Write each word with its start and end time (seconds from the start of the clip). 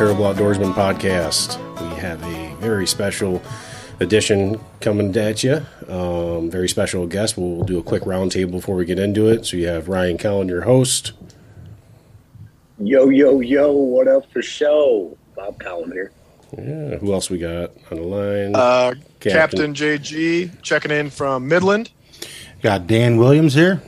Welcome 0.00 0.16
to 0.16 0.22
the 0.24 0.40
Terrible 0.40 0.72
Outdoorsman 0.72 0.72
podcast. 0.72 1.90
We 1.90 1.94
have 2.00 2.22
a 2.22 2.54
very 2.56 2.86
special 2.86 3.42
edition 4.00 4.58
coming 4.80 5.14
at 5.14 5.44
you. 5.44 5.66
Um, 5.88 6.50
very 6.50 6.70
special 6.70 7.06
guest. 7.06 7.36
We'll, 7.36 7.50
we'll 7.50 7.66
do 7.66 7.78
a 7.78 7.82
quick 7.82 8.04
roundtable 8.04 8.52
before 8.52 8.76
we 8.76 8.86
get 8.86 8.98
into 8.98 9.28
it. 9.28 9.44
So 9.44 9.58
you 9.58 9.66
have 9.66 9.88
Ryan 9.88 10.16
Cowan, 10.16 10.48
your 10.48 10.62
host. 10.62 11.12
Yo, 12.78 13.10
yo, 13.10 13.40
yo, 13.40 13.72
what 13.72 14.08
up 14.08 14.24
for 14.32 14.40
show? 14.40 15.18
Bob 15.36 15.60
Cowan 15.60 15.92
here. 15.92 16.12
Yeah, 16.56 16.96
who 16.96 17.12
else 17.12 17.28
we 17.28 17.36
got 17.36 17.72
on 17.90 17.98
the 17.98 18.02
line? 18.02 18.56
Uh, 18.56 18.94
Captain. 19.20 19.74
JG 19.74 20.62
checking 20.62 20.92
in 20.92 21.10
from 21.10 21.46
Midland. 21.46 21.90
Got 22.62 22.86
Dan 22.86 23.18
Williams 23.18 23.52
here. 23.52 23.82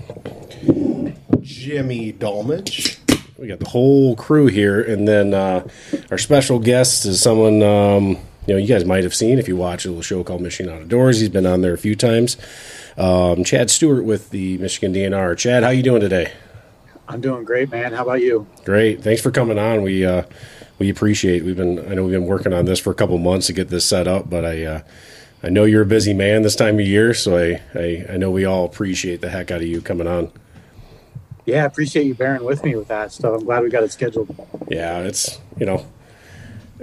Jimmy 1.40 2.12
Dolmage. 2.12 3.02
We 3.42 3.48
got 3.48 3.59
the 3.59 3.69
whole 3.69 4.14
crew 4.14 4.46
here, 4.46 4.80
and 4.80 5.09
then 5.09 5.34
uh, 5.34 5.66
our 6.12 6.19
special 6.19 6.60
guest 6.60 7.05
is 7.05 7.20
someone 7.20 7.60
um, 7.60 8.10
you 8.46 8.55
know 8.55 8.56
you 8.56 8.68
guys 8.68 8.84
might 8.84 9.02
have 9.02 9.16
seen 9.16 9.41
if 9.41 9.48
you 9.48 9.56
watch 9.56 9.84
a 9.84 9.88
little 9.88 10.01
show 10.01 10.23
called 10.23 10.42
Michigan 10.42 10.87
Doors." 10.87 11.18
He's 11.18 11.28
been 11.28 11.45
on 11.45 11.60
there 11.60 11.74
a 11.74 11.79
few 11.79 11.96
times. 11.96 12.37
Um, 12.96 13.43
Chad 13.43 13.68
Stewart 13.68 14.04
with 14.04 14.30
the 14.30 14.59
Michigan 14.59 14.95
DNR. 14.95 15.37
Chad, 15.37 15.65
how 15.65 15.70
you 15.70 15.82
doing 15.82 16.01
today? 16.01 16.32
I'm 17.09 17.20
doing 17.20 17.43
great, 17.43 17.68
man. 17.73 17.93
How 17.93 18.02
about 18.02 18.20
you? 18.20 18.46
Great. 18.65 19.02
Thanks 19.02 19.20
for 19.20 19.32
coming 19.32 19.59
on. 19.59 19.82
We 19.82 20.07
uh, 20.07 20.23
we 20.79 20.88
appreciate. 20.88 21.45
We've 21.45 21.57
been 21.57 21.80
I 21.90 21.95
know 21.95 22.04
we've 22.04 22.13
been 22.13 22.26
working 22.26 22.52
on 22.52 22.66
this 22.66 22.79
for 22.79 22.93
a 22.93 22.95
couple 22.95 23.18
months 23.18 23.48
to 23.48 23.52
get 23.52 23.70
this 23.70 23.85
set 23.85 24.07
up, 24.07 24.30
but 24.30 24.45
I 24.45 24.65
uh, 24.65 24.82
I 25.43 25.48
know 25.48 25.65
you're 25.65 25.82
a 25.82 25.87
busy 25.87 26.15
man 26.15 26.43
this 26.43 26.54
time 26.54 26.79
of 26.79 26.87
year, 26.87 27.13
so 27.13 27.37
I, 27.37 27.60
I 27.74 28.07
I 28.10 28.16
know 28.18 28.30
we 28.30 28.45
all 28.45 28.65
appreciate 28.65 29.20
the 29.20 29.30
heck 29.30 29.51
out 29.51 29.63
of 29.63 29.66
you 29.66 29.82
coming 29.82 30.07
on. 30.07 30.30
Yeah, 31.45 31.62
I 31.62 31.66
appreciate 31.66 32.07
you 32.07 32.15
bearing 32.15 32.45
with 32.45 32.65
me 32.65 32.76
with 32.76 32.88
that 32.88 33.12
stuff. 33.12 33.40
I'm 33.40 33.45
glad 33.45 33.62
we 33.62 33.71
got 33.71 33.82
it 33.82 33.93
scheduled. 33.93 34.35
Yeah, 34.68 35.01
it's 35.01 35.40
you 35.59 35.66
know, 35.66 35.87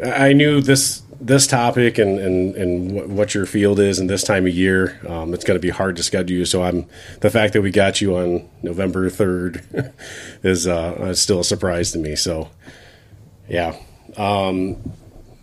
I 0.03 0.33
knew 0.33 0.61
this 0.61 1.01
this 1.21 1.47
topic 1.47 1.97
and 1.97 2.19
and 2.19 2.55
and 2.55 3.17
what 3.17 3.33
your 3.33 3.45
field 3.45 3.79
is 3.79 3.99
and 3.99 4.09
this 4.09 4.23
time 4.23 4.45
of 4.45 4.53
year, 4.53 4.99
um, 5.07 5.33
it's 5.33 5.43
going 5.43 5.55
to 5.55 5.61
be 5.61 5.69
hard 5.69 5.95
to 5.97 6.03
schedule 6.03 6.37
you. 6.37 6.45
So 6.45 6.63
I'm 6.63 6.87
the 7.21 7.29
fact 7.29 7.53
that 7.53 7.61
we 7.61 7.71
got 7.71 8.01
you 8.01 8.17
on 8.17 8.49
November 8.63 9.09
third 9.09 9.63
is 10.43 10.67
uh, 10.67 11.13
still 11.13 11.39
a 11.39 11.43
surprise 11.43 11.91
to 11.93 11.97
me. 11.97 12.15
So 12.15 12.49
yeah, 13.47 13.75
um, 14.17 14.77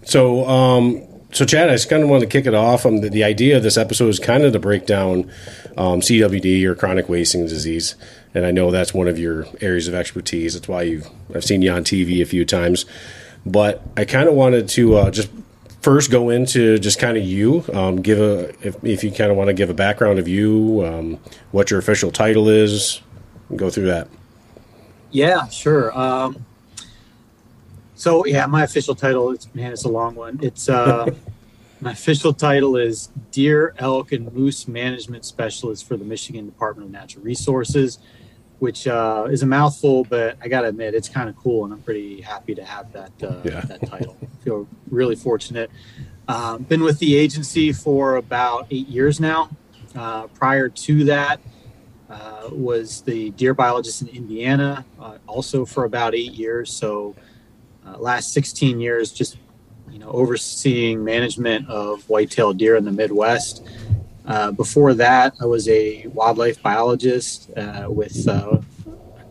so 0.04 0.46
um, 0.46 1.02
so 1.32 1.44
Chad, 1.44 1.68
I 1.68 1.72
just 1.72 1.90
kind 1.90 2.02
of 2.02 2.08
want 2.08 2.22
to 2.22 2.28
kick 2.28 2.46
it 2.46 2.54
off. 2.54 2.86
Um, 2.86 3.00
the, 3.00 3.10
the 3.10 3.24
idea 3.24 3.56
of 3.56 3.62
this 3.62 3.76
episode 3.76 4.08
is 4.08 4.18
kind 4.18 4.44
of 4.44 4.52
to 4.52 4.58
break 4.58 4.86
down 4.86 5.30
um, 5.76 6.00
CWD 6.00 6.64
or 6.64 6.74
chronic 6.74 7.08
wasting 7.08 7.46
disease, 7.46 7.94
and 8.36 8.44
I 8.44 8.50
know 8.50 8.70
that's 8.70 8.92
one 8.92 9.08
of 9.08 9.18
your 9.18 9.46
areas 9.62 9.88
of 9.88 9.94
expertise. 9.94 10.52
That's 10.52 10.68
why 10.68 10.82
you've 10.82 11.08
I've 11.34 11.42
seen 11.42 11.62
you 11.62 11.72
on 11.72 11.84
TV 11.84 12.20
a 12.20 12.26
few 12.26 12.44
times, 12.44 12.84
but 13.46 13.82
I 13.96 14.04
kind 14.04 14.28
of 14.28 14.34
wanted 14.34 14.68
to 14.68 14.96
uh, 14.96 15.10
just 15.10 15.30
first 15.80 16.10
go 16.10 16.28
into 16.28 16.78
just 16.78 16.98
kind 16.98 17.16
of 17.16 17.24
you, 17.24 17.64
um, 17.72 18.02
give 18.02 18.20
a 18.20 18.50
if, 18.60 18.84
if 18.84 19.02
you 19.02 19.10
kind 19.10 19.30
of 19.30 19.38
want 19.38 19.48
to 19.48 19.54
give 19.54 19.70
a 19.70 19.74
background 19.74 20.18
of 20.18 20.28
you, 20.28 20.84
um, 20.84 21.18
what 21.50 21.70
your 21.70 21.80
official 21.80 22.10
title 22.10 22.50
is, 22.50 23.00
go 23.56 23.70
through 23.70 23.86
that. 23.86 24.06
Yeah, 25.10 25.48
sure. 25.48 25.98
Um, 25.98 26.44
so 27.94 28.26
yeah, 28.26 28.44
my 28.44 28.64
official 28.64 28.94
title 28.94 29.30
is 29.30 29.48
man, 29.54 29.72
it's 29.72 29.84
a 29.84 29.88
long 29.88 30.14
one. 30.14 30.40
It's 30.42 30.68
uh, 30.68 31.10
my 31.80 31.92
official 31.92 32.34
title 32.34 32.76
is 32.76 33.08
Deer, 33.30 33.74
Elk, 33.78 34.12
and 34.12 34.30
Moose 34.34 34.68
Management 34.68 35.24
Specialist 35.24 35.88
for 35.88 35.96
the 35.96 36.04
Michigan 36.04 36.44
Department 36.44 36.88
of 36.88 36.92
Natural 36.92 37.24
Resources, 37.24 37.98
which 38.58 38.86
uh, 38.86 39.26
is 39.30 39.42
a 39.42 39.46
mouthful, 39.46 40.04
but 40.04 40.36
I 40.42 40.48
gotta 40.48 40.68
admit 40.68 40.94
it's 40.94 41.08
kind 41.08 41.28
of 41.28 41.36
cool, 41.36 41.64
and 41.64 41.72
I'm 41.74 41.82
pretty 41.82 42.20
happy 42.20 42.54
to 42.54 42.64
have 42.64 42.92
that 42.92 43.12
uh, 43.22 43.42
Yeah. 43.44 43.60
that 43.62 43.86
title. 43.86 44.16
I 44.22 44.44
feel 44.44 44.66
really 44.90 45.16
fortunate. 45.16 45.70
Um, 46.28 46.62
been 46.62 46.82
with 46.82 46.98
the 46.98 47.16
agency 47.16 47.72
for 47.72 48.16
about 48.16 48.66
eight 48.70 48.88
years 48.88 49.20
now. 49.20 49.50
Uh, 49.94 50.26
prior 50.28 50.68
to 50.68 51.04
that, 51.04 51.40
uh, 52.10 52.48
was 52.52 53.02
the 53.02 53.30
deer 53.30 53.54
biologist 53.54 54.02
in 54.02 54.08
Indiana, 54.08 54.84
uh, 55.00 55.18
also 55.26 55.64
for 55.64 55.84
about 55.84 56.14
eight 56.14 56.32
years. 56.32 56.72
So, 56.72 57.14
uh, 57.86 57.96
last 57.98 58.32
16 58.32 58.80
years, 58.80 59.12
just 59.12 59.38
you 59.90 59.98
know, 60.00 60.08
overseeing 60.10 61.02
management 61.04 61.68
of 61.68 62.08
white-tailed 62.10 62.58
deer 62.58 62.76
in 62.76 62.84
the 62.84 62.92
Midwest. 62.92 63.66
Uh, 64.26 64.50
before 64.50 64.94
that, 64.94 65.34
I 65.40 65.46
was 65.46 65.68
a 65.68 66.06
wildlife 66.08 66.60
biologist 66.62 67.50
uh, 67.56 67.86
with 67.88 68.26
uh, 68.26 68.58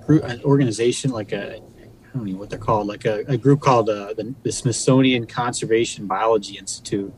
group, 0.06 0.24
an 0.24 0.42
organization 0.44 1.12
like 1.12 1.34
a 1.34 1.58
I 1.58 2.18
don't 2.18 2.32
know 2.32 2.38
what 2.38 2.50
they're 2.50 2.58
called, 2.58 2.88
like 2.88 3.04
a, 3.04 3.26
a 3.28 3.38
group 3.38 3.60
called 3.60 3.90
uh, 3.90 4.14
the, 4.14 4.34
the 4.44 4.52
Smithsonian 4.52 5.28
Conservation 5.28 6.08
Biology 6.08 6.58
Institute. 6.58 7.14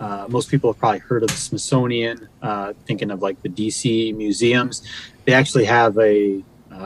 Uh, 0.00 0.26
most 0.28 0.50
people 0.50 0.72
have 0.72 0.80
probably 0.80 0.98
heard 0.98 1.22
of 1.22 1.28
the 1.28 1.36
Smithsonian, 1.36 2.28
uh, 2.42 2.72
thinking 2.86 3.12
of 3.12 3.22
like 3.22 3.40
the 3.42 3.48
DC 3.48 4.14
museums. 4.16 4.82
They 5.24 5.32
actually 5.32 5.64
have 5.66 5.96
a 5.98 6.42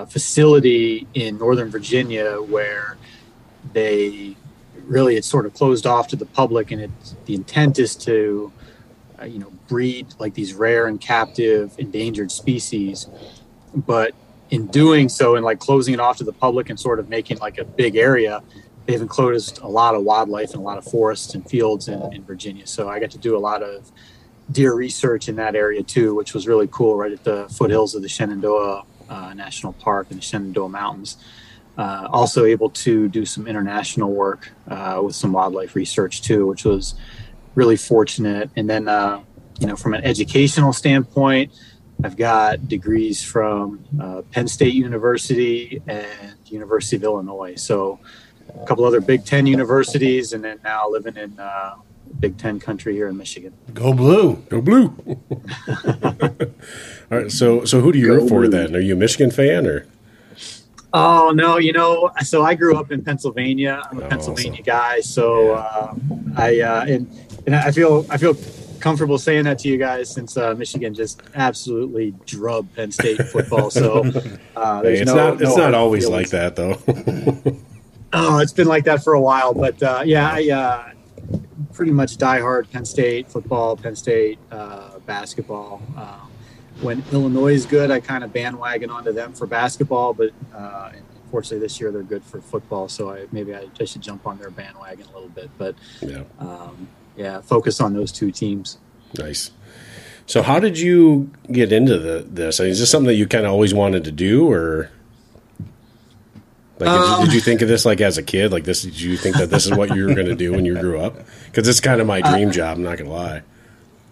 facility 0.09 1.07
in 1.15 1.39
Northern 1.39 1.71
Virginia 1.71 2.37
where 2.37 2.99
they 3.73 4.37
really 4.85 5.17
it's 5.17 5.27
sort 5.27 5.47
of 5.47 5.55
closed 5.55 5.87
off 5.87 6.09
to 6.09 6.17
the 6.17 6.27
public, 6.27 6.71
and 6.71 6.83
it's 6.83 7.17
the 7.25 7.35
intent 7.35 7.79
is 7.79 7.97
to, 7.97 8.53
uh, 9.21 9.25
you 9.25 9.39
know, 9.39 9.53
breed 9.69 10.07
like 10.19 10.35
these 10.35 10.55
rare 10.55 10.87
and 10.87 11.01
captive 11.01 11.75
endangered 11.79 12.31
species, 12.33 13.09
but 13.75 14.15
in 14.51 14.67
doing 14.67 15.09
so 15.09 15.37
and 15.37 15.45
like 15.45 15.61
closing 15.61 15.95
it 15.95 16.01
off 16.01 16.17
to 16.19 16.25
the 16.25 16.33
public 16.33 16.71
and 16.71 16.81
sort 16.81 16.99
of 16.99 17.09
making 17.09 17.39
like 17.39 17.59
a 17.59 17.65
big 17.65 17.97
area 17.97 18.43
they've 18.91 19.03
enclosed 19.03 19.59
a 19.59 19.69
lot 19.69 19.95
of 19.95 20.03
wildlife 20.03 20.51
and 20.51 20.57
a 20.57 20.65
lot 20.65 20.79
of 20.79 20.85
forests 20.85 21.35
and 21.35 21.49
fields 21.49 21.89
in, 21.89 22.13
in 22.13 22.25
Virginia. 22.25 22.67
So 22.67 22.89
I 22.89 22.99
got 22.99 23.11
to 23.13 23.19
do 23.19 23.37
a 23.37 23.39
lot 23.39 23.63
of 23.63 23.91
deer 24.51 24.75
research 24.75 25.29
in 25.29 25.37
that 25.37 25.55
area 25.55 25.83
too, 25.83 26.15
which 26.15 26.35
was 26.35 26.47
really 26.49 26.69
cool, 26.71 26.97
right 26.97 27.13
at 27.13 27.23
the 27.23 27.47
foothills 27.51 27.95
of 27.95 28.03
the 28.03 28.09
Shenandoah 28.09 28.85
uh, 29.09 29.35
National 29.35 29.73
Park 29.75 30.09
and 30.11 30.19
the 30.19 30.23
Shenandoah 30.23 30.69
Mountains. 30.69 31.19
Uh, 31.79 32.09
also 32.11 32.45
able 32.45 32.69
to 32.69 33.09
do 33.09 33.25
some 33.25 33.47
international 33.47 34.13
work 34.13 34.51
uh, 34.69 35.01
with 35.03 35.15
some 35.15 35.33
wildlife 35.33 35.75
research 35.77 36.21
too, 36.21 36.47
which 36.47 36.65
was 36.65 36.95
really 37.55 37.77
fortunate. 37.77 38.51
And 38.57 38.69
then, 38.69 38.89
uh, 38.89 39.23
you 39.59 39.67
know, 39.67 39.77
from 39.77 39.95
an 39.95 40.05
educational 40.05 40.73
standpoint, 40.73 41.53
I've 42.03 42.17
got 42.17 42.69
degrees 42.69 43.23
from 43.23 43.85
uh, 44.01 44.23
Penn 44.31 44.49
State 44.49 44.73
University 44.75 45.83
and 45.87 46.35
University 46.47 46.97
of 46.97 47.03
Illinois. 47.05 47.57
So 47.57 48.01
a 48.61 48.67
couple 48.67 48.85
other 48.85 49.01
Big 49.01 49.25
Ten 49.27 49.47
universities, 49.47 50.33
and 50.33 50.43
then 50.43 50.59
now 50.65 50.89
living 50.89 51.17
in 51.17 51.39
uh, 51.39 51.75
Big 52.19 52.39
Ten 52.39 52.59
country 52.59 52.95
here 52.95 53.07
in 53.09 53.17
Michigan. 53.19 53.53
Go 53.75 53.93
blue. 53.93 54.37
Go 54.49 54.61
blue. 54.63 54.95
All 57.11 57.19
right, 57.19 57.31
so 57.31 57.65
so 57.65 57.81
who 57.81 57.93
do 57.93 57.99
you 57.99 58.07
Go 58.09 58.15
root 58.15 58.29
for 58.29 58.41
Blue. 58.41 58.49
then? 58.49 58.75
Are 58.75 58.81
you 58.81 58.95
a 58.95 58.97
Michigan 58.97 59.31
fan 59.31 59.67
or? 59.67 59.87
Oh 60.93 61.31
no, 61.33 61.59
you 61.59 61.73
know, 61.73 62.11
so 62.23 62.43
I 62.43 62.55
grew 62.55 62.77
up 62.77 62.91
in 62.91 63.05
Pennsylvania. 63.05 63.83
I'm 63.91 64.01
a 64.01 64.05
Oh, 64.05 64.09
Pennsylvania 64.09 64.63
guy, 64.63 65.01
so 65.01 65.53
uh, 65.53 65.95
I 66.37 66.61
uh, 66.61 66.85
and 66.87 67.07
and 67.53 67.69
I 67.69 67.71
feel 67.73 68.07
I 68.11 68.17
feel 68.17 68.37
comfortable 68.81 69.19
saying 69.19 69.45
that 69.45 69.59
to 69.61 69.69
you 69.69 69.77
guys 69.77 70.09
since 70.09 70.37
uh, 70.37 70.55
Michigan 70.55 70.95
just 70.95 71.21
absolutely 71.35 72.15
drubbed 72.27 72.75
Penn 72.75 72.91
State 72.91 73.21
football. 73.29 73.71
So 73.71 74.05
uh, 74.57 74.83
Hey, 74.83 75.01
it's 75.01 75.11
no- 75.11 75.17
not 75.33 75.43
it's 75.43 75.57
no 75.57 75.65
not 75.65 75.75
always 75.75 76.05
feelings. 76.07 76.33
like 76.33 76.55
that 76.55 76.57
though. 76.57 77.57
Oh, 78.13 78.39
it's 78.39 78.53
been 78.53 78.67
like 78.67 78.83
that 78.87 79.05
for 79.05 79.13
a 79.13 79.21
while, 79.21 79.55
but 79.55 79.81
uh, 79.85 80.03
yeah, 80.05 80.29
I 80.33 80.51
uh, 80.51 80.93
pretty 81.73 81.93
much 81.93 82.17
diehard 82.17 82.69
Penn 82.69 82.85
State 82.85 83.31
football, 83.31 83.77
Penn 83.77 83.95
State 83.95 84.37
uh, 84.51 84.99
basketball. 85.07 85.81
Um, 85.97 86.29
when 86.81 87.05
Illinois 87.13 87.55
is 87.55 87.67
good, 87.67 87.93
I 87.93 88.01
kind 88.01 88.25
of 88.25 88.33
bandwagon 88.33 88.91
onto 88.91 89.13
them 89.13 89.33
for 89.33 89.47
basketball, 89.47 90.13
but 90.13 90.31
uh, 90.53 90.91
unfortunately 91.23 91.61
this 91.61 91.81
year 91.81 91.93
they're 91.93 92.03
good 92.03 92.25
for 92.25 92.41
football, 92.41 92.89
so 92.89 93.11
I, 93.13 93.27
maybe 93.31 93.55
I, 93.55 93.67
I 93.79 93.85
should 93.85 94.03
jump 94.03 94.27
on 94.27 94.39
their 94.39 94.51
bandwagon 94.51 95.07
a 95.07 95.13
little 95.13 95.29
bit. 95.29 95.49
But 95.57 95.77
yeah, 96.01 96.25
um, 96.41 96.89
yeah, 97.21 97.41
focus 97.43 97.81
on 97.81 97.93
those 97.93 98.11
two 98.13 98.31
teams. 98.33 98.79
nice. 99.19 99.51
So 100.27 100.43
how 100.43 100.61
did 100.61 100.79
you 100.79 101.29
get 101.51 101.73
into 101.73 101.99
the, 101.99 102.25
this? 102.29 102.61
I 102.61 102.65
mean, 102.65 102.71
is 102.73 102.79
this 102.79 102.89
something 102.89 103.09
that 103.09 103.15
you 103.15 103.27
kind 103.27 103.47
of 103.47 103.53
always 103.53 103.75
wanted 103.75 104.05
to 104.05 104.13
do, 104.13 104.49
or 104.49 104.89
like 106.79 106.89
did, 106.89 106.95
you, 106.95 107.15
Um, 107.15 107.25
did 107.25 107.35
you 107.35 107.41
think 107.41 107.63
of 107.63 107.69
this 107.69 107.85
like 107.85 108.01
as 108.01 108.17
a 108.17 108.23
kid? 108.23 108.53
Like 108.53 108.63
this? 108.65 108.83
Did 108.83 109.01
you 109.01 109.17
think 109.17 109.37
that 109.37 109.51
this 109.51 109.67
is 109.67 109.73
what 109.77 109.95
you 109.95 110.07
were 110.07 110.15
going 110.15 110.29
to 110.29 110.37
do 110.37 110.53
when 110.53 110.65
you 110.65 110.79
grew 110.79 111.01
up? 111.01 111.17
Because 111.47 111.67
it's 111.67 111.81
kind 111.81 112.01
of 112.01 112.07
my 112.07 112.21
Uh, 112.21 112.31
dream 112.31 112.53
job. 112.53 112.77
I'm 112.77 112.85
not 112.85 112.97
going 112.97 113.11
to 113.11 113.17
lie. 113.17 113.43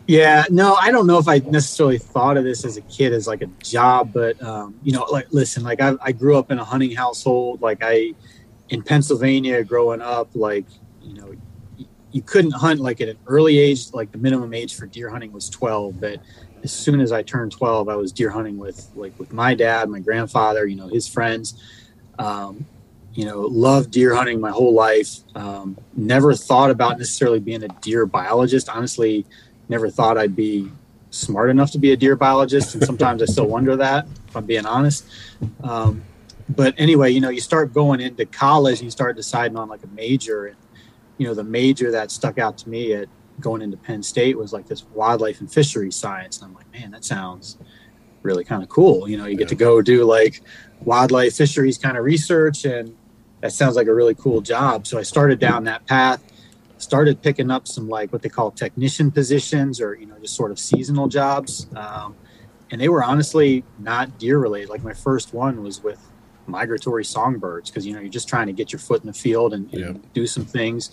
Yeah, 0.09 0.45
no, 0.51 0.75
I 0.75 0.91
don't 0.91 1.07
know 1.07 1.19
if 1.19 1.29
I 1.29 1.39
necessarily 1.39 1.99
thought 1.99 2.37
of 2.37 2.43
this 2.43 2.65
as 2.65 2.77
a 2.77 2.83
kid 2.83 3.13
as 3.13 3.29
like 3.29 3.43
a 3.43 3.51
job, 3.63 4.11
but 4.13 4.43
um, 4.43 4.75
you 4.83 4.93
know, 4.93 5.05
like 5.13 5.29
listen, 5.31 5.63
like 5.63 5.81
I, 5.81 5.95
I 6.03 6.13
grew 6.13 6.37
up 6.37 6.51
in 6.51 6.59
a 6.59 6.65
hunting 6.65 6.97
household. 6.97 7.63
Like 7.63 7.79
I, 7.83 8.15
in 8.71 8.83
Pennsylvania, 8.83 9.63
growing 9.63 10.01
up, 10.01 10.31
like 10.35 10.67
you 12.13 12.21
know, 12.21 12.23
y- 12.23 12.23
you 12.23 12.23
couldn't 12.23 12.53
hunt 12.53 12.81
like 12.81 13.01
at 13.01 13.09
an 13.09 13.19
early 13.27 13.59
age. 13.59 13.93
Like 13.93 14.13
the 14.13 14.19
minimum 14.19 14.55
age 14.55 14.75
for 14.75 14.87
deer 14.87 15.11
hunting 15.11 15.33
was 15.33 15.49
twelve, 15.49 16.01
but 16.01 16.21
as 16.63 16.73
soon 16.73 17.01
as 17.01 17.13
I 17.13 17.23
turned 17.23 17.53
twelve, 17.53 17.89
I 17.89 17.97
was 17.97 18.13
deer 18.13 18.31
hunting 18.31 18.59
with 18.59 18.89
like 18.95 19.19
with 19.19 19.33
my 19.33 19.55
dad, 19.55 19.89
my 19.89 20.01
grandfather, 20.01 20.67
you 20.67 20.77
know, 20.77 20.89
his 20.89 21.09
friends. 21.09 21.63
Um, 22.19 22.67
you 23.15 23.25
know, 23.25 23.41
loved 23.41 23.91
deer 23.91 24.15
hunting 24.15 24.41
my 24.41 24.51
whole 24.51 24.75
life. 24.75 25.21
Um, 25.35 25.77
never 25.97 26.35
thought 26.35 26.71
about 26.71 26.99
necessarily 26.99 27.41
being 27.41 27.65
a 27.65 27.69
deer 27.81 28.07
biologist. 28.07 28.69
Honestly, 28.69 29.27
never 29.69 29.91
thought 29.91 30.19
I'd 30.19 30.37
be 30.37 30.71
smart 31.11 31.51
enough 31.51 31.73
to 31.73 31.79
be 31.79 31.93
a 31.93 31.97
deer 31.97 32.17
biologist, 32.17 32.75
and 32.75 32.85
sometimes 32.85 33.23
I 33.23 33.27
still 33.27 33.47
wonder 33.49 33.77
that, 33.77 34.07
if 34.29 34.37
I'm 34.37 34.47
being 34.47 34.67
honest. 34.67 35.05
Um, 35.65 36.05
but 36.49 36.75
anyway, 36.79 37.11
you 37.11 37.21
know, 37.21 37.29
you 37.29 37.41
start 37.41 37.75
going 37.75 38.01
into 38.01 38.25
college, 38.25 38.79
and 38.79 38.85
you 38.85 38.91
start 38.91 39.17
deciding 39.17 39.57
on 39.57 39.69
like 39.69 39.83
a 39.83 39.89
major, 39.89 40.47
and 40.47 40.57
you 41.19 41.27
know, 41.27 41.35
the 41.35 41.45
major 41.45 41.91
that 41.91 42.11
stuck 42.11 42.39
out 42.39 42.57
to 42.59 42.69
me 42.69 42.95
at 42.95 43.09
going 43.41 43.63
into 43.63 43.77
Penn 43.77 44.03
State 44.03 44.37
was 44.37 44.53
like 44.53 44.67
this 44.67 44.85
wildlife 44.95 45.41
and 45.41 45.53
fisheries 45.53 45.97
science, 45.97 46.41
and 46.41 46.49
I'm 46.49 46.55
like, 46.55 46.73
man, 46.73 46.91
that 46.93 47.05
sounds 47.05 47.59
really 48.23 48.45
kind 48.45 48.63
of 48.63 48.69
cool. 48.69 49.09
You 49.09 49.17
know, 49.17 49.27
you 49.27 49.37
get 49.37 49.49
to 49.49 49.55
go 49.55 49.83
do 49.83 50.05
like 50.05 50.43
wildlife 50.81 51.37
fisheries 51.37 51.79
kind 51.79 51.97
of 51.97 52.05
research, 52.05 52.65
and 52.65 52.97
that 53.41 53.53
sounds 53.53 53.77
like 53.77 53.87
a 53.87 53.95
really 53.95 54.15
cool 54.15 54.41
job. 54.41 54.87
So 54.87 54.99
I 54.99 55.03
started 55.03 55.39
down 55.39 55.65
that 55.65 55.87
path 55.87 56.23
started 56.79 57.21
picking 57.23 57.51
up 57.51 57.67
some 57.67 57.89
like 57.89 58.13
what 58.13 58.23
they 58.23 58.29
call 58.29 58.51
technician 58.51 59.11
positions 59.11 59.81
or 59.81 59.95
you 59.95 60.07
know 60.07 60.17
just 60.21 60.35
sort 60.35 60.51
of 60.51 60.59
seasonal 60.59 61.09
jobs 61.09 61.67
um, 61.77 62.15
and 62.71 62.81
they 62.81 62.89
were 62.89 63.03
honestly 63.03 63.65
not 63.79 64.19
deer 64.19 64.39
related 64.39 64.69
like 64.69 64.83
my 64.83 64.93
first 64.93 65.35
one 65.35 65.63
was 65.63 65.83
with 65.83 66.08
migratory 66.49 67.05
songbirds 67.05 67.71
because 67.71 67.87
you 67.87 67.93
know 67.95 68.01
you're 68.01 68.09
just 68.11 68.29
trying 68.29 68.47
to 68.47 68.53
get 68.53 68.73
your 68.73 68.79
foot 68.79 69.01
in 69.03 69.07
the 69.07 69.13
field 69.13 69.55
and, 69.55 69.73
and 69.73 69.81
Yeah. 69.81 69.93
do 70.15 70.27
some 70.27 70.45
things 70.45 70.91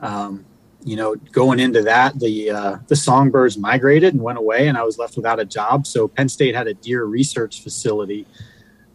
um, 0.00 0.44
you 0.84 0.96
know 0.96 1.14
going 1.32 1.58
into 1.60 1.82
that 1.82 2.18
the 2.18 2.50
uh, 2.50 2.76
the 2.88 2.96
songbirds 2.96 3.56
migrated 3.58 4.14
and 4.14 4.22
went 4.22 4.38
away 4.38 4.68
and 4.68 4.76
i 4.78 4.82
was 4.82 4.98
left 4.98 5.16
without 5.16 5.38
a 5.40 5.44
job 5.44 5.86
so 5.86 6.06
penn 6.08 6.28
state 6.28 6.54
had 6.54 6.66
a 6.66 6.74
deer 6.74 7.04
research 7.04 7.62
facility 7.62 8.26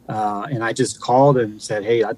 uh, 0.09 0.47
and 0.51 0.63
i 0.63 0.73
just 0.73 0.99
called 1.01 1.37
and 1.37 1.61
said 1.61 1.83
hey 1.83 2.03
i 2.03 2.11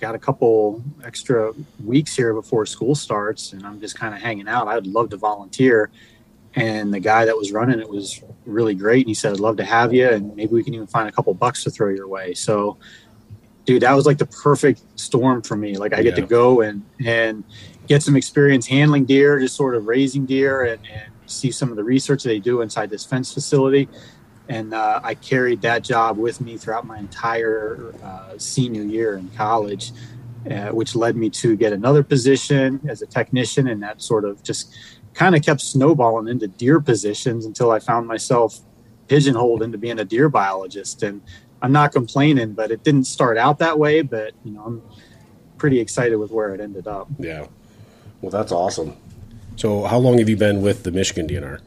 got 0.00 0.14
a 0.14 0.18
couple 0.18 0.82
extra 1.04 1.52
weeks 1.84 2.14
here 2.14 2.34
before 2.34 2.66
school 2.66 2.94
starts 2.94 3.52
and 3.52 3.64
I'm 3.64 3.80
just 3.80 3.96
kind 3.96 4.12
of 4.14 4.20
hanging 4.20 4.48
out. 4.48 4.66
I'd 4.68 4.86
love 4.86 5.08
to 5.10 5.16
volunteer. 5.16 5.88
And 6.56 6.92
the 6.92 7.00
guy 7.00 7.24
that 7.24 7.36
was 7.36 7.52
running 7.52 7.80
it 7.80 7.88
was 7.88 8.22
really 8.44 8.74
great. 8.74 9.06
And 9.06 9.08
he 9.08 9.14
said, 9.14 9.32
I'd 9.32 9.40
love 9.40 9.56
to 9.58 9.64
have 9.64 9.94
you. 9.94 10.08
And 10.08 10.34
maybe 10.36 10.52
we 10.52 10.62
can 10.62 10.74
even 10.74 10.88
find 10.88 11.08
a 11.08 11.12
couple 11.12 11.32
bucks 11.32 11.64
to 11.64 11.70
throw 11.70 11.88
your 11.88 12.06
way. 12.08 12.34
So, 12.34 12.76
dude, 13.66 13.82
that 13.82 13.92
was 13.94 14.06
like 14.06 14.18
the 14.18 14.26
perfect 14.26 14.82
storm 14.96 15.42
for 15.42 15.56
me. 15.56 15.76
Like 15.76 15.94
I 15.94 16.02
get 16.02 16.16
Yeah. 16.16 16.22
to 16.24 16.26
go 16.28 16.60
and, 16.60 16.84
and 17.04 17.44
get 17.88 18.02
some 18.02 18.16
experience 18.16 18.66
handling 18.66 19.04
deer, 19.06 19.38
just 19.40 19.56
sort 19.56 19.74
of 19.74 19.86
raising 19.86 20.26
deer 20.26 20.62
and, 20.64 20.80
and 20.84 21.14
see 21.26 21.50
some 21.50 21.70
of 21.70 21.76
the 21.76 21.84
research 21.84 22.24
they 22.24 22.40
do 22.40 22.60
inside 22.60 22.90
this 22.90 23.06
fence 23.06 23.32
facility. 23.32 23.88
And 24.48 24.74
uh, 24.74 25.00
I 25.02 25.14
carried 25.14 25.62
that 25.62 25.82
job 25.82 26.18
with 26.18 26.40
me 26.40 26.58
throughout 26.58 26.86
my 26.86 26.98
entire 26.98 27.94
uh, 28.02 28.34
senior 28.36 28.82
year 28.82 29.16
in 29.16 29.30
college, 29.30 29.92
uh, 30.50 30.68
which 30.68 30.94
led 30.94 31.16
me 31.16 31.30
to 31.30 31.56
get 31.56 31.72
another 31.72 32.02
position 32.02 32.80
as 32.86 33.00
a 33.00 33.06
technician. 33.06 33.68
And 33.68 33.82
that 33.82 34.02
sort 34.02 34.26
of 34.26 34.42
just 34.42 34.74
kind 35.14 35.34
of 35.34 35.42
kept 35.42 35.62
snowballing 35.62 36.28
into 36.28 36.48
deer 36.48 36.80
positions 36.80 37.46
until 37.46 37.70
I 37.70 37.78
found 37.78 38.06
myself 38.06 38.58
pigeonholed 39.08 39.62
into 39.62 39.78
being 39.78 39.98
a 39.98 40.04
deer 40.04 40.28
biologist. 40.28 41.02
And 41.02 41.22
I'm 41.64 41.72
not 41.72 41.92
complaining, 41.92 42.52
but 42.52 42.70
it 42.70 42.82
didn't 42.82 43.04
start 43.04 43.38
out 43.38 43.58
that 43.60 43.78
way. 43.78 44.02
But, 44.02 44.34
you 44.44 44.52
know, 44.52 44.62
I'm 44.66 44.82
pretty 45.56 45.80
excited 45.80 46.16
with 46.16 46.30
where 46.30 46.54
it 46.54 46.60
ended 46.60 46.86
up. 46.86 47.08
Yeah. 47.18 47.46
Well, 48.20 48.30
that's 48.30 48.52
awesome. 48.52 48.94
So, 49.56 49.84
how 49.84 49.96
long 49.96 50.18
have 50.18 50.28
you 50.28 50.36
been 50.36 50.60
with 50.60 50.82
the 50.82 50.90
Michigan 50.90 51.26
DNR? 51.26 51.62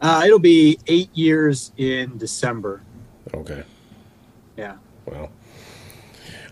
Uh, 0.00 0.22
it'll 0.24 0.38
be 0.38 0.78
eight 0.86 1.10
years 1.12 1.72
in 1.76 2.18
December. 2.18 2.82
Okay. 3.34 3.64
Yeah. 4.56 4.76
Wow. 5.06 5.30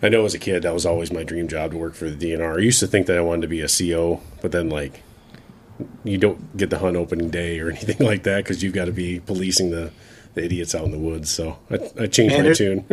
I 0.03 0.09
know 0.09 0.25
as 0.25 0.33
a 0.33 0.39
kid 0.39 0.63
that 0.63 0.73
was 0.73 0.85
always 0.85 1.13
my 1.13 1.23
dream 1.23 1.47
job 1.47 1.71
to 1.71 1.77
work 1.77 1.93
for 1.93 2.09
the 2.09 2.33
DNR. 2.33 2.57
I 2.57 2.59
used 2.59 2.81
to 2.81 2.87
think 2.87 3.07
that 3.07 3.17
I 3.17 3.21
wanted 3.21 3.43
to 3.43 3.47
be 3.47 3.61
a 3.61 3.69
CO, 3.69 4.21
but 4.41 4.51
then 4.51 4.69
like 4.69 5.01
you 6.03 6.17
don't 6.17 6.57
get 6.57 6.71
the 6.71 6.79
hunt 6.79 6.97
opening 6.97 7.29
day 7.29 7.61
or 7.61 7.69
anything 7.71 8.05
like 8.05 8.23
that 8.23 8.43
because 8.43 8.61
you've 8.61 8.73
got 8.73 8.85
to 8.85 8.91
be 8.91 9.21
policing 9.21 9.71
the, 9.71 9.93
the 10.37 10.45
idiots 10.45 10.73
out 10.73 10.85
in 10.85 10.91
the 10.91 10.97
woods. 10.97 11.29
So 11.29 11.57
I, 11.69 12.03
I 12.03 12.07
changed 12.07 12.35
Man, 12.35 12.45
my 12.45 12.53
tune. 12.53 12.85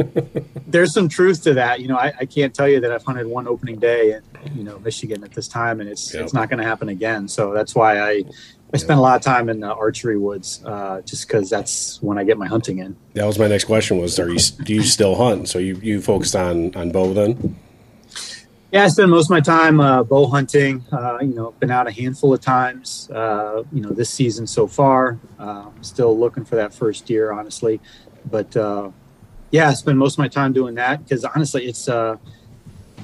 there's 0.67 0.93
some 0.93 1.09
truth 1.09 1.43
to 1.45 1.55
that. 1.55 1.81
You 1.81 1.89
know, 1.89 1.97
I, 1.97 2.13
I 2.21 2.25
can't 2.27 2.53
tell 2.55 2.69
you 2.69 2.81
that 2.81 2.91
I've 2.91 3.05
hunted 3.05 3.27
one 3.27 3.47
opening 3.47 3.79
day 3.79 4.13
in 4.13 4.57
you 4.57 4.65
know 4.65 4.79
Michigan 4.81 5.23
at 5.25 5.33
this 5.33 5.49
time, 5.49 5.81
and 5.81 5.89
it's 5.89 6.13
Yeah. 6.13 6.23
it's 6.23 6.35
not 6.35 6.51
going 6.51 6.59
to 6.59 6.67
happen 6.67 6.89
again. 6.89 7.29
So 7.29 7.53
that's 7.53 7.75
why 7.75 8.01
I 8.01 8.25
I 8.73 8.77
spend 8.77 8.99
a 8.99 9.03
lot 9.03 9.15
of 9.15 9.23
time 9.23 9.49
in 9.49 9.61
the 9.61 9.73
archery 9.73 10.19
woods, 10.19 10.61
uh, 10.65 11.01
just 11.03 11.29
because 11.29 11.49
that's 11.49 12.03
when 12.03 12.19
I 12.19 12.25
get 12.25 12.39
my 12.39 12.49
hunting 12.49 12.79
in. 12.81 12.97
that 13.13 13.25
was 13.25 13.39
my 13.39 13.47
next 13.47 13.65
question 13.65 13.99
was 13.99 14.19
are 14.19 14.29
you 14.29 14.39
do 14.65 14.75
you 14.75 14.83
still 14.83 15.15
hunt? 15.15 15.49
So 15.49 15.61
you, 15.61 15.77
you 15.77 16.03
focused 16.03 16.35
on 16.35 16.75
on 16.75 16.91
bow 16.91 17.13
then? 17.15 17.57
Yeah, 18.75 18.87
I 18.87 18.89
spend 18.89 19.09
most 19.09 19.27
of 19.27 19.31
my 19.31 19.39
time 19.39 19.79
uh, 19.79 20.03
bow 20.03 20.27
hunting. 20.27 20.85
Uh, 20.91 21.19
you 21.21 21.33
know, 21.33 21.53
been 21.61 21.71
out 21.71 21.87
a 21.87 21.93
handful 21.93 22.35
of 22.35 22.41
times. 22.41 23.09
Uh, 23.09 23.63
you 23.73 23.81
know, 23.81 23.91
this 23.91 24.11
season 24.11 24.49
so 24.49 24.67
far, 24.67 25.17
uh, 25.39 25.67
still 25.81 26.19
looking 26.19 26.45
for 26.45 26.57
that 26.57 26.75
first 26.75 27.07
deer, 27.07 27.31
honestly. 27.31 27.81
But 28.29 28.57
uh, 28.57 28.91
yeah, 29.53 29.69
I 29.69 29.75
spend 29.75 29.97
most 29.97 30.15
of 30.15 30.19
my 30.19 30.27
time 30.27 30.53
doing 30.53 30.75
that 30.75 31.05
because 31.05 31.25
honestly, 31.25 31.67
it's 31.67 31.89
uh, 31.89 32.17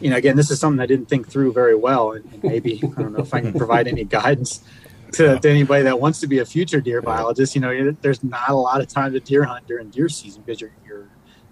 you 0.01 0.11
know, 0.11 0.17
again, 0.17 0.35
this 0.35 0.51
is 0.51 0.59
something 0.59 0.81
I 0.81 0.87
didn't 0.87 1.07
think 1.09 1.29
through 1.29 1.53
very 1.53 1.77
well, 1.77 2.15
and, 2.15 2.25
and 2.33 2.43
maybe 2.43 2.83
I 2.83 3.03
don't 3.03 3.13
know 3.13 3.21
if 3.21 3.33
I 3.33 3.41
can 3.41 3.53
provide 3.53 3.87
any 3.87 4.03
guidance 4.19 4.65
to, 5.13 5.39
to 5.39 5.49
anybody 5.49 5.85
that 5.85 6.01
wants 6.01 6.19
to 6.19 6.27
be 6.27 6.41
a 6.41 6.45
future 6.45 6.81
deer 6.81 7.01
biologist. 7.01 7.55
You 7.55 7.61
know, 7.61 7.93
there's 8.03 8.25
not 8.25 8.49
a 8.49 8.57
lot 8.57 8.81
of 8.81 8.89
time 8.89 9.13
to 9.13 9.21
deer 9.21 9.45
hunt 9.45 9.69
during 9.69 9.91
deer 9.91 10.09
season 10.09 10.43
because 10.45 10.61
you're 10.61 10.73
you're 10.85 11.07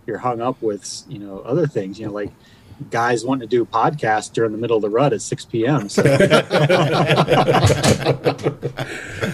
you're 0.09 0.19
hung 0.19 0.41
up 0.41 0.61
with 0.61 1.05
you 1.07 1.21
know 1.21 1.39
other 1.43 1.69
things. 1.69 2.01
You 2.01 2.07
know, 2.07 2.13
like 2.13 2.33
guys 2.91 3.25
wanting 3.25 3.49
to 3.49 3.57
do 3.57 3.65
podcasts 3.65 4.33
during 4.33 4.53
the 4.53 4.59
middle 4.59 4.77
of 4.77 4.83
the 4.83 4.91
rut 4.91 5.13
at 5.13 5.23
6 5.23 5.45
p.m. 5.47 5.89
So, 5.89 6.03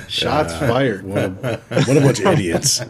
Shots 0.09 0.57
fired. 0.59 1.05
What 1.05 1.25
a, 1.25 1.61
what 1.87 1.97
a 1.97 2.01
bunch 2.01 2.21
of 2.21 2.27
idiots. 2.27 2.83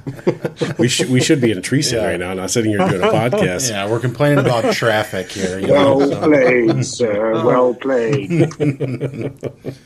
We 0.79 0.89
should 0.89 1.11
we 1.11 1.21
should 1.21 1.41
be 1.41 1.51
in 1.51 1.59
a 1.59 1.63
tree 1.63 1.83
stand 1.83 2.03
Yeah. 2.03 2.09
right 2.11 2.21
now, 2.21 2.35
not 2.35 2.51
sitting 2.51 2.71
here 2.71 2.87
doing 2.89 3.03
a 3.03 3.07
podcast. 3.07 3.71
Yeah, 3.71 3.89
we're 3.89 4.01
complaining 4.01 4.39
about 4.39 4.73
traffic 4.75 5.31
here. 5.31 5.59
You 5.59 5.69
know, 5.69 5.97
Well 5.99 6.09
so- 6.11 6.21
played, 6.29 6.87
sir. 6.87 7.45
Well 7.45 7.75
played. 7.75 8.51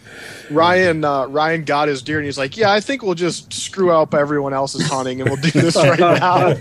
Ryan 0.51 1.05
uh, 1.05 1.27
Ryan 1.27 1.65
got 1.65 1.89
his 1.89 2.03
deer 2.03 2.17
and 2.19 2.25
he's 2.25 2.39
like, 2.39 2.57
yeah, 2.57 2.73
I 2.73 2.81
think 2.81 3.03
we'll 3.03 3.15
just 3.15 3.53
screw 3.53 3.91
up 3.91 4.15
everyone 4.15 4.55
else's 4.55 4.89
hunting 4.89 5.21
and 5.21 5.29
we'll 5.29 5.41
do 5.41 5.51
this 5.51 5.77
right 5.77 5.99
now. 5.99 6.55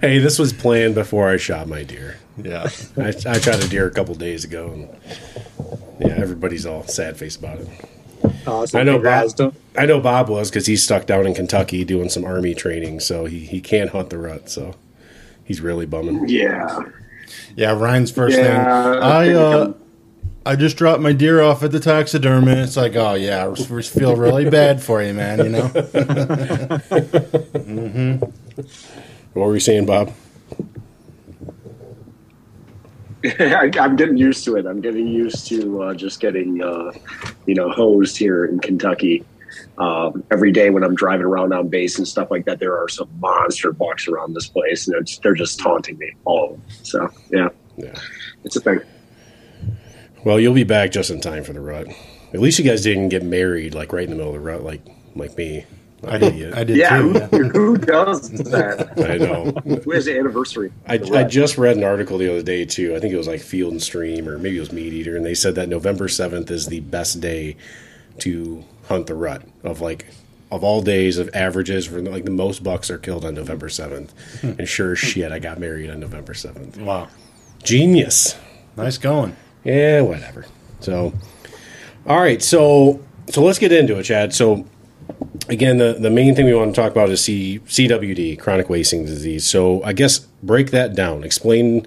Hey, 0.00 0.18
this 0.18 0.38
was 0.38 0.52
planned 0.54 0.94
before 0.94 1.28
I 1.28 1.36
shot 1.36 1.68
my 1.68 1.82
deer. 1.82 2.16
Yeah. 2.42 2.68
I, 2.96 3.08
I 3.26 3.38
shot 3.38 3.62
a 3.64 3.68
deer 3.68 3.86
a 3.86 3.90
couple 3.90 4.14
days 4.14 4.44
ago, 4.44 4.70
and 4.72 4.88
yeah, 6.00 6.14
everybody's 6.16 6.66
all 6.66 6.86
sad 6.86 7.16
faced 7.16 7.38
about 7.38 7.60
it. 7.60 7.68
uh, 8.46 8.66
so 8.66 8.78
I 8.78 8.82
know 8.82 8.98
guys 9.00 9.34
Bob. 9.34 9.54
I 9.76 9.86
know 9.86 10.00
Bob 10.00 10.28
was 10.28 10.50
because 10.50 10.66
he's 10.66 10.82
stuck 10.82 11.06
down 11.06 11.26
in 11.26 11.34
Kentucky 11.34 11.84
doing 11.84 12.08
some 12.08 12.24
army 12.24 12.54
training, 12.54 13.00
so 13.00 13.24
he, 13.26 13.40
he 13.40 13.60
can't 13.60 13.90
hunt 13.90 14.10
the 14.10 14.18
rut. 14.18 14.48
So 14.50 14.74
he's 15.44 15.60
really 15.60 15.86
bumming. 15.86 16.28
Yeah. 16.28 16.80
Yeah, 17.56 17.78
Ryan's 17.78 18.10
first 18.10 18.36
Yeah, 18.36 18.44
thing. 18.44 18.56
I 19.02 19.08
I 19.08 19.32
uh, 19.34 19.58
I'm- 19.58 19.74
I 20.46 20.56
just 20.56 20.76
dropped 20.76 21.00
my 21.00 21.14
deer 21.14 21.40
off 21.40 21.62
at 21.62 21.72
the 21.72 21.80
taxidermist. 21.80 22.68
It's 22.68 22.76
like, 22.76 22.94
oh 22.96 23.14
yeah, 23.14 23.46
I 23.46 23.48
we 23.48 23.82
feel 23.82 24.14
really 24.14 24.48
bad 24.50 24.82
for 24.82 25.02
you, 25.02 25.14
man. 25.14 25.38
You 25.38 25.48
know. 25.48 25.68
What 29.32 29.46
were 29.48 29.54
you 29.54 29.60
saying, 29.60 29.86
Bob? 29.86 30.12
I, 33.40 33.70
I'm 33.80 33.96
getting 33.96 34.16
used 34.16 34.44
to 34.44 34.56
it. 34.56 34.66
I'm 34.66 34.80
getting 34.80 35.06
used 35.06 35.46
to 35.48 35.82
uh, 35.82 35.94
just 35.94 36.20
getting, 36.20 36.62
uh, 36.62 36.92
you 37.46 37.54
know, 37.54 37.70
hosed 37.70 38.16
here 38.16 38.44
in 38.44 38.58
Kentucky. 38.60 39.24
Um, 39.78 40.22
every 40.30 40.52
day 40.52 40.70
when 40.70 40.84
I'm 40.84 40.94
driving 40.94 41.26
around 41.26 41.52
on 41.52 41.68
base 41.68 41.98
and 41.98 42.06
stuff 42.06 42.30
like 42.30 42.44
that, 42.44 42.58
there 42.60 42.76
are 42.76 42.88
some 42.88 43.08
monster 43.20 43.72
bucks 43.72 44.06
around 44.08 44.34
this 44.34 44.48
place, 44.48 44.86
and 44.88 45.06
they're 45.22 45.34
just 45.34 45.58
taunting 45.58 45.96
me, 45.98 46.12
all 46.24 46.44
of 46.44 46.50
them. 46.50 46.62
So, 46.82 47.08
yeah, 47.30 47.48
Yeah. 47.76 47.94
it's 48.44 48.56
a 48.56 48.60
thing. 48.60 48.80
Well, 50.24 50.38
you'll 50.40 50.54
be 50.54 50.64
back 50.64 50.90
just 50.92 51.10
in 51.10 51.20
time 51.20 51.44
for 51.44 51.52
the 51.52 51.60
rut. 51.60 51.88
At 52.32 52.40
least 52.40 52.58
you 52.58 52.64
guys 52.64 52.82
didn't 52.82 53.10
get 53.10 53.22
married 53.22 53.74
like 53.74 53.92
right 53.92 54.04
in 54.04 54.10
the 54.10 54.16
middle 54.16 54.34
of 54.34 54.40
the 54.40 54.46
rut, 54.46 54.62
like 54.62 54.80
like 55.14 55.36
me. 55.36 55.64
I 56.06 56.18
did. 56.18 56.52
I 56.54 56.64
did 56.64 56.76
Yeah, 56.76 56.98
too. 56.98 57.12
who, 57.12 57.48
who 57.50 57.76
does 57.78 58.30
that? 58.30 58.92
I 59.10 59.16
know. 59.18 59.52
Who 59.84 59.90
has 59.92 60.04
the 60.06 60.18
anniversary? 60.18 60.72
I, 60.86 60.94
I 61.14 61.24
just 61.24 61.58
read 61.58 61.76
an 61.76 61.84
article 61.84 62.18
the 62.18 62.30
other 62.30 62.42
day 62.42 62.64
too. 62.64 62.94
I 62.94 63.00
think 63.00 63.12
it 63.14 63.16
was 63.16 63.26
like 63.28 63.40
Field 63.40 63.72
and 63.72 63.82
Stream 63.82 64.28
or 64.28 64.38
maybe 64.38 64.56
it 64.56 64.60
was 64.60 64.72
Meat 64.72 64.92
Eater, 64.92 65.16
and 65.16 65.24
they 65.24 65.34
said 65.34 65.54
that 65.56 65.68
November 65.68 66.08
seventh 66.08 66.50
is 66.50 66.66
the 66.66 66.80
best 66.80 67.20
day 67.20 67.56
to 68.20 68.64
hunt 68.86 69.06
the 69.06 69.14
rut 69.14 69.42
of 69.62 69.80
like 69.80 70.06
of 70.52 70.62
all 70.62 70.82
days 70.82 71.18
of 71.18 71.28
averages 71.34 71.86
for 71.86 72.00
like 72.00 72.24
the 72.24 72.30
most 72.30 72.62
bucks 72.62 72.88
are 72.90 72.98
killed 72.98 73.24
on 73.24 73.34
November 73.34 73.68
seventh. 73.68 74.12
Hmm. 74.40 74.52
and 74.58 74.68
sure 74.68 74.92
as 74.92 74.98
shit, 74.98 75.32
I 75.32 75.38
got 75.38 75.58
married 75.58 75.90
on 75.90 75.98
November 76.00 76.34
seventh. 76.34 76.76
Wow, 76.76 77.08
Genius. 77.62 78.36
nice 78.76 78.98
going. 78.98 79.34
Yeah, 79.64 80.02
whatever. 80.02 80.44
So, 80.80 81.14
all 82.06 82.20
right. 82.20 82.42
So, 82.42 83.00
so 83.30 83.42
let's 83.42 83.58
get 83.58 83.72
into 83.72 83.98
it, 83.98 84.02
Chad. 84.02 84.34
So, 84.34 84.66
again, 85.48 85.78
the, 85.78 85.94
the 85.98 86.10
main 86.10 86.34
thing 86.34 86.46
we 86.46 86.54
want 86.54 86.74
to 86.74 86.80
talk 86.80 86.92
about 86.92 87.08
is 87.10 87.22
C, 87.22 87.60
CWD, 87.60 88.38
chronic 88.38 88.68
wasting 88.68 89.04
disease. 89.04 89.46
So, 89.46 89.82
I 89.82 89.92
guess 89.92 90.20
break 90.42 90.70
that 90.70 90.94
down. 90.94 91.24
Explain 91.24 91.86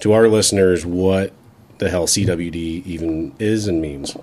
to 0.00 0.12
our 0.12 0.28
listeners 0.28 0.86
what 0.86 1.32
the 1.78 1.90
hell 1.90 2.06
CWD 2.06 2.84
even 2.86 3.34
is 3.38 3.66
and 3.66 3.80
means. 3.80 4.16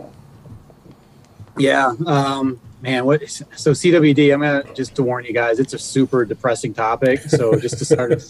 Yeah, 1.58 1.94
um, 2.06 2.60
man. 2.82 3.06
What? 3.06 3.30
So 3.30 3.72
CWD. 3.72 4.34
I'm 4.34 4.42
gonna 4.42 4.64
just 4.74 4.96
to 4.96 5.04
warn 5.04 5.26
you 5.26 5.34
guys. 5.34 5.60
It's 5.60 5.74
a 5.74 5.80
super 5.80 6.26
depressing 6.26 6.74
topic. 6.74 7.22
So 7.22 7.58
just 7.60 7.78
to 7.80 7.86
start 7.86 8.22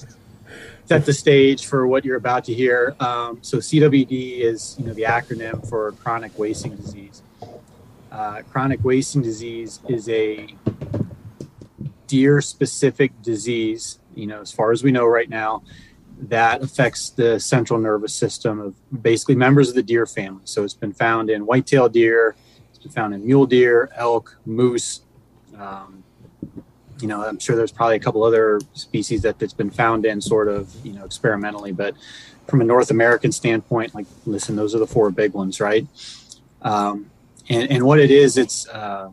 set 0.85 1.05
the 1.05 1.13
stage 1.13 1.65
for 1.65 1.87
what 1.87 2.05
you're 2.05 2.17
about 2.17 2.45
to 2.45 2.53
hear. 2.53 2.95
Um, 2.99 3.39
so 3.41 3.57
CWD 3.57 4.39
is 4.39 4.75
you 4.77 4.85
know 4.85 4.93
the 4.93 5.03
acronym 5.03 5.67
for 5.67 5.91
chronic 5.93 6.37
wasting 6.37 6.75
disease. 6.75 7.21
Uh, 8.15 8.41
chronic 8.43 8.81
wasting 8.81 9.21
disease 9.21 9.81
is 9.89 10.07
a 10.07 10.47
deer 12.07 12.39
specific 12.39 13.11
disease. 13.21 13.99
You 14.15 14.27
know, 14.27 14.39
as 14.39 14.53
far 14.53 14.71
as 14.71 14.83
we 14.83 14.91
know 14.93 15.05
right 15.05 15.29
now, 15.29 15.63
that 16.17 16.63
affects 16.63 17.09
the 17.09 17.41
central 17.41 17.77
nervous 17.77 18.15
system 18.15 18.61
of 18.61 19.03
basically 19.03 19.35
members 19.35 19.67
of 19.67 19.75
the 19.75 19.83
deer 19.83 20.05
family. 20.05 20.43
So 20.45 20.63
it's 20.63 20.73
been 20.73 20.93
found 20.93 21.29
in 21.29 21.45
white-tailed 21.45 21.91
deer 21.91 22.37
it's 22.69 22.81
been 22.81 22.91
found 22.93 23.13
in 23.13 23.25
mule 23.25 23.45
deer, 23.45 23.89
elk, 23.95 24.37
moose. 24.45 25.01
Um, 25.57 26.01
you 27.01 27.09
know, 27.09 27.21
I'm 27.21 27.37
sure 27.37 27.57
there's 27.57 27.73
probably 27.73 27.97
a 27.97 27.99
couple 27.99 28.23
other 28.23 28.61
species 28.75 29.23
that 29.23 29.41
it's 29.41 29.53
been 29.53 29.69
found 29.69 30.05
in 30.05 30.21
sort 30.21 30.47
of, 30.47 30.73
you 30.85 30.93
know, 30.93 31.03
experimentally, 31.03 31.73
but 31.73 31.95
from 32.47 32.61
a 32.61 32.63
North 32.63 32.91
American 32.91 33.33
standpoint, 33.33 33.93
like, 33.93 34.05
listen, 34.25 34.55
those 34.55 34.73
are 34.73 34.79
the 34.79 34.87
four 34.87 35.11
big 35.11 35.33
ones, 35.33 35.59
right? 35.59 35.85
Um, 36.61 37.11
and, 37.49 37.71
and 37.71 37.83
what 37.83 37.99
it 37.99 38.11
is, 38.11 38.37
it's, 38.37 38.67
uh, 38.69 39.09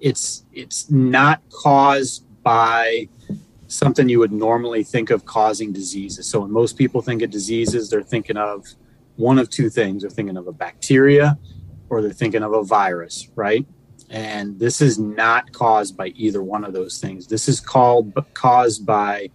it's, 0.00 0.44
it's 0.52 0.90
not 0.90 1.42
caused 1.50 2.24
by 2.42 3.08
something 3.68 4.08
you 4.08 4.18
would 4.18 4.32
normally 4.32 4.84
think 4.84 5.10
of 5.10 5.24
causing 5.24 5.72
diseases. 5.72 6.26
So 6.26 6.40
when 6.40 6.50
most 6.50 6.76
people 6.76 7.02
think 7.02 7.22
of 7.22 7.30
diseases, 7.30 7.90
they're 7.90 8.02
thinking 8.02 8.36
of 8.36 8.66
one 9.16 9.38
of 9.38 9.50
two 9.50 9.70
things. 9.70 10.02
They're 10.02 10.10
thinking 10.10 10.36
of 10.36 10.46
a 10.46 10.52
bacteria 10.52 11.38
or 11.88 12.02
they're 12.02 12.12
thinking 12.12 12.42
of 12.42 12.52
a 12.52 12.62
virus, 12.62 13.28
right? 13.34 13.66
And 14.10 14.58
this 14.58 14.80
is 14.80 14.98
not 14.98 15.52
caused 15.52 15.96
by 15.96 16.08
either 16.08 16.42
one 16.42 16.64
of 16.64 16.72
those 16.72 17.00
things. 17.00 17.26
This 17.26 17.48
is 17.48 17.60
called 17.60 18.14
caused 18.34 18.86
by 18.86 19.30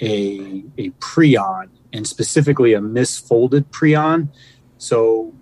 a, 0.00 0.64
a 0.78 0.90
prion 0.90 1.68
and 1.92 2.06
specifically 2.06 2.74
a 2.74 2.80
misfolded 2.80 3.64
prion. 3.66 4.28
So, 4.78 5.32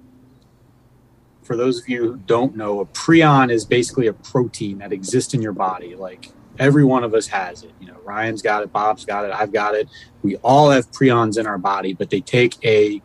for 1.52 1.58
those 1.58 1.82
of 1.82 1.86
you 1.86 2.02
who 2.02 2.16
don't 2.16 2.56
know, 2.56 2.80
a 2.80 2.86
prion 2.86 3.52
is 3.52 3.66
basically 3.66 4.06
a 4.06 4.14
protein 4.14 4.78
that 4.78 4.90
exists 4.90 5.34
in 5.34 5.42
your 5.42 5.52
body. 5.52 5.94
Like 5.94 6.30
every 6.58 6.82
one 6.82 7.04
of 7.04 7.12
us 7.12 7.26
has 7.26 7.62
it. 7.62 7.72
You 7.78 7.88
know, 7.88 7.98
Ryan's 8.06 8.40
got 8.40 8.62
it, 8.62 8.72
Bob's 8.72 9.04
got 9.04 9.26
it, 9.26 9.32
I've 9.32 9.52
got 9.52 9.74
it. 9.74 9.86
We 10.22 10.36
all 10.36 10.70
have 10.70 10.90
prions 10.92 11.38
in 11.38 11.46
our 11.46 11.58
body, 11.58 11.92
but 11.92 12.08
they 12.08 12.22
take 12.22 12.56
a 12.64 13.02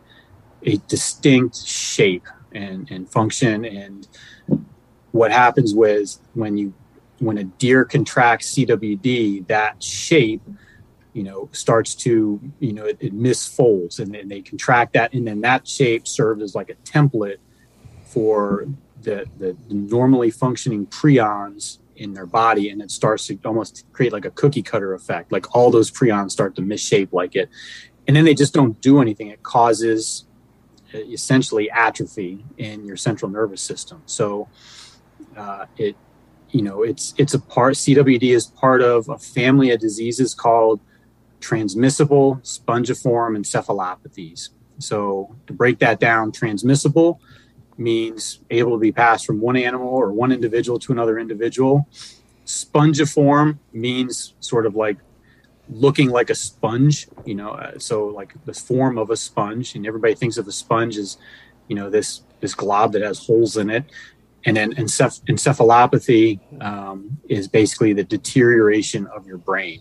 a 0.62 0.78
distinct 0.88 1.56
shape 1.56 2.26
and, 2.52 2.90
and 2.90 3.06
function. 3.06 3.66
And 3.66 4.08
what 5.12 5.30
happens 5.30 5.74
with 5.74 6.18
when 6.32 6.56
you 6.56 6.72
when 7.18 7.36
a 7.36 7.44
deer 7.44 7.84
contracts 7.84 8.54
CWD, 8.54 9.46
that 9.48 9.82
shape, 9.82 10.40
you 11.12 11.22
know, 11.22 11.50
starts 11.52 11.94
to, 11.96 12.40
you 12.60 12.72
know, 12.72 12.86
it, 12.86 12.96
it 12.98 13.14
misfolds 13.14 13.98
and 13.98 14.14
then 14.14 14.28
they 14.28 14.40
contract 14.40 14.94
that. 14.94 15.12
And 15.12 15.28
then 15.28 15.42
that 15.42 15.68
shape 15.68 16.08
serves 16.08 16.42
as 16.42 16.54
like 16.54 16.70
a 16.70 16.76
template 16.76 17.40
for 18.08 18.66
the, 19.02 19.26
the, 19.38 19.56
normally 19.68 20.30
functioning 20.30 20.86
prions 20.86 21.78
in 21.96 22.14
their 22.14 22.26
body. 22.26 22.70
And 22.70 22.80
it 22.80 22.90
starts 22.90 23.26
to 23.26 23.38
almost 23.44 23.84
create 23.92 24.12
like 24.12 24.24
a 24.24 24.30
cookie 24.30 24.62
cutter 24.62 24.94
effect. 24.94 25.32
Like 25.32 25.54
all 25.54 25.70
those 25.70 25.90
prions 25.90 26.30
start 26.30 26.54
to 26.56 26.62
misshape 26.62 27.12
like 27.12 27.36
it. 27.36 27.48
And 28.06 28.16
then 28.16 28.24
they 28.24 28.34
just 28.34 28.54
don't 28.54 28.80
do 28.80 29.00
anything. 29.00 29.28
It 29.28 29.42
causes 29.42 30.24
essentially 30.94 31.70
atrophy 31.70 32.44
in 32.56 32.84
your 32.84 32.96
central 32.96 33.30
nervous 33.30 33.60
system. 33.60 34.02
So 34.06 34.48
uh, 35.36 35.66
it, 35.76 35.96
you 36.50 36.62
know, 36.62 36.82
it's 36.82 37.14
it's 37.18 37.34
a 37.34 37.38
part. 37.38 37.74
CWD 37.74 38.34
is 38.34 38.46
part 38.46 38.80
of 38.80 39.08
a 39.10 39.18
family 39.18 39.70
of 39.70 39.80
diseases 39.80 40.34
called 40.34 40.80
transmissible 41.40 42.36
spongiform 42.36 43.36
encephalopathies. 43.36 44.48
So 44.78 45.36
to 45.46 45.52
break 45.52 45.78
that 45.80 46.00
down, 46.00 46.32
transmissible 46.32 47.20
means 47.78 48.40
able 48.50 48.72
to 48.72 48.78
be 48.78 48.92
passed 48.92 49.24
from 49.24 49.40
one 49.40 49.56
animal 49.56 49.88
or 49.88 50.12
one 50.12 50.32
individual 50.32 50.78
to 50.80 50.92
another 50.92 51.18
individual. 51.18 51.88
Spongiform 52.44 53.58
means 53.72 54.34
sort 54.40 54.66
of 54.66 54.74
like 54.74 54.98
looking 55.70 56.10
like 56.10 56.30
a 56.30 56.34
sponge, 56.34 57.08
you 57.24 57.34
know, 57.34 57.50
uh, 57.50 57.78
so 57.78 58.06
like 58.06 58.32
the 58.44 58.54
form 58.54 58.98
of 58.98 59.10
a 59.10 59.16
sponge, 59.16 59.74
and 59.74 59.86
everybody 59.86 60.14
thinks 60.14 60.38
of 60.38 60.48
a 60.48 60.52
sponge 60.52 60.96
as, 60.96 61.18
you 61.68 61.76
know, 61.76 61.90
this 61.90 62.22
this 62.40 62.54
glob 62.54 62.92
that 62.92 63.02
has 63.02 63.26
holes 63.26 63.56
in 63.56 63.68
it, 63.68 63.84
and 64.44 64.56
then 64.56 64.72
enceph- 64.74 65.22
encephalopathy 65.28 66.40
um, 66.62 67.18
is 67.28 67.48
basically 67.48 67.92
the 67.92 68.04
deterioration 68.04 69.06
of 69.08 69.26
your 69.26 69.38
brain. 69.38 69.80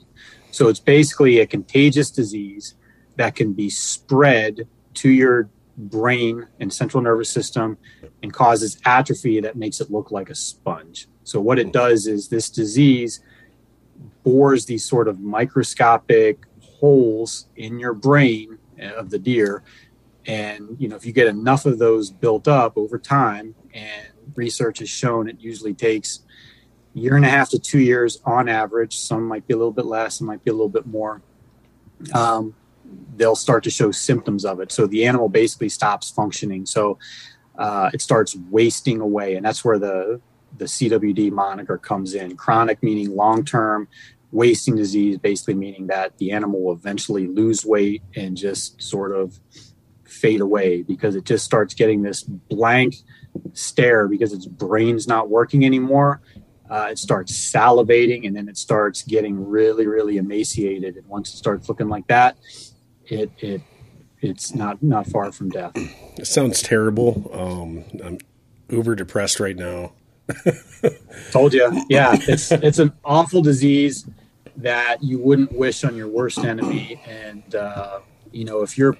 So 0.51 0.67
it's 0.67 0.79
basically 0.79 1.39
a 1.39 1.47
contagious 1.47 2.09
disease 2.09 2.75
that 3.15 3.35
can 3.35 3.53
be 3.53 3.69
spread 3.69 4.67
to 4.95 5.09
your 5.09 5.49
brain 5.77 6.47
and 6.59 6.73
central 6.73 7.03
nervous 7.03 7.29
system 7.29 7.77
and 8.23 8.33
causes 8.33 8.79
atrophy 8.85 9.39
that 9.41 9.55
makes 9.55 9.79
it 9.79 9.91
look 9.91 10.11
like 10.11 10.29
a 10.29 10.35
sponge. 10.35 11.07
So 11.23 11.39
what 11.39 11.59
it 11.59 11.71
does 11.71 12.07
is 12.07 12.27
this 12.27 12.49
disease 12.49 13.21
bores 14.23 14.65
these 14.65 14.83
sort 14.83 15.07
of 15.07 15.19
microscopic 15.19 16.45
holes 16.61 17.47
in 17.55 17.79
your 17.79 17.93
brain 17.93 18.57
of 18.79 19.09
the 19.09 19.17
deer 19.17 19.63
and 20.27 20.75
you 20.77 20.87
know 20.87 20.95
if 20.95 21.05
you 21.05 21.11
get 21.11 21.27
enough 21.27 21.65
of 21.65 21.79
those 21.79 22.11
built 22.11 22.47
up 22.47 22.77
over 22.77 22.99
time 22.99 23.55
and 23.73 24.07
research 24.35 24.79
has 24.79 24.89
shown 24.89 25.27
it 25.27 25.39
usually 25.39 25.73
takes 25.73 26.19
year 26.93 27.15
and 27.15 27.25
a 27.25 27.29
half 27.29 27.49
to 27.49 27.57
two 27.57 27.79
years 27.79 28.21
on 28.25 28.47
average 28.47 28.97
some 28.97 29.27
might 29.27 29.47
be 29.47 29.53
a 29.53 29.57
little 29.57 29.71
bit 29.71 29.85
less 29.85 30.15
some 30.15 30.27
might 30.27 30.43
be 30.43 30.51
a 30.51 30.53
little 30.53 30.69
bit 30.69 30.85
more 30.85 31.21
um, 32.13 32.53
they'll 33.15 33.35
start 33.35 33.63
to 33.63 33.69
show 33.69 33.91
symptoms 33.91 34.45
of 34.45 34.59
it 34.59 34.71
so 34.71 34.85
the 34.87 35.05
animal 35.05 35.29
basically 35.29 35.69
stops 35.69 36.09
functioning 36.09 36.65
so 36.65 36.97
uh, 37.57 37.89
it 37.93 38.01
starts 38.01 38.35
wasting 38.51 39.01
away 39.01 39.35
and 39.35 39.45
that's 39.45 39.65
where 39.65 39.79
the 39.79 40.21
the 40.57 40.65
CWD 40.65 41.31
moniker 41.31 41.77
comes 41.77 42.13
in. 42.13 42.35
Chronic 42.35 42.81
meaning 42.81 43.15
long 43.15 43.45
term, 43.45 43.87
wasting 44.31 44.75
disease, 44.75 45.17
basically 45.17 45.53
meaning 45.53 45.87
that 45.87 46.17
the 46.17 46.31
animal 46.31 46.63
will 46.63 46.73
eventually 46.73 47.27
lose 47.27 47.65
weight 47.65 48.03
and 48.15 48.35
just 48.35 48.81
sort 48.81 49.11
of 49.11 49.39
fade 50.05 50.41
away 50.41 50.81
because 50.81 51.15
it 51.15 51.25
just 51.25 51.45
starts 51.45 51.73
getting 51.73 52.01
this 52.01 52.23
blank 52.23 52.95
stare 53.53 54.07
because 54.07 54.33
its 54.33 54.45
brain's 54.45 55.07
not 55.07 55.29
working 55.29 55.65
anymore. 55.65 56.21
Uh, 56.69 56.89
it 56.91 56.97
starts 56.97 57.31
salivating 57.31 58.27
and 58.27 58.35
then 58.35 58.49
it 58.49 58.57
starts 58.57 59.01
getting 59.03 59.47
really, 59.47 59.87
really 59.87 60.17
emaciated. 60.17 60.97
And 60.97 61.05
once 61.07 61.33
it 61.33 61.37
starts 61.37 61.69
looking 61.69 61.87
like 61.87 62.07
that, 62.07 62.37
it 63.07 63.31
it 63.39 63.61
it's 64.21 64.53
not 64.53 64.81
not 64.81 65.07
far 65.07 65.31
from 65.31 65.49
death. 65.49 65.71
It 65.75 66.27
sounds 66.27 66.61
terrible. 66.61 67.29
Um, 67.33 67.83
I'm 68.03 68.17
uber 68.69 68.95
depressed 68.95 69.39
right 69.39 69.55
now. 69.55 69.93
Told 71.31 71.53
you, 71.53 71.85
yeah, 71.89 72.17
it's 72.27 72.51
it's 72.51 72.79
an 72.79 72.93
awful 73.03 73.41
disease 73.41 74.05
that 74.57 75.03
you 75.03 75.19
wouldn't 75.19 75.51
wish 75.51 75.83
on 75.83 75.95
your 75.95 76.07
worst 76.07 76.39
enemy. 76.39 76.99
And 77.07 77.55
uh, 77.55 77.99
you 78.31 78.43
know, 78.43 78.61
if 78.61 78.77
you're 78.77 78.97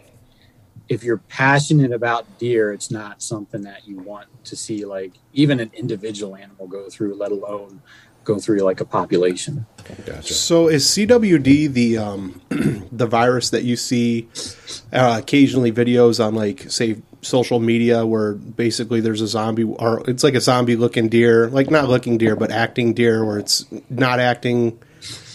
if 0.88 1.04
you're 1.04 1.18
passionate 1.18 1.92
about 1.92 2.38
deer, 2.38 2.72
it's 2.72 2.92
not 2.92 3.22
something 3.22 3.62
that 3.64 3.88
you 3.88 3.98
want 3.98 4.28
to 4.46 4.56
see 4.56 4.86
like 4.86 5.14
even 5.34 5.60
an 5.60 5.72
individual 5.74 6.36
animal 6.36 6.68
go 6.68 6.90
through, 6.90 7.16
let 7.16 7.32
alone 7.32 7.82
go 8.28 8.38
through 8.38 8.60
like 8.60 8.82
a 8.82 8.86
population. 8.86 9.66
Gotcha. 10.06 10.34
So 10.34 10.68
is 10.68 10.86
CWD 10.86 11.72
the 11.74 11.98
um, 11.98 12.42
the 12.92 13.08
virus 13.08 13.50
that 13.52 13.64
you 13.64 13.78
see 13.78 14.28
uh, 14.92 15.20
occasionally 15.22 15.72
videos 15.72 16.24
on 16.24 16.36
like 16.36 16.70
say 16.70 16.98
social 17.22 17.60
media 17.60 18.06
where 18.06 18.34
basically 18.34 19.00
there's 19.02 19.22
a 19.22 19.28
zombie 19.28 19.64
or 19.64 20.08
it's 20.10 20.24
like 20.24 20.36
a 20.36 20.42
zombie 20.42 20.76
looking 20.76 21.08
deer, 21.08 21.48
like 21.50 21.72
not 21.72 21.88
looking 21.88 22.18
deer 22.18 22.36
but 22.36 22.52
acting 22.52 22.94
deer 22.94 23.26
where 23.26 23.40
it's 23.40 23.66
not 23.90 24.20
acting 24.20 24.78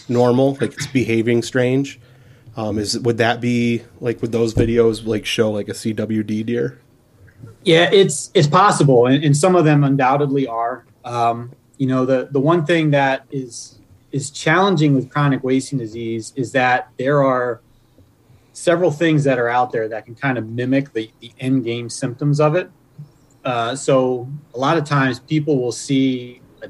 normal, 0.08 0.58
like 0.60 0.74
it's 0.74 0.86
behaving 0.86 1.42
strange. 1.42 1.98
Um, 2.54 2.78
is 2.78 2.98
would 2.98 3.16
that 3.16 3.40
be 3.40 3.82
like 4.00 4.20
would 4.20 4.32
those 4.32 4.52
videos 4.52 5.06
like 5.06 5.24
show 5.24 5.50
like 5.50 5.68
a 5.68 5.72
CWD 5.72 6.44
deer? 6.44 6.78
Yeah, 7.64 7.88
it's 7.90 8.30
it's 8.34 8.46
possible, 8.46 9.06
and, 9.06 9.24
and 9.24 9.36
some 9.36 9.56
of 9.56 9.64
them 9.64 9.82
undoubtedly 9.82 10.46
are. 10.46 10.84
Um, 11.04 11.52
you 11.78 11.86
know, 11.86 12.04
the 12.04 12.28
the 12.30 12.40
one 12.40 12.64
thing 12.64 12.90
that 12.90 13.26
is 13.30 13.78
is 14.12 14.30
challenging 14.30 14.94
with 14.94 15.10
chronic 15.10 15.42
wasting 15.42 15.78
disease 15.78 16.32
is 16.36 16.52
that 16.52 16.90
there 16.98 17.22
are 17.24 17.60
several 18.52 18.90
things 18.90 19.24
that 19.24 19.38
are 19.38 19.48
out 19.48 19.72
there 19.72 19.88
that 19.88 20.04
can 20.04 20.14
kind 20.14 20.36
of 20.36 20.46
mimic 20.48 20.92
the, 20.92 21.10
the 21.20 21.32
end 21.40 21.64
game 21.64 21.88
symptoms 21.88 22.38
of 22.38 22.54
it. 22.54 22.70
Uh, 23.44 23.74
so 23.74 24.28
a 24.54 24.58
lot 24.58 24.76
of 24.76 24.84
times 24.84 25.18
people 25.18 25.60
will 25.60 25.72
see 25.72 26.40
a, 26.62 26.68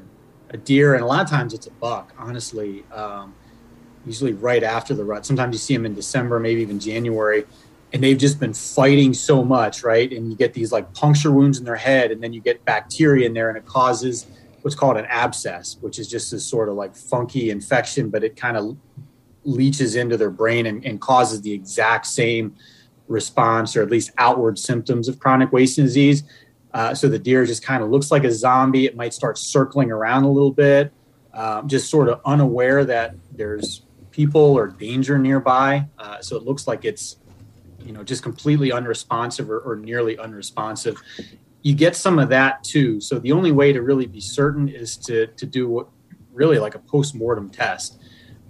a, 0.49 0.57
deer, 0.57 0.95
and 0.95 1.03
a 1.03 1.05
lot 1.05 1.21
of 1.21 1.29
times 1.29 1.53
it's 1.53 1.67
a 1.67 1.71
buck. 1.71 2.11
Honestly, 2.17 2.83
um, 2.91 3.35
usually 4.05 4.33
right 4.33 4.63
after 4.63 4.93
the 4.93 5.03
rut. 5.03 5.25
Sometimes 5.25 5.53
you 5.53 5.59
see 5.59 5.75
them 5.75 5.85
in 5.85 5.93
December, 5.93 6.39
maybe 6.39 6.61
even 6.61 6.79
January, 6.79 7.45
and 7.91 8.01
they've 8.01 8.17
just 8.17 8.39
been 8.39 8.53
fighting 8.53 9.13
so 9.13 9.43
much, 9.43 9.83
right? 9.83 10.11
And 10.11 10.31
you 10.31 10.35
get 10.35 10.53
these 10.53 10.71
like 10.71 10.91
puncture 10.93 11.31
wounds 11.31 11.59
in 11.59 11.65
their 11.65 11.75
head, 11.75 12.11
and 12.11 12.23
then 12.23 12.33
you 12.33 12.41
get 12.41 12.63
bacteria 12.65 13.27
in 13.27 13.33
there, 13.33 13.49
and 13.49 13.57
it 13.57 13.65
causes 13.65 14.25
what's 14.63 14.75
called 14.75 14.97
an 14.97 15.05
abscess, 15.05 15.77
which 15.81 15.99
is 15.99 16.07
just 16.07 16.31
this 16.31 16.45
sort 16.45 16.69
of 16.69 16.75
like 16.75 16.95
funky 16.95 17.49
infection, 17.49 18.09
but 18.09 18.23
it 18.23 18.35
kind 18.35 18.57
of 18.57 18.77
leaches 19.43 19.95
into 19.95 20.15
their 20.17 20.29
brain 20.29 20.65
and, 20.65 20.83
and 20.85 21.01
causes 21.01 21.41
the 21.41 21.51
exact 21.51 22.05
same 22.05 22.55
response 23.09 23.75
or 23.75 23.81
at 23.81 23.91
least 23.91 24.11
outward 24.17 24.57
symptoms 24.57 25.09
of 25.09 25.19
chronic 25.19 25.51
wasting 25.51 25.83
disease. 25.83 26.23
Uh, 26.73 26.95
so 26.95 27.09
the 27.09 27.19
deer 27.19 27.45
just 27.45 27.63
kind 27.63 27.83
of 27.83 27.89
looks 27.89 28.09
like 28.09 28.23
a 28.23 28.31
zombie. 28.31 28.85
It 28.85 28.95
might 28.95 29.13
start 29.13 29.37
circling 29.37 29.91
around 29.91 30.23
a 30.23 30.31
little 30.31 30.51
bit, 30.51 30.93
um, 31.33 31.67
just 31.67 31.89
sort 31.89 32.07
of 32.07 32.21
unaware 32.25 32.85
that 32.85 33.15
there's 33.33 33.83
people 34.11 34.39
or 34.39 34.67
danger 34.67 35.19
nearby. 35.19 35.85
Uh, 35.99 36.21
so 36.21 36.37
it 36.37 36.43
looks 36.43 36.67
like 36.67 36.85
it's, 36.85 37.17
you 37.85 37.91
know, 37.91 38.01
just 38.01 38.23
completely 38.23 38.71
unresponsive 38.71 39.51
or, 39.51 39.59
or 39.59 39.75
nearly 39.75 40.17
unresponsive. 40.17 40.95
You 41.63 41.73
get 41.73 41.95
some 41.95 42.19
of 42.19 42.29
that 42.29 42.63
too. 42.63 43.01
So 43.01 43.19
the 43.19 43.31
only 43.31 43.51
way 43.51 43.73
to 43.73 43.81
really 43.81 44.05
be 44.05 44.21
certain 44.21 44.69
is 44.69 44.95
to 44.97 45.27
to 45.27 45.45
do 45.45 45.67
what 45.67 45.87
really 46.31 46.59
like 46.59 46.75
a 46.75 46.79
post 46.79 47.15
mortem 47.15 47.49
test. 47.49 47.99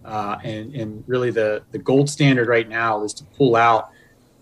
Uh, 0.04 0.38
and 0.44 0.76
and 0.76 1.04
really 1.08 1.32
the 1.32 1.64
the 1.72 1.78
gold 1.78 2.10
standard 2.10 2.48
right 2.48 2.68
now 2.68 3.04
is 3.04 3.14
to 3.14 3.24
pull 3.24 3.56
out 3.56 3.92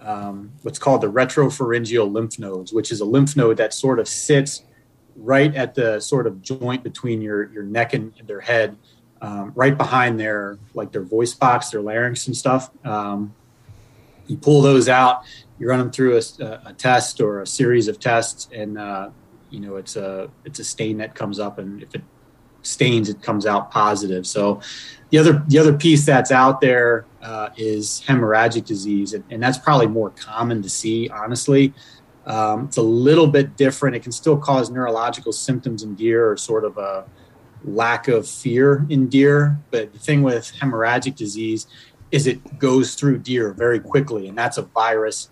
um, 0.01 0.51
what's 0.63 0.79
called 0.79 1.01
the 1.01 1.11
retropharyngeal 1.11 2.11
lymph 2.11 2.39
nodes, 2.39 2.73
which 2.73 2.91
is 2.91 3.01
a 3.01 3.05
lymph 3.05 3.35
node 3.35 3.57
that 3.57 3.73
sort 3.73 3.99
of 3.99 4.07
sits 4.07 4.63
right 5.15 5.53
at 5.55 5.75
the 5.75 5.99
sort 5.99 6.25
of 6.25 6.41
joint 6.41 6.83
between 6.83 7.21
your 7.21 7.51
your 7.51 7.63
neck 7.63 7.93
and 7.93 8.13
their 8.25 8.41
head, 8.41 8.77
um, 9.21 9.51
right 9.55 9.77
behind 9.77 10.19
their 10.19 10.57
like 10.73 10.91
their 10.91 11.03
voice 11.03 11.33
box, 11.33 11.69
their 11.69 11.81
larynx 11.81 12.27
and 12.27 12.35
stuff. 12.35 12.71
Um, 12.85 13.35
you 14.27 14.37
pull 14.37 14.61
those 14.61 14.87
out, 14.89 15.23
you 15.61 15.67
run 15.67 15.77
them 15.77 15.91
through 15.91 16.17
a, 16.17 16.43
a 16.65 16.73
test 16.73 17.21
or 17.21 17.41
a 17.41 17.47
series 17.47 17.87
of 17.87 17.99
tests, 17.99 18.49
and 18.51 18.79
uh, 18.79 19.11
you 19.51 19.59
know 19.59 19.75
it's 19.75 19.95
a 19.95 20.27
it's 20.43 20.57
a 20.57 20.63
stain 20.63 20.97
that 20.97 21.13
comes 21.13 21.39
up, 21.39 21.59
and 21.59 21.83
if 21.83 21.93
it 21.93 22.01
stains, 22.63 23.09
it 23.09 23.21
comes 23.21 23.45
out 23.45 23.69
positive. 23.69 24.25
So 24.25 24.59
the 25.11 25.19
other 25.19 25.43
the 25.47 25.59
other 25.59 25.77
piece 25.77 26.03
that's 26.03 26.31
out 26.31 26.61
there 26.61 27.05
uh, 27.21 27.49
is 27.57 28.03
hemorrhagic 28.07 28.65
disease, 28.65 29.13
and, 29.13 29.23
and, 29.29 29.41
that's 29.41 29.59
probably 29.59 29.85
more 29.85 30.09
common 30.09 30.63
to 30.63 30.69
see. 30.69 31.09
Honestly, 31.09 31.75
um, 32.25 32.65
it's 32.65 32.77
a 32.77 32.81
little 32.81 33.27
bit 33.27 33.55
different. 33.55 33.95
It 33.95 34.01
can 34.01 34.11
still 34.11 34.37
cause 34.37 34.71
neurological 34.71 35.31
symptoms 35.31 35.83
in 35.83 35.93
deer, 35.93 36.31
or 36.31 36.37
sort 36.37 36.65
of 36.65 36.79
a 36.79 37.05
lack 37.63 38.07
of 38.07 38.27
fear 38.27 38.83
in 38.89 39.09
deer. 39.09 39.59
But 39.69 39.93
the 39.93 39.99
thing 39.99 40.23
with 40.23 40.51
hemorrhagic 40.59 41.15
disease 41.15 41.67
is 42.09 42.25
it 42.25 42.57
goes 42.57 42.95
through 42.95 43.19
deer 43.19 43.53
very 43.53 43.79
quickly, 43.79 44.27
and 44.27 44.35
that's 44.35 44.57
a 44.57 44.63
virus. 44.63 45.29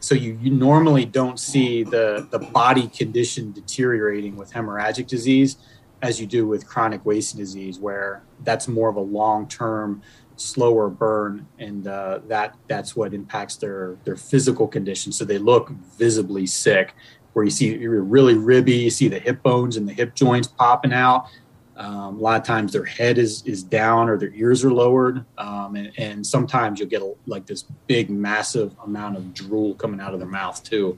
So 0.00 0.14
you, 0.16 0.36
you 0.42 0.50
normally 0.50 1.04
don't 1.04 1.38
see 1.38 1.84
the, 1.84 2.26
the 2.30 2.40
body 2.40 2.88
condition 2.88 3.52
deteriorating 3.52 4.36
with 4.36 4.52
hemorrhagic 4.52 5.06
disease 5.06 5.58
as 6.02 6.20
you 6.20 6.26
do 6.26 6.46
with 6.46 6.66
chronic 6.66 7.06
wasting 7.06 7.38
disease, 7.38 7.78
where 7.78 8.22
that's 8.42 8.66
more 8.66 8.88
of 8.88 8.96
a 8.96 9.00
long 9.00 9.46
term, 9.46 10.02
slower 10.36 10.88
burn, 10.88 11.46
and 11.60 11.86
uh, 11.86 12.18
that 12.26 12.56
that's 12.66 12.96
what 12.96 13.14
impacts 13.14 13.56
their 13.56 13.96
their 14.04 14.16
physical 14.16 14.66
condition. 14.66 15.12
So 15.12 15.24
they 15.24 15.38
look 15.38 15.70
visibly 15.96 16.46
sick. 16.46 16.94
Where 17.32 17.44
you 17.44 17.50
see 17.50 17.74
you're 17.74 18.02
really 18.02 18.34
ribby, 18.34 18.74
you 18.74 18.90
see 18.90 19.08
the 19.08 19.20
hip 19.20 19.42
bones 19.42 19.76
and 19.76 19.88
the 19.88 19.94
hip 19.94 20.14
joints 20.14 20.48
popping 20.48 20.92
out. 20.92 21.28
Um, 21.82 22.18
a 22.18 22.20
lot 22.20 22.40
of 22.40 22.46
times 22.46 22.72
their 22.72 22.84
head 22.84 23.18
is 23.18 23.42
is 23.44 23.64
down 23.64 24.08
or 24.08 24.16
their 24.16 24.32
ears 24.34 24.64
are 24.64 24.72
lowered, 24.72 25.24
um, 25.36 25.74
and, 25.74 25.92
and, 25.98 26.24
sometimes 26.24 26.78
you'll 26.78 26.88
get 26.88 27.02
a, 27.02 27.12
like 27.26 27.44
this 27.44 27.64
big, 27.88 28.08
massive 28.08 28.72
amount 28.84 29.16
of 29.16 29.34
drool 29.34 29.74
coming 29.74 29.98
out 29.98 30.14
of 30.14 30.20
their 30.20 30.28
mouth 30.28 30.62
too. 30.62 30.96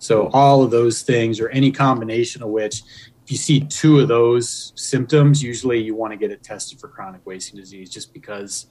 So 0.00 0.28
all 0.32 0.64
of 0.64 0.72
those 0.72 1.02
things, 1.02 1.38
or 1.38 1.50
any 1.50 1.70
combination 1.70 2.42
of 2.42 2.48
which, 2.48 2.82
if 3.24 3.30
you 3.30 3.36
see 3.36 3.60
two 3.60 4.00
of 4.00 4.08
those 4.08 4.72
symptoms, 4.74 5.40
usually 5.40 5.78
you 5.78 5.94
want 5.94 6.12
to 6.12 6.16
get 6.16 6.32
it 6.32 6.42
tested 6.42 6.80
for 6.80 6.88
chronic 6.88 7.24
wasting 7.24 7.60
disease 7.60 7.88
just 7.88 8.12
because, 8.12 8.66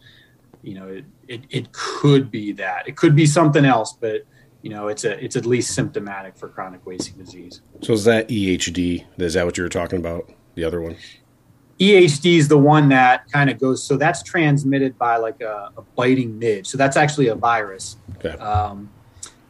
you 0.63 0.73
know, 0.73 0.89
it, 0.89 1.05
it, 1.29 1.41
it 1.49 1.71
could 1.71 2.29
be 2.29 2.51
that. 2.53 2.89
It 2.89 2.97
could 2.97 3.15
be 3.15 3.25
something 3.25 3.63
else, 3.63 3.93
but 3.93 4.25
you 4.63 4.69
know, 4.69 4.89
it's 4.89 5.05
a 5.05 5.23
it's 5.23 5.37
at 5.37 5.45
least 5.45 5.73
symptomatic 5.73 6.35
for 6.35 6.49
chronic 6.49 6.85
wasting 6.85 7.17
disease. 7.17 7.61
So 7.83 7.93
is 7.93 8.03
that 8.03 8.27
EHD? 8.27 9.05
Is 9.17 9.35
that 9.35 9.45
what 9.45 9.57
you 9.57 9.63
were 9.63 9.69
talking 9.69 9.99
about? 9.99 10.29
The 10.55 10.65
other 10.65 10.81
one? 10.81 10.97
EHD 11.79 12.37
is 12.37 12.47
the 12.47 12.57
one 12.57 12.89
that 12.89 13.31
kind 13.31 13.49
of 13.49 13.59
goes. 13.59 13.83
So 13.83 13.97
that's 13.97 14.23
transmitted 14.23 14.97
by 14.97 15.17
like 15.17 15.41
a, 15.41 15.71
a 15.77 15.81
biting 15.95 16.37
midge. 16.39 16.67
So 16.67 16.77
that's 16.77 16.97
actually 16.97 17.27
a 17.27 17.35
virus, 17.35 17.97
okay. 18.15 18.37
um, 18.39 18.89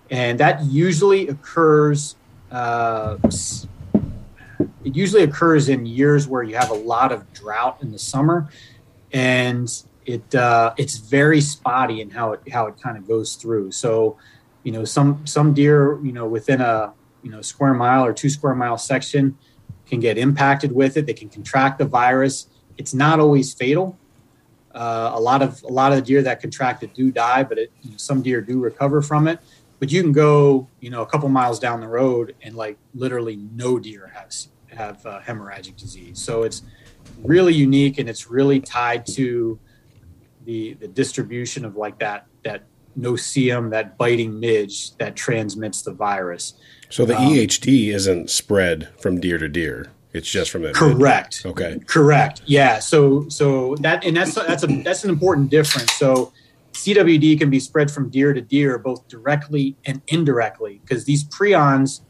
and 0.09 0.39
that 0.39 0.63
usually 0.65 1.29
occurs. 1.29 2.15
Uh, 2.51 3.17
it 4.83 4.95
usually 4.95 5.23
occurs 5.23 5.69
in 5.69 5.85
years 5.85 6.27
where 6.27 6.43
you 6.43 6.55
have 6.55 6.69
a 6.69 6.75
lot 6.75 7.11
of 7.11 7.31
drought 7.33 7.81
in 7.81 7.91
the 7.91 7.99
summer, 7.99 8.49
and 9.13 9.69
it 10.05 10.35
uh, 10.35 10.73
it's 10.77 10.97
very 10.97 11.39
spotty 11.39 12.01
in 12.01 12.09
how 12.09 12.33
it 12.33 12.41
how 12.51 12.67
it 12.67 12.81
kind 12.81 12.97
of 12.97 13.07
goes 13.07 13.35
through. 13.35 13.71
So, 13.71 14.17
you 14.63 14.73
know, 14.73 14.83
some 14.83 15.25
some 15.25 15.53
deer, 15.53 15.99
you 16.03 16.11
know, 16.11 16.25
within 16.25 16.59
a 16.59 16.93
you 17.21 17.31
know 17.31 17.41
square 17.41 17.73
mile 17.73 18.05
or 18.05 18.13
two 18.13 18.29
square 18.29 18.55
mile 18.55 18.77
section 18.77 19.37
can 19.89 20.00
get 20.00 20.17
impacted 20.17 20.71
with 20.71 20.97
it. 20.97 21.06
They 21.06 21.13
can 21.13 21.30
contract 21.30 21.80
the 21.80 21.86
virus. 21.86 22.47
It's 22.78 22.93
not 22.93 23.19
always 23.19 23.54
fatal. 23.54 23.97
Uh, 24.73 25.12
a 25.13 25.19
lot 25.19 25.41
of 25.41 25.63
a 25.63 25.71
lot 25.71 25.91
of 25.91 25.97
the 25.97 26.02
deer 26.04 26.21
that 26.21 26.39
contract 26.39 26.84
it 26.84 26.93
do 26.93 27.12
die, 27.12 27.43
but 27.43 27.58
it, 27.58 27.71
you 27.82 27.91
know, 27.91 27.97
some 27.97 28.21
deer 28.21 28.41
do 28.41 28.60
recover 28.60 29.02
from 29.02 29.28
it. 29.28 29.39
But 29.80 29.91
you 29.91 30.02
can 30.02 30.12
go, 30.12 30.67
you 30.80 30.89
know, 30.89 31.02
a 31.02 31.06
couple 31.06 31.30
miles 31.30 31.60
down 31.60 31.80
the 31.82 31.88
road 31.88 32.36
and 32.41 32.56
like 32.56 32.78
literally 32.93 33.38
no 33.56 33.80
deer 33.80 34.12
has 34.13 34.50
have 34.67 35.04
uh, 35.06 35.19
hemorrhagic 35.21 35.78
disease. 35.78 36.19
So 36.19 36.43
it's 36.43 36.62
really 37.23 37.54
unique 37.54 37.97
and 37.97 38.08
it's 38.10 38.30
really 38.30 38.60
tied 38.60 39.06
to 39.08 39.60
the 40.45 40.73
the 40.76 40.88
distribution 40.88 41.65
of 41.65 41.76
like 41.76 41.97
that 42.00 42.28
that 42.43 42.63
no-see-um, 42.95 43.69
that 43.69 43.97
biting 43.97 44.39
midge 44.39 44.95
that 44.97 45.15
transmits 45.15 45.82
the 45.84 45.93
virus. 45.93 46.56
So 46.89 47.06
the 47.06 47.17
um, 47.17 47.32
EHD 47.32 47.93
isn't 47.93 48.30
spread 48.30 48.89
from 49.00 49.19
deer 49.19 49.38
to 49.38 49.47
deer. 49.47 49.91
It's 50.13 50.30
just 50.30 50.52
from 50.52 50.63
the 50.63 50.71
correct. 50.71 51.43
Okay. 51.45 51.80
Correct. 51.86 52.41
Yeah. 52.45 52.80
So 52.80 53.28
so 53.30 53.76
that 53.78 54.04
and 54.04 54.15
that's 54.15 54.34
that's 54.36 54.63
a 54.63 54.67
that's 54.84 55.04
an 55.04 55.10
important 55.10 55.50
difference. 55.50 55.91
So 55.93 56.32
CWD 56.73 57.38
can 57.39 57.50
be 57.50 57.60
spread 57.60 57.91
from 57.91 58.10
deer 58.10 58.34
to 58.34 58.41
deer 58.41 58.78
both 58.78 59.08
directly 59.08 59.76
and 59.86 60.02
indirectly 60.08 60.80
because 60.84 61.06
these 61.06 61.23
prions, 61.26 62.02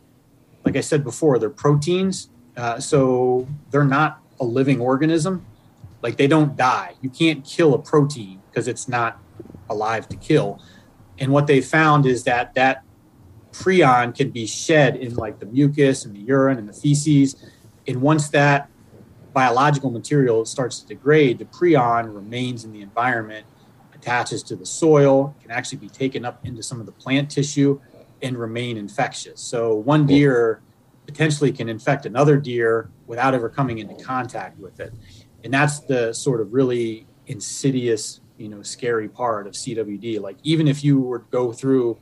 like 0.63 0.75
I 0.75 0.81
said 0.81 1.03
before, 1.03 1.39
they're 1.39 1.49
proteins 1.49 2.29
uh, 2.57 2.79
so 2.79 3.47
they're 3.69 3.85
not 3.85 4.19
a 4.39 4.43
living 4.43 4.81
organism. 4.81 5.45
Like 6.01 6.17
they 6.17 6.27
don't 6.27 6.57
die. 6.57 6.95
You 7.01 7.09
can't 7.09 7.45
kill 7.45 7.73
a 7.75 7.79
protein 7.79 8.41
because 8.49 8.67
it's 8.67 8.87
not 8.87 9.19
alive 9.69 10.09
to 10.09 10.15
kill. 10.15 10.59
And 11.19 11.31
what 11.31 11.47
they 11.47 11.61
found 11.61 12.05
is 12.05 12.23
that 12.23 12.55
that 12.55 12.83
prion 13.57 14.15
can 14.15 14.29
be 14.29 14.45
shed 14.45 14.95
in 14.95 15.15
like 15.15 15.39
the 15.39 15.45
mucus 15.45 16.05
and 16.05 16.15
the 16.15 16.19
urine 16.19 16.57
and 16.57 16.69
the 16.69 16.73
feces. 16.73 17.35
And 17.87 18.01
once 18.01 18.29
that 18.29 18.69
biological 19.33 19.89
material 19.89 20.45
starts 20.45 20.79
to 20.81 20.87
degrade, 20.87 21.39
the 21.39 21.45
prion 21.45 22.13
remains 22.13 22.65
in 22.65 22.71
the 22.71 22.81
environment, 22.81 23.45
attaches 23.93 24.43
to 24.43 24.55
the 24.55 24.65
soil, 24.65 25.35
can 25.41 25.51
actually 25.51 25.79
be 25.79 25.89
taken 25.89 26.23
up 26.25 26.45
into 26.45 26.61
some 26.61 26.79
of 26.79 26.85
the 26.85 26.91
plant 26.91 27.29
tissue 27.31 27.79
and 28.21 28.37
remain 28.37 28.77
infectious. 28.77 29.41
So 29.41 29.75
one 29.75 30.05
deer 30.05 30.61
potentially 31.05 31.51
can 31.51 31.69
infect 31.69 32.05
another 32.05 32.37
deer 32.37 32.89
without 33.07 33.33
ever 33.33 33.49
coming 33.49 33.79
into 33.79 33.95
contact 34.03 34.59
with 34.59 34.79
it. 34.79 34.93
And 35.43 35.53
that's 35.53 35.79
the 35.79 36.13
sort 36.13 36.41
of 36.41 36.53
really 36.53 37.07
insidious, 37.27 38.21
you 38.37 38.49
know, 38.49 38.61
scary 38.61 39.07
part 39.07 39.47
of 39.47 39.53
CWD. 39.53 40.19
Like 40.19 40.37
even 40.43 40.67
if 40.67 40.83
you 40.83 40.99
were 40.99 41.19
to 41.19 41.25
go 41.29 41.51
through 41.51 41.97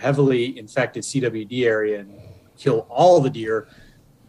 heavily 0.00 0.58
infected 0.58 1.02
CWD 1.02 1.64
area 1.64 2.00
and 2.00 2.18
kill 2.56 2.86
all 2.88 3.20
the 3.20 3.30
deer, 3.30 3.68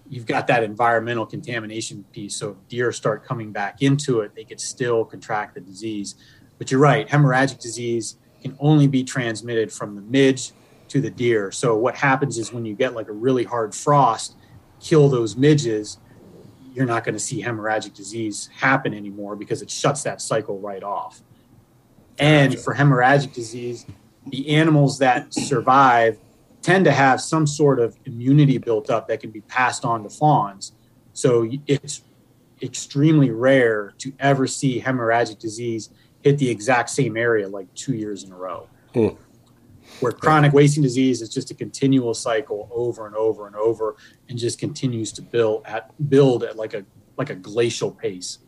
you've 0.10 0.25
got 0.25 0.47
that 0.47 0.63
environmental 0.63 1.25
contamination 1.25 2.03
piece. 2.12 2.36
So 2.36 2.51
if 2.51 2.67
deer 2.67 2.91
start 2.91 3.23
coming 3.25 3.51
back 3.51 3.81
into 3.81 4.21
it, 4.21 4.36
they 4.36 4.43
could 4.43 4.60
still 4.60 5.05
contract 5.05 5.55
the 5.55 5.62
disease. 5.62 6.15
But 6.57 6.69
you're 6.69 6.81
right, 6.81 7.07
hemorrhagic 7.07 7.60
disease 7.60 8.17
can 8.41 8.55
only 8.60 8.88
be 8.88 9.03
transmitted 9.03 9.71
from 9.71 9.95
the 9.95 10.01
midge 10.01 10.51
to 10.89 10.99
the 10.99 11.10
deer. 11.10 11.51
So 11.51 11.77
what 11.77 11.95
happens 11.95 12.38
is 12.38 12.51
when 12.51 12.65
you 12.65 12.75
get 12.75 12.93
like 12.93 13.07
a 13.07 13.13
really 13.13 13.45
hard 13.45 13.73
frost, 13.73 14.36
kill 14.81 15.07
those 15.07 15.38
midges, 15.38 15.97
you're 16.73 16.86
not 16.86 17.03
going 17.03 17.15
to 17.15 17.19
see 17.19 17.41
hemorrhagic 17.41 17.93
disease 17.93 18.49
happen 18.53 18.93
anymore 18.93 19.36
because 19.36 19.62
it 19.62 19.69
shuts 19.69 20.03
that 20.03 20.21
cycle 20.21 20.60
right 20.60 20.84
off. 20.84 21.21
And 22.19 22.60
for 22.60 22.75
hemorrhagic 22.75 23.34
disease, 23.34 23.86
the 24.27 24.55
animals 24.55 24.99
that 24.99 25.34
survive 25.34 26.17
tend 26.62 26.86
to 26.86 26.91
have 26.91 27.19
some 27.19 27.47
sort 27.47 27.79
of 27.79 27.97
immunity 28.05 28.57
built 28.57 28.89
up 28.89 29.07
that 29.07 29.19
can 29.19 29.31
be 29.31 29.41
passed 29.41 29.84
on 29.84 30.03
to 30.03 30.10
fawns. 30.10 30.73
So 31.13 31.49
it's 31.67 32.03
extremely 32.62 33.31
rare 33.31 33.93
to 33.97 34.13
ever 34.19 34.47
see 34.47 34.79
hemorrhagic 34.81 35.39
disease 35.39 35.89
hit 36.21 36.38
the 36.38 36.49
exact 36.49 36.89
same 36.89 37.17
area 37.17 37.47
like 37.47 37.73
two 37.73 37.95
years 37.95 38.23
in 38.23 38.31
a 38.31 38.36
row. 38.36 38.67
Hmm. 38.93 39.10
Where 39.99 40.12
chronic 40.12 40.53
wasting 40.53 40.84
disease 40.84 41.21
is 41.21 41.29
just 41.29 41.51
a 41.51 41.55
continual 41.55 42.13
cycle 42.13 42.69
over 42.71 43.05
and 43.05 43.15
over 43.15 43.47
and 43.47 43.55
over, 43.55 43.97
and 44.29 44.38
just 44.38 44.57
continues 44.57 45.12
to 45.13 45.21
build 45.21 45.63
at 45.65 45.91
build 46.10 46.43
at 46.43 46.55
like 46.55 46.73
a 46.73 46.86
like 47.17 47.29
a 47.29 47.36
glacial 47.36 47.91
pace. 47.91 48.39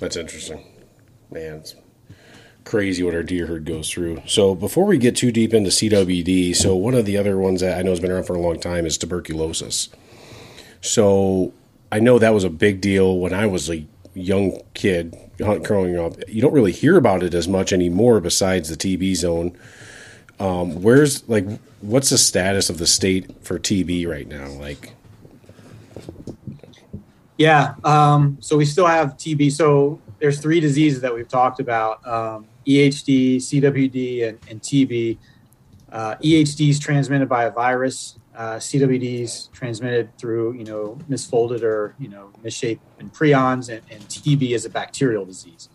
That's 0.00 0.16
interesting. 0.16 0.64
Man, 1.30 1.56
it's 1.56 1.74
crazy 2.66 3.02
what 3.02 3.14
our 3.14 3.22
deer 3.22 3.46
herd 3.46 3.64
goes 3.64 3.90
through. 3.90 4.20
So 4.26 4.54
before 4.54 4.84
we 4.84 4.98
get 4.98 5.16
too 5.16 5.32
deep 5.32 5.54
into 5.54 5.70
CWD, 5.70 6.54
so 6.54 6.76
one 6.76 6.94
of 6.94 7.06
the 7.06 7.16
other 7.16 7.38
ones 7.38 7.62
that 7.62 7.78
I 7.78 7.82
know 7.82 7.90
has 7.90 8.00
been 8.00 8.10
around 8.10 8.24
for 8.24 8.34
a 8.34 8.40
long 8.40 8.60
time 8.60 8.84
is 8.84 8.98
tuberculosis. 8.98 9.88
So 10.80 11.54
I 11.90 12.00
know 12.00 12.18
that 12.18 12.34
was 12.34 12.44
a 12.44 12.50
big 12.50 12.80
deal 12.80 13.18
when 13.18 13.32
I 13.32 13.46
was 13.46 13.70
a 13.70 13.86
young 14.14 14.60
kid 14.74 15.16
growing 15.38 15.96
up. 15.98 16.16
You 16.28 16.42
don't 16.42 16.52
really 16.52 16.72
hear 16.72 16.96
about 16.96 17.22
it 17.22 17.34
as 17.34 17.46
much 17.46 17.72
anymore 17.72 18.20
besides 18.20 18.68
the 18.68 18.76
TB 18.76 19.14
zone. 19.14 19.56
Um, 20.38 20.82
where's 20.82 21.26
like 21.28 21.46
what's 21.80 22.10
the 22.10 22.18
status 22.18 22.68
of 22.68 22.78
the 22.78 22.86
state 22.86 23.44
for 23.44 23.58
TB 23.58 24.06
right 24.06 24.28
now? 24.28 24.48
Like 24.48 24.92
Yeah. 27.38 27.74
Um, 27.84 28.38
so 28.40 28.56
we 28.56 28.64
still 28.64 28.86
have 28.86 29.16
TB. 29.16 29.52
So 29.52 30.00
there's 30.18 30.40
three 30.40 30.60
diseases 30.60 31.00
that 31.02 31.14
we've 31.14 31.28
talked 31.28 31.60
about: 31.60 32.06
um, 32.06 32.46
EHD, 32.66 33.36
CWD, 33.36 34.28
and, 34.28 34.38
and 34.50 34.60
TB. 34.60 35.18
Uh, 35.90 36.16
is 36.20 36.78
transmitted 36.78 37.28
by 37.28 37.44
a 37.44 37.50
virus. 37.50 38.18
Uh, 38.34 38.56
CWD 38.56 39.22
is 39.22 39.48
transmitted 39.52 40.16
through, 40.18 40.54
you 40.54 40.64
know, 40.64 40.98
misfolded 41.08 41.62
or 41.62 41.94
you 41.98 42.08
know 42.08 42.30
misshapen 42.42 43.10
prions, 43.10 43.70
and, 43.70 43.82
and 43.90 44.02
TB 44.08 44.50
is 44.50 44.64
a 44.64 44.70
bacterial 44.70 45.24
disease. 45.24 45.68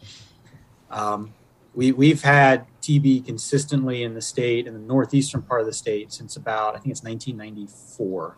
Um, 0.91 1.33
we 1.73 1.91
we've 1.91 2.21
had 2.21 2.67
TB 2.81 3.25
consistently 3.25 4.03
in 4.03 4.13
the 4.13 4.21
state 4.21 4.67
in 4.67 4.73
the 4.73 4.79
northeastern 4.79 5.41
part 5.41 5.61
of 5.61 5.67
the 5.67 5.73
state 5.73 6.11
since 6.11 6.35
about 6.35 6.75
I 6.75 6.79
think 6.79 6.91
it's 6.91 7.03
1994. 7.03 8.37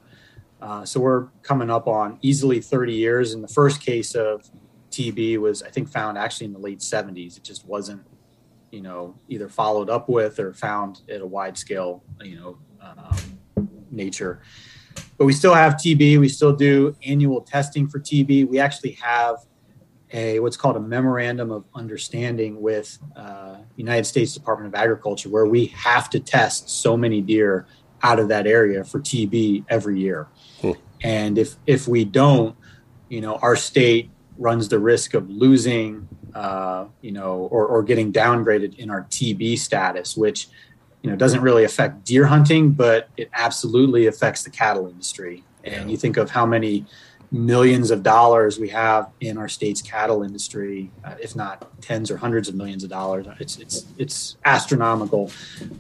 Uh, 0.63 0.86
so 0.86 0.98
we're 0.98 1.26
coming 1.42 1.70
up 1.70 1.88
on 1.88 2.18
easily 2.22 2.62
30 2.62 2.94
years. 2.94 3.34
And 3.34 3.44
the 3.44 3.50
first 3.50 3.82
case 3.82 4.16
of 4.16 4.50
TB 4.92 5.38
was, 5.39 5.62
I 5.62 5.70
think, 5.70 5.89
found 5.89 6.18
actually 6.18 6.46
in 6.46 6.54
the 6.54 6.60
late 6.60 6.80
70s. 6.80 7.36
It 7.36 7.44
just 7.44 7.68
wasn't, 7.68 8.02
you 8.73 8.81
know, 8.81 9.15
either 9.29 9.47
followed 9.47 9.88
up 9.88 10.09
with 10.09 10.39
or 10.39 10.51
found 10.51 11.01
at 11.07 11.21
a 11.21 11.25
wide 11.25 11.55
scale, 11.55 12.03
you 12.21 12.36
know, 12.36 12.57
um, 12.81 13.38
nature. 13.91 14.41
But 15.15 15.25
we 15.25 15.33
still 15.33 15.53
have 15.53 15.75
TB. 15.75 16.19
We 16.19 16.27
still 16.27 16.55
do 16.55 16.95
annual 17.05 17.41
testing 17.41 17.88
for 17.88 17.99
TB. 17.99 18.49
We 18.49 18.57
actually 18.57 18.93
have 18.93 19.38
a 20.12 20.39
what's 20.39 20.57
called 20.57 20.75
a 20.75 20.79
memorandum 20.79 21.51
of 21.51 21.65
understanding 21.75 22.62
with 22.62 22.97
uh, 23.15 23.57
United 23.75 24.05
States 24.05 24.33
Department 24.33 24.73
of 24.73 24.79
Agriculture, 24.79 25.29
where 25.29 25.45
we 25.45 25.67
have 25.67 26.09
to 26.09 26.19
test 26.19 26.67
so 26.67 26.97
many 26.97 27.21
deer 27.21 27.67
out 28.01 28.17
of 28.17 28.27
that 28.29 28.47
area 28.47 28.83
for 28.83 28.99
TB 28.99 29.65
every 29.69 29.99
year. 29.99 30.27
And 31.03 31.38
if 31.38 31.57
if 31.67 31.88
we 31.88 32.05
don't, 32.05 32.55
you 33.07 33.21
know, 33.21 33.36
our 33.36 33.55
state 33.55 34.09
runs 34.39 34.67
the 34.69 34.79
risk 34.79 35.13
of 35.13 35.29
losing, 35.29 36.07
uh, 36.36 36.86
you 37.02 37.12
know, 37.12 37.48
or, 37.52 37.65
or 37.65 37.84
getting 37.84 38.12
downgraded 38.12 38.78
in 38.78 38.89
our 38.89 39.04
TB 39.04 39.58
status, 39.60 40.17
which 40.17 40.48
you 41.02 41.10
know 41.10 41.15
doesn't 41.15 41.41
really 41.41 41.63
affect 41.63 42.06
deer 42.06 42.26
hunting, 42.26 42.72
but 42.72 43.10
it 43.17 43.30
absolutely 43.34 44.08
affects 44.08 44.43
the 44.43 44.50
cattle 44.50 44.88
industry. 44.88 45.43
And 45.63 45.89
you 45.89 45.98
think 45.98 46.17
of 46.17 46.32
how 46.32 46.46
many 46.46 46.86
millions 47.34 47.89
of 47.89 48.04
dollars 48.04 48.60
we 48.60 48.69
have 48.69 49.10
in 49.19 49.39
our 49.39 49.50
state's 49.50 49.82
cattle 49.82 50.22
industry, 50.22 50.91
uh, 51.04 51.15
if 51.19 51.36
not 51.36 51.82
tens 51.82 52.12
or 52.12 52.17
hundreds 52.17 52.48
of 52.48 52.54
millions 52.54 52.84
of 52.84 52.91
dollars. 52.91 53.26
It's 53.39 53.58
it's 53.58 53.86
it's 53.98 54.38
astronomical. 54.46 55.32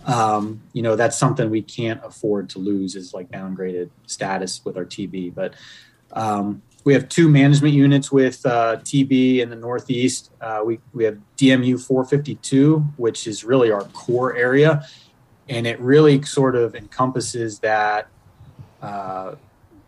Um, 0.05 0.61
you 0.73 0.81
know, 0.81 0.95
that's 0.95 1.17
something 1.17 1.49
we 1.49 1.61
can't 1.61 2.01
afford 2.03 2.49
to 2.51 2.59
lose 2.59 2.95
is 2.95 3.13
like 3.13 3.31
downgraded 3.31 3.91
status 4.07 4.61
with 4.65 4.77
our 4.77 4.85
TB. 4.85 5.35
But 5.35 5.53
um, 6.11 6.63
we 6.83 6.93
have 6.93 7.07
two 7.07 7.29
management 7.29 7.73
units 7.73 8.11
with 8.11 8.45
uh, 8.45 8.77
TB 8.77 9.39
in 9.39 9.49
the 9.49 9.55
Northeast. 9.55 10.31
Uh, 10.41 10.61
we 10.65 10.79
we 10.93 11.03
have 11.05 11.17
DMU 11.37 11.79
452, 11.85 12.79
which 12.97 13.27
is 13.27 13.43
really 13.43 13.71
our 13.71 13.83
core 13.85 14.35
area, 14.35 14.85
and 15.47 15.65
it 15.65 15.79
really 15.79 16.21
sort 16.23 16.55
of 16.55 16.75
encompasses 16.75 17.59
that. 17.59 18.07
Uh, 18.81 19.35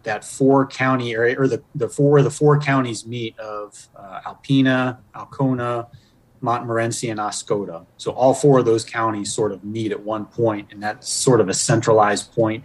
that 0.03 0.23
four 0.23 0.67
county 0.67 1.15
area 1.15 1.35
or 1.37 1.47
the, 1.47 1.63
the 1.73 1.89
four 1.89 2.21
the 2.21 2.29
four 2.29 2.59
counties 2.59 3.07
meet 3.07 3.37
of 3.39 3.89
uh, 3.95 4.21
Alpena, 4.23 4.99
Alcona, 5.15 5.87
Montmorency, 6.41 7.09
and 7.09 7.19
Oscoda. 7.19 7.85
So 7.97 8.11
all 8.11 8.35
four 8.35 8.59
of 8.59 8.65
those 8.65 8.85
counties 8.85 9.33
sort 9.33 9.51
of 9.51 9.63
meet 9.63 9.91
at 9.91 9.99
one 9.99 10.25
point, 10.25 10.67
and 10.71 10.81
that's 10.81 11.09
sort 11.09 11.41
of 11.41 11.49
a 11.49 11.55
centralized 11.55 12.33
point 12.33 12.63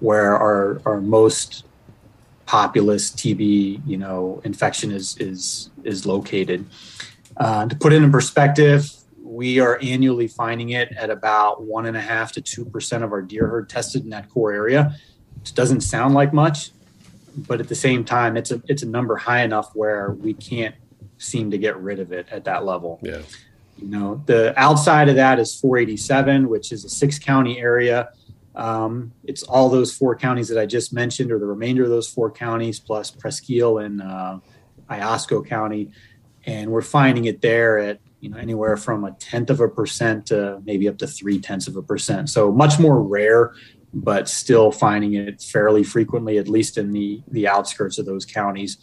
where 0.00 0.36
our, 0.36 0.80
our 0.86 1.00
most 1.00 1.64
populous 2.46 3.10
TB, 3.10 3.86
you 3.86 3.96
know, 3.96 4.40
infection 4.44 4.92
is 4.92 5.16
is 5.18 5.70
is 5.84 6.06
located. 6.06 6.66
Uh, 7.36 7.66
to 7.66 7.76
put 7.76 7.92
it 7.92 8.02
in 8.02 8.12
perspective, 8.12 8.90
we 9.22 9.58
are 9.58 9.78
annually 9.80 10.28
finding 10.28 10.70
it 10.70 10.92
at 10.92 11.10
about 11.10 11.62
one 11.62 11.86
and 11.86 11.96
a 11.96 12.00
half 12.00 12.32
to 12.32 12.40
two 12.40 12.64
percent 12.64 13.04
of 13.04 13.12
our 13.12 13.22
deer 13.22 13.46
herd 13.46 13.68
tested 13.68 14.04
in 14.04 14.10
that 14.10 14.28
core 14.28 14.52
area 14.52 14.96
it 15.44 15.54
doesn't 15.54 15.80
sound 15.80 16.14
like 16.14 16.32
much, 16.32 16.70
but 17.36 17.60
at 17.60 17.68
the 17.68 17.74
same 17.74 18.04
time, 18.04 18.36
it's 18.36 18.50
a 18.50 18.62
it's 18.68 18.82
a 18.82 18.88
number 18.88 19.16
high 19.16 19.42
enough 19.42 19.74
where 19.74 20.12
we 20.12 20.34
can't 20.34 20.74
seem 21.18 21.50
to 21.50 21.58
get 21.58 21.76
rid 21.76 21.98
of 21.98 22.12
it 22.12 22.26
at 22.30 22.44
that 22.44 22.64
level. 22.64 23.00
Yeah. 23.02 23.22
You 23.78 23.88
know, 23.88 24.22
the 24.26 24.54
outside 24.56 25.08
of 25.08 25.16
that 25.16 25.38
is 25.38 25.54
487, 25.58 26.48
which 26.48 26.72
is 26.72 26.84
a 26.84 26.88
six 26.88 27.18
county 27.18 27.58
area. 27.58 28.10
Um, 28.54 29.12
it's 29.24 29.42
all 29.42 29.68
those 29.68 29.94
four 29.94 30.16
counties 30.16 30.48
that 30.48 30.58
I 30.58 30.66
just 30.66 30.92
mentioned, 30.92 31.32
or 31.32 31.38
the 31.38 31.46
remainder 31.46 31.84
of 31.84 31.90
those 31.90 32.08
four 32.08 32.30
counties, 32.30 32.78
plus 32.78 33.10
Presque 33.10 33.50
Isle 33.50 33.78
and 33.78 34.02
uh, 34.02 34.38
Iosco 34.90 35.46
County, 35.46 35.90
and 36.44 36.70
we're 36.70 36.82
finding 36.82 37.24
it 37.26 37.40
there 37.40 37.78
at 37.78 38.00
you 38.20 38.28
know 38.28 38.36
anywhere 38.36 38.76
from 38.76 39.04
a 39.04 39.12
tenth 39.12 39.50
of 39.50 39.60
a 39.60 39.68
percent 39.68 40.26
to 40.26 40.60
maybe 40.64 40.88
up 40.88 40.98
to 40.98 41.06
three 41.06 41.40
tenths 41.40 41.66
of 41.66 41.76
a 41.76 41.82
percent. 41.82 42.28
So 42.28 42.52
much 42.52 42.78
more 42.78 43.02
rare 43.02 43.54
but 43.94 44.28
still 44.28 44.72
finding 44.72 45.14
it 45.14 45.42
fairly 45.42 45.84
frequently, 45.84 46.38
at 46.38 46.48
least 46.48 46.78
in 46.78 46.92
the 46.92 47.22
the 47.28 47.46
outskirts 47.46 47.98
of 47.98 48.06
those 48.06 48.24
counties. 48.24 48.78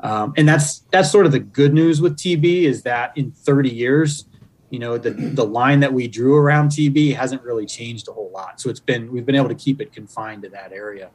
Um, 0.00 0.32
and 0.36 0.48
that's 0.48 0.80
that's 0.90 1.10
sort 1.10 1.26
of 1.26 1.32
the 1.32 1.40
good 1.40 1.74
news 1.74 2.00
with 2.00 2.16
TB 2.16 2.64
is 2.64 2.82
that 2.82 3.16
in 3.16 3.30
30 3.30 3.70
years, 3.70 4.24
you 4.70 4.78
know, 4.78 4.98
the 4.98 5.10
the 5.10 5.44
line 5.44 5.80
that 5.80 5.92
we 5.92 6.08
drew 6.08 6.36
around 6.36 6.68
TB 6.68 7.14
hasn't 7.14 7.42
really 7.42 7.66
changed 7.66 8.08
a 8.08 8.12
whole 8.12 8.30
lot. 8.32 8.60
So 8.60 8.68
it's 8.70 8.80
been 8.80 9.10
we've 9.12 9.24
been 9.24 9.34
able 9.34 9.48
to 9.48 9.54
keep 9.54 9.80
it 9.80 9.92
confined 9.92 10.42
to 10.42 10.48
that 10.50 10.72
area. 10.72 11.10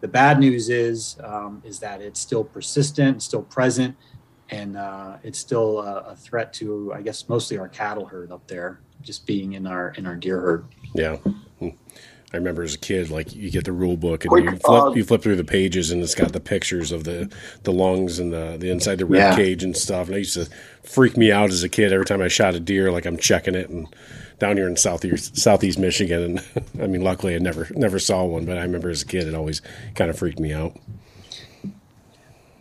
The 0.00 0.08
bad 0.08 0.38
news 0.38 0.68
is 0.68 1.16
um, 1.22 1.62
is 1.64 1.78
that 1.80 2.00
it's 2.00 2.20
still 2.20 2.44
persistent, 2.44 3.22
still 3.22 3.42
present, 3.42 3.96
and 4.50 4.76
uh, 4.76 5.16
it's 5.22 5.38
still 5.38 5.80
a, 5.80 6.00
a 6.00 6.16
threat 6.16 6.52
to 6.54 6.92
I 6.94 7.02
guess 7.02 7.28
mostly 7.28 7.58
our 7.58 7.68
cattle 7.68 8.06
herd 8.06 8.32
up 8.32 8.46
there, 8.46 8.80
just 9.02 9.26
being 9.26 9.52
in 9.52 9.66
our 9.66 9.90
in 9.90 10.06
our 10.06 10.16
deer 10.16 10.40
herd. 10.40 10.66
Yeah. 10.94 11.18
I 12.34 12.36
remember 12.38 12.64
as 12.64 12.74
a 12.74 12.78
kid, 12.78 13.10
like 13.10 13.32
you 13.34 13.48
get 13.50 13.64
the 13.64 13.72
rule 13.72 13.96
book 13.96 14.24
and 14.24 14.30
Quick, 14.30 14.44
you 14.44 14.56
flip, 14.56 14.68
uh, 14.68 14.90
you 14.90 15.04
flip 15.04 15.22
through 15.22 15.36
the 15.36 15.44
pages 15.44 15.92
and 15.92 16.02
it's 16.02 16.16
got 16.16 16.32
the 16.32 16.40
pictures 16.40 16.90
of 16.90 17.04
the, 17.04 17.32
the 17.62 17.72
lungs 17.72 18.18
and 18.18 18.32
the, 18.32 18.56
the 18.58 18.70
inside 18.70 18.98
the 18.98 19.06
rib 19.06 19.20
Yeah. 19.20 19.36
cage 19.36 19.62
and 19.62 19.76
stuff. 19.76 20.08
And 20.08 20.16
it 20.16 20.20
used 20.20 20.34
to 20.34 20.48
freak 20.82 21.16
me 21.16 21.30
out 21.30 21.50
as 21.50 21.62
a 21.62 21.68
kid 21.68 21.92
every 21.92 22.04
time 22.04 22.20
I 22.20 22.26
shot 22.28 22.56
a 22.56 22.60
deer, 22.60 22.90
like 22.90 23.06
I'm 23.06 23.16
checking 23.16 23.54
it 23.54 23.70
and 23.70 23.86
down 24.40 24.56
here 24.56 24.66
in 24.66 24.76
southeast 24.76 25.36
southeast 25.36 25.78
Michigan. 25.78 26.22
And 26.22 26.42
I 26.82 26.88
mean, 26.88 27.02
luckily 27.02 27.36
I 27.36 27.38
never 27.38 27.68
never 27.70 28.00
saw 28.00 28.24
one, 28.24 28.44
but 28.46 28.58
I 28.58 28.62
remember 28.62 28.90
as 28.90 29.02
a 29.02 29.06
kid 29.06 29.28
it 29.28 29.34
always 29.34 29.62
kind 29.94 30.10
of 30.10 30.18
freaked 30.18 30.40
me 30.40 30.52
out. 30.52 30.76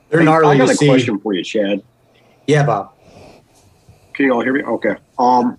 They're 0.10 0.20
Hey, 0.20 0.26
gnarly 0.26 0.56
I 0.56 0.58
got 0.60 0.68
to 0.68 0.74
a 0.74 0.76
see. 0.76 0.88
question 0.88 1.20
for 1.20 1.34
you, 1.34 1.44
Chad. 1.44 1.82
Yeah, 2.46 2.64
Bob. 2.64 2.92
Can 4.14 4.26
you 4.28 4.34
all 4.34 4.44
hear 4.44 4.54
me? 4.54 4.62
Okay. 4.62 4.96
Um, 5.18 5.58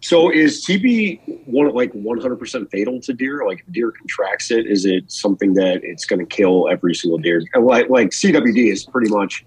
so 0.00 0.30
is 0.30 0.64
TB 0.64 1.46
one 1.46 1.72
like 1.74 1.92
100% 1.92 2.70
fatal 2.70 3.00
to 3.00 3.12
deer? 3.12 3.46
Like 3.46 3.60
if 3.66 3.72
deer 3.72 3.92
contracts 3.92 4.50
it, 4.50 4.66
is 4.66 4.86
it 4.86 5.10
something 5.10 5.54
that 5.54 5.80
it's 5.82 6.06
going 6.06 6.20
to 6.20 6.26
kill 6.26 6.68
every 6.70 6.94
single 6.94 7.18
deer? 7.18 7.42
Like, 7.58 7.90
like 7.90 8.10
CWD 8.10 8.72
is 8.72 8.84
pretty 8.84 9.10
much 9.10 9.44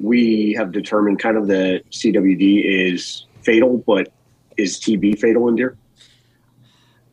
we 0.00 0.54
have 0.56 0.72
determined 0.72 1.18
kind 1.18 1.36
of 1.36 1.48
that 1.48 1.82
CWD 1.90 2.92
is 2.92 3.24
fatal, 3.42 3.78
but 3.86 4.12
is 4.56 4.78
TB 4.78 5.18
fatal 5.18 5.48
in 5.48 5.56
deer? 5.56 5.76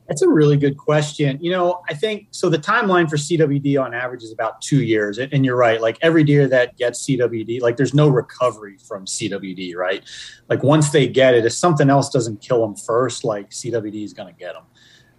That's 0.08 0.22
a 0.22 0.30
really 0.30 0.56
good 0.56 0.78
question. 0.78 1.40
You 1.42 1.52
know, 1.52 1.82
I 1.90 1.96
think 1.96 2.28
so. 2.30 2.48
The 2.48 2.60
timeline 2.60 3.10
for 3.10 3.18
CWD 3.18 3.82
on 3.82 3.94
average 3.94 4.22
is 4.22 4.32
about 4.32 4.62
two 4.62 4.84
years. 4.84 5.18
And 5.18 5.44
you're 5.44 5.56
right. 5.56 5.82
Like 5.82 5.98
every 6.02 6.24
deer 6.24 6.48
that 6.48 6.78
gets 6.78 7.06
CWD, 7.06 7.62
like 7.62 7.76
there's 7.76 7.94
no 7.94 8.08
recovery 8.08 8.78
from 8.78 9.06
CWD, 9.06 9.76
right? 9.76 10.04
Like 10.48 10.62
once 10.62 10.92
they 10.92 11.08
get 11.08 11.34
it, 11.34 11.46
if 11.46 11.54
something 11.54 11.90
else 11.90 12.10
doesn't 12.10 12.40
kill 12.40 12.62
them 12.62 12.76
first, 12.76 13.24
like 13.24 13.50
CWD 13.50 14.04
is 14.04 14.14
going 14.14 14.32
to 14.32 14.40
get 14.40 14.54
them. 14.54 14.64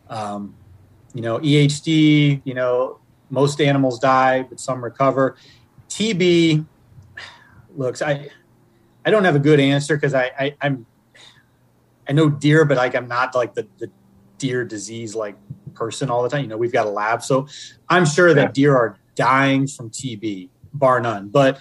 Um, 0.09 0.55
you 1.15 1.23
know, 1.23 1.39
EHD, 1.41 2.43
you 2.45 2.55
know, 2.55 3.01
most 3.31 3.61
animals 3.61 3.99
die, 3.99 4.43
but 4.43 4.61
some 4.61 4.85
recover. 4.85 5.37
TB, 5.89 6.65
looks, 7.75 8.03
I, 8.03 8.31
I 9.05 9.11
don't 9.11 9.25
have 9.25 9.35
a 9.35 9.41
good 9.41 9.59
answer 9.59 9.97
because 9.97 10.15
I, 10.15 10.31
I, 10.39 10.57
I'm, 10.61 10.87
I 12.09 12.13
know 12.13 12.29
deer, 12.29 12.65
but 12.65 12.77
like 12.77 12.95
I'm 12.95 13.09
not 13.09 13.35
like 13.35 13.55
the, 13.55 13.67
the 13.79 13.91
deer 14.39 14.65
disease 14.65 15.15
like 15.15 15.37
person 15.75 16.11
all 16.11 16.23
the 16.23 16.29
time. 16.29 16.43
You 16.43 16.49
know, 16.49 16.57
we've 16.57 16.73
got 16.73 16.87
a 16.87 16.91
lab, 16.91 17.23
so 17.23 17.47
I'm 17.89 18.07
sure 18.07 18.35
that 18.35 18.55
deer 18.55 18.77
are 18.77 18.99
dying 19.15 19.67
from 19.67 19.91
TB, 19.91 20.49
bar 20.75 21.01
none. 21.01 21.29
But 21.29 21.61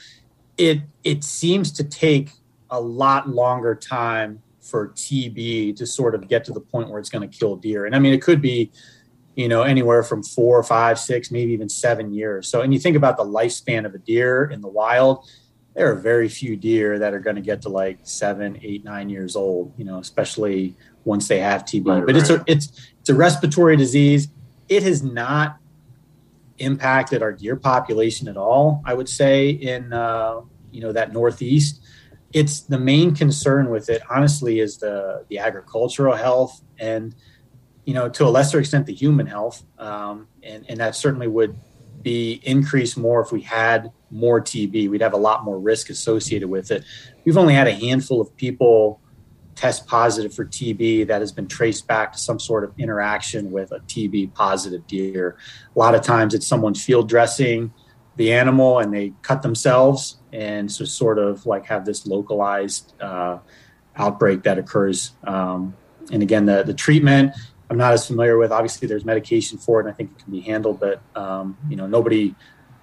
it 0.57 0.81
it 1.03 1.23
seems 1.23 1.71
to 1.73 1.83
take 1.83 2.31
a 2.69 2.79
lot 2.79 3.29
longer 3.29 3.75
time 3.75 4.41
for 4.65 4.89
TB 4.89 5.75
to 5.75 5.85
sort 5.85 6.15
of 6.15 6.27
get 6.27 6.43
to 6.45 6.51
the 6.51 6.59
point 6.59 6.89
where 6.89 6.99
it's 6.99 7.09
going 7.09 7.27
to 7.27 7.37
kill 7.37 7.55
deer. 7.55 7.85
And 7.85 7.95
I 7.95 7.99
mean, 7.99 8.13
it 8.13 8.21
could 8.21 8.41
be, 8.41 8.71
you 9.35 9.47
know, 9.47 9.61
anywhere 9.61 10.01
from 10.01 10.23
four, 10.23 10.61
five, 10.63 10.97
six, 10.97 11.29
maybe 11.29 11.53
even 11.53 11.69
seven 11.69 12.11
years. 12.13 12.47
So, 12.47 12.61
and 12.61 12.73
you 12.73 12.79
think 12.79 12.97
about 12.97 13.17
the 13.17 13.23
lifespan 13.23 13.85
of 13.85 13.93
a 13.93 13.99
deer 13.99 14.45
in 14.45 14.61
the 14.61 14.67
wild, 14.67 15.29
there 15.75 15.91
are 15.91 15.95
very 15.95 16.27
few 16.27 16.55
deer 16.55 16.97
that 16.97 17.13
are 17.13 17.19
going 17.19 17.35
to 17.35 17.41
get 17.41 17.61
to 17.63 17.69
like 17.69 17.99
seven, 18.01 18.59
eight, 18.63 18.83
nine 18.83 19.09
years 19.09 19.35
old. 19.35 19.73
You 19.77 19.85
know, 19.85 19.99
especially 19.99 20.75
once 21.05 21.27
they 21.27 21.39
have 21.39 21.63
TB. 21.63 21.87
Right, 21.87 22.05
but 22.05 22.17
it's 22.17 22.29
a 22.29 22.43
it's 22.47 22.71
it's 22.99 23.09
a 23.09 23.15
respiratory 23.15 23.77
disease. 23.77 24.27
It 24.67 24.83
has 24.83 25.03
not 25.03 25.57
impacted 26.57 27.21
our 27.21 27.31
deer 27.31 27.55
population 27.55 28.27
at 28.27 28.37
all. 28.37 28.81
I 28.85 28.93
would 28.93 29.09
say 29.09 29.49
in 29.49 29.93
uh, 29.93 30.41
you 30.71 30.81
know 30.81 30.91
that 30.91 31.13
northeast 31.13 31.81
it's 32.35 32.59
the 32.59 32.77
main 32.77 33.15
concern 33.15 33.69
with 33.69 33.89
it 33.89 34.01
honestly 34.09 34.59
is 34.59 34.77
the 34.77 35.25
the 35.29 35.39
agricultural 35.39 36.15
health 36.15 36.61
and 36.77 37.15
you 37.85 37.93
know 37.93 38.09
to 38.09 38.25
a 38.25 38.29
lesser 38.29 38.59
extent 38.59 38.85
the 38.85 38.93
human 38.93 39.25
health 39.25 39.63
um, 39.79 40.27
and 40.43 40.65
and 40.69 40.79
that 40.81 40.95
certainly 40.95 41.27
would 41.27 41.55
be 42.01 42.41
increased 42.43 42.97
more 42.97 43.21
if 43.21 43.31
we 43.31 43.41
had 43.41 43.89
more 44.11 44.41
tb 44.41 44.89
we'd 44.89 45.01
have 45.01 45.13
a 45.13 45.17
lot 45.17 45.45
more 45.45 45.57
risk 45.57 45.89
associated 45.89 46.49
with 46.49 46.71
it 46.71 46.83
we've 47.23 47.37
only 47.37 47.53
had 47.53 47.67
a 47.67 47.73
handful 47.73 48.19
of 48.19 48.35
people 48.35 48.99
test 49.55 49.87
positive 49.87 50.33
for 50.33 50.45
tb 50.45 51.07
that 51.07 51.21
has 51.21 51.31
been 51.31 51.47
traced 51.47 51.87
back 51.87 52.11
to 52.11 52.19
some 52.19 52.39
sort 52.39 52.63
of 52.63 52.73
interaction 52.77 53.51
with 53.51 53.71
a 53.71 53.79
tb 53.81 54.31
positive 54.33 54.85
deer. 54.87 55.37
A 55.75 55.79
lot 55.79 55.95
of 55.95 56.01
times 56.01 56.33
it's 56.33 56.45
someone 56.45 56.73
field 56.73 57.09
dressing 57.09 57.73
the 58.17 58.31
animal 58.31 58.79
and 58.79 58.93
they 58.93 59.13
cut 59.21 59.41
themselves 59.41 60.17
and 60.31 60.71
so 60.71 60.85
sort 60.85 61.19
of 61.19 61.45
like 61.45 61.65
have 61.65 61.85
this 61.85 62.05
localized 62.05 62.93
uh, 63.01 63.37
outbreak 63.95 64.43
that 64.43 64.57
occurs 64.57 65.11
um, 65.25 65.75
and 66.11 66.21
again 66.21 66.45
the, 66.45 66.63
the 66.63 66.73
treatment 66.73 67.33
i'm 67.69 67.77
not 67.77 67.93
as 67.93 68.05
familiar 68.05 68.37
with. 68.37 68.51
Obviously 68.51 68.87
there's 68.87 69.05
medication 69.05 69.57
for 69.57 69.79
it 69.79 69.85
and 69.85 69.93
i 69.93 69.95
think 69.95 70.11
it 70.11 70.23
can 70.23 70.31
be 70.31 70.41
handled 70.41 70.79
but 70.79 71.01
um, 71.15 71.57
you 71.69 71.75
know 71.75 71.87
nobody 71.87 72.35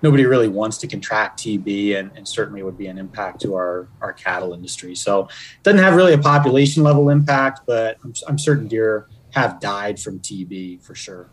nobody 0.02 0.26
really 0.26 0.48
wants 0.48 0.78
to 0.78 0.86
contract 0.86 1.40
tb 1.40 1.98
and, 1.98 2.10
and 2.16 2.26
certainly 2.26 2.62
would 2.62 2.76
be 2.76 2.86
an 2.86 2.98
impact 2.98 3.40
to 3.40 3.54
our 3.54 3.88
our 4.00 4.12
cattle 4.12 4.52
industry. 4.52 4.94
So 4.94 5.22
it 5.22 5.62
doesn't 5.62 5.80
have 5.80 5.94
really 5.94 6.12
a 6.12 6.18
population 6.18 6.82
level 6.82 7.08
impact 7.10 7.60
but 7.66 7.98
i'm, 8.04 8.12
I'm 8.28 8.38
certain 8.38 8.68
deer 8.68 9.08
have 9.30 9.60
died 9.60 9.98
from 9.98 10.18
tb 10.20 10.82
for 10.82 10.94
sure. 10.94 11.30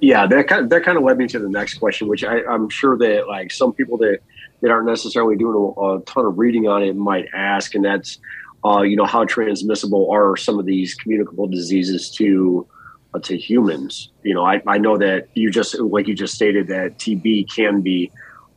Yeah 0.00 0.26
that 0.26 0.48
kind 0.48 0.64
of, 0.64 0.70
that 0.70 0.82
kind 0.82 0.98
of 0.98 1.04
led 1.04 1.18
me 1.18 1.26
to 1.28 1.38
the 1.38 1.48
next 1.48 1.78
question 1.78 2.08
which 2.08 2.24
I, 2.24 2.42
i'm 2.44 2.68
sure 2.68 2.96
that 2.98 3.28
like 3.28 3.52
some 3.52 3.72
people 3.72 3.98
that 3.98 4.18
that 4.60 4.70
aren't 4.70 4.86
necessarily 4.86 5.36
doing 5.36 5.54
a, 5.54 5.80
a 5.80 6.00
ton 6.02 6.24
of 6.24 6.38
reading 6.38 6.68
on 6.68 6.82
it 6.82 6.96
might 6.96 7.26
ask 7.34 7.74
and 7.74 7.84
that's 7.84 8.18
uh, 8.64 8.82
you 8.82 8.96
know 8.96 9.06
how 9.06 9.24
transmissible 9.24 10.08
are 10.12 10.36
some 10.36 10.58
of 10.58 10.66
these 10.66 10.94
communicable 10.94 11.48
diseases 11.48 12.10
to 12.10 12.66
to 13.20 13.36
humans. 13.36 14.10
You 14.22 14.34
know 14.34 14.44
I, 14.44 14.62
I 14.66 14.78
know 14.78 14.96
that 14.98 15.28
you 15.34 15.50
just 15.50 15.78
like 15.78 16.08
you 16.08 16.14
just 16.14 16.34
stated 16.34 16.68
that 16.68 16.98
tb 16.98 17.50
can 17.54 17.80
be 17.80 18.10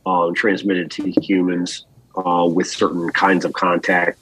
um, 0.06 0.34
transmitted 0.34 0.90
to 0.92 1.10
humans 1.20 1.84
uh, 2.16 2.48
with 2.50 2.68
certain 2.68 3.10
kinds 3.10 3.44
of 3.44 3.52
contact. 3.52 4.18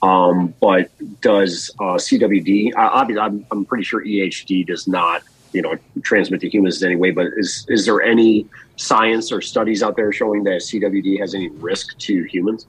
Um, 0.00 0.54
but 0.60 0.90
does 1.20 1.70
uh, 1.80 1.94
cwd 1.94 2.72
obviously 2.76 3.20
I'm, 3.20 3.46
I'm 3.50 3.64
pretty 3.64 3.84
sure 3.84 4.04
ehd 4.04 4.66
does 4.66 4.86
not 4.88 5.22
you 5.52 5.62
know 5.62 5.76
transmit 6.02 6.40
to 6.42 6.48
humans 6.48 6.82
in 6.82 6.90
any 6.90 6.96
way. 6.96 7.10
but 7.10 7.26
is 7.36 7.66
is 7.68 7.86
there 7.86 8.02
any 8.02 8.46
science 8.76 9.32
or 9.32 9.40
studies 9.40 9.82
out 9.82 9.96
there 9.96 10.12
showing 10.12 10.44
that 10.44 10.60
cwd 10.60 11.18
has 11.20 11.34
any 11.34 11.48
risk 11.48 11.96
to 11.98 12.22
humans? 12.24 12.66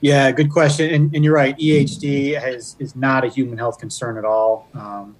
Yeah 0.00 0.30
good 0.32 0.50
question. 0.50 0.94
And, 0.94 1.14
and 1.14 1.24
you're 1.24 1.34
right 1.34 1.56
ehd 1.58 2.40
has, 2.40 2.76
is 2.78 2.94
not 2.94 3.24
a 3.24 3.28
human 3.28 3.58
health 3.58 3.78
concern 3.78 4.16
at 4.16 4.24
all. 4.24 4.68
Um, 4.74 5.16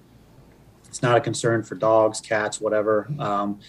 it's 1.01 1.03
not 1.03 1.17
a 1.17 1.21
concern 1.21 1.63
for 1.63 1.75
dogs 1.75 2.21
cats 2.21 2.61
whatever. 2.61 3.09
Um, 3.19 3.59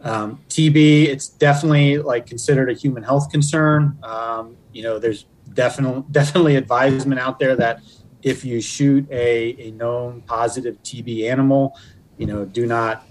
um, 0.00 0.40
tb 0.48 1.04
it's 1.04 1.28
definitely 1.28 1.98
like 1.98 2.26
considered 2.26 2.70
a 2.70 2.74
human 2.74 3.02
health 3.02 3.30
concern. 3.30 3.98
Um, 4.02 4.56
you 4.72 4.82
know 4.82 4.98
there's 4.98 5.26
definitely 5.52 6.04
definitely 6.10 6.56
advisement 6.56 7.20
out 7.20 7.38
there 7.38 7.54
that 7.56 7.82
if 8.22 8.44
you 8.44 8.60
shoot 8.60 9.06
a, 9.10 9.56
a 9.58 9.70
known 9.72 10.22
positive 10.22 10.82
tb 10.82 11.28
animal 11.28 11.76
you 12.22 12.26
know, 12.26 12.44
do 12.44 12.66
not, 12.66 13.04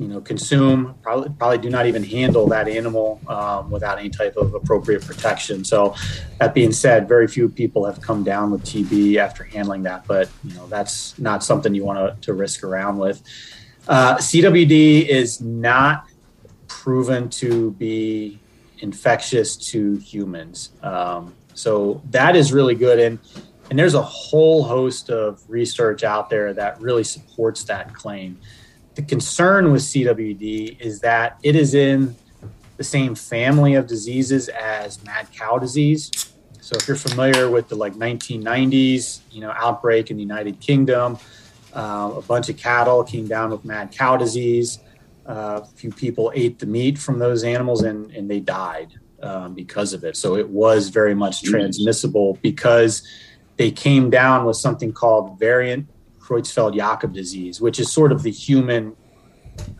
you 0.00 0.08
know, 0.08 0.18
consume, 0.18 0.94
probably, 1.02 1.28
probably 1.38 1.58
do 1.58 1.68
not 1.68 1.84
even 1.84 2.02
handle 2.02 2.48
that 2.48 2.68
animal 2.68 3.20
um, 3.28 3.70
without 3.70 3.98
any 3.98 4.08
type 4.08 4.34
of 4.38 4.54
appropriate 4.54 5.04
protection. 5.04 5.62
So, 5.62 5.94
that 6.38 6.54
being 6.54 6.72
said, 6.72 7.06
very 7.06 7.28
few 7.28 7.50
people 7.50 7.84
have 7.84 8.00
come 8.00 8.24
down 8.24 8.50
with 8.50 8.64
TB 8.64 9.16
after 9.18 9.44
handling 9.44 9.82
that, 9.82 10.06
but, 10.06 10.30
you 10.42 10.54
know, 10.54 10.66
that's 10.68 11.18
not 11.18 11.44
something 11.44 11.74
you 11.74 11.84
want 11.84 11.98
to, 11.98 12.26
to 12.28 12.32
risk 12.32 12.64
around 12.64 12.96
with. 12.96 13.22
Uh, 13.88 14.16
CWD 14.16 15.06
is 15.06 15.42
not 15.42 16.06
proven 16.66 17.28
to 17.28 17.72
be 17.72 18.40
infectious 18.78 19.54
to 19.54 19.96
humans. 19.98 20.70
Um, 20.82 21.34
so, 21.52 22.00
that 22.08 22.36
is 22.36 22.54
really 22.54 22.74
good. 22.74 22.98
And, 22.98 23.18
and 23.68 23.78
there's 23.78 23.94
a 23.94 24.02
whole 24.02 24.62
host 24.64 25.10
of 25.10 25.42
research 25.46 26.04
out 26.04 26.30
there 26.30 26.54
that 26.54 26.80
really 26.80 27.04
supports 27.04 27.64
that 27.64 27.92
claim. 27.92 28.38
The 28.94 29.02
concern 29.02 29.72
with 29.72 29.82
CWD 29.82 30.80
is 30.80 31.00
that 31.00 31.38
it 31.42 31.54
is 31.54 31.74
in 31.74 32.14
the 32.76 32.84
same 32.84 33.14
family 33.14 33.74
of 33.74 33.86
diseases 33.86 34.48
as 34.48 35.04
mad 35.04 35.28
cow 35.32 35.58
disease. 35.58 36.10
So 36.60 36.76
if 36.76 36.88
you're 36.88 36.96
familiar 36.96 37.50
with 37.50 37.68
the 37.68 37.76
like 37.76 37.94
1990s, 37.94 39.20
you 39.30 39.40
know, 39.40 39.52
outbreak 39.54 40.10
in 40.10 40.16
the 40.16 40.22
United 40.22 40.60
Kingdom, 40.60 41.18
uh, 41.74 42.12
a 42.16 42.22
bunch 42.22 42.48
of 42.48 42.56
cattle 42.56 43.04
came 43.04 43.26
down 43.26 43.50
with 43.50 43.64
mad 43.64 43.92
cow 43.92 44.16
disease. 44.16 44.78
Uh, 45.26 45.60
a 45.62 45.66
few 45.76 45.92
people 45.92 46.32
ate 46.34 46.58
the 46.58 46.66
meat 46.66 46.98
from 46.98 47.18
those 47.18 47.44
animals 47.44 47.82
and, 47.82 48.10
and 48.12 48.30
they 48.30 48.40
died 48.40 48.94
um, 49.22 49.54
because 49.54 49.92
of 49.92 50.02
it. 50.04 50.16
So 50.16 50.36
it 50.36 50.48
was 50.48 50.88
very 50.88 51.14
much 51.14 51.42
transmissible 51.42 52.38
because 52.42 53.06
they 53.56 53.70
came 53.70 54.10
down 54.10 54.46
with 54.46 54.56
something 54.56 54.92
called 54.92 55.38
variant 55.38 55.86
Creutzfeldt-Jakob 56.30 57.12
disease, 57.12 57.60
which 57.60 57.80
is 57.80 57.90
sort 57.90 58.12
of 58.12 58.22
the 58.22 58.30
human 58.30 58.94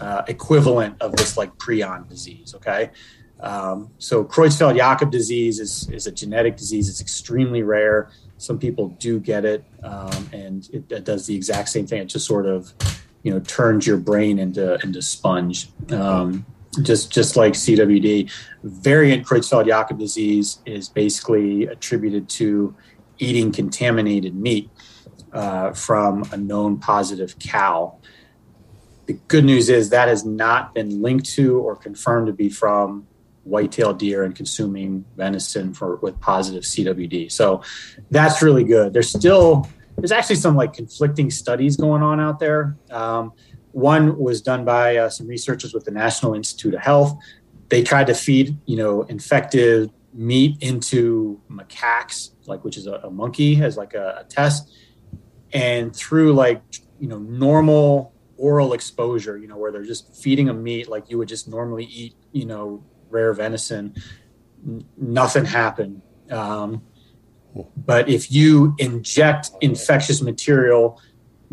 uh, 0.00 0.22
equivalent 0.26 1.00
of 1.00 1.12
this 1.12 1.36
like 1.36 1.54
prion 1.56 2.08
disease. 2.08 2.54
Okay, 2.56 2.90
um, 3.40 3.90
so 3.98 4.24
Creutzfeldt-Jakob 4.24 5.10
disease 5.10 5.60
is 5.60 5.88
is 5.90 6.06
a 6.06 6.12
genetic 6.12 6.56
disease. 6.56 6.88
It's 6.88 7.00
extremely 7.00 7.62
rare. 7.62 8.10
Some 8.38 8.58
people 8.58 8.88
do 8.98 9.20
get 9.20 9.44
it, 9.44 9.64
um, 9.84 10.28
and 10.32 10.68
it, 10.72 10.90
it, 10.90 11.04
does 11.04 11.26
the 11.26 11.36
exact 11.36 11.68
same 11.68 11.86
thing. 11.86 12.00
It 12.00 12.06
just 12.06 12.26
sort 12.26 12.46
of, 12.46 12.72
you 13.22 13.32
know, 13.32 13.40
turns 13.40 13.86
your 13.86 13.98
brain 13.98 14.38
into 14.38 14.78
into 14.82 15.02
sponge. 15.02 15.68
Um, 15.90 16.44
just 16.82 17.12
just 17.12 17.36
like 17.36 17.52
CWD, 17.52 18.30
variant 18.64 19.26
Creutzfeldt-Jakob 19.26 19.98
disease 19.98 20.58
is 20.66 20.88
basically 20.88 21.66
attributed 21.66 22.28
to 22.30 22.74
eating 23.18 23.52
contaminated 23.52 24.34
meat 24.34 24.70
uh, 25.32 25.72
from 25.72 26.24
a 26.32 26.36
known 26.36 26.78
positive 26.78 27.38
cow. 27.38 27.98
The 29.06 29.14
good 29.28 29.44
news 29.44 29.68
is 29.68 29.90
that 29.90 30.08
has 30.08 30.24
not 30.24 30.74
been 30.74 31.02
linked 31.02 31.26
to 31.30 31.58
or 31.58 31.76
confirmed 31.76 32.28
to 32.28 32.32
be 32.32 32.48
from 32.48 33.06
white-tailed 33.44 33.98
deer 33.98 34.22
and 34.22 34.34
consuming 34.34 35.04
venison 35.16 35.74
for 35.74 35.96
with 35.96 36.20
positive 36.20 36.62
CWD. 36.62 37.32
So 37.32 37.62
that's 38.10 38.42
really 38.42 38.64
good. 38.64 38.92
There's 38.92 39.08
still 39.10 39.68
there's 39.96 40.12
actually 40.12 40.36
some 40.36 40.56
like 40.56 40.72
conflicting 40.72 41.30
studies 41.30 41.76
going 41.76 42.02
on 42.02 42.20
out 42.20 42.38
there. 42.38 42.76
Um, 42.90 43.32
one 43.72 44.18
was 44.18 44.40
done 44.40 44.64
by 44.64 44.96
uh, 44.96 45.08
some 45.10 45.26
researchers 45.26 45.74
with 45.74 45.84
the 45.84 45.90
National 45.90 46.34
Institute 46.34 46.74
of 46.74 46.80
Health. 46.80 47.16
They 47.68 47.82
tried 47.82 48.06
to 48.08 48.14
feed 48.14 48.56
you 48.66 48.76
know 48.76 49.02
infected 49.02 49.90
meat 50.12 50.56
into 50.60 51.40
macaques, 51.50 52.30
like 52.46 52.64
which 52.64 52.76
is 52.76 52.86
a, 52.86 52.94
a 53.04 53.10
monkey, 53.10 53.62
as 53.62 53.76
like 53.76 53.94
a, 53.94 54.20
a 54.20 54.24
test, 54.24 54.72
and 55.52 55.94
through 55.94 56.32
like 56.34 56.62
you 56.98 57.08
know 57.08 57.18
normal 57.18 58.12
oral 58.36 58.72
exposure, 58.72 59.36
you 59.38 59.46
know 59.48 59.56
where 59.56 59.70
they're 59.72 59.84
just 59.84 60.14
feeding 60.16 60.48
a 60.48 60.54
meat 60.54 60.88
like 60.88 61.10
you 61.10 61.18
would 61.18 61.28
just 61.28 61.48
normally 61.48 61.84
eat, 61.84 62.14
you 62.32 62.46
know 62.46 62.82
rare 63.10 63.32
venison, 63.32 63.94
n- 64.66 64.84
nothing 64.96 65.44
happened. 65.44 66.00
Um, 66.30 66.82
but 67.76 68.08
if 68.08 68.30
you 68.30 68.74
inject 68.78 69.50
infectious 69.60 70.22
material 70.22 71.00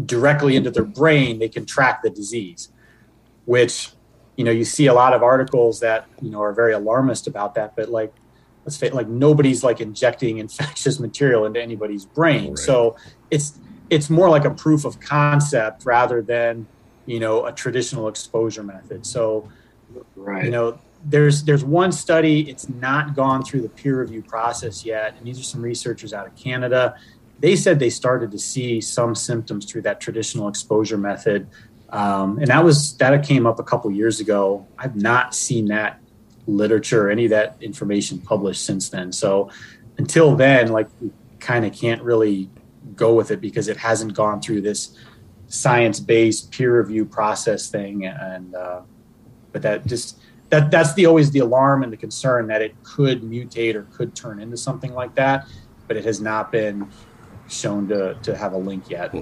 directly 0.06 0.56
into 0.56 0.70
their 0.70 0.84
brain, 0.86 1.40
they 1.40 1.50
can 1.50 1.66
track 1.66 2.04
the 2.04 2.10
disease, 2.12 2.70
which 3.46 3.92
you 4.36 4.44
know 4.46 4.52
you 4.52 4.64
see 4.64 4.86
a 4.86 4.94
lot 4.94 5.14
of 5.14 5.24
articles 5.24 5.80
that 5.80 6.06
you 6.22 6.30
know 6.30 6.42
are 6.42 6.54
very 6.54 6.74
alarmist 6.74 7.26
about 7.28 7.56
that. 7.56 7.76
But 7.76 7.90
like 7.90 8.14
let's 8.64 8.78
say 8.78 8.90
like 8.92 9.08
nobody's 9.08 9.64
like 9.64 9.82
injecting 9.82 10.38
infectious 10.46 11.00
material 11.00 11.46
into 11.46 11.62
anybody's 11.62 12.06
brain, 12.06 12.50
Right. 12.50 12.60
so 12.60 12.96
it's 13.32 13.60
it's 13.90 14.10
more 14.10 14.30
like 14.30 14.46
a 14.46 14.52
proof 14.52 14.86
of 14.86 15.00
concept 15.00 15.86
rather 15.86 16.22
than 16.22 16.68
you 17.06 17.20
know 17.20 17.46
a 17.46 17.52
traditional 17.52 18.08
exposure 18.08 18.64
method. 18.64 19.06
So 19.06 19.50
Right. 20.16 20.46
you 20.46 20.52
know 20.52 20.80
there's 21.06 21.44
there's 21.44 21.64
one 21.64 21.92
study 21.92 22.50
it's 22.50 22.68
not 22.68 23.16
gone 23.16 23.44
through 23.44 23.62
the 23.62 23.70
peer 23.70 24.02
review 24.02 24.22
process 24.22 24.84
yet 24.84 25.16
and 25.18 25.26
these 25.26 25.40
are 25.40 25.44
some 25.44 25.62
researchers 25.62 26.12
out 26.12 26.28
of 26.28 26.36
canada 26.36 26.96
they 27.40 27.56
said 27.56 27.80
they 27.80 27.90
started 27.90 28.32
to 28.32 28.40
see 28.40 28.82
some 28.82 29.14
symptoms 29.16 29.66
through 29.66 29.82
that 29.82 30.02
traditional 30.02 30.48
exposure 30.48 30.98
method 30.98 31.48
um, 31.90 32.38
and 32.40 32.48
that 32.48 32.64
was 32.64 32.98
that 32.98 33.24
came 33.26 33.46
up 33.46 33.60
a 33.60 33.64
couple 33.64 33.90
years 33.92 34.20
ago 34.20 34.68
i've 34.78 34.96
not 34.96 35.34
seen 35.34 35.68
that 35.68 36.00
literature 36.48 37.08
or 37.08 37.10
any 37.10 37.26
of 37.26 37.30
that 37.30 37.56
information 37.62 38.20
published 38.20 38.66
since 38.66 38.90
then 38.90 39.12
so 39.12 39.50
until 40.00 40.36
then 40.36 40.68
like 40.70 40.88
we 41.00 41.12
kind 41.40 41.64
of 41.64 41.72
can't 41.72 42.02
really 42.02 42.50
go 42.98 43.14
with 43.14 43.32
it 43.32 43.40
because 43.40 43.70
it 43.70 43.78
hasn't 43.78 44.14
gone 44.14 44.42
through 44.42 44.60
this 44.62 44.98
science-based 45.48 46.52
peer 46.52 46.78
review 46.82 47.06
process 47.06 47.70
thing 47.70 48.06
and 48.06 48.54
uh, 48.54 48.82
but 49.54 49.62
that 49.62 49.86
just 49.86 50.20
that 50.50 50.70
that's 50.72 50.94
the 50.96 51.06
always 51.06 51.32
the 51.32 51.40
alarm 51.40 51.84
and 51.84 51.94
the 51.94 51.98
concern 51.98 52.48
that 52.48 52.62
it 52.62 52.76
could 52.84 53.22
mutate 53.22 53.76
or 53.76 53.84
could 53.96 54.14
turn 54.14 54.40
into 54.42 54.58
something 54.58 54.94
like 54.94 55.16
that 55.16 55.48
but 55.88 55.96
it 55.96 56.04
has 56.04 56.20
not 56.20 56.52
been 56.52 56.90
shown 57.48 57.88
to 57.88 58.16
to 58.22 58.36
have 58.36 58.52
a 58.52 58.58
link 58.58 58.90
yet 58.90 59.14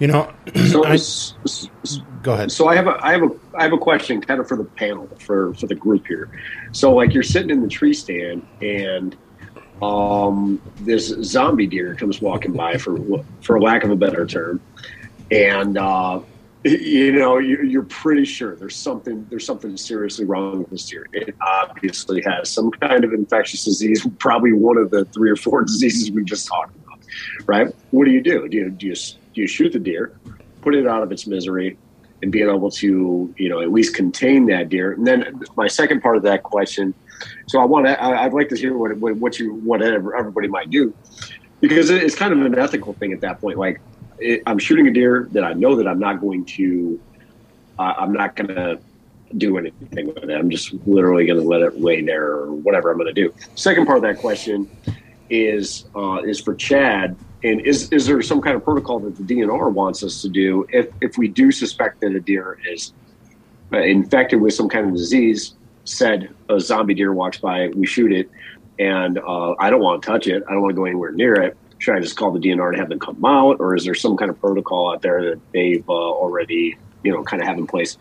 You 0.00 0.08
know, 0.08 0.32
So, 0.72 0.84
I, 0.92 0.94
s- 0.94 1.34
s- 1.46 1.68
s- 1.84 1.98
go 2.24 2.32
ahead. 2.32 2.50
so 2.50 2.66
I 2.66 2.74
have 2.74 2.88
a 2.88 2.98
I 3.00 3.12
have 3.12 3.22
a 3.22 3.30
I 3.56 3.62
have 3.62 3.72
a 3.72 3.78
question 3.78 4.20
kind 4.20 4.40
of 4.40 4.48
for 4.48 4.56
the 4.56 4.64
panel 4.64 5.08
for 5.20 5.54
for 5.54 5.68
the 5.68 5.76
group 5.76 6.08
here. 6.08 6.28
So 6.72 6.92
like 6.92 7.14
you're 7.14 7.22
sitting 7.22 7.50
in 7.50 7.60
the 7.62 7.68
tree 7.68 7.94
stand 7.94 8.44
and 8.60 9.16
um 9.82 10.60
this 10.80 11.08
zombie 11.22 11.66
deer 11.66 11.94
comes 11.94 12.20
walking 12.22 12.52
by 12.52 12.76
for 12.76 12.96
for 13.40 13.60
lack 13.60 13.82
of 13.84 13.90
a 13.90 13.96
better 13.96 14.24
term. 14.26 14.60
And 15.30 15.76
uh 15.76 16.20
you 16.64 17.10
know 17.12 17.38
you- 17.38 17.62
you're 17.64 17.82
pretty 17.82 18.24
sure 18.24 18.54
there's 18.54 18.76
something 18.76 19.26
there's 19.30 19.44
something 19.44 19.76
seriously 19.76 20.24
wrong 20.24 20.60
with 20.60 20.70
this 20.70 20.88
deer. 20.88 21.06
It 21.12 21.34
obviously 21.40 22.22
has 22.22 22.48
some 22.48 22.70
kind 22.70 23.02
of 23.04 23.12
infectious 23.12 23.64
disease 23.64 24.06
probably 24.18 24.52
one 24.52 24.76
of 24.78 24.90
the 24.90 25.04
three 25.06 25.30
or 25.30 25.36
four 25.36 25.64
diseases 25.64 26.10
we 26.12 26.22
just 26.24 26.46
talked 26.46 26.76
about 26.76 26.98
right? 27.46 27.68
What 27.90 28.04
do 28.04 28.10
you 28.12 28.22
do? 28.22 28.48
Do 28.48 28.56
you 28.56 28.70
do 28.70 28.86
you, 28.86 28.94
do 28.94 29.40
you 29.40 29.46
shoot 29.48 29.72
the 29.72 29.80
deer 29.80 30.12
put 30.60 30.76
it 30.76 30.86
out 30.86 31.02
of 31.02 31.10
its 31.10 31.26
misery 31.26 31.76
and 32.22 32.30
being 32.30 32.48
able 32.48 32.70
to 32.70 33.34
you 33.36 33.48
know 33.48 33.60
at 33.60 33.72
least 33.72 33.96
contain 33.96 34.46
that 34.46 34.68
deer? 34.68 34.92
And 34.92 35.04
then 35.04 35.40
my 35.56 35.66
second 35.66 36.02
part 36.02 36.16
of 36.16 36.22
that 36.22 36.44
question 36.44 36.94
so 37.46 37.60
i 37.60 37.64
want 37.64 37.86
to 37.86 38.04
i'd 38.04 38.32
like 38.32 38.48
to 38.48 38.56
hear 38.56 38.76
what, 38.76 38.96
what 38.98 39.16
what 39.16 39.38
you 39.38 39.54
whatever 39.54 40.16
everybody 40.16 40.48
might 40.48 40.70
do. 40.70 40.94
Because 41.60 41.90
it's 41.90 42.16
kind 42.16 42.32
of 42.32 42.42
an 42.42 42.58
ethical 42.58 42.92
thing 42.94 43.12
at 43.12 43.20
that 43.20 43.40
point 43.40 43.58
like 43.58 43.80
it, 44.18 44.42
i'm 44.46 44.58
shooting 44.58 44.86
a 44.88 44.92
deer 44.92 45.28
that 45.32 45.44
i 45.44 45.52
know 45.52 45.76
that 45.76 45.86
i'm 45.86 46.00
not 46.00 46.20
going 46.20 46.44
to 46.44 47.00
uh, 47.78 47.94
i'm 47.98 48.12
not 48.12 48.36
going 48.36 48.48
to 48.48 48.78
do 49.38 49.56
anything 49.56 50.08
with 50.08 50.18
it. 50.18 50.30
I'm 50.30 50.50
just 50.50 50.74
literally 50.86 51.24
going 51.24 51.40
to 51.40 51.46
let 51.46 51.62
it 51.62 51.80
lay 51.80 52.02
there 52.02 52.32
or 52.32 52.52
whatever 52.52 52.90
i'm 52.90 52.98
going 52.98 53.12
to 53.14 53.20
do. 53.22 53.32
Second 53.54 53.86
part 53.86 53.96
of 53.96 54.02
that 54.02 54.18
question 54.18 54.68
is 55.30 55.86
uh, 55.96 56.22
is 56.22 56.40
for 56.40 56.54
chad. 56.54 57.16
And 57.44 57.60
is 57.62 57.90
is 57.90 58.06
there 58.06 58.22
some 58.22 58.40
kind 58.40 58.54
of 58.54 58.62
protocol 58.62 59.00
that 59.00 59.16
the 59.16 59.22
DNR 59.22 59.72
wants 59.72 60.04
us 60.04 60.22
to 60.22 60.28
do 60.28 60.66
if 60.70 60.88
if 61.00 61.18
we 61.18 61.26
do 61.26 61.50
suspect 61.50 62.00
that 62.02 62.12
a 62.12 62.20
deer 62.20 62.58
is 62.70 62.92
uh, 63.72 63.78
infected 63.78 64.40
with 64.40 64.54
some 64.54 64.68
kind 64.68 64.86
of 64.86 64.92
disease? 64.92 65.54
Said 65.84 66.32
a 66.48 66.60
zombie 66.60 66.94
deer 66.94 67.12
walks 67.12 67.38
by, 67.38 67.68
we 67.68 67.86
shoot 67.86 68.12
it, 68.12 68.30
and 68.78 69.18
uh, 69.18 69.54
I 69.58 69.70
don't 69.70 69.80
want 69.80 70.02
to 70.02 70.06
touch 70.06 70.26
it. 70.26 70.42
I 70.48 70.52
don't 70.52 70.62
want 70.62 70.70
to 70.70 70.76
go 70.76 70.84
anywhere 70.84 71.12
near 71.12 71.34
it. 71.34 71.56
Should 71.78 71.96
I 71.96 72.00
just 72.00 72.16
call 72.16 72.30
the 72.30 72.38
DNR 72.38 72.68
and 72.68 72.78
have 72.78 72.88
them 72.88 73.00
come 73.00 73.24
out, 73.24 73.56
or 73.58 73.74
is 73.74 73.84
there 73.84 73.94
some 73.94 74.16
kind 74.16 74.30
of 74.30 74.40
protocol 74.40 74.92
out 74.92 75.02
there 75.02 75.30
that 75.30 75.40
they've 75.52 75.88
uh, 75.88 75.92
already 75.92 76.76
you 77.02 77.12
know 77.12 77.24
kind 77.24 77.42
of 77.42 77.48
have 77.48 77.58
in 77.58 77.66
place? 77.66 77.98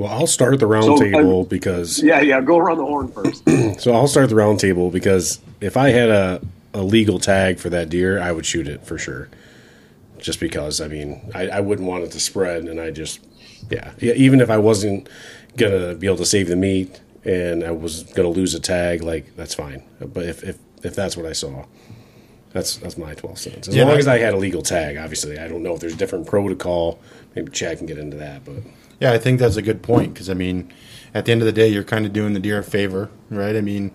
Well, 0.00 0.10
I'll 0.10 0.26
start 0.26 0.58
the 0.60 0.66
round 0.66 0.84
So, 0.86 0.94
uh, 0.94 0.98
table 0.98 1.44
because 1.44 2.02
Yeah, 2.02 2.22
yeah. 2.22 2.40
Go 2.40 2.56
around 2.56 2.78
the 2.78 2.86
horn 2.86 3.08
first. 3.08 3.46
so 3.82 3.92
I'll 3.92 4.08
start 4.08 4.30
the 4.30 4.34
round 4.34 4.58
table 4.58 4.90
because 4.90 5.40
if 5.60 5.76
I 5.76 5.90
had 5.90 6.08
a, 6.08 6.40
a 6.72 6.82
legal 6.82 7.18
tag 7.18 7.58
for 7.58 7.68
that 7.68 7.90
deer, 7.90 8.18
I 8.18 8.32
would 8.32 8.46
shoot 8.46 8.66
it 8.66 8.86
for 8.86 8.96
sure. 8.96 9.28
Just 10.16 10.40
because, 10.40 10.80
I 10.80 10.88
mean, 10.88 11.30
I, 11.34 11.48
I 11.48 11.60
wouldn't 11.60 11.86
want 11.86 12.04
it 12.04 12.12
to 12.12 12.20
spread, 12.20 12.64
and 12.64 12.80
I 12.80 12.90
just, 12.90 13.20
yeah, 13.70 13.92
yeah. 13.98 14.14
Even 14.14 14.40
if 14.40 14.48
I 14.48 14.56
wasn't 14.56 15.06
gonna 15.60 15.94
be 15.94 16.06
able 16.06 16.16
to 16.18 16.26
save 16.26 16.48
the 16.48 16.56
meat 16.56 17.00
and 17.24 17.62
I 17.64 17.70
was 17.70 18.02
gonna 18.04 18.28
lose 18.28 18.54
a 18.54 18.60
tag, 18.60 19.02
like 19.02 19.36
that's 19.36 19.54
fine. 19.54 19.82
But 20.00 20.24
if 20.26 20.42
if, 20.42 20.58
if 20.82 20.94
that's 20.94 21.16
what 21.16 21.26
I 21.26 21.32
saw, 21.32 21.64
that's 22.52 22.76
that's 22.76 22.96
my 22.98 23.14
twelve 23.14 23.38
cents. 23.38 23.68
As 23.68 23.74
Yeah, 23.76 23.84
long 23.84 23.94
I- 23.94 23.98
as 23.98 24.08
I 24.08 24.18
had 24.18 24.34
a 24.34 24.38
legal 24.38 24.62
tag, 24.62 24.96
obviously, 24.96 25.38
I 25.38 25.46
don't 25.48 25.62
know 25.62 25.74
if 25.74 25.80
there's 25.80 25.94
different 25.96 26.26
protocol. 26.26 26.98
Maybe 27.36 27.50
Chad 27.52 27.78
can 27.78 27.86
get 27.86 27.98
into 27.98 28.16
that, 28.16 28.44
but 28.44 28.56
Yeah, 29.00 29.12
I 29.12 29.18
think 29.18 29.38
that's 29.40 29.56
a 29.56 29.62
good 29.62 29.82
point 29.82 30.14
because 30.14 30.28
I 30.30 30.34
mean, 30.34 30.72
at 31.14 31.24
the 31.26 31.32
end 31.32 31.42
of 31.42 31.46
the 31.46 31.52
day, 31.52 31.68
you're 31.68 31.84
kind 31.84 32.06
of 32.06 32.12
doing 32.12 32.32
the 32.32 32.40
deer 32.40 32.58
a 32.58 32.64
favor, 32.64 33.10
right? 33.30 33.54
I 33.56 33.60
mean, 33.60 33.90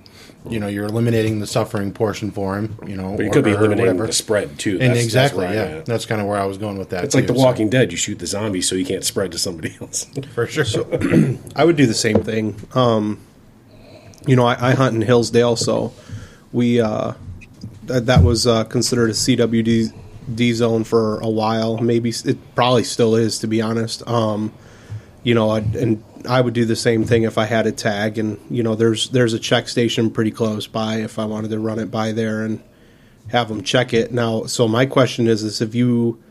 you 0.49 0.59
know, 0.59 0.67
you're 0.67 0.85
eliminating 0.85 1.39
the 1.39 1.47
suffering 1.47 1.91
portion 1.91 2.31
for 2.31 2.57
him. 2.57 2.77
You 2.85 2.95
know, 2.95 3.15
but 3.15 3.23
you 3.23 3.29
or- 3.29 3.33
could 3.33 3.43
be 3.43 3.51
or 3.51 3.57
eliminating 3.57 3.85
whatever. 3.93 4.07
the 4.07 4.13
spread 4.13 4.57
too. 4.59 4.71
And 4.73 4.81
That's- 4.81 4.95
that's 4.97 5.05
exactly, 5.05 5.39
where 5.39 5.47
I'm 5.49 5.53
yeah, 5.55 5.77
at. 5.77 5.85
that's 5.85 6.05
kind 6.05 6.21
of 6.21 6.27
where 6.27 6.37
I 6.37 6.45
was 6.45 6.57
going 6.57 6.77
with 6.77 6.89
that. 6.89 7.03
It's 7.03 7.15
like 7.15 7.27
too, 7.27 7.33
The 7.33 7.39
so- 7.39 7.45
Walking 7.45 7.69
Dead. 7.69 7.91
You 7.91 7.97
shoot 7.97 8.19
the 8.19 8.27
zombie 8.27 8.61
so 8.61 8.75
you 8.75 8.85
can't 8.85 9.03
spread 9.03 9.31
to 9.33 9.37
somebody 9.37 9.75
else. 9.81 10.07
for 10.33 10.45
sure. 10.47 10.85
I 11.55 11.65
would 11.65 11.75
do 11.75 11.85
the 11.85 11.93
same 11.93 12.21
thing. 12.23 12.55
Um, 12.73 13.19
you 14.27 14.35
know, 14.35 14.45
I, 14.45 14.71
I 14.71 14.73
hunt 14.73 14.95
in 14.95 15.01
Hillsdale, 15.01 15.55
so 15.55 15.93
we 16.51 16.81
uh, 16.81 17.13
that, 17.83 18.05
that 18.07 18.23
was 18.23 18.47
uh, 18.47 18.63
considered 18.63 19.09
a 19.11 19.13
CWD 19.13 19.93
D 20.33 20.53
zone 20.53 20.83
for 20.83 21.19
a 21.19 21.29
while. 21.29 21.77
Maybe 21.77 22.09
it 22.09 22.37
probably 22.55 22.83
still 22.83 23.15
is, 23.15 23.37
to 23.39 23.47
be 23.47 23.61
honest. 23.61 24.07
Um, 24.07 24.51
you 25.21 25.35
know, 25.35 25.51
I'd, 25.51 25.75
and 25.75 26.03
I 26.27 26.41
would 26.41 26.53
do 26.53 26.65
the 26.65 26.75
same 26.75 27.03
thing 27.03 27.23
if 27.23 27.37
I 27.37 27.45
had 27.45 27.67
a 27.67 27.71
tag. 27.71 28.17
And 28.17 28.39
you 28.49 28.63
know, 28.63 28.75
there's 28.75 29.09
there's 29.09 29.33
a 29.33 29.39
check 29.39 29.67
station 29.67 30.11
pretty 30.11 30.31
close 30.31 30.67
by 30.67 30.97
if 30.97 31.19
I 31.19 31.25
wanted 31.25 31.51
to 31.51 31.59
run 31.59 31.79
it 31.79 31.91
by 31.91 32.11
there 32.11 32.43
and 32.43 32.63
have 33.29 33.49
them 33.49 33.63
check 33.63 33.93
it. 33.93 34.11
Now, 34.11 34.45
so 34.45 34.67
my 34.67 34.85
question 34.85 35.27
is, 35.27 35.43
is 35.43 35.61
if 35.61 35.73
you 35.73 36.21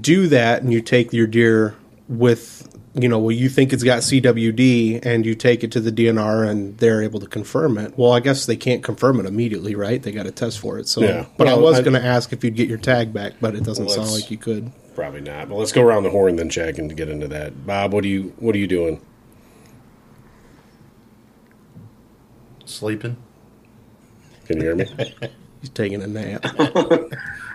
do 0.00 0.26
that 0.28 0.62
and 0.62 0.72
you 0.72 0.80
take 0.80 1.12
your 1.12 1.26
deer 1.26 1.76
with 2.08 2.77
you 2.94 3.08
know 3.08 3.18
well 3.18 3.32
you 3.32 3.48
think 3.48 3.72
it's 3.72 3.82
got 3.84 3.98
CWD 4.00 5.04
and 5.04 5.24
you 5.26 5.34
take 5.34 5.62
it 5.62 5.72
to 5.72 5.80
the 5.80 5.92
DNR 5.92 6.48
and 6.48 6.76
they're 6.78 7.02
able 7.02 7.20
to 7.20 7.26
confirm 7.26 7.76
it 7.78 7.96
well 7.98 8.12
I 8.12 8.20
guess 8.20 8.46
they 8.46 8.56
can't 8.56 8.82
confirm 8.82 9.20
it 9.20 9.26
immediately 9.26 9.74
right 9.74 10.02
they 10.02 10.10
got 10.12 10.24
to 10.24 10.30
test 10.30 10.58
for 10.58 10.78
it 10.78 10.88
so 10.88 11.02
Yeah. 11.02 11.26
but 11.36 11.48
I 11.48 11.54
was 11.54 11.80
going 11.80 11.92
to 11.92 12.04
ask 12.04 12.32
if 12.32 12.42
you'd 12.42 12.54
get 12.56 12.68
your 12.68 12.78
tag 12.78 13.12
back 13.12 13.34
but 13.40 13.54
it 13.54 13.64
doesn't 13.64 13.86
Well, 13.86 13.94
sound 13.96 14.10
like 14.10 14.30
you 14.30 14.38
could 14.38 14.72
Probably 14.94 15.20
not. 15.20 15.48
But 15.48 15.54
let's 15.54 15.70
go 15.70 15.82
around 15.82 16.02
the 16.02 16.10
horn 16.10 16.34
then, 16.34 16.50
Chad, 16.50 16.76
and 16.80 16.96
get 16.96 17.08
into 17.08 17.28
that. 17.28 17.64
Bob, 17.64 17.92
what 17.92 18.02
are 18.02 18.08
you 18.08 18.32
what 18.40 18.52
are 18.56 18.58
you 18.58 18.66
doing? 18.66 19.00
Sleeping. 22.64 23.16
Can 24.46 24.56
you 24.56 24.62
hear 24.64 24.74
me? 24.74 24.86
he's 25.60 25.70
taking 25.70 26.02
a 26.02 26.06
nap 26.08 26.40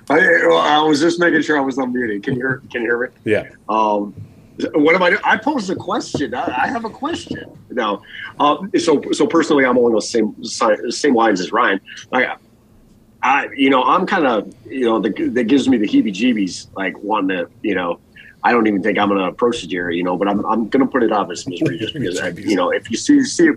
I, 0.09 0.15
well, 0.47 0.57
I 0.57 0.81
was 0.87 0.99
just 1.01 1.19
making 1.19 1.41
sure 1.41 1.57
I 1.57 1.61
was 1.61 1.75
unmuted. 1.77 2.23
Can 2.23 2.35
you 2.35 2.39
hear? 2.39 2.61
Can 2.71 2.81
you 2.83 2.87
hear 2.87 2.99
me? 2.99 3.07
yeah. 3.25 3.49
Um, 3.67 4.13
what 4.73 4.95
am 4.95 5.03
I? 5.03 5.17
I 5.23 5.37
posed 5.37 5.69
a 5.69 5.75
question. 5.75 6.33
I, 6.33 6.63
I 6.63 6.67
have 6.67 6.85
a 6.85 6.89
question 6.89 7.49
now. 7.71 8.01
Uh, 8.39 8.57
so, 8.77 9.01
so 9.11 9.25
personally, 9.25 9.65
I'm 9.65 9.77
along 9.77 9.93
the 9.93 10.01
same 10.01 10.43
same 10.91 11.15
lines 11.15 11.39
as 11.41 11.51
Ryan. 11.51 11.79
I, 12.11 12.35
I, 13.21 13.47
you 13.55 13.69
know, 13.69 13.83
I'm 13.83 14.05
kind 14.05 14.27
of, 14.27 14.53
you 14.65 14.85
know, 14.85 14.99
that 14.99 15.45
gives 15.47 15.67
me 15.69 15.77
the 15.77 15.87
heebie-jeebies. 15.87 16.67
Like 16.75 16.97
one 16.99 17.27
that, 17.27 17.47
you 17.61 17.73
know, 17.73 17.99
I 18.43 18.51
don't 18.51 18.67
even 18.67 18.83
think 18.83 18.99
I'm 18.99 19.07
going 19.07 19.19
to 19.19 19.27
approach 19.27 19.61
the 19.61 19.67
deer, 19.67 19.89
you 19.89 20.03
know, 20.03 20.17
but 20.17 20.27
I'm, 20.27 20.45
I'm 20.45 20.67
going 20.67 20.85
to 20.85 20.91
put 20.91 21.03
it 21.03 21.11
out 21.11 21.25
of 21.25 21.31
its 21.31 21.47
misery 21.47 21.77
just 21.79 21.93
because, 21.93 22.19
I, 22.19 22.29
you 22.29 22.55
know, 22.55 22.71
if 22.71 22.91
you 22.91 22.97
see, 22.97 23.23
see 23.23 23.51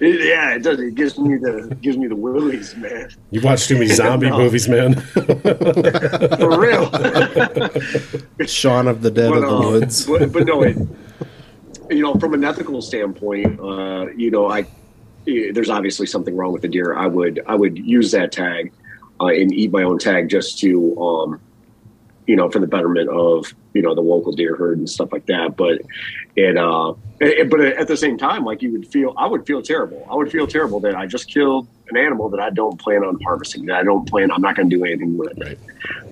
it, 0.00 0.14
it, 0.14 0.26
yeah, 0.26 0.54
it 0.54 0.62
does. 0.62 0.80
It 0.80 0.94
gives 0.94 1.18
me 1.18 1.36
the 1.36 1.76
gives 1.80 1.96
me 1.96 2.06
the 2.06 2.16
willies, 2.16 2.76
man. 2.76 3.08
You 3.30 3.40
watch 3.40 3.66
too 3.66 3.74
many 3.74 3.86
zombie 4.02 4.30
No. 4.30 4.38
movies, 4.38 4.68
man. 4.68 5.00
For 5.00 6.58
real. 6.60 6.90
Shaun 8.46 8.88
of 8.88 9.02
the 9.02 9.10
Dead 9.10 9.30
but, 9.30 9.42
of 9.42 9.48
the 9.48 9.56
uh, 9.56 9.70
Woods 9.70 10.06
But, 10.06 10.32
but 10.32 10.46
no, 10.46 10.62
it, 10.62 10.76
you 11.90 12.02
know, 12.02 12.14
from 12.14 12.34
an 12.34 12.44
ethical 12.44 12.82
standpoint, 12.82 13.58
uh, 13.60 14.06
you 14.16 14.30
know, 14.30 14.50
I 14.50 14.66
there's 15.26 15.70
obviously 15.70 16.06
something 16.06 16.36
wrong 16.36 16.52
with 16.52 16.62
the 16.62 16.68
deer. 16.68 16.94
I 16.96 17.06
would 17.06 17.42
I 17.46 17.54
would 17.54 17.76
use 17.78 18.12
that 18.12 18.32
tag 18.32 18.72
uh, 19.20 19.26
and 19.26 19.52
eat 19.52 19.72
my 19.72 19.82
own 19.82 19.98
tag 19.98 20.28
just 20.28 20.58
to, 20.60 20.96
um, 21.00 21.40
you 22.26 22.34
know, 22.36 22.50
for 22.50 22.58
the 22.58 22.66
betterment 22.66 23.08
of 23.08 23.52
you 23.72 23.82
know 23.82 23.94
the 23.94 24.00
local 24.00 24.32
deer 24.32 24.56
herd 24.56 24.78
and 24.78 24.88
stuff 24.88 25.12
like 25.12 25.26
that. 25.26 25.56
But 25.56 25.80
it, 26.34 26.56
uh, 26.56 26.94
it, 27.20 27.48
but 27.50 27.60
at 27.60 27.88
the 27.88 27.96
same 27.96 28.18
time, 28.18 28.44
like 28.44 28.62
you 28.62 28.72
would 28.72 28.86
feel, 28.88 29.14
I 29.16 29.26
would 29.26 29.46
feel 29.46 29.62
terrible. 29.62 30.06
I 30.10 30.14
would 30.14 30.30
feel 30.30 30.46
terrible 30.46 30.80
that 30.80 30.94
I 30.96 31.06
just 31.06 31.28
killed 31.32 31.68
an 31.90 31.96
animal 31.96 32.28
that 32.30 32.40
I 32.40 32.50
don't 32.50 32.78
plan 32.80 33.04
on 33.04 33.20
harvesting. 33.22 33.66
That 33.66 33.76
I 33.76 33.82
don't 33.84 34.08
plan. 34.08 34.30
I'm 34.32 34.42
not 34.42 34.56
going 34.56 34.68
to 34.68 34.76
do 34.76 34.84
anything 34.84 35.16
with 35.16 35.38
it. 35.38 35.44
right. 35.44 35.58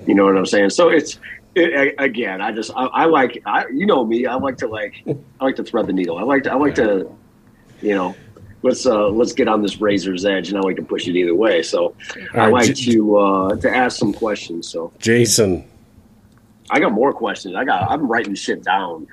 You 0.07 0.15
know 0.15 0.25
what 0.25 0.37
I'm 0.37 0.47
saying? 0.47 0.71
So 0.71 0.89
it's 0.89 1.19
it, 1.57 1.95
I- 1.99 2.05
again, 2.05 2.41
I 2.41 2.53
just 2.53 2.71
I, 2.77 2.85
I 2.87 3.05
like 3.07 3.43
I 3.47 3.67
you 3.73 3.87
know 3.87 4.05
me. 4.05 4.27
I 4.27 4.35
like 4.37 4.57
to 4.59 4.69
like 4.69 5.03
I 5.07 5.45
like 5.45 5.57
to 5.57 5.65
thread 5.65 5.87
the 5.87 5.93
needle. 5.93 6.19
I 6.19 6.23
like 6.23 6.45
to 6.45 6.53
I 6.53 6.57
like 6.57 6.75
to 6.77 7.11
you 7.83 7.95
know 7.95 8.15
let's 8.63 8.87
uh, 8.87 9.09
let's 9.09 9.33
get 9.33 9.47
on 9.49 9.63
this 9.63 9.81
razor's 9.81 10.25
edge. 10.25 10.53
Now 10.53 10.63
we 10.65 10.75
can 10.75 10.87
push 10.87 11.07
it 11.09 11.17
either 11.17 11.35
way. 11.35 11.63
So 11.63 11.95
I 12.33 12.37
right, 12.49 12.53
like 12.53 12.75
J- 12.75 12.93
to 12.93 13.17
uh, 13.19 13.57
to 13.57 13.69
ask 13.77 13.99
some 13.99 14.13
questions. 14.13 14.69
So 14.69 14.93
Jason. 14.99 15.65
I 16.75 16.81
got 16.81 16.91
more 16.91 17.13
questions. 17.13 17.55
I 17.55 17.65
got 17.65 17.89
I'm 17.89 18.09
writing 18.09 18.35
shit 18.35 18.65
down. 18.65 19.07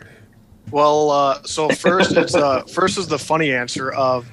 Well, 0.71 1.11
uh, 1.11 1.43
so 1.43 1.69
first, 1.69 2.17
it's 2.17 2.33
uh, 2.33 2.61
first 2.73 2.97
is 2.97 3.07
the 3.07 3.19
funny 3.19 3.53
answer 3.53 3.91
of 3.91 4.27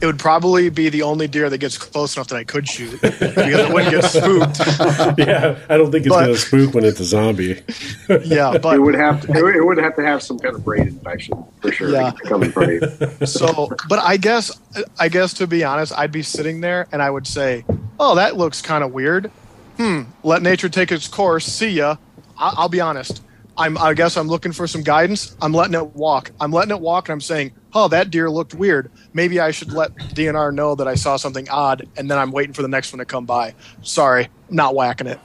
it 0.00 0.06
would 0.06 0.18
probably 0.18 0.68
be 0.68 0.88
the 0.88 1.02
only 1.02 1.26
deer 1.26 1.50
that 1.50 1.58
gets 1.58 1.76
close 1.78 2.16
enough 2.16 2.28
that 2.28 2.36
I 2.36 2.44
could 2.44 2.68
shoot 2.68 3.00
because 3.00 3.20
it 3.22 3.72
wouldn't 3.72 3.90
get 3.92 4.04
spooked. 4.04 5.18
Yeah, 5.18 5.58
I 5.68 5.76
don't 5.76 5.90
think 5.92 6.06
it's 6.06 6.14
But- 6.14 6.24
going 6.24 6.34
to 6.34 6.38
spook 6.40 6.74
when 6.74 6.84
it's 6.84 7.00
a 7.00 7.04
zombie. 7.04 7.60
yeah, 8.24 8.56
but 8.58 8.76
It 8.76 8.80
would 8.80 8.94
have 8.94 9.22
to 9.22 9.32
it 9.32 9.64
would- 9.64 9.78
have 9.78 9.96
to 9.96 10.02
have 10.04 10.22
some 10.22 10.38
kind 10.38 10.54
of 10.54 10.64
brain 10.64 10.86
infection 10.88 11.44
for 11.60 11.72
sure 11.72 11.90
Yeah. 11.90 12.10
to 12.12 12.28
come 12.28 12.42
in 12.44 12.52
front 12.52 12.82
of 12.82 13.20
you. 13.20 13.26
so, 13.26 13.70
but 13.88 13.98
I 14.00 14.16
guess, 14.18 14.56
I 15.00 15.08
guess 15.08 15.34
to 15.34 15.46
be 15.48 15.64
honest, 15.64 15.92
I'd 15.98 16.12
be 16.12 16.22
sitting 16.22 16.60
there 16.60 16.86
and 16.92 17.00
I 17.02 17.08
would 17.10 17.26
say, 17.26 17.64
"Oh, 17.98 18.14
that 18.16 18.36
looks 18.36 18.60
kind 18.62 18.84
of 18.84 18.92
weird." 18.92 19.30
Hmm. 19.78 20.02
Let 20.22 20.42
nature 20.42 20.68
take 20.68 20.92
its 20.92 21.08
course. 21.08 21.46
See 21.46 21.70
ya. 21.70 21.96
I- 22.38 22.54
I'll 22.56 22.68
be 22.68 22.80
honest. 22.80 23.22
I'm. 23.58 23.76
I 23.76 23.92
guess 23.92 24.16
I'm 24.16 24.28
looking 24.28 24.52
for 24.52 24.66
some 24.66 24.82
guidance. 24.82 25.36
I'm 25.42 25.52
letting 25.52 25.74
it 25.74 25.94
walk. 25.94 26.30
I'm 26.40 26.50
letting 26.52 26.74
it 26.74 26.80
walk, 26.80 27.08
and 27.08 27.12
I'm 27.12 27.20
saying, 27.20 27.52
"Oh, 27.74 27.86
that 27.88 28.10
deer 28.10 28.30
looked 28.30 28.54
weird. 28.54 28.90
Maybe 29.12 29.40
I 29.40 29.50
should 29.50 29.72
let 29.72 29.94
DNR 30.14 30.54
know 30.54 30.74
that 30.74 30.88
I 30.88 30.94
saw 30.94 31.16
something 31.16 31.46
odd." 31.50 31.86
And 31.98 32.10
then 32.10 32.16
I'm 32.18 32.30
waiting 32.32 32.54
for 32.54 32.62
the 32.62 32.68
next 32.68 32.94
one 32.94 33.00
to 33.00 33.04
come 33.04 33.26
by. 33.26 33.54
Sorry, 33.82 34.28
not 34.48 34.74
whacking 34.74 35.06
it. 35.06 35.18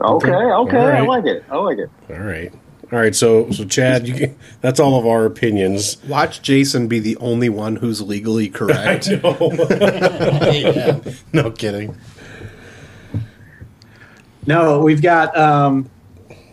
Okay, 0.00 0.30
okay, 0.30 0.76
All 0.76 0.86
right. 0.86 1.02
I 1.02 1.04
like 1.04 1.24
it. 1.26 1.44
I 1.50 1.56
like 1.56 1.78
it. 1.78 1.90
All 2.10 2.18
right. 2.20 2.52
All 2.92 2.98
right. 3.00 3.14
So, 3.14 3.50
so 3.50 3.64
Chad, 3.64 4.06
you 4.06 4.14
can, 4.14 4.38
that's 4.60 4.78
all 4.78 4.96
of 4.98 5.04
our 5.06 5.24
opinions. 5.24 5.96
Watch 6.06 6.42
Jason 6.42 6.86
be 6.86 7.00
the 7.00 7.16
only 7.16 7.48
one 7.48 7.74
who's 7.76 8.00
legally 8.00 8.48
correct. 8.50 9.08
yeah. 9.08 11.00
No 11.32 11.50
kidding. 11.50 11.96
No, 14.46 14.80
we've 14.80 15.02
got 15.02 15.36
um, 15.36 15.88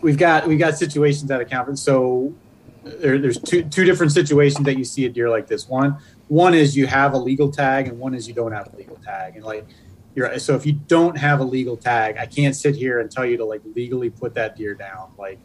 we've 0.02 0.18
got 0.18 0.46
we've 0.46 0.58
got 0.58 0.76
situations 0.76 1.30
at 1.30 1.40
a 1.40 1.44
conference. 1.44 1.80
So 1.80 2.34
there, 2.84 3.18
there's 3.18 3.38
two 3.38 3.62
two 3.64 3.84
different 3.84 4.12
situations 4.12 4.64
that 4.66 4.76
you 4.76 4.84
see 4.84 5.06
a 5.06 5.08
deer 5.08 5.30
like 5.30 5.46
this. 5.46 5.68
One 5.68 5.96
one 6.28 6.54
is 6.54 6.76
you 6.76 6.86
have 6.86 7.14
a 7.14 7.18
legal 7.18 7.50
tag, 7.50 7.88
and 7.88 7.98
one 7.98 8.14
is 8.14 8.28
you 8.28 8.34
don't 8.34 8.52
have 8.52 8.72
a 8.72 8.76
legal 8.76 8.96
tag. 8.96 9.36
And 9.36 9.44
like 9.44 9.66
you're 10.14 10.38
so 10.38 10.54
if 10.54 10.66
you 10.66 10.72
don't 10.72 11.16
have 11.16 11.40
a 11.40 11.44
legal 11.44 11.76
tag, 11.76 12.16
I 12.18 12.26
can't 12.26 12.54
sit 12.54 12.76
here 12.76 13.00
and 13.00 13.10
tell 13.10 13.24
you 13.24 13.38
to 13.38 13.44
like 13.44 13.62
legally 13.74 14.10
put 14.10 14.34
that 14.34 14.56
deer 14.56 14.74
down. 14.74 15.12
Like 15.18 15.38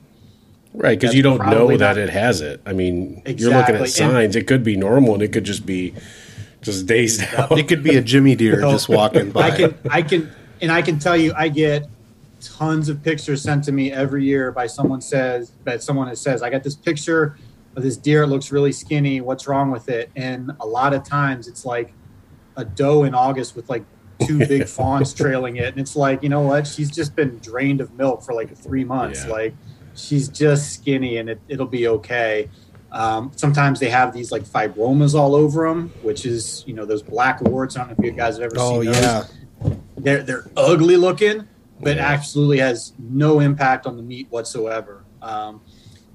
Right, 0.74 1.00
because 1.00 1.16
you 1.16 1.24
don't 1.24 1.44
know 1.50 1.70
that 1.70 1.80
not- 1.80 1.98
it 1.98 2.10
has 2.10 2.42
it. 2.42 2.62
I 2.66 2.74
mean, 2.74 3.24
you're 3.26 3.52
looking 3.52 3.76
at 3.76 3.90
signs. 3.90 4.36
It 4.36 4.48
could 4.48 4.64
be 4.64 4.76
normal, 4.76 5.16
and 5.16 5.24
it 5.24 5.32
could 5.32 5.46
just 5.46 5.66
be 5.66 5.94
just 6.62 6.86
dazed 6.86 7.24
out. 7.36 7.58
it 7.58 7.68
could 7.68 7.84
be 7.84 7.96
a 7.96 8.02
Jimmy 8.02 8.36
deer 8.36 8.62
just 8.72 8.90
walking 8.90 9.32
by. 9.32 9.48
I 9.48 9.52
can 9.58 9.78
I 9.90 10.02
can 10.02 10.32
and 10.62 10.72
I 10.72 10.82
can 10.82 11.00
tell 11.00 11.16
you 11.18 11.34
I 11.36 11.48
get 11.50 11.88
tons 12.42 12.90
of 12.90 13.04
pictures 13.04 13.42
sent 13.42 13.64
to 13.66 13.72
me 13.72 13.92
every 13.92 14.24
year 14.24 14.52
by 14.52 14.68
someone 14.68 15.02
says 15.02 15.52
that 15.64 15.84
someone 15.84 16.14
says 16.16 16.42
I 16.44 16.50
got 16.50 16.64
this 16.64 16.76
picture 16.76 17.38
of 17.76 17.84
this 17.84 17.98
deer. 17.98 18.24
It 18.24 18.28
looks 18.28 18.52
really 18.52 18.72
skinny. 18.72 19.22
What's 19.22 19.48
wrong 19.48 19.72
with 19.72 19.90
it? 19.90 20.10
And 20.16 20.52
a 20.60 20.66
lot 20.66 20.94
of 20.94 21.04
times 21.04 21.48
it's 21.48 21.66
like 21.66 21.94
a 22.56 22.66
doe 22.66 23.04
in 23.04 23.14
August 23.14 23.56
with 23.56 23.70
like 23.70 23.86
two 24.26 24.40
big 24.40 24.68
fawns 24.68 25.14
trailing 25.14 25.58
it. 25.58 25.68
And 25.68 25.80
it's 25.80 25.96
like 25.96 26.24
you 26.24 26.30
know 26.30 26.42
what? 26.42 26.68
She's 26.68 26.92
just 26.92 27.16
been 27.16 27.40
drained 27.40 27.82
of 27.82 27.94
milk 27.94 28.24
for 28.24 28.34
like 28.34 28.56
3 28.56 28.84
months. 28.84 29.26
Yeah. 29.26 29.32
like 29.32 29.54
she's 29.96 30.30
just 30.30 30.74
skinny 30.74 31.18
and 31.18 31.30
it, 31.30 31.42
it'll 31.48 31.68
be 31.68 31.88
okay. 31.88 32.50
Um, 32.92 33.32
sometimes 33.36 33.80
they 33.80 33.90
have 33.90 34.14
these 34.14 34.32
like 34.32 34.44
fibromas 34.44 35.14
all 35.14 35.36
over 35.36 35.68
them, 35.68 35.90
which 36.04 36.26
is 36.26 36.64
you 36.66 36.74
know 36.74 36.86
those 36.86 37.04
black 37.04 37.42
warts. 37.42 37.76
I 37.76 37.80
don't 37.80 37.90
know 37.90 37.96
if 38.00 38.06
you 38.06 38.12
guys 38.12 38.36
have 38.38 38.46
ever 38.46 38.56
oh 38.58 38.82
seen 38.82 38.92
those. 38.92 39.02
yeah, 39.02 39.76
they're 39.98 40.24
they're 40.24 40.46
ugly 40.56 40.96
looking, 40.96 41.48
but 41.80 41.98
absolutely 41.98 42.60
has 42.60 42.94
no 42.98 43.40
impact 43.40 43.86
on 43.86 43.98
the 43.98 44.04
meat 44.04 44.28
whatsoever. 44.30 45.04
Um, 45.22 45.62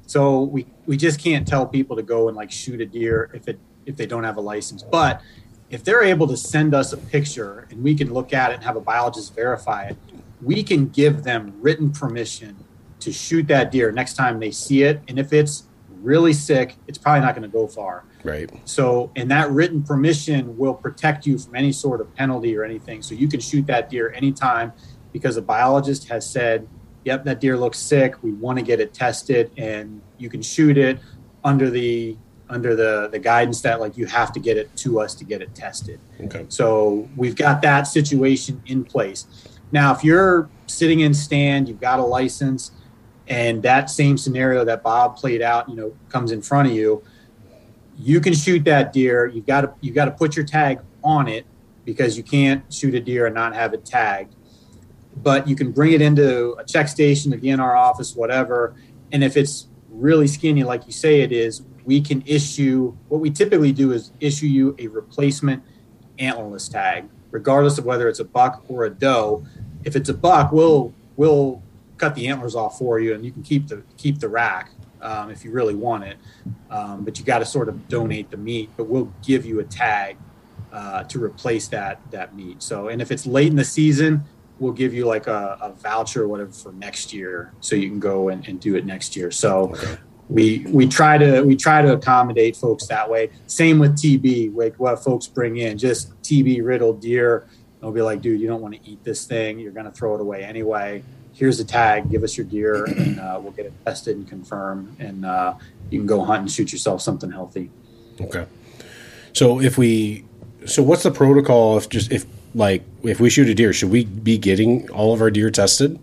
so 0.06 0.42
we 0.42 0.66
we 0.86 0.96
just 0.96 1.20
can't 1.20 1.46
tell 1.46 1.66
people 1.66 1.96
to 1.96 2.02
go 2.02 2.28
and 2.28 2.36
like 2.36 2.50
shoot 2.50 2.80
a 2.80 2.86
deer 2.86 3.30
if 3.34 3.48
it 3.48 3.58
if 3.86 3.96
they 3.96 4.06
don't 4.06 4.24
have 4.24 4.36
a 4.36 4.40
license. 4.40 4.82
But 4.82 5.22
if 5.70 5.84
they're 5.84 6.02
able 6.02 6.26
to 6.28 6.36
send 6.36 6.74
us 6.74 6.92
a 6.92 6.98
picture 6.98 7.66
and 7.70 7.82
we 7.82 7.94
can 7.94 8.12
look 8.12 8.32
at 8.32 8.50
it 8.50 8.54
and 8.56 8.64
have 8.64 8.76
a 8.76 8.80
biologist 8.80 9.34
verify 9.34 9.84
it, 9.86 9.96
we 10.42 10.62
can 10.62 10.88
give 10.88 11.24
them 11.24 11.54
written 11.60 11.90
permission 11.90 12.56
to 13.00 13.12
shoot 13.12 13.48
that 13.48 13.72
deer 13.72 13.90
next 13.90 14.14
time 14.14 14.38
they 14.38 14.50
see 14.50 14.82
it. 14.82 15.00
And 15.08 15.18
if 15.18 15.32
it's 15.32 15.64
really 15.88 16.32
sick, 16.32 16.76
it's 16.86 16.98
probably 16.98 17.20
not 17.20 17.34
going 17.34 17.42
to 17.42 17.48
go 17.48 17.66
far. 17.66 18.04
Right. 18.22 18.50
So, 18.64 19.10
and 19.16 19.30
that 19.30 19.50
written 19.50 19.82
permission 19.82 20.56
will 20.56 20.74
protect 20.74 21.26
you 21.26 21.38
from 21.38 21.56
any 21.56 21.72
sort 21.72 22.00
of 22.00 22.14
penalty 22.14 22.56
or 22.56 22.64
anything. 22.64 23.02
So 23.02 23.14
you 23.14 23.28
can 23.28 23.40
shoot 23.40 23.66
that 23.66 23.90
deer 23.90 24.12
anytime 24.12 24.72
because 25.12 25.36
a 25.36 25.42
biologist 25.42 26.08
has 26.08 26.28
said, 26.28 26.66
yep, 27.04 27.24
that 27.24 27.40
deer 27.40 27.56
looks 27.56 27.78
sick. 27.78 28.22
We 28.22 28.32
want 28.32 28.58
to 28.58 28.64
get 28.64 28.80
it 28.80 28.94
tested 28.94 29.50
and 29.56 30.00
you 30.18 30.28
can 30.28 30.42
shoot 30.42 30.78
it 30.78 30.98
under 31.44 31.70
the 31.70 32.16
under 32.48 32.76
the 32.76 33.08
the 33.10 33.18
guidance 33.18 33.62
that 33.62 33.80
like 33.80 33.96
you 33.96 34.06
have 34.06 34.32
to 34.32 34.40
get 34.40 34.56
it 34.56 34.74
to 34.76 35.00
us 35.00 35.14
to 35.16 35.24
get 35.24 35.40
it 35.42 35.54
tested. 35.54 35.98
Okay. 36.20 36.44
So 36.48 37.08
we've 37.16 37.34
got 37.36 37.62
that 37.62 37.82
situation 37.82 38.62
in 38.66 38.84
place. 38.84 39.26
Now, 39.72 39.94
if 39.94 40.04
you're 40.04 40.50
sitting 40.66 41.00
in 41.00 41.14
stand, 41.14 41.66
you've 41.66 41.80
got 41.80 41.98
a 41.98 42.04
license, 42.04 42.72
and 43.26 43.62
that 43.62 43.88
same 43.88 44.18
scenario 44.18 44.64
that 44.66 44.82
Bob 44.82 45.16
played 45.16 45.40
out, 45.40 45.68
you 45.68 45.76
know, 45.76 45.96
comes 46.10 46.30
in 46.30 46.42
front 46.42 46.68
of 46.68 46.74
you, 46.74 47.02
you 47.96 48.20
can 48.20 48.34
shoot 48.34 48.64
that 48.64 48.92
deer. 48.92 49.26
You've 49.26 49.46
got 49.46 49.62
to 49.62 49.72
you've 49.80 49.94
got 49.94 50.04
to 50.04 50.10
put 50.10 50.36
your 50.36 50.44
tag 50.44 50.80
on 51.02 51.28
it 51.28 51.46
because 51.84 52.16
you 52.16 52.22
can't 52.22 52.70
shoot 52.72 52.94
a 52.94 53.00
deer 53.00 53.26
and 53.26 53.34
not 53.34 53.54
have 53.54 53.72
it 53.74 53.84
tagged. 53.84 54.34
But 55.16 55.46
you 55.46 55.54
can 55.54 55.72
bring 55.72 55.92
it 55.92 56.00
into 56.00 56.54
a 56.58 56.64
check 56.64 56.88
station, 56.88 57.30
the 57.30 57.36
DNR 57.36 57.76
office, 57.76 58.16
whatever. 58.16 58.74
And 59.12 59.22
if 59.22 59.36
it's 59.36 59.66
really 59.90 60.26
skinny, 60.26 60.64
like 60.64 60.86
you 60.86 60.92
say 60.92 61.20
it 61.20 61.32
is, 61.32 61.62
we 61.84 62.00
can 62.00 62.22
issue 62.26 62.96
what 63.08 63.20
we 63.20 63.30
typically 63.30 63.72
do 63.72 63.92
is 63.92 64.12
issue 64.20 64.46
you 64.46 64.74
a 64.78 64.86
replacement 64.86 65.62
antlerless 66.18 66.70
tag, 66.70 67.08
regardless 67.30 67.78
of 67.78 67.84
whether 67.84 68.08
it's 68.08 68.20
a 68.20 68.24
buck 68.24 68.64
or 68.68 68.84
a 68.84 68.90
doe. 68.90 69.44
If 69.84 69.96
it's 69.96 70.08
a 70.08 70.14
buck, 70.14 70.52
we'll 70.52 70.94
we'll 71.16 71.62
cut 71.98 72.14
the 72.14 72.28
antlers 72.28 72.54
off 72.54 72.78
for 72.78 73.00
you, 73.00 73.14
and 73.14 73.24
you 73.24 73.32
can 73.32 73.42
keep 73.42 73.68
the 73.68 73.82
keep 73.96 74.18
the 74.18 74.28
rack 74.28 74.70
um, 75.00 75.30
if 75.30 75.44
you 75.44 75.50
really 75.50 75.74
want 75.74 76.04
it. 76.04 76.16
Um, 76.70 77.04
but 77.04 77.18
you 77.18 77.24
got 77.24 77.40
to 77.40 77.46
sort 77.46 77.68
of 77.68 77.88
donate 77.88 78.30
the 78.30 78.36
meat. 78.36 78.70
But 78.76 78.84
we'll 78.84 79.12
give 79.22 79.44
you 79.44 79.60
a 79.60 79.64
tag 79.64 80.16
uh, 80.72 81.04
to 81.04 81.22
replace 81.22 81.68
that 81.68 82.00
that 82.10 82.34
meat. 82.34 82.62
So, 82.62 82.88
and 82.88 83.02
if 83.02 83.10
it's 83.10 83.26
late 83.26 83.48
in 83.48 83.56
the 83.56 83.64
season, 83.64 84.24
we'll 84.62 84.72
give 84.72 84.94
you 84.94 85.04
like 85.04 85.26
a, 85.26 85.58
a 85.60 85.72
voucher 85.72 86.22
or 86.22 86.28
whatever 86.28 86.52
for 86.52 86.72
next 86.72 87.12
year, 87.12 87.52
so 87.60 87.74
you 87.74 87.88
can 87.88 87.98
go 87.98 88.28
and, 88.28 88.46
and 88.46 88.60
do 88.60 88.76
it 88.76 88.86
next 88.86 89.16
year. 89.16 89.30
So 89.30 89.74
we 90.28 90.64
we 90.68 90.86
try 90.86 91.18
to 91.18 91.42
we 91.42 91.56
try 91.56 91.82
to 91.82 91.92
accommodate 91.92 92.56
folks 92.56 92.86
that 92.86 93.10
way. 93.10 93.30
Same 93.48 93.78
with 93.78 93.96
TB, 93.96 94.54
like 94.54 94.76
what 94.76 95.02
folks 95.02 95.26
bring 95.26 95.56
in, 95.56 95.76
just 95.76 96.20
TB 96.22 96.64
riddled 96.64 97.00
deer. 97.00 97.48
They'll 97.80 97.92
be 97.92 98.02
like, 98.02 98.22
dude, 98.22 98.40
you 98.40 98.46
don't 98.46 98.62
want 98.62 98.74
to 98.74 98.88
eat 98.88 99.02
this 99.02 99.26
thing. 99.26 99.58
You're 99.58 99.72
going 99.72 99.86
to 99.86 99.92
throw 99.92 100.14
it 100.14 100.20
away 100.20 100.44
anyway. 100.44 101.02
Here's 101.32 101.58
a 101.58 101.64
tag. 101.64 102.08
Give 102.10 102.22
us 102.22 102.36
your 102.36 102.46
deer, 102.46 102.84
and 102.84 103.18
uh, 103.18 103.40
we'll 103.42 103.52
get 103.52 103.66
it 103.66 103.72
tested 103.84 104.16
and 104.16 104.28
confirm, 104.28 104.94
and 105.00 105.26
uh, 105.26 105.54
you 105.90 105.98
can 105.98 106.06
go 106.06 106.24
hunt 106.24 106.42
and 106.42 106.50
shoot 106.50 106.70
yourself 106.70 107.02
something 107.02 107.30
healthy. 107.30 107.70
Okay. 108.20 108.46
So 109.32 109.60
if 109.60 109.76
we, 109.76 110.26
so 110.66 110.82
what's 110.82 111.02
the 111.02 111.10
protocol 111.10 111.78
if 111.78 111.88
just 111.88 112.12
if 112.12 112.26
like 112.54 112.84
if 113.02 113.20
we 113.20 113.30
shoot 113.30 113.48
a 113.48 113.54
deer, 113.54 113.72
should 113.72 113.90
we 113.90 114.04
be 114.04 114.38
getting 114.38 114.90
all 114.90 115.14
of 115.14 115.20
our 115.20 115.30
deer 115.30 115.50
tested? 115.50 115.98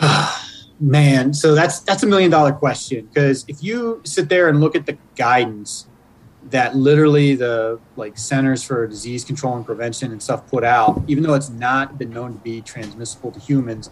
Man, 0.80 1.32
so 1.32 1.54
that's 1.54 1.80
that's 1.80 2.02
a 2.02 2.06
million 2.06 2.30
dollar 2.30 2.52
question 2.52 3.06
because 3.06 3.44
if 3.48 3.62
you 3.62 4.02
sit 4.04 4.28
there 4.28 4.48
and 4.48 4.60
look 4.60 4.76
at 4.76 4.84
the 4.84 4.98
guidance 5.16 5.86
that 6.50 6.76
literally 6.76 7.34
the 7.34 7.80
like 7.96 8.16
Centers 8.18 8.62
for 8.62 8.86
Disease 8.86 9.24
Control 9.24 9.56
and 9.56 9.64
Prevention 9.64 10.12
and 10.12 10.22
stuff 10.22 10.46
put 10.48 10.64
out, 10.64 11.02
even 11.08 11.24
though 11.24 11.34
it's 11.34 11.48
not 11.48 11.98
been 11.98 12.10
known 12.10 12.34
to 12.34 12.38
be 12.38 12.60
transmissible 12.60 13.32
to 13.32 13.40
humans, 13.40 13.90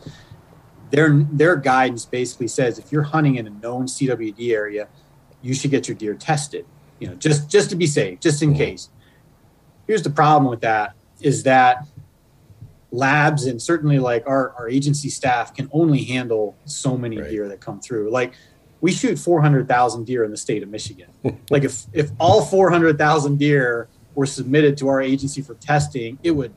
their 0.90 1.10
their 1.32 1.56
guidance 1.56 2.04
basically 2.04 2.48
says 2.48 2.78
if 2.78 2.92
you're 2.92 3.02
hunting 3.02 3.36
in 3.36 3.46
a 3.46 3.50
known 3.50 3.86
CWD 3.86 4.52
area, 4.52 4.88
you 5.42 5.54
should 5.54 5.70
get 5.70 5.88
your 5.88 5.96
deer 5.96 6.14
tested. 6.14 6.66
You 7.00 7.08
know, 7.08 7.14
just 7.14 7.50
just 7.50 7.70
to 7.70 7.76
be 7.76 7.86
safe, 7.86 8.20
just 8.20 8.42
in 8.42 8.50
mm-hmm. 8.50 8.58
case. 8.58 8.90
Here's 9.86 10.02
the 10.02 10.10
problem 10.10 10.50
with 10.50 10.60
that 10.62 10.94
is 11.20 11.42
that 11.44 11.86
labs 12.90 13.46
and 13.46 13.60
certainly 13.60 13.98
like 13.98 14.26
our, 14.26 14.52
our 14.58 14.68
agency 14.68 15.08
staff 15.08 15.54
can 15.54 15.68
only 15.72 16.04
handle 16.04 16.56
so 16.64 16.96
many 16.96 17.18
Right. 17.18 17.30
deer 17.30 17.48
that 17.48 17.60
come 17.60 17.80
through. 17.80 18.10
Like 18.10 18.34
we 18.80 18.92
shoot 18.92 19.18
400,000 19.18 20.04
deer 20.04 20.24
in 20.24 20.30
the 20.30 20.36
state 20.36 20.62
of 20.62 20.68
Michigan. 20.68 21.08
like 21.50 21.64
if, 21.64 21.86
if 21.92 22.10
all 22.20 22.42
400,000 22.44 23.38
deer 23.38 23.88
were 24.14 24.26
submitted 24.26 24.76
to 24.78 24.88
our 24.88 25.00
agency 25.02 25.42
for 25.42 25.54
testing, 25.54 26.18
it 26.22 26.30
would 26.32 26.54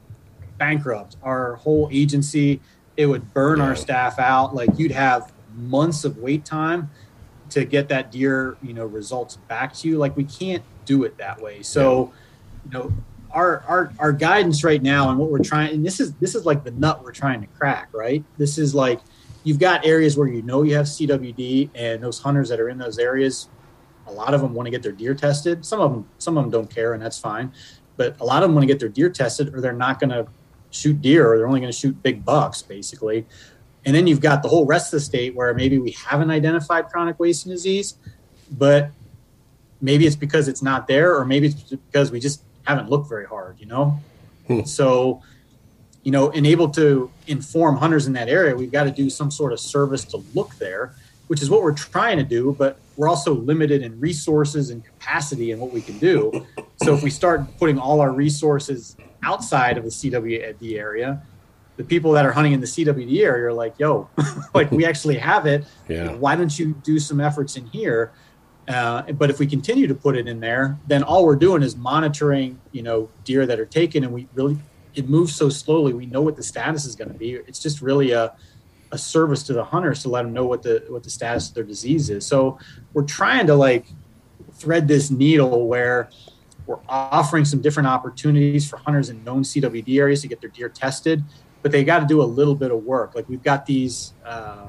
bankrupt 0.57 1.15
our 1.23 1.55
whole 1.55 1.89
agency. 1.91 2.61
It 2.97 3.07
would 3.07 3.33
burn 3.33 3.59
Yeah. 3.59 3.65
our 3.65 3.75
staff 3.75 4.19
out. 4.19 4.53
Like 4.53 4.69
you'd 4.77 4.91
have 4.91 5.31
months 5.55 6.03
of 6.05 6.17
wait 6.17 6.45
time. 6.45 6.89
to 7.49 7.63
get 7.63 7.87
that 7.87 8.11
deer, 8.11 8.57
you 8.61 8.73
know, 8.73 8.85
results 8.85 9.37
back 9.47 9.73
to 9.73 9.87
you. 9.87 9.97
Like 9.97 10.17
we 10.17 10.25
can't 10.25 10.63
do 10.83 11.05
it 11.05 11.17
that 11.17 11.41
way. 11.41 11.61
So, 11.63 12.11
you 12.65 12.71
know, 12.77 12.91
our 13.37 13.63
our 13.67 13.93
our 13.99 14.11
guidance 14.11 14.63
right 14.63 14.81
now 14.81 15.09
and 15.09 15.19
what 15.19 15.29
we're 15.29 15.37
trying 15.37 15.75
and 15.75 15.85
this 15.85 15.99
is 15.99 16.13
this 16.15 16.33
is 16.33 16.43
like 16.45 16.63
the 16.63 16.71
nut 16.71 17.03
we're 17.03 17.11
trying 17.11 17.39
to 17.39 17.47
crack, 17.47 17.89
right? 17.93 18.23
This 18.37 18.57
is 18.57 18.73
like 18.73 18.99
you've 19.43 19.59
got 19.59 19.85
areas 19.85 20.17
where 20.17 20.27
you 20.27 20.41
know 20.41 20.63
you 20.63 20.75
have 20.75 20.87
CWD 20.87 21.69
and 21.75 22.03
those 22.03 22.19
hunters 22.19 22.49
that 22.49 22.59
are 22.59 22.69
in 22.69 22.77
those 22.77 22.97
areas 22.97 23.47
a 24.07 24.11
lot 24.11 24.33
of 24.33 24.41
them 24.41 24.53
want 24.53 24.65
to 24.65 24.71
get 24.71 24.81
their 24.81 24.91
deer 24.91 25.13
tested. 25.13 25.65
Some 25.65 25.79
of 25.79 25.91
them 25.91 26.09
some 26.17 26.37
of 26.37 26.43
them 26.43 26.51
don't 26.51 26.69
care 26.69 26.93
and 26.93 27.01
that's 27.01 27.19
fine. 27.19 27.51
But 27.95 28.19
a 28.19 28.25
lot 28.25 28.43
of 28.43 28.49
them 28.49 28.55
want 28.55 28.63
to 28.63 28.67
get 28.67 28.79
their 28.79 28.89
deer 28.89 29.09
tested 29.09 29.53
or 29.53 29.61
they're 29.61 29.73
not 29.73 29.99
going 29.99 30.11
to 30.11 30.27
shoot 30.71 31.01
deer 31.01 31.31
or 31.31 31.37
they're 31.37 31.47
only 31.47 31.59
going 31.59 31.71
to 31.71 31.77
shoot 31.77 32.01
big 32.01 32.25
bucks 32.25 32.61
basically. 32.61 33.25
And 33.85 33.95
then 33.95 34.07
you've 34.07 34.21
got 34.21 34.43
the 34.43 34.49
whole 34.49 34.65
rest 34.65 34.93
of 34.93 34.99
the 34.99 35.05
state 35.05 35.35
where 35.35 35.53
maybe 35.53 35.77
we 35.77 35.91
haven't 35.91 36.31
identified 36.31 36.87
chronic 36.87 37.19
wasting 37.19 37.51
disease, 37.51 37.95
but 38.51 38.91
maybe 39.79 40.05
it's 40.05 40.15
because 40.15 40.47
it's 40.47 40.61
not 40.61 40.87
there, 40.87 41.15
or 41.15 41.23
maybe 41.23 41.47
it's 41.47 41.63
because 41.63 42.11
we 42.11 42.19
just 42.19 42.43
haven't 42.67 42.89
looked 42.89 43.07
very 43.07 43.25
hard, 43.25 43.59
you 43.59 43.65
know? 43.65 43.99
Hmm. 44.47 44.63
So, 44.63 45.21
you 46.03 46.11
know, 46.11 46.31
and 46.31 46.45
able 46.45 46.69
to 46.69 47.09
inform 47.27 47.77
hunters 47.77 48.07
in 48.07 48.13
that 48.13 48.29
area, 48.29 48.55
we've 48.55 48.71
got 48.71 48.83
to 48.83 48.91
do 48.91 49.09
some 49.09 49.31
sort 49.31 49.53
of 49.53 49.59
service 49.59 50.05
to 50.05 50.23
look 50.35 50.55
there, 50.55 50.93
which 51.27 51.41
is 51.41 51.49
what 51.49 51.63
we're 51.63 51.73
trying 51.73 52.17
to 52.17 52.23
do, 52.23 52.55
but 52.57 52.79
we're 52.95 53.07
also 53.07 53.33
limited 53.33 53.81
in 53.83 53.99
resources 53.99 54.69
and 54.69 54.83
capacity 54.83 55.51
and 55.51 55.61
what 55.61 55.71
we 55.71 55.81
can 55.81 55.97
do. 55.99 56.45
So 56.83 56.93
if 56.93 57.03
we 57.03 57.09
start 57.09 57.57
putting 57.57 57.79
all 57.79 58.01
our 58.01 58.11
resources 58.11 58.97
outside 59.23 59.77
of 59.77 59.83
the 59.83 59.89
CWD 59.89 60.77
area, 60.77 61.21
the 61.77 61.83
people 61.83 62.11
that 62.13 62.25
are 62.25 62.31
hunting 62.31 62.53
in 62.53 62.59
the 62.59 62.67
CWD 62.67 63.21
area 63.21 63.45
are 63.45 63.53
like, 63.53 63.75
yo, 63.77 64.09
like 64.53 64.71
we 64.71 64.85
actually 64.85 65.17
have 65.17 65.45
it. 65.45 65.65
Yeah. 65.87 66.13
Why 66.13 66.35
don't 66.35 66.57
you 66.57 66.73
do 66.83 66.99
some 66.99 67.19
efforts 67.19 67.55
in 67.55 67.65
here? 67.67 68.11
Uh, 68.67 69.03
but 69.13 69.29
if 69.29 69.39
we 69.39 69.47
continue 69.47 69.87
to 69.87 69.95
put 69.95 70.17
it 70.17 70.27
in 70.27 70.39
there, 70.39 70.77
then 70.87 71.01
all 71.01 71.25
we're 71.25 71.37
doing 71.37 71.63
is 71.63 71.75
monitoring, 71.77 72.59
you 72.73 72.83
know, 72.83 73.09
deer 73.23 73.45
that 73.45 73.59
are 73.59 73.65
taken, 73.65 74.03
and 74.03 74.13
we 74.13 74.27
really 74.33 74.57
it 74.93 75.07
moves 75.07 75.35
so 75.35 75.47
slowly. 75.47 75.93
We 75.93 76.07
know 76.07 76.21
what 76.21 76.35
the 76.35 76.43
status 76.43 76.85
is 76.85 76.95
going 76.95 77.11
to 77.11 77.17
be. 77.17 77.33
It's 77.33 77.59
just 77.59 77.81
really 77.81 78.11
a 78.11 78.35
a 78.91 78.97
service 78.97 79.43
to 79.43 79.53
the 79.53 79.63
hunters 79.63 80.01
to 80.01 80.09
let 80.09 80.23
them 80.23 80.33
know 80.33 80.45
what 80.45 80.63
the 80.63 80.83
what 80.89 81.03
the 81.03 81.09
status 81.09 81.49
of 81.49 81.55
their 81.55 81.63
disease 81.63 82.09
is. 82.09 82.25
So 82.25 82.57
we're 82.93 83.03
trying 83.03 83.47
to 83.47 83.55
like 83.55 83.85
thread 84.53 84.87
this 84.87 85.11
needle 85.11 85.67
where 85.67 86.09
we're 86.65 86.79
offering 86.89 87.45
some 87.45 87.61
different 87.61 87.87
opportunities 87.87 88.69
for 88.69 88.77
hunters 88.77 89.09
in 89.09 89.23
known 89.23 89.43
CWD 89.43 89.99
areas 89.99 90.21
to 90.21 90.27
get 90.27 90.41
their 90.41 90.49
deer 90.49 90.69
tested, 90.69 91.23
but 91.61 91.71
they 91.71 91.83
got 91.83 91.99
to 91.99 92.05
do 92.05 92.21
a 92.21 92.25
little 92.25 92.55
bit 92.55 92.71
of 92.71 92.83
work. 92.83 93.15
Like 93.15 93.29
we've 93.29 93.43
got 93.43 93.65
these 93.65 94.13
uh, 94.25 94.67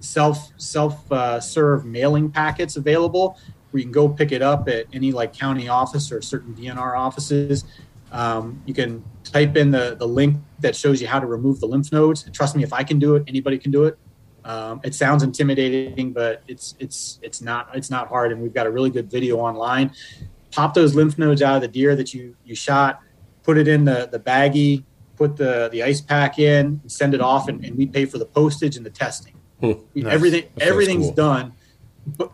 self 0.00 0.52
self 0.56 1.10
uh, 1.12 1.40
serve 1.40 1.84
mailing 1.84 2.30
packets 2.30 2.76
available 2.76 3.38
where 3.70 3.78
you 3.78 3.84
can 3.84 3.92
go 3.92 4.08
pick 4.08 4.32
it 4.32 4.42
up 4.42 4.68
at 4.68 4.86
any 4.92 5.12
like 5.12 5.32
county 5.32 5.68
office 5.68 6.10
or 6.10 6.20
certain 6.22 6.54
DNR 6.54 6.98
offices. 6.98 7.64
Um, 8.12 8.60
you 8.66 8.74
can 8.74 9.04
type 9.22 9.56
in 9.56 9.70
the, 9.70 9.94
the 9.96 10.06
link 10.06 10.36
that 10.58 10.74
shows 10.74 11.00
you 11.00 11.06
how 11.06 11.20
to 11.20 11.26
remove 11.26 11.60
the 11.60 11.66
lymph 11.66 11.92
nodes. 11.92 12.24
And 12.24 12.34
trust 12.34 12.56
me, 12.56 12.64
if 12.64 12.72
I 12.72 12.82
can 12.82 12.98
do 12.98 13.14
it, 13.14 13.24
anybody 13.28 13.58
can 13.58 13.70
do 13.70 13.84
it. 13.84 13.96
Um, 14.44 14.80
it 14.82 14.94
sounds 14.94 15.22
intimidating, 15.22 16.12
but 16.12 16.42
it's 16.48 16.74
it's 16.78 17.20
it's 17.22 17.42
not 17.42 17.68
it's 17.74 17.90
not 17.90 18.08
hard. 18.08 18.32
And 18.32 18.40
we've 18.40 18.54
got 18.54 18.66
a 18.66 18.70
really 18.70 18.90
good 18.90 19.10
video 19.10 19.38
online. 19.38 19.92
Pop 20.50 20.74
those 20.74 20.94
lymph 20.94 21.18
nodes 21.18 21.42
out 21.42 21.56
of 21.56 21.62
the 21.62 21.68
deer 21.68 21.94
that 21.94 22.14
you 22.14 22.34
you 22.44 22.54
shot, 22.54 23.00
put 23.42 23.58
it 23.58 23.68
in 23.68 23.84
the 23.84 24.08
the 24.10 24.18
baggie, 24.18 24.82
put 25.16 25.36
the 25.36 25.68
the 25.70 25.82
ice 25.82 26.00
pack 26.00 26.38
in, 26.38 26.80
send 26.86 27.12
it 27.12 27.20
off, 27.20 27.48
and, 27.48 27.64
and 27.64 27.76
we 27.76 27.86
pay 27.86 28.06
for 28.06 28.16
the 28.16 28.24
postage 28.24 28.76
and 28.78 28.84
the 28.84 28.90
testing. 28.90 29.39
Hmm. 29.60 29.72
Nice. 29.94 30.14
Everything 30.14 30.44
everything's 30.60 31.06
cool. 31.06 31.14
done, 31.14 31.52
but 32.06 32.32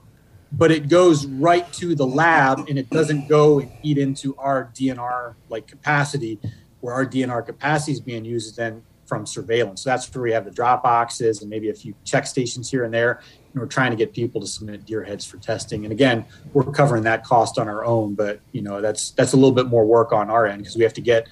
but 0.53 0.71
it 0.71 0.89
goes 0.89 1.27
right 1.27 1.71
to 1.75 1.95
the 1.95 2.07
lab 2.07 2.69
and 2.69 2.79
it 2.79 2.89
doesn't 2.91 3.29
go 3.29 3.59
and 3.61 3.71
eat 3.83 3.99
into 3.99 4.35
our 4.37 4.71
DNR 4.75 5.35
like 5.49 5.67
capacity 5.67 6.39
where 6.81 6.95
our 6.95 7.05
DNR 7.05 7.45
capacity 7.45 7.93
is 7.93 8.01
being 8.01 8.25
used 8.25 8.57
then 8.57 8.83
from 9.07 9.25
surveillance. 9.25 9.83
So 9.83 9.91
that's 9.91 10.13
where 10.15 10.23
we 10.23 10.33
have 10.33 10.45
the 10.45 10.51
drop 10.51 10.83
boxes 10.83 11.41
and 11.41 11.51
maybe 11.51 11.71
a 11.71 11.75
few 11.75 11.95
check 12.05 12.27
stations 12.27 12.71
here 12.71 12.85
and 12.85 12.93
there. 12.93 13.21
And 13.53 13.61
we're 13.61 13.69
trying 13.69 13.91
to 13.91 13.97
get 13.97 14.13
people 14.13 14.41
to 14.41 14.47
submit 14.47 14.85
deer 14.85 15.05
heads 15.05 15.25
for 15.25 15.39
testing. 15.39 15.85
And 15.85 15.93
again, 15.93 16.25
we're 16.53 16.65
covering 16.65 17.05
that 17.05 17.25
cost 17.25 17.59
on 17.59 17.69
our 17.69 17.85
own, 17.85 18.15
but 18.15 18.41
you 18.53 18.63
know 18.63 18.81
that's 18.81 19.11
that's 19.11 19.33
a 19.33 19.37
little 19.37 19.53
bit 19.53 19.67
more 19.67 19.85
work 19.85 20.13
on 20.13 20.31
our 20.31 20.47
end 20.47 20.63
because 20.63 20.77
we 20.77 20.83
have 20.83 20.95
to 20.95 21.01
get 21.01 21.29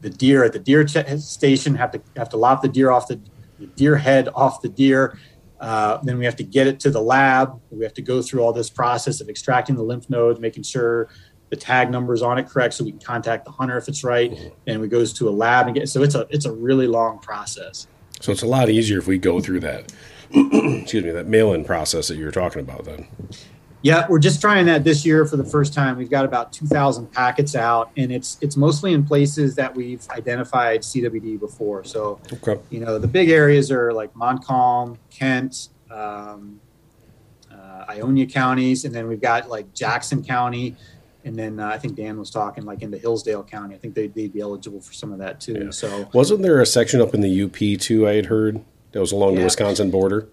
the 0.00 0.10
deer 0.10 0.44
at 0.44 0.52
the 0.52 0.58
deer 0.58 0.86
station 0.86 1.76
have 1.76 1.92
to 1.92 2.02
have 2.16 2.28
to 2.28 2.36
lop 2.36 2.60
the 2.60 2.68
deer 2.68 2.90
off 2.90 3.06
the, 3.06 3.20
the 3.62 3.74
deer 3.74 3.96
head 3.96 4.28
off 4.34 4.62
the 4.62 4.68
deer 4.68 5.18
uh, 5.62 6.00
then 6.02 6.18
we 6.18 6.24
have 6.24 6.34
to 6.34 6.42
get 6.42 6.66
it 6.66 6.80
to 6.80 6.90
the 6.90 7.00
lab. 7.00 7.58
We 7.70 7.84
have 7.84 7.94
to 7.94 8.02
go 8.02 8.20
through 8.20 8.40
all 8.40 8.52
this 8.52 8.68
process 8.68 9.20
of 9.20 9.28
extracting 9.28 9.76
the 9.76 9.84
lymph 9.84 10.10
nodes, 10.10 10.40
making 10.40 10.64
sure 10.64 11.08
the 11.50 11.56
tag 11.56 11.88
number 11.88 12.12
is 12.12 12.20
on 12.20 12.36
it 12.36 12.48
correct, 12.48 12.74
so 12.74 12.82
we 12.82 12.90
can 12.90 12.98
contact 13.00 13.44
the 13.44 13.52
hunter 13.52 13.78
if 13.78 13.86
it's 13.86 14.02
right. 14.02 14.32
Mm-hmm. 14.32 14.48
And 14.66 14.80
we 14.80 14.88
goes 14.88 15.12
to 15.14 15.28
a 15.28 15.30
lab 15.30 15.66
and 15.66 15.76
get. 15.76 15.88
So 15.88 16.02
it's 16.02 16.16
a 16.16 16.26
it's 16.30 16.46
a 16.46 16.52
really 16.52 16.88
long 16.88 17.20
process. 17.20 17.86
So 18.20 18.32
it's 18.32 18.42
a 18.42 18.46
lot 18.46 18.70
easier 18.70 18.98
if 18.98 19.06
we 19.06 19.18
go 19.18 19.40
through 19.40 19.60
that. 19.60 19.92
excuse 20.32 21.04
me, 21.04 21.10
that 21.10 21.28
mail-in 21.28 21.64
process 21.64 22.08
that 22.08 22.16
you 22.16 22.24
were 22.24 22.32
talking 22.32 22.60
about. 22.60 22.84
Then. 22.84 23.06
Yeah, 23.82 24.06
we're 24.08 24.20
just 24.20 24.40
trying 24.40 24.66
that 24.66 24.84
this 24.84 25.04
year 25.04 25.26
for 25.26 25.36
the 25.36 25.44
first 25.44 25.74
time. 25.74 25.96
We've 25.96 26.10
got 26.10 26.24
about 26.24 26.52
2,000 26.52 27.10
packets 27.12 27.56
out, 27.56 27.90
and 27.96 28.12
it's 28.12 28.38
it's 28.40 28.56
mostly 28.56 28.92
in 28.92 29.04
places 29.04 29.56
that 29.56 29.74
we've 29.74 30.08
identified 30.10 30.82
CWD 30.82 31.40
before. 31.40 31.82
So, 31.84 32.20
okay. 32.32 32.60
you 32.70 32.80
know, 32.80 32.98
the 32.98 33.08
big 33.08 33.28
areas 33.28 33.70
are 33.72 33.92
like 33.92 34.14
Montcalm, 34.14 34.98
Kent, 35.10 35.68
um, 35.90 36.60
uh, 37.50 37.86
Ionia 37.88 38.26
counties, 38.26 38.84
and 38.84 38.94
then 38.94 39.08
we've 39.08 39.20
got 39.20 39.48
like 39.48 39.74
Jackson 39.74 40.24
County, 40.24 40.76
and 41.24 41.36
then 41.36 41.58
uh, 41.58 41.66
I 41.66 41.78
think 41.78 41.96
Dan 41.96 42.18
was 42.18 42.30
talking 42.30 42.64
like 42.64 42.82
into 42.82 42.98
Hillsdale 42.98 43.42
County. 43.42 43.74
I 43.74 43.78
think 43.78 43.94
they'd, 43.94 44.14
they'd 44.14 44.32
be 44.32 44.40
eligible 44.40 44.80
for 44.80 44.92
some 44.92 45.12
of 45.12 45.18
that 45.18 45.40
too. 45.40 45.64
Yeah. 45.64 45.70
So, 45.70 46.08
wasn't 46.14 46.42
there 46.42 46.60
a 46.60 46.66
section 46.66 47.00
up 47.00 47.14
in 47.14 47.20
the 47.20 47.42
UP 47.42 47.80
too? 47.80 48.06
I 48.06 48.14
had 48.14 48.26
heard 48.26 48.62
that 48.92 49.00
was 49.00 49.10
along 49.10 49.32
yeah. 49.32 49.40
the 49.40 49.44
Wisconsin 49.44 49.90
border. 49.90 50.28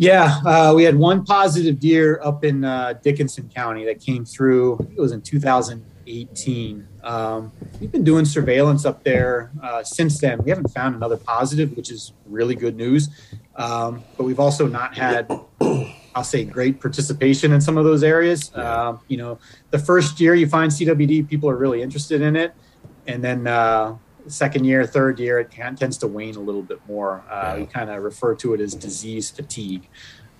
Yeah, 0.00 0.40
uh, 0.46 0.74
we 0.76 0.84
had 0.84 0.94
one 0.94 1.24
positive 1.24 1.80
deer 1.80 2.20
up 2.22 2.44
in 2.44 2.64
uh, 2.64 2.92
Dickinson 3.02 3.50
County 3.52 3.84
that 3.86 4.00
came 4.00 4.24
through. 4.24 4.78
it 4.96 5.00
was 5.00 5.10
in 5.10 5.20
2018. 5.20 6.88
Um, 7.02 7.50
we've 7.80 7.90
been 7.90 8.04
doing 8.04 8.24
surveillance 8.24 8.84
up 8.84 9.02
there 9.02 9.50
uh, 9.60 9.82
since 9.82 10.20
then. 10.20 10.40
We 10.44 10.50
haven't 10.50 10.68
found 10.68 10.94
another 10.94 11.16
positive, 11.16 11.76
which 11.76 11.90
is 11.90 12.12
really 12.26 12.54
good 12.54 12.76
news. 12.76 13.08
Um, 13.56 14.04
but 14.16 14.22
we've 14.22 14.38
also 14.38 14.68
not 14.68 14.96
had, 14.96 15.28
I'll 16.14 16.22
say, 16.22 16.44
great 16.44 16.80
participation 16.80 17.52
in 17.52 17.60
some 17.60 17.76
of 17.76 17.84
those 17.84 18.04
areas. 18.04 18.54
Um, 18.54 19.00
you 19.08 19.16
know, 19.16 19.40
the 19.70 19.80
first 19.80 20.20
year 20.20 20.36
you 20.36 20.46
find 20.46 20.70
CWD, 20.70 21.28
people 21.28 21.50
are 21.50 21.56
really 21.56 21.82
interested 21.82 22.22
in 22.22 22.36
it, 22.36 22.54
and 23.08 23.24
then 23.24 23.48
uh, 23.48 23.96
second 24.28 24.64
year, 24.64 24.86
third 24.86 25.18
year, 25.18 25.38
it 25.40 25.50
can, 25.50 25.76
tends 25.76 25.98
to 25.98 26.06
wane 26.06 26.36
a 26.36 26.40
little 26.40 26.62
bit 26.62 26.80
more. 26.86 27.22
Uh, 27.30 27.56
We 27.58 27.66
kind 27.66 27.90
of 27.90 28.02
refer 28.02 28.34
to 28.36 28.54
it 28.54 28.60
as 28.60 28.74
disease 28.74 29.30
fatigue. 29.30 29.88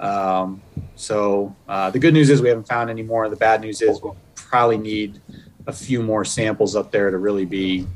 Um, 0.01 0.62
so 0.95 1.55
uh, 1.68 1.91
the 1.91 1.99
good 1.99 2.14
news 2.14 2.30
is 2.30 2.41
we 2.41 2.49
haven't 2.49 2.68
found 2.68 2.91
any 2.91 3.03
more. 3.03 3.28
The 3.28 3.36
bad 3.36 3.61
news 3.61 3.82
is 3.82 4.01
we'll 4.01 4.16
probably 4.34 4.78
need 4.78 5.20
a 5.66 5.72
few 5.72 6.03
more 6.03 6.24
samples 6.24 6.76
up 6.76 6.91
there 6.93 7.11
to 7.11 7.18
really 7.18 7.45
be 7.45 7.86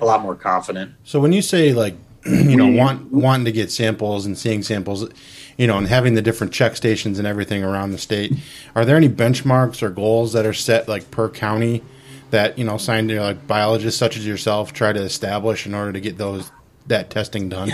a 0.00 0.04
lot 0.04 0.22
more 0.22 0.34
confident. 0.34 0.92
So 1.04 1.20
when 1.20 1.32
you 1.32 1.42
say 1.42 1.72
like, 1.72 1.94
you 2.26 2.56
know, 2.56 2.66
want 2.66 3.10
wanting 3.12 3.44
to 3.46 3.52
get 3.52 3.70
samples 3.70 4.26
and 4.26 4.36
seeing 4.36 4.62
samples, 4.62 5.08
you 5.56 5.66
know, 5.66 5.78
and 5.78 5.86
having 5.86 6.14
the 6.14 6.22
different 6.22 6.52
check 6.52 6.76
stations 6.76 7.18
and 7.18 7.26
everything 7.26 7.62
around 7.62 7.92
the 7.92 7.98
state, 7.98 8.32
are 8.74 8.84
there 8.84 8.96
any 8.96 9.08
benchmarks 9.08 9.82
or 9.82 9.90
goals 9.90 10.32
that 10.32 10.44
are 10.44 10.52
set 10.52 10.88
like 10.88 11.10
per 11.10 11.28
county? 11.28 11.82
That 12.30 12.58
you 12.58 12.64
know 12.64 12.76
scientists 12.76 13.20
like 13.20 13.46
biologists 13.46 13.98
such 13.98 14.16
as 14.16 14.26
yourself 14.26 14.72
try 14.72 14.92
to 14.92 15.00
establish 15.00 15.66
in 15.66 15.74
order 15.74 15.92
to 15.92 16.00
get 16.00 16.18
those 16.18 16.50
that 16.86 17.10
testing 17.10 17.48
done? 17.48 17.70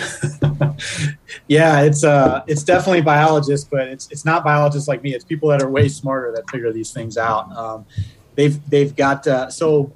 yeah, 1.49 1.81
it's 1.83 2.05
uh, 2.05 2.43
it's 2.47 2.63
definitely 2.63 3.03
biologists, 3.03 3.69
but 3.71 3.89
it's 3.89 4.11
it's 4.11 4.25
not 4.25 4.45
biologists 4.45 4.89
like 4.89 5.03
me. 5.03 5.15
It's 5.15 5.25
people 5.25 5.49
that 5.51 5.63
are 5.63 5.71
way 5.71 5.89
smarter 5.89 6.33
that 6.33 6.49
figure 6.51 6.73
these 6.73 6.93
things 6.93 7.17
out. 7.17 7.55
Um, 7.57 7.87
they've 8.35 8.59
they've 8.71 8.95
got 8.95 9.27
uh, 9.27 9.51
so. 9.51 9.93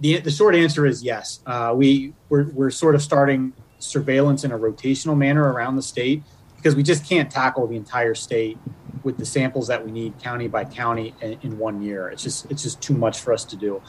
The, 0.00 0.18
the 0.18 0.30
short 0.30 0.54
answer 0.54 0.84
is 0.84 1.02
yes. 1.02 1.40
Uh, 1.46 1.72
we 1.74 2.12
we're, 2.28 2.50
we're 2.50 2.70
sort 2.70 2.94
of 2.94 3.00
starting 3.00 3.54
surveillance 3.78 4.44
in 4.44 4.52
a 4.52 4.58
rotational 4.58 5.16
manner 5.16 5.50
around 5.50 5.76
the 5.76 5.82
state 5.82 6.22
because 6.56 6.74
we 6.74 6.82
just 6.82 7.08
can't 7.08 7.30
tackle 7.30 7.66
the 7.66 7.76
entire 7.76 8.14
state 8.14 8.58
with 9.04 9.18
the 9.18 9.26
samples 9.26 9.68
that 9.68 9.84
we 9.84 9.92
need 9.92 10.18
county 10.18 10.48
by 10.48 10.64
county 10.64 11.14
in, 11.20 11.38
in 11.42 11.58
one 11.58 11.82
year. 11.82 12.08
It's 12.08 12.22
just 12.22 12.50
it's 12.50 12.62
just 12.62 12.80
too 12.82 12.94
much 12.94 13.20
for 13.20 13.32
us 13.32 13.44
to 13.44 13.56
do. 13.56 13.80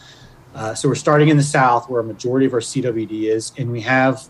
Uh, 0.53 0.73
so 0.73 0.87
we're 0.87 0.95
starting 0.95 1.29
in 1.29 1.37
the 1.37 1.43
south 1.43 1.89
where 1.89 2.01
a 2.01 2.03
majority 2.03 2.45
of 2.45 2.53
our 2.53 2.59
CWD 2.59 3.23
is, 3.23 3.51
and 3.57 3.71
we 3.71 3.81
have 3.81 4.29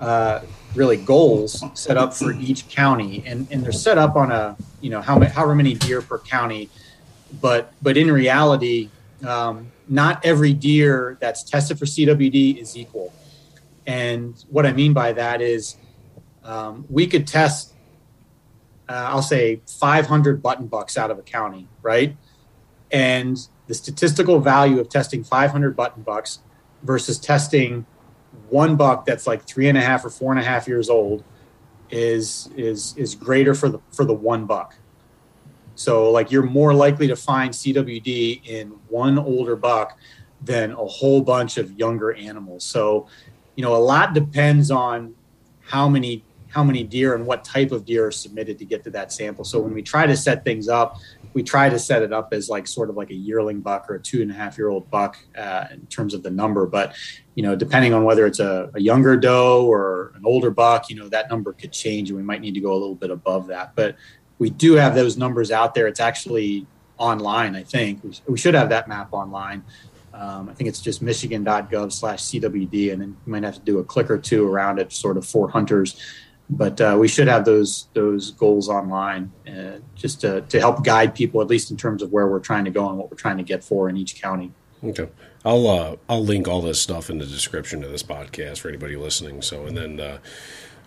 uh, 0.00 0.40
really 0.74 0.96
goals 0.96 1.62
set 1.74 1.96
up 1.96 2.12
for 2.12 2.32
each 2.32 2.68
county, 2.68 3.22
and, 3.26 3.46
and 3.50 3.62
they're 3.62 3.70
set 3.70 3.98
up 3.98 4.16
on 4.16 4.32
a 4.32 4.56
you 4.80 4.90
know 4.90 5.00
how 5.00 5.20
however 5.20 5.54
many 5.54 5.74
deer 5.74 6.02
per 6.02 6.18
county, 6.18 6.68
but 7.40 7.72
but 7.82 7.96
in 7.96 8.10
reality, 8.10 8.90
um, 9.26 9.70
not 9.88 10.24
every 10.24 10.52
deer 10.52 11.16
that's 11.20 11.44
tested 11.44 11.78
for 11.78 11.84
CWD 11.84 12.58
is 12.60 12.76
equal. 12.76 13.12
And 13.86 14.42
what 14.48 14.64
I 14.64 14.72
mean 14.72 14.92
by 14.92 15.12
that 15.12 15.40
is 15.40 15.76
um, 16.44 16.84
we 16.88 17.06
could 17.06 17.26
test 17.26 17.71
uh, 18.88 19.08
I'll 19.10 19.22
say 19.22 19.60
500 19.66 20.42
button 20.42 20.66
bucks 20.66 20.98
out 20.98 21.10
of 21.10 21.18
a 21.18 21.22
county, 21.22 21.68
right? 21.82 22.16
And 22.90 23.38
the 23.66 23.74
statistical 23.74 24.40
value 24.40 24.80
of 24.80 24.88
testing 24.88 25.24
500 25.24 25.74
button 25.76 26.02
bucks 26.02 26.40
versus 26.82 27.18
testing 27.18 27.86
one 28.48 28.76
buck 28.76 29.06
that's 29.06 29.26
like 29.26 29.44
three 29.44 29.68
and 29.68 29.78
a 29.78 29.80
half 29.80 30.04
or 30.04 30.10
four 30.10 30.32
and 30.32 30.40
a 30.40 30.44
half 30.44 30.66
years 30.66 30.90
old 30.90 31.24
is 31.90 32.48
is 32.56 32.96
is 32.96 33.14
greater 33.14 33.54
for 33.54 33.68
the 33.68 33.78
for 33.92 34.04
the 34.04 34.14
one 34.14 34.46
buck. 34.46 34.74
So 35.74 36.10
like 36.10 36.30
you're 36.30 36.42
more 36.42 36.74
likely 36.74 37.06
to 37.08 37.16
find 37.16 37.52
CWD 37.52 38.46
in 38.46 38.68
one 38.88 39.18
older 39.18 39.56
buck 39.56 39.98
than 40.40 40.72
a 40.72 40.84
whole 40.84 41.22
bunch 41.22 41.56
of 41.56 41.78
younger 41.78 42.12
animals. 42.12 42.64
So, 42.64 43.06
you 43.56 43.62
know, 43.62 43.74
a 43.76 43.78
lot 43.78 44.12
depends 44.12 44.70
on 44.70 45.14
how 45.60 45.88
many 45.88 46.24
how 46.52 46.62
many 46.62 46.84
deer 46.84 47.14
and 47.14 47.26
what 47.26 47.44
type 47.44 47.72
of 47.72 47.84
deer 47.84 48.06
are 48.06 48.12
submitted 48.12 48.58
to 48.58 48.64
get 48.64 48.84
to 48.84 48.90
that 48.90 49.10
sample. 49.10 49.44
So 49.44 49.58
when 49.60 49.72
we 49.72 49.82
try 49.82 50.06
to 50.06 50.16
set 50.16 50.44
things 50.44 50.68
up, 50.68 50.98
we 51.32 51.42
try 51.42 51.70
to 51.70 51.78
set 51.78 52.02
it 52.02 52.12
up 52.12 52.32
as 52.32 52.48
like 52.50 52.66
sort 52.66 52.90
of 52.90 52.96
like 52.96 53.10
a 53.10 53.14
yearling 53.14 53.60
buck 53.60 53.88
or 53.88 53.94
a 53.94 54.00
two 54.00 54.20
and 54.20 54.30
a 54.30 54.34
half 54.34 54.58
year 54.58 54.68
old 54.68 54.90
buck 54.90 55.18
uh, 55.36 55.64
in 55.72 55.86
terms 55.86 56.12
of 56.12 56.22
the 56.22 56.30
number. 56.30 56.66
But 56.66 56.94
you 57.34 57.42
know, 57.42 57.56
depending 57.56 57.94
on 57.94 58.04
whether 58.04 58.26
it's 58.26 58.38
a, 58.38 58.70
a, 58.74 58.80
younger 58.80 59.16
doe 59.16 59.66
or 59.66 60.12
an 60.14 60.22
older 60.26 60.50
buck, 60.50 60.90
you 60.90 60.96
know, 60.96 61.08
that 61.08 61.30
number 61.30 61.54
could 61.54 61.72
change, 61.72 62.10
and 62.10 62.16
we 62.18 62.22
might 62.22 62.42
need 62.42 62.52
to 62.54 62.60
go 62.60 62.72
a 62.72 62.74
little 62.74 62.94
bit 62.94 63.10
above 63.10 63.46
that. 63.46 63.74
But 63.74 63.96
we 64.38 64.50
do 64.50 64.74
have 64.74 64.94
those 64.94 65.16
numbers 65.16 65.50
out 65.50 65.74
there. 65.74 65.86
It's 65.86 66.00
actually 66.00 66.66
online. 66.98 67.56
I 67.56 67.62
think 67.62 68.02
we, 68.28 68.36
should 68.36 68.54
have 68.54 68.68
that 68.68 68.88
map 68.88 69.12
online. 69.12 69.64
Um, 70.12 70.50
I 70.50 70.52
think 70.52 70.68
it's 70.68 70.80
just 70.80 71.00
michigan.gov 71.00 71.92
slash 71.92 72.22
CWD, 72.24 72.92
and 72.92 73.00
then 73.00 73.16
you 73.24 73.32
might 73.32 73.42
have 73.42 73.54
to 73.54 73.60
do 73.60 73.78
a 73.78 73.84
click 73.84 74.10
or 74.10 74.18
two 74.18 74.46
around 74.46 74.78
it, 74.78 74.92
sort 74.92 75.16
of 75.16 75.26
for 75.26 75.48
hunters 75.48 75.96
but 76.50 76.80
uh, 76.80 76.96
we 76.98 77.08
should 77.08 77.28
have 77.28 77.44
those 77.44 77.88
those 77.94 78.30
goals 78.32 78.68
online 78.68 79.32
uh, 79.48 79.78
just 79.94 80.20
to, 80.20 80.42
to 80.42 80.60
help 80.60 80.84
guide 80.84 81.14
people 81.14 81.40
at 81.40 81.48
least 81.48 81.70
in 81.70 81.76
terms 81.76 82.02
of 82.02 82.12
where 82.12 82.26
we're 82.28 82.40
trying 82.40 82.64
to 82.64 82.70
go 82.70 82.88
and 82.88 82.98
what 82.98 83.10
we're 83.10 83.16
trying 83.16 83.38
to 83.38 83.42
get 83.42 83.64
for 83.64 83.88
in 83.88 83.96
each 83.96 84.20
county. 84.20 84.52
Okay. 84.84 85.08
I'll 85.44 85.66
uh, 85.66 85.96
i'll 86.08 86.24
link 86.24 86.46
all 86.46 86.60
this 86.60 86.80
stuff 86.80 87.10
in 87.10 87.18
the 87.18 87.26
description 87.26 87.82
of 87.82 87.90
this 87.90 88.02
podcast 88.02 88.58
for 88.58 88.68
anybody 88.68 88.96
listening. 88.96 89.42
So 89.42 89.66
and 89.66 89.76
then 89.76 90.00
uh, 90.00 90.18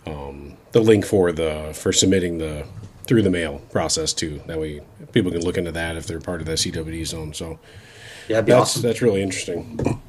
um, 0.05 0.57
the 0.71 0.81
link 0.81 1.05
for 1.05 1.31
the 1.31 1.71
for 1.73 1.91
submitting 1.91 2.37
the 2.37 2.65
through 3.03 3.23
the 3.23 3.29
mail 3.29 3.59
process 3.71 4.13
too. 4.13 4.41
That 4.47 4.59
way 4.59 4.81
people 5.11 5.31
can 5.31 5.41
look 5.41 5.57
into 5.57 5.71
that 5.71 5.95
if 5.95 6.07
they're 6.07 6.19
part 6.19 6.41
of 6.41 6.47
that 6.47 6.59
cwd 6.59 7.05
zone. 7.05 7.33
So 7.33 7.59
yeah 8.27 8.41
that's 8.41 8.61
awesome. 8.61 8.81
that's 8.83 9.01
really 9.01 9.21
interesting. 9.21 10.01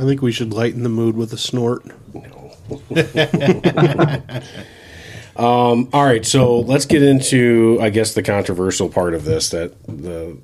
I 0.00 0.04
think 0.04 0.22
we 0.22 0.30
should 0.30 0.52
lighten 0.52 0.84
the 0.84 0.88
mood 0.88 1.16
with 1.16 1.32
a 1.32 1.38
snort. 1.38 1.84
No 2.14 2.37
um, 5.36 5.88
all 5.92 6.04
right, 6.04 6.26
so 6.26 6.60
let's 6.60 6.86
get 6.86 7.02
into, 7.02 7.78
I 7.80 7.90
guess, 7.90 8.14
the 8.14 8.22
controversial 8.22 8.88
part 8.88 9.14
of 9.14 9.24
this. 9.24 9.50
That 9.50 9.74
the 9.86 10.36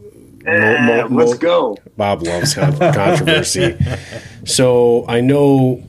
mo- 0.45 1.09
mo- 1.09 1.25
let's 1.25 1.39
go. 1.39 1.77
Bob 1.97 2.23
loves 2.23 2.55
controversy. 2.55 3.77
so 4.45 5.05
I 5.09 5.21
know, 5.21 5.83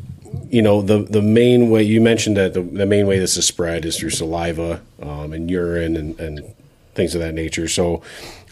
you 0.50 0.62
know, 0.62 0.82
the 0.82 1.04
the 1.04 1.22
main 1.22 1.70
way 1.70 1.84
you 1.84 2.02
mentioned 2.02 2.38
that 2.38 2.54
the, 2.54 2.62
the 2.62 2.86
main 2.86 3.08
way 3.08 3.20
this 3.20 3.38
is 3.38 3.46
spread 3.46 3.86
is 3.86 3.98
through 3.98 4.10
saliva 4.10 4.82
um, 5.02 5.34
and 5.34 5.50
urine 5.50 5.96
and, 5.96 6.20
and 6.20 6.56
things 6.96 7.16
of 7.16 7.22
that 7.22 7.34
nature. 7.34 7.68
So 7.68 8.02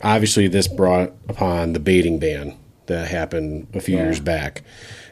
obviously, 0.02 0.48
this 0.48 0.68
brought 0.68 1.12
upon 1.28 1.74
the 1.74 1.80
baiting 1.80 2.20
ban 2.20 2.58
that 2.86 3.08
happened 3.08 3.68
a 3.74 3.82
few 3.82 3.98
yeah. 3.98 4.04
years 4.04 4.20
back, 4.20 4.62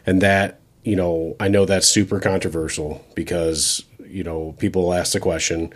and 0.05 0.22
that 0.22 0.59
you 0.84 0.95
know, 0.95 1.36
I 1.39 1.47
know 1.47 1.65
that's 1.65 1.88
super 1.88 2.19
controversial 2.19 3.05
because, 3.15 3.84
you 4.05 4.23
know, 4.23 4.55
people 4.59 4.93
ask 4.93 5.13
the 5.13 5.19
question, 5.19 5.73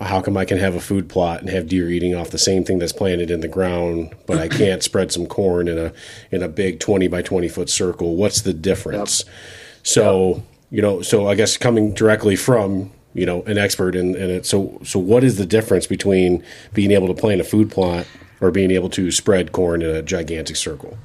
how 0.00 0.22
come 0.22 0.36
I 0.36 0.44
can 0.44 0.58
have 0.58 0.74
a 0.74 0.80
food 0.80 1.08
plot 1.08 1.40
and 1.40 1.50
have 1.50 1.68
deer 1.68 1.88
eating 1.88 2.14
off 2.14 2.30
the 2.30 2.38
same 2.38 2.64
thing 2.64 2.78
that's 2.78 2.92
planted 2.92 3.30
in 3.30 3.40
the 3.40 3.48
ground, 3.48 4.14
but 4.26 4.38
I 4.38 4.48
can't 4.48 4.82
spread 4.90 5.12
some 5.12 5.26
corn 5.26 5.68
in 5.68 5.78
a 5.78 5.92
in 6.30 6.42
a 6.42 6.48
big 6.48 6.80
twenty 6.80 7.08
by 7.08 7.22
twenty 7.22 7.48
foot 7.48 7.68
circle? 7.68 8.16
What's 8.16 8.40
the 8.40 8.54
difference? 8.54 9.24
Yep. 9.24 9.34
So 9.82 10.28
yep. 10.28 10.44
you 10.70 10.82
know, 10.82 11.02
so 11.02 11.28
I 11.28 11.34
guess 11.34 11.56
coming 11.56 11.92
directly 11.92 12.36
from 12.36 12.90
you 13.12 13.26
know 13.26 13.42
an 13.42 13.58
expert 13.58 13.94
in, 13.94 14.14
in 14.14 14.30
it. 14.30 14.46
So 14.46 14.80
so 14.82 14.98
what 14.98 15.24
is 15.24 15.36
the 15.36 15.46
difference 15.46 15.86
between 15.86 16.42
being 16.72 16.90
able 16.90 17.08
to 17.08 17.14
plant 17.14 17.40
a 17.42 17.44
food 17.44 17.70
plot 17.70 18.06
or 18.40 18.50
being 18.50 18.70
able 18.70 18.88
to 18.90 19.10
spread 19.10 19.52
corn 19.52 19.82
in 19.82 19.90
a 19.90 20.02
gigantic 20.02 20.56
circle? 20.56 20.96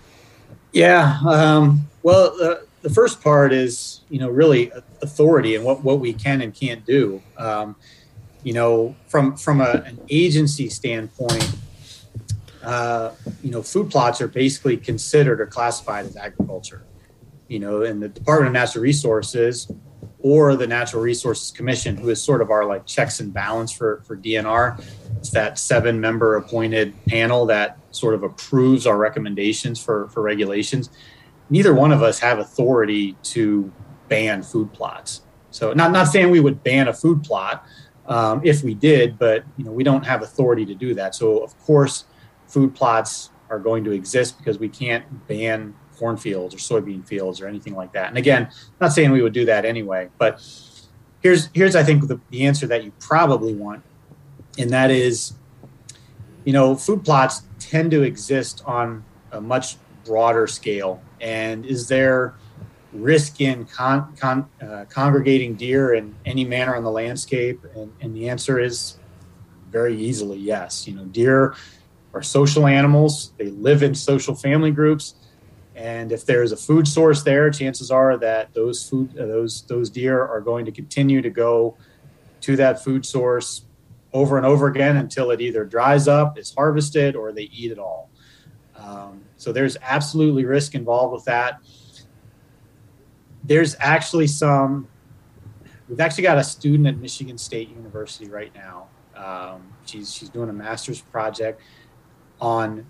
Yeah, 0.71 1.19
um, 1.25 1.87
well, 2.03 2.35
uh, 2.41 2.55
the 2.81 2.89
first 2.89 3.21
part 3.21 3.53
is 3.53 4.01
you 4.09 4.19
know 4.19 4.29
really 4.29 4.71
authority 5.01 5.55
and 5.55 5.63
what 5.63 5.83
what 5.83 5.99
we 5.99 6.13
can 6.13 6.41
and 6.41 6.53
can't 6.53 6.85
do. 6.85 7.21
Um, 7.37 7.75
you 8.43 8.53
know, 8.53 8.95
from 9.07 9.35
from 9.35 9.61
a, 9.61 9.83
an 9.85 9.99
agency 10.09 10.69
standpoint, 10.69 11.55
uh, 12.63 13.11
you 13.43 13.51
know, 13.51 13.61
food 13.61 13.89
plots 13.89 14.21
are 14.21 14.27
basically 14.27 14.77
considered 14.77 15.41
or 15.41 15.47
classified 15.47 16.05
as 16.05 16.15
agriculture. 16.15 16.83
You 17.47 17.59
know, 17.59 17.81
and 17.81 18.01
the 18.01 18.09
Department 18.09 18.47
of 18.47 18.53
Natural 18.53 18.83
Resources 18.83 19.71
or 20.19 20.55
the 20.55 20.67
Natural 20.67 21.01
Resources 21.01 21.51
Commission, 21.51 21.95
who 21.95 22.09
is 22.09 22.21
sort 22.21 22.41
of 22.41 22.51
our 22.51 22.65
like 22.65 22.85
checks 22.85 23.19
and 23.19 23.33
balance 23.33 23.71
for 23.71 24.01
for 24.05 24.15
DNR. 24.15 24.83
It's 25.17 25.31
that 25.31 25.57
seven 25.57 25.99
member 25.99 26.35
appointed 26.35 26.93
panel 27.05 27.45
that 27.47 27.79
sort 27.91 28.13
of 28.13 28.23
approves 28.23 28.85
our 28.85 28.97
recommendations 28.97 29.83
for 29.83 30.09
for 30.09 30.21
regulations 30.21 30.89
neither 31.49 31.73
one 31.73 31.91
of 31.91 32.03
us 32.03 32.19
have 32.19 32.39
authority 32.39 33.15
to 33.23 33.71
ban 34.07 34.43
food 34.43 34.71
plots. 34.73 35.21
So 35.51 35.73
not 35.73 35.91
not 35.91 36.07
saying 36.07 36.29
we 36.29 36.39
would 36.39 36.63
ban 36.63 36.87
a 36.87 36.93
food 36.93 37.23
plot 37.23 37.65
um, 38.07 38.41
if 38.43 38.63
we 38.63 38.73
did, 38.73 39.17
but 39.17 39.43
you 39.57 39.65
know 39.65 39.71
we 39.71 39.83
don't 39.83 40.05
have 40.05 40.21
authority 40.21 40.65
to 40.65 40.75
do 40.75 40.93
that. 40.95 41.15
So 41.15 41.39
of 41.39 41.57
course, 41.59 42.05
food 42.47 42.75
plots 42.75 43.31
are 43.49 43.59
going 43.59 43.83
to 43.85 43.91
exist 43.91 44.37
because 44.37 44.59
we 44.59 44.69
can't 44.69 45.27
ban 45.27 45.73
cornfields 45.97 46.53
or 46.53 46.57
soybean 46.57 47.05
fields 47.07 47.41
or 47.41 47.47
anything 47.47 47.75
like 47.75 47.91
that. 47.93 48.09
And 48.09 48.17
again, 48.17 48.49
not 48.79 48.93
saying 48.93 49.11
we 49.11 49.21
would 49.21 49.33
do 49.33 49.45
that 49.45 49.65
anyway, 49.65 50.09
but 50.17 50.41
here's 51.21 51.49
here's 51.53 51.75
I 51.75 51.83
think 51.83 52.07
the, 52.07 52.19
the 52.29 52.45
answer 52.45 52.67
that 52.67 52.83
you 52.83 52.91
probably 52.99 53.53
want, 53.53 53.83
and 54.57 54.69
that 54.71 54.91
is, 54.91 55.33
you 56.45 56.53
know, 56.53 56.75
food 56.75 57.03
plots 57.03 57.43
tend 57.59 57.91
to 57.91 58.03
exist 58.03 58.63
on 58.65 59.03
a 59.31 59.41
much 59.41 59.77
broader 60.07 60.47
scale? 60.47 61.01
And 61.21 61.65
is 61.65 61.87
there 61.87 62.35
risk 62.93 63.41
in 63.41 63.65
con, 63.65 64.15
con, 64.15 64.49
uh, 64.61 64.85
congregating 64.89 65.55
deer 65.55 65.93
in 65.93 66.15
any 66.25 66.45
manner 66.45 66.75
on 66.75 66.83
the 66.83 66.91
landscape? 66.91 67.63
And, 67.75 67.91
and 68.01 68.15
the 68.15 68.29
answer 68.29 68.59
is 68.59 68.97
very 69.69 69.95
easily 69.99 70.39
yes. 70.39 70.87
You 70.87 70.95
know, 70.95 71.05
deer 71.05 71.55
are 72.13 72.23
social 72.23 72.65
animals, 72.65 73.33
they 73.37 73.49
live 73.49 73.83
in 73.83 73.93
social 73.93 74.33
family 74.33 74.71
groups. 74.71 75.15
And 75.75 76.11
if 76.11 76.25
there's 76.25 76.51
a 76.51 76.57
food 76.57 76.87
source 76.87 77.21
there, 77.21 77.51
chances 77.51 77.91
are 77.91 78.17
that 78.17 78.51
those 78.55 78.89
food 78.89 79.15
uh, 79.19 79.27
those 79.27 79.61
those 79.67 79.91
deer 79.91 80.23
are 80.23 80.41
going 80.41 80.65
to 80.65 80.71
continue 80.71 81.21
to 81.21 81.29
go 81.29 81.77
to 82.41 82.55
that 82.55 82.83
food 82.83 83.05
source 83.05 83.63
over 84.13 84.37
and 84.37 84.45
over 84.45 84.67
again 84.67 84.97
until 84.97 85.29
it 85.29 85.39
either 85.39 85.63
dries 85.65 86.07
up, 86.07 86.39
is 86.39 86.51
harvested, 86.55 87.15
or 87.15 87.31
they 87.31 87.43
eat 87.43 87.71
it 87.71 87.77
all. 87.77 88.09
Um, 88.75 89.21
so 89.37 89.51
there's 89.51 89.77
absolutely 89.81 90.45
risk 90.45 90.75
involved 90.75 91.13
with 91.13 91.25
that. 91.25 91.61
There's 93.43 93.75
actually 93.79 94.27
some, 94.27 94.87
we've 95.87 95.99
actually 95.99 96.23
got 96.23 96.37
a 96.37 96.43
student 96.43 96.87
at 96.87 96.97
Michigan 96.97 97.37
State 97.37 97.69
University 97.69 98.27
right 98.27 98.51
now. 98.53 98.87
Um, 99.15 99.73
she's, 99.85 100.13
she's 100.13 100.29
doing 100.29 100.49
a 100.49 100.53
master's 100.53 101.01
project 101.01 101.61
on 102.41 102.87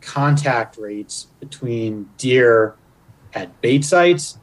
contact 0.00 0.78
rates 0.78 1.26
between 1.40 2.08
deer 2.16 2.76
at 3.34 3.60
bait 3.60 3.84
sites 3.84 4.38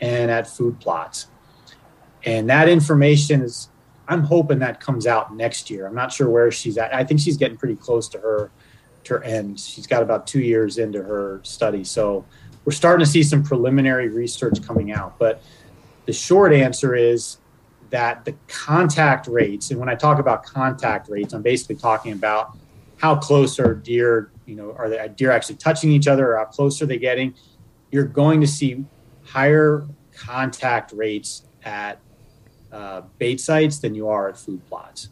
and 0.00 0.30
at 0.30 0.46
food 0.46 0.80
plots. 0.80 1.28
And 2.24 2.50
that 2.50 2.68
information 2.68 3.42
is, 3.42 3.68
I'm 4.08 4.22
hoping 4.22 4.58
that 4.60 4.80
comes 4.80 5.06
out 5.06 5.34
next 5.34 5.70
year. 5.70 5.86
I'm 5.86 5.94
not 5.94 6.12
sure 6.12 6.28
where 6.28 6.50
she's 6.50 6.78
at. 6.78 6.94
I 6.94 7.04
think 7.04 7.20
she's 7.20 7.36
getting 7.36 7.56
pretty 7.56 7.76
close 7.76 8.08
to 8.10 8.18
her 8.18 8.50
her 9.08 9.22
end. 9.24 9.58
She's 9.58 9.86
got 9.86 10.02
about 10.02 10.26
two 10.26 10.40
years 10.40 10.78
into 10.78 11.02
her 11.02 11.40
study. 11.42 11.84
So 11.84 12.24
we're 12.64 12.72
starting 12.72 13.04
to 13.04 13.10
see 13.10 13.22
some 13.22 13.42
preliminary 13.42 14.08
research 14.08 14.62
coming 14.62 14.92
out. 14.92 15.18
But 15.18 15.42
the 16.06 16.12
short 16.12 16.52
answer 16.52 16.94
is 16.94 17.38
that 17.90 18.24
the 18.24 18.34
contact 18.48 19.26
rates, 19.28 19.70
and 19.70 19.78
when 19.78 19.88
I 19.88 19.94
talk 19.94 20.18
about 20.18 20.44
contact 20.44 21.08
rates, 21.08 21.32
I'm 21.32 21.42
basically 21.42 21.76
talking 21.76 22.12
about 22.12 22.56
how 22.96 23.14
close 23.14 23.60
are 23.60 23.74
deer, 23.74 24.30
you 24.46 24.56
know, 24.56 24.74
are 24.76 24.88
the 24.88 25.12
deer 25.14 25.30
actually 25.30 25.56
touching 25.56 25.90
each 25.92 26.08
other 26.08 26.32
or 26.32 26.38
how 26.38 26.46
close 26.46 26.80
are 26.82 26.86
they 26.86 26.98
getting? 26.98 27.34
You're 27.90 28.04
going 28.04 28.40
to 28.40 28.46
see 28.46 28.84
higher 29.22 29.86
contact 30.12 30.92
rates 30.92 31.44
at 31.64 32.00
uh, 32.72 33.02
bait 33.18 33.40
sites 33.40 33.78
than 33.78 33.94
you 33.94 34.08
are 34.08 34.28
at 34.28 34.36
food 34.36 34.66
plots. 34.66 35.10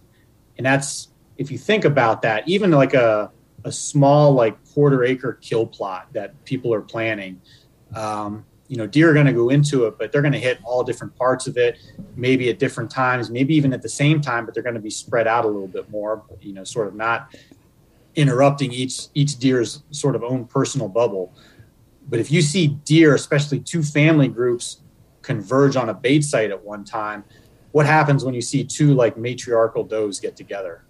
And 0.57 0.64
that's, 0.64 1.09
if 1.36 1.51
you 1.51 1.59
think 1.59 1.84
about 1.84 2.22
that, 2.22 2.49
even 2.49 2.70
like 2.70 2.95
a, 2.95 3.30
a 3.65 3.73
small 3.73 4.33
like 4.33 4.62
quarter 4.73 5.05
acre 5.05 5.35
kill 5.41 5.67
plot 5.67 6.09
that 6.12 6.45
people 6.45 6.73
are 6.73 6.83
planning 6.83 7.41
um, 7.95 8.45
you 8.69 8.77
know, 8.77 8.87
deer 8.87 9.11
are 9.11 9.15
going 9.15 9.27
to 9.27 9.33
go 9.33 9.51
into 9.51 9.85
it, 9.85 9.99
but 9.99 10.11
they're 10.11 10.23
going 10.23 10.33
to 10.33 10.39
hit 10.39 10.59
all 10.65 10.83
different 10.83 11.15
parts 11.17 11.47
of 11.47 11.57
it, 11.57 11.79
maybe 12.17 12.49
at 12.49 12.59
different 12.59 12.91
times, 12.91 13.31
maybe 13.31 13.55
even 13.55 13.73
at 13.73 13.83
the 13.83 13.89
same 13.89 14.21
time, 14.21 14.45
but 14.45 14.55
they're 14.55 14.62
going 14.62 14.75
to 14.75 14.81
be 14.81 14.91
spread 14.91 15.27
out 15.27 15.45
a 15.45 15.49
little 15.49 15.69
bit 15.69 15.91
more, 15.91 16.25
you 16.41 16.53
know, 16.53 16.65
sort 16.65 16.89
of 16.89 16.95
not 16.95 17.35
interrupting 18.17 18.73
each 18.73 19.09
each 19.15 19.39
deer's 19.39 19.83
sort 19.91 20.15
of 20.15 20.23
own 20.23 20.47
personal 20.47 20.89
bubble. 20.89 21.35
But 22.09 22.21
if 22.21 22.31
you 22.31 22.43
see 22.43 22.69
deer, 22.69 23.15
especially 23.15 23.61
two 23.61 23.83
family 23.83 24.29
groups, 24.29 24.81
converge 25.23 25.77
on 25.77 25.89
a 25.89 25.95
bait 25.95 26.25
site 26.25 26.51
at 26.51 26.65
one 26.65 26.85
time, 26.85 27.25
what 27.73 27.87
happens 27.87 28.25
when 28.25 28.35
you 28.35 28.43
see 28.43 28.65
two 28.65 28.95
like 28.95 29.17
matriarchal 29.17 29.85
does 29.85 30.21
get 30.21 30.37
together? 30.37 30.85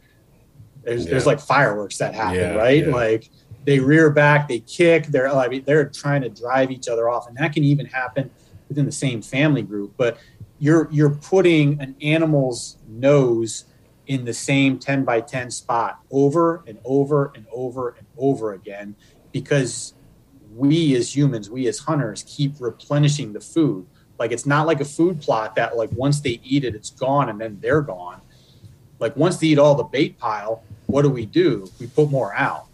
There's 0.85 1.05
Yeah. 1.05 1.11
there's 1.13 1.27
like 1.27 1.41
fireworks 1.41 1.99
that 1.99 2.15
happen, 2.15 2.39
Yeah, 2.41 2.55
right? 2.55 2.87
yeah. 2.87 2.93
Like 2.95 3.31
they 3.65 3.79
rear 3.81 4.11
back, 4.11 4.49
they 4.49 4.61
kick, 4.61 5.07
they're 5.07 5.29
I 5.29 5.49
mean, 5.49 5.63
they're 5.65 5.89
trying 5.89 6.23
to 6.23 6.29
drive 6.29 6.71
each 6.71 6.89
other 6.89 7.09
off, 7.09 7.29
and 7.29 7.37
that 7.39 7.53
can 7.53 7.65
even 7.65 7.87
happen 7.87 8.31
within 8.69 8.85
the 8.87 8.93
same 8.93 9.23
family 9.23 9.63
group. 9.63 9.95
But 9.97 10.19
you're 10.59 10.89
you're 10.93 11.11
putting 11.15 11.81
an 11.81 11.95
animal's 12.03 12.77
nose 12.89 13.65
in 14.07 14.25
the 14.27 14.35
same 14.35 14.79
10 14.79 15.03
by 15.05 15.21
10 15.21 15.51
spot 15.51 15.99
over 16.11 16.63
and 16.67 16.79
over 16.85 17.33
and 17.35 17.47
over 17.53 17.95
and 17.99 18.07
over 18.19 18.53
again 18.53 18.95
because 19.33 19.95
we 20.55 20.95
as 20.95 21.17
humans 21.17 21.49
we 21.51 21.67
as 21.67 21.79
hunters 21.79 22.23
keep 22.29 22.53
replenishing 22.61 23.33
the 23.33 23.41
food 23.41 23.87
like 24.19 24.31
it's 24.31 24.45
not 24.47 24.67
like 24.67 24.81
a 24.81 24.85
food 24.85 25.21
plot 25.23 25.57
that 25.57 25.77
like 25.77 25.91
once 25.93 26.21
they 26.21 26.39
eat 26.45 26.65
it 26.65 26.75
it's 26.75 26.91
gone 26.91 27.31
and 27.31 27.41
then 27.41 27.59
they're 27.63 27.81
gone 27.81 28.21
like 29.05 29.17
once 29.17 29.37
they 29.37 29.49
eat 29.49 29.59
all 29.59 29.77
the 29.77 29.85
bait 29.85 30.19
pile 30.19 30.65
what 30.87 31.03
do 31.03 31.11
we 31.11 31.27
do? 31.27 31.69
We 31.81 31.87
put 31.87 32.11
more 32.11 32.35
out. 32.35 32.67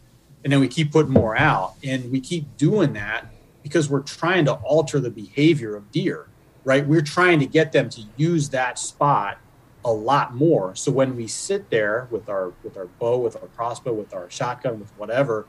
And 0.43 0.53
then 0.53 0.61
we 0.61 0.69
keep 0.69 0.93
putting 0.93 1.13
more 1.13 1.37
out. 1.37 1.75
And 1.85 2.11
we 2.11 2.21
keep 2.21 2.57
doing 2.59 2.93
that 2.95 3.27
because 3.63 3.89
we're 3.89 4.03
trying 4.03 4.45
to 4.47 4.55
alter 4.55 5.01
the 5.01 5.11
behavior 5.11 5.77
of 5.77 5.91
deer 5.91 6.27
right? 6.65 6.87
We're 6.87 7.03
trying 7.03 7.41
to 7.41 7.47
get 7.47 7.73
them 7.73 7.89
to 7.91 8.03
use 8.17 8.51
that 8.51 8.79
spot 8.79 9.39
a 9.85 9.93
lot 9.93 10.35
more. 10.35 10.75
So 10.77 10.93
when 10.93 11.17
we 11.17 11.27
sit 11.27 11.71
there 11.71 12.07
with 12.11 12.29
our 12.29 12.53
with 12.63 12.77
our 12.77 12.87
bow 12.87 13.19
with 13.19 13.37
our 13.37 13.49
crossbow 13.49 13.93
with 13.93 14.13
our 14.15 14.31
shotgun 14.31 14.79
with 14.79 14.91
whatever 14.99 15.47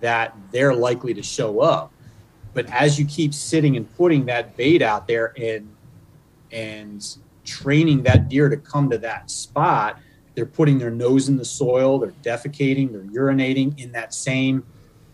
that 0.00 0.36
they're 0.50 0.74
likely 0.74 1.14
to 1.14 1.22
show 1.22 1.60
up. 1.60 1.92
But 2.54 2.66
as 2.66 2.98
you 2.98 3.06
keep 3.06 3.34
sitting 3.34 3.76
and 3.76 3.94
putting 3.96 4.26
that 4.26 4.56
bait 4.56 4.82
out 4.82 5.06
there 5.06 5.32
and 5.40 5.72
and 6.50 7.16
training 7.46 8.02
that 8.02 8.28
deer 8.28 8.48
to 8.48 8.56
come 8.56 8.90
to 8.90 8.98
that 8.98 9.30
spot 9.30 10.00
they're 10.34 10.44
putting 10.44 10.78
their 10.78 10.90
nose 10.90 11.28
in 11.28 11.36
the 11.36 11.44
soil 11.44 11.98
they're 11.98 12.10
defecating 12.22 12.92
they're 12.92 13.24
urinating 13.24 13.78
in 13.78 13.92
that 13.92 14.12
same 14.12 14.64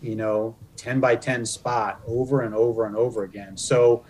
you 0.01 0.16
know 0.16 0.57
10 0.76 1.01
by 1.01 1.14
10 1.14 1.47
spot 1.47 2.01
over 2.07 2.43
and 2.43 2.55
over 2.55 2.87
and 2.87 2.97
over 2.97 3.22
again 3.22 3.57
so 3.57 4.05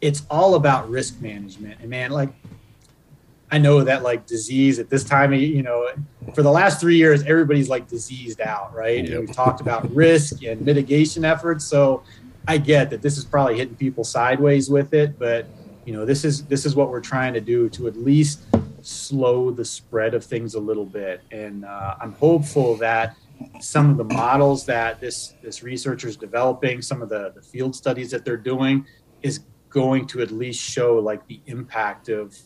it's 0.00 0.24
all 0.30 0.54
about 0.54 0.88
risk 0.88 1.20
management 1.20 1.80
and 1.80 1.88
man 1.88 2.10
like 2.10 2.30
I 3.50 3.58
know 3.58 3.82
that 3.82 4.02
like 4.02 4.26
disease 4.26 4.78
at 4.78 4.90
this 4.90 5.04
time, 5.04 5.32
you 5.32 5.62
know, 5.62 5.90
for 6.34 6.42
the 6.42 6.50
last 6.50 6.80
three 6.80 6.96
years, 6.96 7.22
everybody's 7.22 7.68
like 7.68 7.88
diseased 7.88 8.40
out, 8.40 8.74
right? 8.74 9.04
Yep. 9.04 9.10
And 9.10 9.20
we've 9.20 9.34
talked 9.34 9.60
about 9.60 9.90
risk 9.94 10.42
and 10.42 10.60
mitigation 10.60 11.24
efforts. 11.24 11.64
So 11.64 12.02
I 12.46 12.58
get 12.58 12.90
that 12.90 13.00
this 13.00 13.16
is 13.16 13.24
probably 13.24 13.56
hitting 13.56 13.76
people 13.76 14.04
sideways 14.04 14.68
with 14.68 14.92
it, 14.92 15.18
but 15.18 15.46
you 15.88 15.94
know, 15.94 16.04
this 16.04 16.22
is 16.22 16.44
this 16.44 16.66
is 16.66 16.76
what 16.76 16.90
we're 16.90 17.00
trying 17.00 17.32
to 17.32 17.40
do 17.40 17.70
to 17.70 17.86
at 17.86 17.96
least 17.96 18.40
slow 18.82 19.50
the 19.50 19.64
spread 19.64 20.12
of 20.12 20.22
things 20.22 20.54
a 20.54 20.60
little 20.60 20.84
bit. 20.84 21.22
And 21.30 21.64
uh, 21.64 21.94
I'm 21.98 22.12
hopeful 22.12 22.76
that 22.76 23.16
some 23.60 23.88
of 23.88 23.96
the 23.96 24.04
models 24.04 24.66
that 24.66 25.00
this 25.00 25.32
this 25.42 25.62
researcher 25.62 26.06
is 26.06 26.18
developing, 26.18 26.82
some 26.82 27.00
of 27.00 27.08
the, 27.08 27.32
the 27.34 27.40
field 27.40 27.74
studies 27.74 28.10
that 28.10 28.22
they're 28.22 28.36
doing, 28.36 28.84
is 29.22 29.40
going 29.70 30.06
to 30.08 30.20
at 30.20 30.30
least 30.30 30.60
show 30.60 30.96
like 30.96 31.26
the 31.26 31.40
impact 31.46 32.10
of 32.10 32.36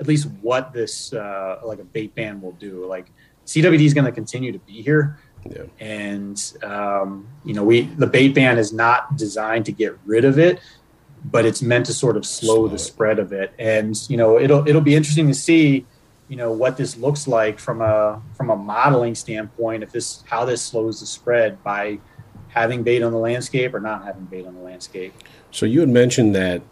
at 0.00 0.06
least 0.06 0.26
what 0.40 0.72
this 0.72 1.12
uh, 1.12 1.60
like 1.62 1.80
a 1.80 1.84
bait 1.84 2.14
ban 2.14 2.40
will 2.40 2.52
do. 2.52 2.86
Like 2.86 3.08
CWD 3.44 3.84
is 3.84 3.92
going 3.92 4.06
to 4.06 4.12
continue 4.12 4.50
to 4.50 4.60
be 4.60 4.80
here, 4.80 5.18
Yeah. 5.44 5.64
and 5.78 6.38
um, 6.62 7.28
you 7.44 7.52
know 7.52 7.64
we 7.64 7.82
the 7.82 8.06
bait 8.06 8.34
ban 8.34 8.56
is 8.56 8.72
not 8.72 9.18
designed 9.18 9.66
to 9.66 9.72
get 9.72 9.92
rid 10.06 10.24
of 10.24 10.38
it, 10.38 10.60
but 11.24 11.44
it's 11.44 11.62
meant 11.62 11.86
to 11.86 11.92
sort 11.92 12.16
of 12.16 12.24
slow, 12.24 12.54
Slow 12.54 12.68
the 12.68 12.78
spread 12.78 13.18
of 13.18 13.32
it. 13.32 13.52
And 13.58 13.96
you 14.08 14.16
know 14.16 14.38
it'll 14.38 14.66
it'll 14.68 14.80
be 14.80 14.94
interesting 14.94 15.28
to 15.28 15.34
see 15.34 15.86
you 16.28 16.36
know 16.36 16.52
what 16.52 16.76
this 16.76 16.96
looks 16.96 17.26
like 17.26 17.58
from 17.58 17.80
a 17.80 18.20
from 18.36 18.50
a 18.50 18.56
modeling 18.56 19.14
standpoint 19.14 19.82
if 19.82 19.92
this 19.92 20.22
how 20.28 20.44
this 20.44 20.62
slows 20.62 21.00
the 21.00 21.06
spread 21.06 21.62
by 21.62 21.98
having 22.48 22.82
bait 22.82 23.02
on 23.02 23.12
the 23.12 23.18
landscape 23.18 23.74
or 23.74 23.80
not 23.80 24.04
having 24.04 24.24
bait 24.24 24.46
on 24.46 24.54
the 24.54 24.60
landscape. 24.60 25.12
So 25.50 25.66
you 25.66 25.80
had 25.80 25.88
mentioned 25.88 26.34
that 26.34 26.62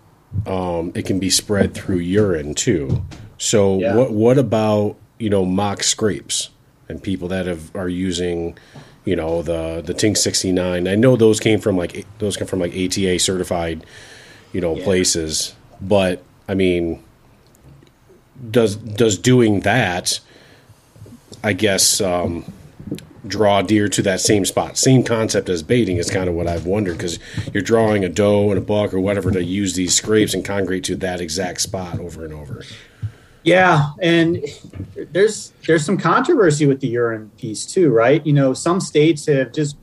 um, 0.46 0.92
it 0.94 1.06
can 1.06 1.18
be 1.18 1.30
spread 1.30 1.74
through 1.74 1.98
urine 1.98 2.54
too. 2.54 3.02
So 3.38 3.78
Yeah. 3.78 3.94
what 3.94 4.12
what 4.12 4.38
about 4.38 4.96
you 5.18 5.30
know 5.30 5.44
mock 5.44 5.82
scrapes 5.82 6.50
and 6.88 7.02
people 7.02 7.28
that 7.28 7.46
have 7.46 7.74
are 7.74 7.88
using 7.88 8.56
you 9.04 9.16
know 9.16 9.42
the 9.42 9.82
the 9.84 9.94
Tink 9.94 10.16
sixty 10.16 10.52
nine? 10.52 10.86
I 10.88 10.94
know 10.94 11.16
those 11.16 11.40
came 11.40 11.60
from 11.60 11.76
like 11.76 12.06
those 12.18 12.36
come 12.36 12.46
from 12.46 12.60
like 12.60 12.72
ATA 12.76 13.18
certified 13.18 13.84
you 14.52 14.60
know 14.60 14.76
Yeah. 14.76 14.84
places, 14.84 15.54
but 15.80 16.22
I 16.48 16.54
mean, 16.54 17.02
does 18.50 18.76
does 18.76 19.18
doing 19.18 19.60
that? 19.60 20.20
I 21.44 21.52
guess 21.52 22.00
um, 22.00 22.44
draw 23.26 23.62
deer 23.62 23.88
to 23.88 24.02
that 24.02 24.20
same 24.20 24.44
spot. 24.44 24.76
Same 24.78 25.02
concept 25.04 25.48
as 25.48 25.62
baiting 25.62 25.96
is 25.96 26.10
kind 26.10 26.28
of 26.28 26.34
what 26.34 26.46
I've 26.46 26.66
wondered 26.66 26.96
because 26.96 27.18
you're 27.52 27.62
drawing 27.62 28.04
a 28.04 28.08
doe 28.08 28.50
and 28.50 28.58
a 28.58 28.62
buck 28.62 28.92
or 28.94 29.00
whatever 29.00 29.30
to 29.30 29.42
use 29.44 29.74
these 29.74 29.94
scrapes 29.94 30.34
and 30.34 30.44
congregate 30.44 30.84
to 30.84 30.96
that 30.96 31.20
exact 31.20 31.60
spot 31.60 31.98
over 32.00 32.24
and 32.24 32.32
over. 32.34 32.62
Yeah, 33.42 33.90
and 34.02 34.44
there's 35.12 35.52
there's 35.66 35.84
some 35.84 35.98
controversy 35.98 36.66
with 36.66 36.80
the 36.80 36.88
urine 36.88 37.30
piece 37.38 37.64
too, 37.64 37.90
right? 37.90 38.24
You 38.26 38.32
know, 38.32 38.54
some 38.54 38.80
states 38.80 39.26
have 39.26 39.52
just 39.52 39.76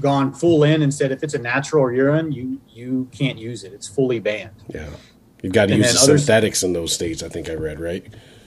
gone 0.00 0.32
full 0.32 0.64
in 0.64 0.82
and 0.82 0.92
said 0.92 1.12
if 1.12 1.22
it's 1.22 1.34
a 1.34 1.38
natural 1.38 1.90
urine, 1.92 2.32
you 2.32 2.60
you 2.68 3.08
can't 3.12 3.38
use 3.38 3.64
it. 3.64 3.72
It's 3.72 3.88
fully 3.88 4.18
banned. 4.20 4.50
Yeah, 4.68 4.88
you've 5.42 5.52
got 5.52 5.66
to 5.66 5.74
And 5.74 5.82
use 5.82 5.92
the 5.94 6.00
others- 6.12 6.24
synthetics 6.24 6.62
in 6.62 6.72
those 6.72 6.92
states. 6.92 7.22
I 7.22 7.28
think 7.28 7.48
I 7.48 7.54
read 7.54 7.80
right. 7.80 8.04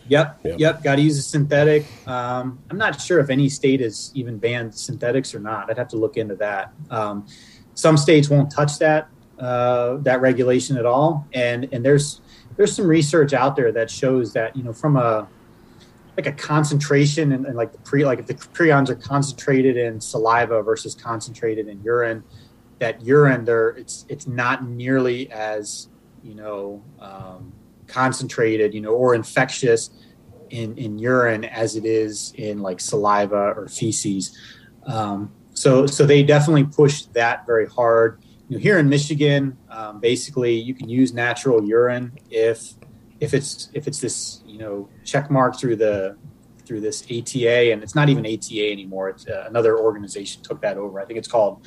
Yep, 0.08 0.40
Yep. 0.44 0.60
yep. 0.60 0.84
Got 0.84 0.96
to 0.96 1.02
use 1.02 1.18
a 1.18 1.22
synthetic. 1.22 1.86
Um, 2.06 2.60
I'm 2.70 2.78
not 2.78 3.00
sure 3.00 3.20
if 3.20 3.30
any 3.30 3.48
state 3.48 3.80
has 3.80 4.12
even 4.14 4.38
banned 4.38 4.76
synthetics 4.76 5.34
or 5.34 5.40
not. 5.40 5.70
I'd 5.70 5.78
have 5.78 5.88
to 5.90 5.96
look 5.98 6.18
into 6.18 6.36
that. 6.36 6.74
Um, 6.90 7.26
some 7.76 7.96
states 7.98 8.30
won't 8.30 8.52
touch 8.52 8.78
that 8.80 9.08
uh, 9.40 9.98
that 10.02 10.20
regulation 10.22 10.78
at 10.78 10.86
all, 10.86 11.26
and 11.34 11.68
and 11.72 11.86
there's 11.86 12.22
there's 12.58 12.76
some 12.76 12.86
research 12.88 13.34
out 13.34 13.56
there 13.56 13.72
that 13.72 13.90
shows 13.90 14.34
that 14.34 14.56
you 14.56 14.64
know 14.64 14.74
from 14.74 14.98
a 14.98 15.28
like 16.18 16.28
a 16.28 16.32
concentration 16.32 17.32
and, 17.32 17.46
and 17.46 17.56
like 17.56 17.72
the 17.72 17.78
pre 17.80 18.06
like 18.06 18.20
if 18.20 18.28
the 18.28 18.34
prions 18.34 18.90
are 18.90 18.96
concentrated 18.96 19.78
in 19.78 20.00
saliva 20.00 20.62
versus 20.62 20.94
concentrated 20.94 21.68
in 21.68 21.82
urine, 21.84 22.24
that 22.80 23.02
urine 23.02 23.46
there 23.46 23.70
it's 23.70 24.06
it's 24.10 24.28
not 24.28 24.66
nearly 24.66 25.32
as 25.32 25.88
you 26.24 26.36
know 26.36 26.84
um, 27.00 27.54
concentrated 27.88 28.74
you 28.74 28.82
know 28.82 28.92
or 28.92 29.16
infectious 29.16 29.92
in 30.50 30.78
in 30.78 31.00
urine 31.00 31.46
as 31.46 31.76
it 31.76 31.86
is 31.86 32.34
in 32.36 32.62
like 32.62 32.80
saliva 32.80 33.54
or 33.56 33.68
feces. 33.68 34.38
Um, 34.86 35.32
so 35.54 35.86
so 35.86 36.06
they 36.06 36.24
definitely 36.24 36.66
push 36.66 37.04
that 37.14 37.46
very 37.46 37.68
hard. 37.68 38.22
You 38.50 38.58
know, 38.58 38.62
here 38.62 38.80
in 38.80 38.90
Michigan, 38.90 39.58
um, 39.70 40.00
basically 40.02 40.56
you 40.56 40.74
can 40.74 40.90
use 40.90 41.14
natural 41.14 41.64
urine 41.64 42.12
if 42.30 42.74
if 43.22 43.34
it's 43.34 43.70
if 43.74 43.88
it's 43.88 44.02
this 44.02 44.42
you 44.46 44.58
know 44.58 44.90
check 45.06 45.32
mark 45.32 45.58
through 45.58 45.78
the 45.78 46.18
through 46.66 46.82
this 46.82 47.04
ATA 47.04 47.72
and 47.72 47.84
it's 47.84 47.96
not 47.96 48.10
even 48.10 48.26
ATA 48.26 48.72
anymore. 48.72 49.10
It's 49.10 49.28
uh, 49.28 49.46
another 49.48 49.78
organization 49.78 50.42
took 50.42 50.62
that 50.62 50.78
over. 50.78 51.00
I 51.00 51.06
think 51.06 51.20
it's 51.20 51.28
called 51.28 51.66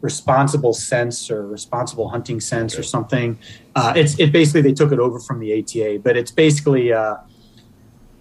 Responsible 0.00 0.72
Sense 0.72 1.30
or 1.30 1.46
Responsible 1.46 2.08
Hunting 2.08 2.40
Sense 2.40 2.78
or 2.78 2.82
something. 2.82 3.38
Uh, 3.74 3.92
it's 3.96 4.18
it 4.18 4.32
basically 4.32 4.62
they 4.62 4.72
took 4.72 4.92
it 4.92 4.98
over 4.98 5.18
from 5.20 5.40
the 5.40 5.58
ATA, 5.58 6.00
but 6.02 6.16
it's 6.16 6.30
basically 6.30 6.92
uh, 6.92 7.16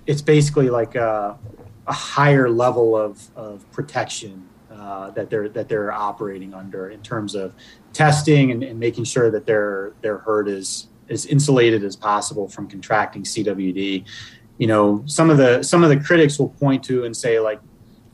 it's 0.06 0.22
basically 0.22 0.70
like 0.70 0.96
a, 0.96 1.38
a 1.88 1.94
higher 1.94 2.50
level 2.50 2.96
of, 2.96 3.28
of 3.36 3.70
protection 3.72 4.48
uh, 4.72 5.10
that 5.12 5.30
they're 5.30 5.50
that 5.50 5.70
they're 5.70 5.92
operating 5.92 6.54
under 6.54 6.90
in 6.90 7.02
terms 7.02 7.34
of 7.34 7.54
testing 7.94 8.52
and, 8.52 8.62
and 8.62 8.80
making 8.80 9.04
sure 9.04 9.32
that 9.32 9.46
their 9.46 9.94
their 10.02 10.20
herd 10.20 10.48
is 10.48 10.88
as 11.10 11.26
insulated 11.26 11.84
as 11.84 11.96
possible 11.96 12.48
from 12.48 12.68
contracting 12.68 13.24
CWD. 13.24 14.06
You 14.58 14.68
know, 14.68 15.04
some 15.06 15.30
of 15.30 15.38
the 15.38 15.64
some 15.64 15.84
of 15.84 15.90
the 15.90 16.00
critics 16.00 16.40
will 16.40 16.50
point 16.50 16.84
to 16.86 17.06
and 17.06 17.16
say 17.16 17.40
like, 17.40 17.60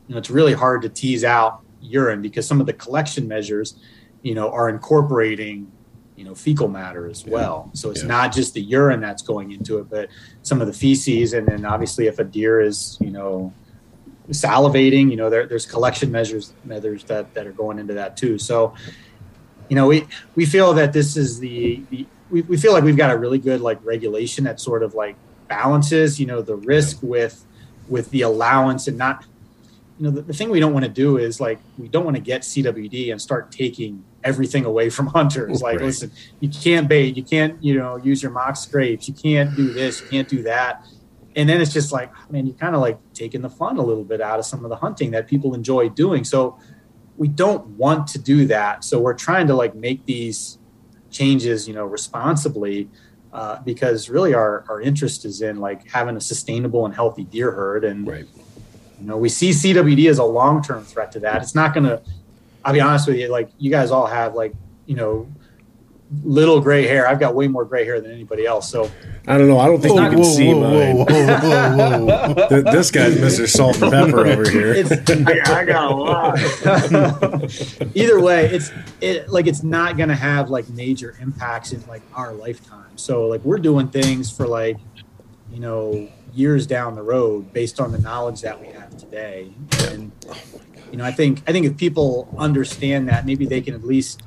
you 0.08 0.16
know, 0.16 0.20
it's 0.20 0.30
really 0.30 0.54
hard 0.54 0.82
to 0.84 0.90
tease 0.90 1.24
out 1.24 1.62
urine 1.80 2.22
because 2.22 2.48
some 2.48 2.60
of 2.60 2.68
the 2.68 2.74
collection 2.74 3.28
measures, 3.28 3.76
you 4.22 4.36
know, 4.36 4.50
are 4.52 4.70
incorporating 4.70 5.72
you 6.18 6.26
know 6.26 6.36
fecal 6.36 6.68
matter 6.68 7.10
as 7.10 7.26
well. 7.26 7.72
So 7.74 7.90
it's 7.90 8.02
Yeah. 8.02 8.08
not 8.10 8.34
just 8.34 8.54
the 8.54 8.62
urine 8.62 9.02
that's 9.02 9.24
going 9.24 9.52
into 9.52 9.80
it, 9.80 9.90
but 9.90 10.10
some 10.44 10.62
of 10.62 10.68
the 10.68 10.74
feces, 10.74 11.34
and 11.34 11.48
then 11.48 11.66
obviously 11.66 12.06
if 12.08 12.20
a 12.20 12.24
deer 12.24 12.62
is 12.62 12.98
you 13.02 13.12
know 13.12 13.54
salivating, 14.30 15.10
you 15.10 15.16
know 15.16 15.30
there, 15.30 15.48
there's 15.48 15.66
collection 15.66 16.12
measures 16.12 16.54
measures 16.64 17.04
that 17.06 17.34
that 17.34 17.48
are 17.48 17.52
going 17.54 17.80
into 17.80 17.94
that 17.96 18.18
too. 18.18 18.38
So 18.38 18.74
you 19.72 19.76
know, 19.76 19.88
we 19.88 20.06
we 20.36 20.46
feel 20.46 20.74
that 20.74 20.92
this 20.92 21.16
is 21.16 21.40
the, 21.40 21.82
the 21.90 22.06
we, 22.32 22.42
we 22.44 22.58
feel 22.58 22.74
like 22.74 22.84
we've 22.84 22.98
got 22.98 23.12
a 23.12 23.18
really 23.18 23.40
good 23.40 23.62
like 23.62 23.84
regulation 23.86 24.44
that 24.46 24.60
sort 24.60 24.84
of 24.84 24.94
like 24.94 25.16
balances, 25.48 26.20
you 26.20 26.26
know, 26.26 26.42
the 26.42 26.56
risk 26.56 27.00
with 27.02 27.46
with 27.90 28.10
the 28.12 28.22
allowance 28.22 28.88
and 28.88 28.98
not 28.98 29.26
you 30.00 30.06
know 30.06 30.12
the, 30.12 30.22
the 30.22 30.34
thing 30.34 30.50
we 30.50 30.60
don't 30.60 30.74
want 30.74 30.86
to 30.86 30.92
do 30.92 31.18
is 31.18 31.40
like 31.42 31.60
we 31.78 31.88
don't 31.88 32.06
want 32.06 32.16
to 32.16 32.22
get 32.22 32.42
CWD 32.42 33.12
and 33.12 33.22
start 33.22 33.52
taking 33.52 34.04
everything 34.24 34.66
away 34.66 34.90
from 34.90 35.08
hunters. 35.18 35.62
Like, 35.62 35.78
Right. 35.80 35.86
listen, 35.86 36.12
you 36.40 36.50
can't 36.50 36.88
bait, 36.88 37.16
you 37.18 37.24
can't, 37.24 37.62
you 37.64 37.78
know, 37.78 37.98
use 37.98 38.24
your 38.24 38.32
mock 38.32 38.56
scrapes, 38.56 39.08
you 39.08 39.14
can't 39.14 39.56
do 39.56 39.72
this, 39.74 40.02
you 40.02 40.08
can't 40.08 40.28
do 40.28 40.42
that. 40.44 40.86
And 41.36 41.48
then 41.48 41.62
it's 41.62 41.72
just 41.72 41.92
like, 41.92 42.12
ah, 42.16 42.26
man, 42.30 42.46
you 42.46 42.54
kind 42.54 42.76
of 42.76 42.82
like 42.82 43.00
taking 43.14 43.42
the 43.42 43.50
fun 43.50 43.78
a 43.78 43.82
little 43.82 44.04
bit 44.04 44.22
out 44.22 44.38
of 44.40 44.46
some 44.46 44.66
of 44.66 44.70
the 44.70 44.76
hunting 44.76 45.12
that 45.12 45.28
people 45.28 45.54
enjoy 45.54 45.88
doing. 45.90 46.24
So 46.24 46.58
we 47.18 47.28
don't 47.28 47.66
want 47.78 48.08
to 48.08 48.20
do 48.20 48.48
that. 48.48 48.84
So 48.84 49.00
we're 49.00 49.14
trying 49.14 49.48
to 49.48 49.56
like 49.56 49.76
make 49.76 50.06
these 50.06 50.58
changes, 51.12 51.68
you 51.68 51.74
know, 51.74 51.86
responsibly. 51.86 52.90
Uh, 53.34 53.62
because 53.64 54.10
really 54.10 54.34
our, 54.34 54.66
our 54.68 54.82
interest 54.82 55.24
is 55.24 55.42
in 55.42 55.56
like 55.58 55.90
having 55.90 56.18
a 56.18 56.22
sustainable 56.22 56.86
and 56.86 56.94
healthy 56.94 57.24
deer 57.24 57.50
herd 57.52 57.86
and 57.86 58.06
Right. 58.06 58.26
you 59.00 59.08
know, 59.08 59.16
we 59.16 59.30
see 59.30 59.52
CWD 59.52 60.10
as 60.10 60.18
a 60.18 60.24
long 60.24 60.62
term 60.62 60.84
threat 60.84 61.14
to 61.14 61.20
that. 61.22 61.42
It's 61.42 61.56
not 61.56 61.74
going 61.74 61.86
to. 61.86 62.02
I'll 62.66 62.74
be 62.74 62.82
honest 62.82 63.08
with 63.08 63.16
you. 63.18 63.30
Like 63.30 63.50
you 63.58 63.72
guys 63.72 63.90
all 63.90 64.06
have 64.06 64.36
like 64.36 64.54
you 64.86 64.96
know 64.96 65.28
little 66.24 66.60
gray 66.60 66.86
hair. 66.88 67.08
I've 67.08 67.20
got 67.20 67.36
way 67.36 67.48
more 67.48 67.64
gray 67.66 67.86
hair 67.86 68.02
than 68.02 68.12
anybody 68.12 68.46
else. 68.46 68.70
So 68.70 68.90
I 69.28 69.38
don't 69.38 69.48
know. 69.48 69.60
I 69.60 69.68
don't 69.68 69.82
think 69.82 69.96
you 70.00 70.10
can 70.10 70.24
see 70.24 70.54
mine. 70.54 70.98
whoa, 70.98 71.06
whoa, 71.06 72.06
whoa. 72.06 72.48
Th- 72.50 72.66
This 72.66 72.92
guy's 72.92 73.16
Mr. 73.16 73.48
Salt 73.48 73.82
and 73.82 73.92
Pepper 73.92 74.26
over 74.28 74.50
here. 74.50 74.74
it's 74.76 74.92
I, 74.92 75.60
I 75.60 75.66
got 75.66 75.92
a 75.92 75.96
lot. 75.96 76.38
either 77.96 78.20
way. 78.20 78.46
It's 78.48 78.72
it 79.00 79.30
like 79.30 79.48
it's 79.48 79.64
not 79.64 79.98
going 79.98 80.10
to 80.10 80.16
have 80.16 80.50
like 80.50 80.68
major 80.70 81.16
impacts 81.22 81.72
in 81.72 81.86
like 81.88 82.02
our 82.14 82.34
lifetime. 82.34 82.98
So 82.98 83.28
like 83.28 83.44
we're 83.44 83.60
doing 83.60 83.88
things 83.88 84.30
for 84.30 84.48
like 84.48 84.78
you 85.52 85.60
know 85.60 86.10
years 86.34 86.66
down 86.66 86.96
the 86.96 87.04
road 87.04 87.52
based 87.54 87.80
on 87.80 87.92
the 87.92 88.00
knowledge 88.00 88.42
that 88.42 88.60
we 88.60 88.68
have 88.68 88.98
today. 88.98 89.54
And 89.90 90.12
you 90.92 90.98
know, 90.98 91.06
I 91.06 91.12
think 91.12 91.42
I 91.48 91.52
think 91.52 91.66
if 91.66 91.78
people 91.78 92.34
understand 92.38 93.08
that, 93.08 93.26
maybe 93.26 93.46
they 93.46 93.62
can 93.62 93.74
at 93.76 93.84
least 93.86 94.24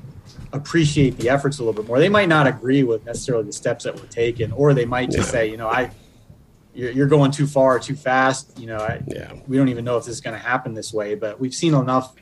appreciate 0.55 1.17
the 1.17 1.29
efforts 1.29 1.59
a 1.59 1.63
little 1.63 1.73
bit 1.79 1.87
more. 1.87 1.99
They 1.99 2.09
might 2.09 2.29
not 2.29 2.47
agree 2.47 2.83
with 2.83 3.05
necessarily 3.05 3.45
the 3.45 3.53
steps 3.53 3.83
that 3.83 3.99
were 3.99 4.07
taken, 4.07 4.51
or 4.51 4.73
they 4.73 4.85
might 4.85 5.11
just 5.11 5.29
say, 5.31 5.49
you 5.49 5.57
know, 5.57 5.67
I 5.67 5.91
you're, 6.73 6.91
you're 6.91 7.07
going 7.07 7.31
too 7.31 7.47
far, 7.47 7.79
too 7.79 7.95
fast. 7.95 8.57
You 8.59 8.67
know, 8.67 8.77
I, 8.77 9.01
Yeah. 9.07 9.33
we 9.47 9.55
don't 9.57 9.69
even 9.69 9.85
know 9.85 9.97
if 9.97 10.05
this 10.05 10.15
is 10.15 10.21
going 10.21 10.33
to 10.37 10.45
happen 10.45 10.73
this 10.73 10.93
way. 10.93 11.15
But 11.15 11.39
we've 11.39 11.53
seen 11.53 11.73
enough 11.73 12.13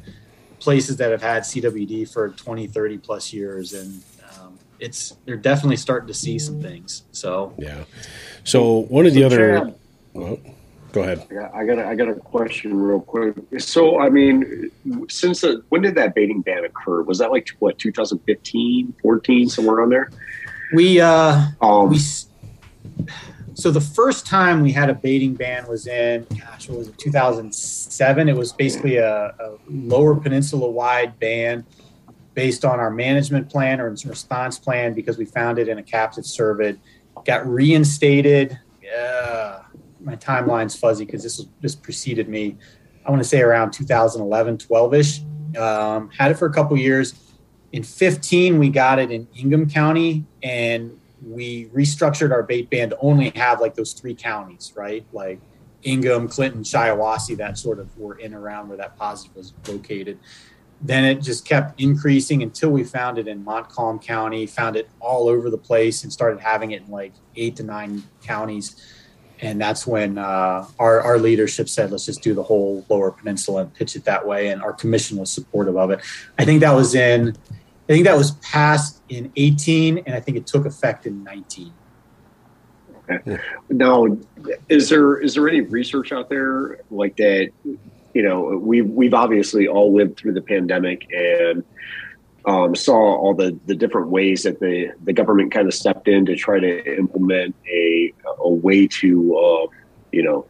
places 0.60 0.98
that 0.98 1.12
have 1.12 1.22
had 1.22 1.44
CWD 1.44 2.12
for 2.12 2.30
20, 2.30 2.68
30 2.68 2.98
plus 3.00 3.34
years, 3.34 3.74
and 3.74 4.04
um, 4.40 4.58
it's 4.80 5.16
they're 5.26 5.38
definitely 5.38 5.78
starting 5.78 6.08
to 6.08 6.14
see 6.14 6.38
some 6.40 6.62
things. 6.62 7.04
So 7.12 7.54
Yeah. 7.58 7.84
So 8.44 8.80
one 8.90 9.06
of 9.06 9.14
the 9.14 9.22
So, 9.22 9.26
other. 9.26 9.60
Chad, 9.60 9.76
Well, 10.14 10.38
go 10.94 11.02
ahead. 11.02 11.28
Yeah, 11.30 11.50
I 11.54 11.66
got 11.66 11.80
a, 11.80 11.86
I 11.86 11.96
got 11.96 12.08
a 12.08 12.16
question 12.16 12.74
real 12.74 13.02
quick. 13.02 13.36
So, 13.58 14.00
I 14.00 14.10
mean, 14.10 14.72
since 15.10 15.42
the, 15.42 15.62
when 15.70 15.82
did 15.82 15.96
that 15.96 16.16
baiting 16.16 16.42
ban 16.42 16.64
occur? 16.64 17.02
Was 17.02 17.18
that 17.18 17.32
like 17.32 17.50
what 17.60 17.78
2015, 17.78 18.94
14, 19.02 19.50
somewhere 19.50 19.82
on 19.82 19.90
there? 19.90 20.10
we 20.74 21.00
uh, 21.00 21.46
Um, 21.62 21.90
we 21.90 22.00
so 23.56 23.70
the 23.70 23.82
first 23.82 24.26
time 24.26 24.62
we 24.62 24.72
had 24.72 24.90
a 24.90 24.94
baiting 24.94 25.36
ban 25.36 25.68
was 25.68 25.88
in 25.88 26.26
gosh 26.40 26.68
what 26.68 26.80
was 26.80 26.88
it 26.88 26.98
2007 26.98 28.28
it 28.28 28.36
was 28.36 28.52
basically 28.52 28.98
a, 28.98 29.28
a 29.28 29.58
lower 29.70 30.16
peninsula 30.16 30.70
wide 30.70 31.20
ban 31.20 31.64
based 32.34 32.66
on 32.66 32.80
our 32.80 32.90
management 32.90 33.50
plan 33.50 33.80
or 33.80 33.92
response 33.92 34.58
plan 34.58 34.94
because 34.94 35.18
we 35.18 35.26
found 35.26 35.60
it 35.60 35.68
in 35.68 35.78
a 35.78 35.84
captive 35.84 36.24
cervid 36.24 36.78
got 37.26 37.46
reinstated 37.48 38.60
yeah 38.82 39.62
my 40.04 40.16
timeline's 40.16 40.76
fuzzy 40.76 41.06
because 41.06 41.24
this 41.24 41.38
was 41.38 41.48
this 41.62 41.76
preceded 41.76 42.28
me 42.28 42.58
i 43.06 43.10
want 43.10 43.22
to 43.22 43.28
say 43.28 43.42
around 43.42 43.72
2011 43.72 44.58
12ish 44.58 45.24
um, 45.58 46.10
had 46.10 46.32
it 46.32 46.36
for 46.36 46.48
a 46.48 46.54
couple 46.54 46.78
years. 46.78 47.16
In 47.72 47.84
15 47.84 48.60
we 48.60 48.70
got 48.70 49.00
it 49.00 49.12
in 49.12 49.28
ingham 49.36 49.70
county 49.70 50.26
and 50.44 51.00
we 51.26 51.68
restructured 51.68 52.32
our 52.32 52.44
bait 52.44 52.70
ban 52.70 52.90
to 52.90 52.98
only 53.00 53.30
have 53.32 53.62
like 53.62 53.76
those 53.76 53.94
three 53.94 54.14
counties 54.14 54.74
right? 54.76 55.06
Like 55.12 55.40
ingham 55.84 56.28
clinton 56.28 56.64
shiawassee 56.64 57.38
that 57.38 57.58
sort 57.58 57.80
of 57.80 57.98
were 57.98 58.16
in 58.20 58.34
around 58.34 58.70
where 58.70 58.78
that 58.78 58.96
positive 58.98 59.36
was 59.36 59.54
located. 59.68 60.20
Then 60.82 61.06
it 61.06 61.22
just 61.22 61.46
kept 61.46 61.80
increasing 61.82 62.44
until 62.44 62.70
we 62.70 62.84
found 62.84 63.18
it 63.18 63.28
in 63.28 63.44
montcalm 63.44 64.00
county 64.00 64.46
found 64.46 64.76
it 64.76 64.90
all 65.00 65.28
over 65.28 65.50
the 65.50 65.58
place 65.58 66.04
and 66.04 66.14
started 66.14 66.40
having 66.40 66.72
it 66.72 66.84
in 66.84 66.92
like 66.92 67.14
eight 67.36 67.56
to 67.56 67.64
nine 67.64 68.04
counties 68.22 68.76
and 69.42 69.60
that's 69.60 69.86
when 69.86 70.18
uh, 70.18 70.66
our, 70.80 71.02
our 71.02 71.18
leadership 71.18 71.68
said 71.68 71.92
let's 71.92 72.06
just 72.06 72.22
do 72.22 72.34
the 72.34 72.44
whole 72.44 72.86
lower 72.90 73.12
peninsula 73.12 73.62
and 73.62 73.74
pitch 73.74 73.96
it 73.96 74.06
that 74.06 74.26
way 74.26 74.50
and 74.50 74.62
our 74.62 74.74
commission 74.74 75.18
was 75.18 75.32
supportive 75.32 75.78
of 75.78 75.92
it 75.92 76.00
i 76.38 76.46
think 76.46 76.62
that 76.62 76.74
was 76.74 76.96
in 76.96 77.36
I 77.90 77.94
think 77.94 78.06
that 78.06 78.18
was 78.18 78.32
passed 78.32 79.02
in 79.10 79.32
18, 79.36 80.00
and 80.00 80.16
I 80.16 80.20
think 80.22 80.38
it 80.38 80.48
took 80.48 80.66
effect 80.66 81.06
in 81.06 81.22
19. 81.24 81.74
Okay. 83.10 83.38
Now, 83.70 84.18
is 84.70 84.88
there 84.88 85.20
is 85.20 85.36
there 85.36 85.50
any 85.50 85.60
research 85.60 86.14
out 86.14 86.30
there 86.30 86.80
like 86.90 87.18
that? 87.18 87.50
You 88.14 88.24
know, 88.24 88.58
we 88.58 88.82
we've 88.82 89.14
obviously 89.14 89.68
all 89.68 89.94
lived 89.94 90.18
through 90.18 90.34
the 90.34 90.42
pandemic 90.42 91.06
and 91.12 91.66
um, 92.46 92.76
saw 92.76 92.96
all 92.96 93.34
the 93.34 93.58
the 93.66 93.76
different 93.76 94.10
ways 94.10 94.44
that 94.44 94.60
the 94.60 94.92
the 95.04 95.14
government 95.14 95.52
kind 95.52 95.68
of 95.68 95.74
stepped 95.74 96.08
in 96.08 96.26
to 96.26 96.36
try 96.36 96.60
to 96.60 96.98
implement 96.98 97.56
a 97.72 98.14
a 98.40 98.50
way 98.50 98.88
to 98.88 99.38
uh, 99.38 99.68
you 100.12 100.24
know 100.24 100.46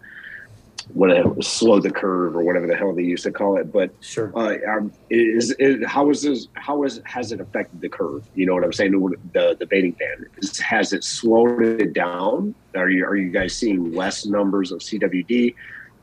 whatever 0.93 1.41
slow 1.41 1.79
the 1.79 1.89
curve 1.89 2.35
or 2.35 2.43
whatever 2.43 2.67
the 2.67 2.75
hell 2.75 2.93
they 2.93 3.03
used 3.03 3.23
to 3.23 3.31
call 3.31 3.57
it, 3.57 3.71
but. 3.71 3.91
Sure. 4.01 4.31
Uh, 4.35 4.57
um, 4.69 4.91
is, 5.09 5.51
is 5.53 5.83
how 5.85 6.09
is 6.09 6.21
this? 6.23 6.47
How 6.53 6.83
is 6.83 7.01
has 7.05 7.31
it 7.31 7.39
affected 7.39 7.81
the 7.81 7.89
curve? 7.89 8.27
You 8.35 8.45
know 8.45 8.53
what 8.53 8.63
I'm 8.63 8.73
saying? 8.73 8.91
The 9.33 9.55
the 9.57 9.65
baiting 9.65 9.91
ban 9.91 10.25
is, 10.37 10.59
has 10.59 10.93
it 10.93 11.03
slowed 11.03 11.61
it 11.63 11.93
down? 11.93 12.53
Are 12.75 12.89
you 12.89 13.05
are 13.05 13.15
you 13.15 13.29
guys 13.29 13.55
seeing 13.55 13.93
less 13.93 14.25
numbers 14.25 14.71
of 14.71 14.79
CWD, 14.79 15.55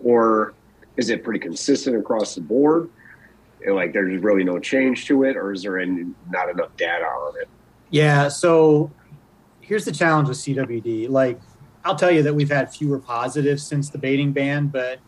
or 0.03 0.55
is 0.97 1.11
it 1.11 1.24
pretty 1.24 1.41
consistent 1.41 1.97
across 1.97 2.34
the 2.34 2.41
board? 2.41 2.91
Like 3.68 3.92
there's 3.92 4.22
really 4.22 4.44
no 4.44 4.58
change 4.58 5.06
to 5.06 5.24
it, 5.24 5.36
or 5.36 5.52
is 5.52 5.62
there 5.62 5.78
any, 5.78 6.06
not 6.30 6.48
enough 6.48 6.76
data 6.76 7.04
on 7.04 7.40
it? 7.40 7.48
Yeah. 7.90 8.28
So 8.28 8.90
here's 9.61 9.84
the 9.84 9.92
challenge 9.92 10.28
with 10.28 10.38
CWD. 10.38 11.08
Like, 11.08 11.40
I'll 11.84 11.96
tell 11.96 12.11
you 12.11 12.22
that 12.22 12.34
we've 12.34 12.50
had 12.50 12.72
fewer 12.72 12.98
positives 12.98 13.62
since 13.62 13.88
the 13.88 13.98
baiting 13.98 14.32
ban, 14.32 14.66
but 14.66 14.98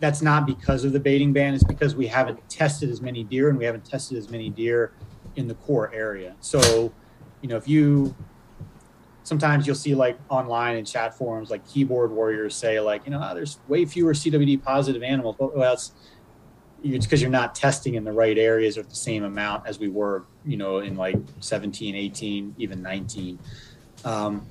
that's 0.00 0.22
not 0.22 0.46
because 0.46 0.84
of 0.84 0.92
the 0.92 1.00
baiting 1.00 1.32
ban. 1.32 1.54
It's 1.54 1.64
because 1.64 1.96
we 1.96 2.06
haven't 2.06 2.48
tested 2.48 2.90
as 2.90 3.00
many 3.00 3.24
deer 3.24 3.48
and 3.48 3.58
we 3.58 3.64
haven't 3.64 3.84
tested 3.84 4.16
as 4.16 4.30
many 4.30 4.50
deer 4.50 4.92
in 5.36 5.48
the 5.48 5.54
core 5.54 5.92
area. 5.92 6.34
So, 6.40 6.92
you 7.42 7.48
know, 7.48 7.56
if 7.56 7.68
you 7.68 8.14
sometimes 9.28 9.66
you'll 9.66 9.76
see 9.76 9.94
like 9.94 10.18
online 10.30 10.76
and 10.76 10.86
chat 10.86 11.16
forums, 11.16 11.50
like 11.50 11.66
keyboard 11.66 12.10
warriors 12.10 12.54
say, 12.54 12.80
like, 12.80 13.04
you 13.04 13.10
know, 13.10 13.20
"Ah, 13.20 13.34
there's 13.34 13.58
way 13.68 13.84
fewer 13.84 14.14
CWD 14.14 14.62
positive 14.62 15.02
animals. 15.02 15.36
Well, 15.38 15.52
well 15.54 15.76
it's 16.82 17.06
because 17.06 17.20
you're 17.20 17.30
not 17.30 17.54
testing 17.54 17.94
in 17.94 18.04
the 18.04 18.12
right 18.12 18.38
areas 18.38 18.78
or 18.78 18.82
the 18.82 18.94
same 18.94 19.24
amount 19.24 19.66
as 19.66 19.78
we 19.78 19.88
were, 19.88 20.24
you 20.44 20.56
know, 20.56 20.78
in 20.78 20.96
like 20.96 21.16
17, 21.40 21.94
18, 21.94 22.54
even 22.58 22.82
19. 22.82 23.38
Um, 24.04 24.46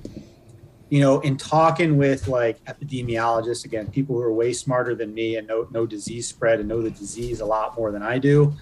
you 0.90 1.00
know, 1.00 1.20
in 1.20 1.36
talking 1.36 1.96
with 1.96 2.28
like 2.28 2.62
epidemiologists, 2.64 3.64
again, 3.64 3.90
people 3.90 4.16
who 4.16 4.22
are 4.22 4.32
way 4.32 4.52
smarter 4.52 4.94
than 4.94 5.12
me 5.12 5.36
and 5.36 5.46
know, 5.46 5.68
know 5.70 5.86
disease 5.86 6.28
spread 6.28 6.60
and 6.60 6.68
know 6.68 6.82
the 6.82 6.90
disease 6.90 7.40
a 7.40 7.46
lot 7.46 7.76
more 7.76 7.92
than 7.92 8.02
I 8.02 8.18
do, 8.18 8.54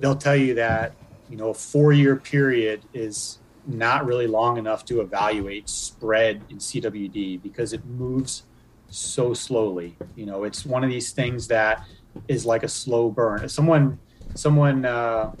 they'll 0.00 0.16
tell 0.16 0.36
you 0.36 0.54
that, 0.54 0.94
you 1.28 1.36
know, 1.36 1.50
a 1.50 1.54
four 1.54 1.92
year 1.92 2.16
period 2.16 2.82
is 2.94 3.38
not 3.66 4.06
really 4.06 4.26
long 4.26 4.56
enough 4.56 4.84
to 4.86 5.00
evaluate 5.00 5.68
spread 5.68 6.42
in 6.48 6.58
CWD 6.58 7.42
because 7.42 7.72
it 7.72 7.84
moves 7.84 8.44
so 8.88 9.34
slowly. 9.34 9.96
You 10.16 10.26
know, 10.26 10.44
it's 10.44 10.64
one 10.64 10.82
of 10.82 10.90
these 10.90 11.12
things 11.12 11.48
that 11.48 11.86
is 12.28 12.44
like 12.44 12.62
a 12.62 12.68
slow 12.68 13.10
burn. 13.10 13.48
Someone, 13.48 13.98
someone, 14.34 14.84
uh, 14.84 15.32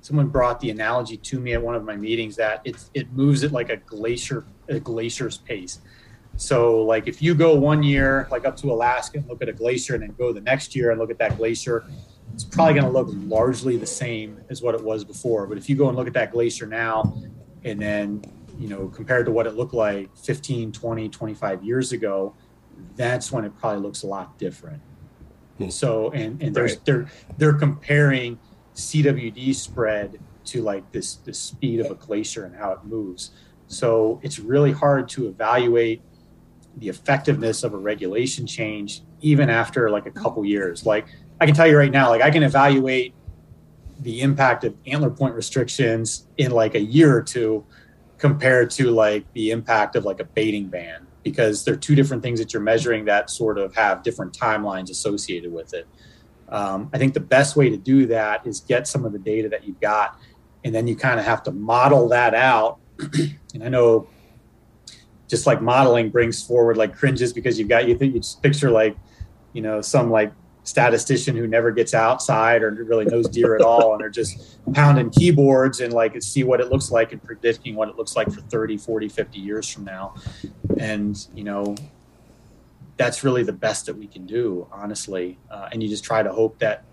someone 0.00 0.28
brought 0.28 0.60
the 0.60 0.70
analogy 0.70 1.16
to 1.16 1.40
me 1.40 1.54
at 1.54 1.62
one 1.62 1.74
of 1.74 1.84
my 1.84 1.96
meetings 1.96 2.36
that 2.36 2.60
it 2.64 2.76
it 2.94 3.12
moves 3.12 3.44
at 3.44 3.52
like 3.52 3.70
a 3.70 3.76
glacier 3.76 4.44
a 4.68 4.80
glacier's 4.80 5.38
pace. 5.38 5.80
So 6.36 6.82
like 6.82 7.06
if 7.08 7.20
you 7.22 7.34
go 7.34 7.54
one 7.54 7.82
year 7.82 8.26
like 8.30 8.44
up 8.46 8.56
to 8.58 8.72
Alaska 8.72 9.18
and 9.18 9.28
look 9.28 9.42
at 9.42 9.48
a 9.48 9.52
glacier 9.52 9.94
and 9.94 10.02
then 10.02 10.14
go 10.18 10.32
the 10.32 10.40
next 10.40 10.74
year 10.74 10.90
and 10.90 10.98
look 10.98 11.10
at 11.10 11.18
that 11.18 11.36
glacier, 11.36 11.84
it's 12.32 12.44
probably 12.44 12.74
going 12.74 12.86
to 12.86 12.90
look 12.90 13.08
largely 13.28 13.76
the 13.76 13.86
same 13.86 14.40
as 14.48 14.62
what 14.62 14.74
it 14.74 14.82
was 14.82 15.04
before. 15.04 15.46
But 15.46 15.58
if 15.58 15.68
you 15.68 15.76
go 15.76 15.88
and 15.88 15.96
look 15.96 16.06
at 16.06 16.14
that 16.14 16.32
glacier 16.32 16.66
now 16.66 17.14
and 17.64 17.80
then 17.80 18.22
you 18.58 18.68
know 18.68 18.88
compared 18.88 19.26
to 19.26 19.32
what 19.32 19.46
it 19.46 19.54
looked 19.54 19.74
like 19.74 20.14
15 20.16 20.72
20 20.72 21.08
25 21.08 21.64
years 21.64 21.92
ago 21.92 22.34
that's 22.96 23.32
when 23.32 23.44
it 23.44 23.56
probably 23.58 23.80
looks 23.80 24.02
a 24.02 24.06
lot 24.06 24.38
different 24.38 24.82
so 25.68 26.10
and 26.10 26.42
and 26.42 26.54
there's 26.54 26.72
Right. 26.72 26.84
they're 26.84 27.06
they're 27.38 27.52
comparing 27.52 28.38
CWD 28.74 29.54
spread 29.54 30.18
to 30.46 30.62
like 30.62 30.90
this 30.92 31.16
the 31.16 31.32
speed 31.34 31.80
of 31.80 31.90
a 31.90 31.94
glacier 31.94 32.44
and 32.44 32.56
how 32.56 32.72
it 32.72 32.84
moves. 32.84 33.30
So 33.68 34.20
it's 34.22 34.38
really 34.38 34.72
hard 34.72 35.08
to 35.10 35.28
evaluate 35.28 36.02
the 36.78 36.88
effectiveness 36.88 37.62
of 37.62 37.74
a 37.74 37.76
regulation 37.76 38.46
change 38.46 39.02
even 39.20 39.50
after 39.50 39.90
like 39.90 40.06
a 40.06 40.10
couple 40.10 40.44
years. 40.44 40.84
Like 40.84 41.06
I 41.40 41.46
can 41.46 41.54
tell 41.54 41.66
you 41.66 41.76
right 41.76 41.92
now, 41.92 42.08
like 42.08 42.22
I 42.22 42.30
can 42.30 42.42
evaluate 42.42 43.14
the 44.00 44.20
impact 44.20 44.64
of 44.64 44.74
antler 44.86 45.10
point 45.10 45.34
restrictions 45.34 46.26
in 46.38 46.50
like 46.50 46.74
a 46.74 46.80
year 46.80 47.16
or 47.16 47.22
two 47.22 47.64
compared 48.18 48.70
to 48.70 48.90
like 48.90 49.24
the 49.32 49.50
impact 49.50 49.96
of 49.96 50.04
like 50.04 50.18
a 50.20 50.24
baiting 50.24 50.66
ban 50.68 51.06
because 51.22 51.64
they're 51.64 51.76
two 51.76 51.94
different 51.94 52.22
things 52.22 52.38
that 52.40 52.52
you're 52.52 52.62
measuring 52.62 53.04
that 53.06 53.30
sort 53.30 53.58
of 53.58 53.74
have 53.74 54.02
different 54.02 54.36
timelines 54.36 54.90
associated 54.90 55.52
with 55.52 55.74
it. 55.74 55.86
Um, 56.48 56.90
I 56.92 56.98
think 56.98 57.14
the 57.14 57.20
best 57.20 57.56
way 57.56 57.70
to 57.70 57.76
do 57.76 58.06
that 58.06 58.46
is 58.46 58.60
get 58.60 58.86
some 58.86 59.04
of 59.04 59.12
the 59.12 59.18
data 59.18 59.48
that 59.48 59.66
you've 59.66 59.80
got, 59.80 60.18
and 60.64 60.74
then 60.74 60.86
you 60.86 60.96
kind 60.96 61.18
of 61.18 61.26
have 61.26 61.42
to 61.44 61.52
model 61.52 62.08
that 62.08 62.34
out. 62.34 62.78
and 63.54 63.62
I 63.62 63.68
know 63.68 64.08
just 65.28 65.46
like 65.46 65.62
modeling 65.62 66.10
brings 66.10 66.42
forward 66.42 66.76
like 66.76 66.94
cringes 66.94 67.32
because 67.32 67.58
you've 67.58 67.68
got 67.68 67.88
you 67.88 67.96
think 67.96 68.12
you 68.12 68.20
just 68.20 68.42
picture 68.42 68.70
like 68.70 68.94
you 69.54 69.62
know 69.62 69.80
some 69.80 70.10
like 70.10 70.30
statistician 70.64 71.36
who 71.36 71.46
never 71.46 71.70
gets 71.72 71.92
outside 71.92 72.62
or 72.62 72.70
really 72.70 73.04
knows 73.04 73.28
deer 73.28 73.56
at 73.56 73.62
all 73.62 73.92
and 73.92 74.00
they're 74.00 74.08
just 74.08 74.58
pounding 74.72 75.10
keyboards 75.10 75.80
and 75.80 75.92
like 75.92 76.20
see 76.22 76.44
what 76.44 76.60
it 76.60 76.70
looks 76.70 76.90
like 76.90 77.12
and 77.12 77.22
predicting 77.22 77.74
what 77.74 77.88
it 77.88 77.96
looks 77.96 78.14
like 78.14 78.30
for 78.30 78.40
30 78.42 78.76
40 78.76 79.08
50 79.08 79.38
years 79.38 79.68
from 79.68 79.84
now. 79.84 80.14
And 80.78 81.26
you 81.34 81.44
know 81.44 81.74
that's 82.96 83.24
really 83.24 83.42
the 83.42 83.52
best 83.52 83.86
that 83.86 83.96
we 83.96 84.06
can 84.06 84.24
do 84.24 84.68
honestly. 84.70 85.38
Uh, 85.50 85.68
and 85.72 85.82
you 85.82 85.88
just 85.88 86.04
try 86.04 86.22
to 86.22 86.32
hope 86.32 86.58
that 86.60 86.84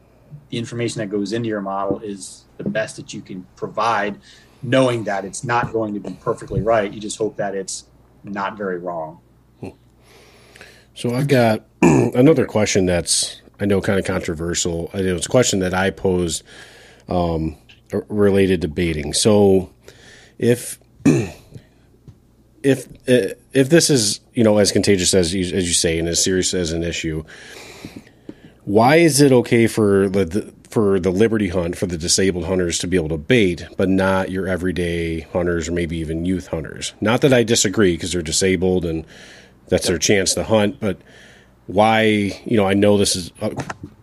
the 0.49 0.57
information 0.57 0.99
that 0.99 1.07
goes 1.07 1.32
into 1.32 1.49
your 1.49 1.61
model 1.61 1.99
is 1.99 2.45
the 2.57 2.63
best 2.63 2.95
that 2.95 3.13
you 3.13 3.22
can 3.22 3.45
provide 3.55 4.20
knowing 4.61 5.03
that 5.05 5.26
it's 5.26 5.43
not 5.43 5.72
going 5.72 5.93
to 5.93 5.99
be 5.99 6.11
perfectly 6.22 6.61
right. 6.61 6.91
You 6.91 6.99
just 6.99 7.17
hope 7.17 7.38
that 7.38 7.55
it's 7.55 7.86
not 8.24 8.57
very 8.57 8.78
wrong. 8.78 9.20
So 10.95 11.15
i've 11.15 11.30
got 11.30 11.65
another 11.82 12.45
question 12.45 12.86
that's 12.86 13.41
I 13.60 13.66
know 13.66 13.82
kind 13.82 13.99
of 13.99 14.05
controversial. 14.05 14.89
It 14.93 15.12
was 15.14 15.26
a 15.26 15.30
question 15.30 15.60
that 15.60 15.74
I 15.74 15.89
posed 15.89 16.43
um, 17.07 17.57
related 18.07 18.62
to 18.62 18.68
baiting. 18.68 19.14
So 19.14 19.72
if 20.38 20.80
if 22.64 22.88
if 23.05 23.70
this 23.70 23.89
is 23.89 24.22
you 24.34 24.43
know 24.43 24.57
as 24.57 24.72
contagious 24.72 25.14
as 25.14 25.34
you, 25.34 25.41
as 25.55 25.68
you 25.68 25.74
say 25.74 25.99
and 25.99 26.07
as 26.07 26.24
serious 26.24 26.53
as 26.53 26.72
an 26.72 26.84
issue, 26.84 27.24
why 28.64 28.97
is 28.97 29.22
it 29.22 29.32
okay 29.32 29.68
for 29.68 30.10
the 30.10 30.53
for 30.70 30.99
the 30.99 31.10
liberty 31.10 31.49
hunt 31.49 31.76
for 31.76 31.88
the 31.88 31.97
disabled 31.97 32.45
hunters 32.45 32.78
to 32.80 32.88
be 32.88 32.95
able 32.95 33.10
to 33.10 33.18
bait, 33.18 33.66
but 33.76 33.89
not 33.89 34.30
your 34.30 34.47
everyday 34.47 35.22
hunters 35.22 35.68
or 35.68 35.72
maybe 35.72 35.97
even 35.97 36.26
youth 36.26 36.47
hunters? 36.47 36.93
Not 37.01 37.22
that 37.22 37.34
I 37.34 37.43
disagree 37.43 37.95
because 37.95 38.14
they're 38.14 38.22
disabled 38.22 38.86
and 38.86 39.05
that's 39.68 39.88
their 39.88 39.97
chance 39.97 40.34
to 40.36 40.43
hunt, 40.43 40.80
but 40.80 40.97
why 41.70 42.01
you 42.45 42.57
know 42.57 42.65
i 42.65 42.74
know 42.74 42.97
this 42.97 43.15
is 43.15 43.32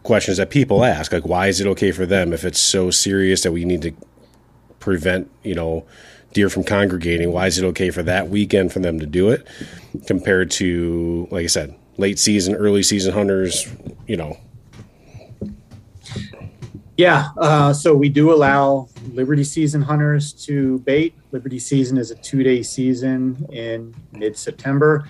questions 0.05 0.37
that 0.37 0.51
people 0.51 0.85
ask 0.85 1.13
like 1.13 1.27
why 1.27 1.49
is 1.49 1.61
it 1.61 1.67
okay 1.67 1.91
for 1.91 2.07
them 2.07 2.33
if 2.33 2.45
it's 2.45 2.61
so 2.61 2.93
serious 2.93 3.43
that 3.43 3.51
we 3.51 3.65
need 3.65 3.83
to 3.83 3.93
prevent 4.79 5.29
you 5.43 5.55
know 5.55 5.85
deer 6.33 6.51
from 6.51 6.65
congregating? 6.65 7.33
Why 7.33 7.47
is 7.47 7.59
it 7.59 7.65
okay 7.65 7.91
for 7.91 8.03
that 8.03 8.29
weekend 8.29 8.71
for 8.71 8.79
them 8.81 9.01
to 9.01 9.07
do 9.07 9.31
it 9.31 9.47
compared 10.07 10.51
to 10.51 11.27
like 11.31 11.45
i 11.45 11.47
said 11.47 11.75
late 11.97 12.19
season 12.19 12.55
early 12.55 12.83
season 12.83 13.15
hunters 13.15 13.67
you 14.07 14.17
know? 14.17 14.37
Yeah 16.97 17.31
uh, 17.39 17.73
so 17.73 17.95
we 17.95 18.09
do 18.11 18.33
allow 18.33 18.89
liberty 19.13 19.45
season 19.45 19.83
hunters 19.83 20.33
to 20.45 20.79
bait. 20.81 21.15
Liberty 21.33 21.59
season 21.59 21.99
is 21.99 22.11
a 22.11 22.15
two-day 22.17 22.63
season 22.63 23.47
in 23.51 23.95
mid-september 24.13 25.09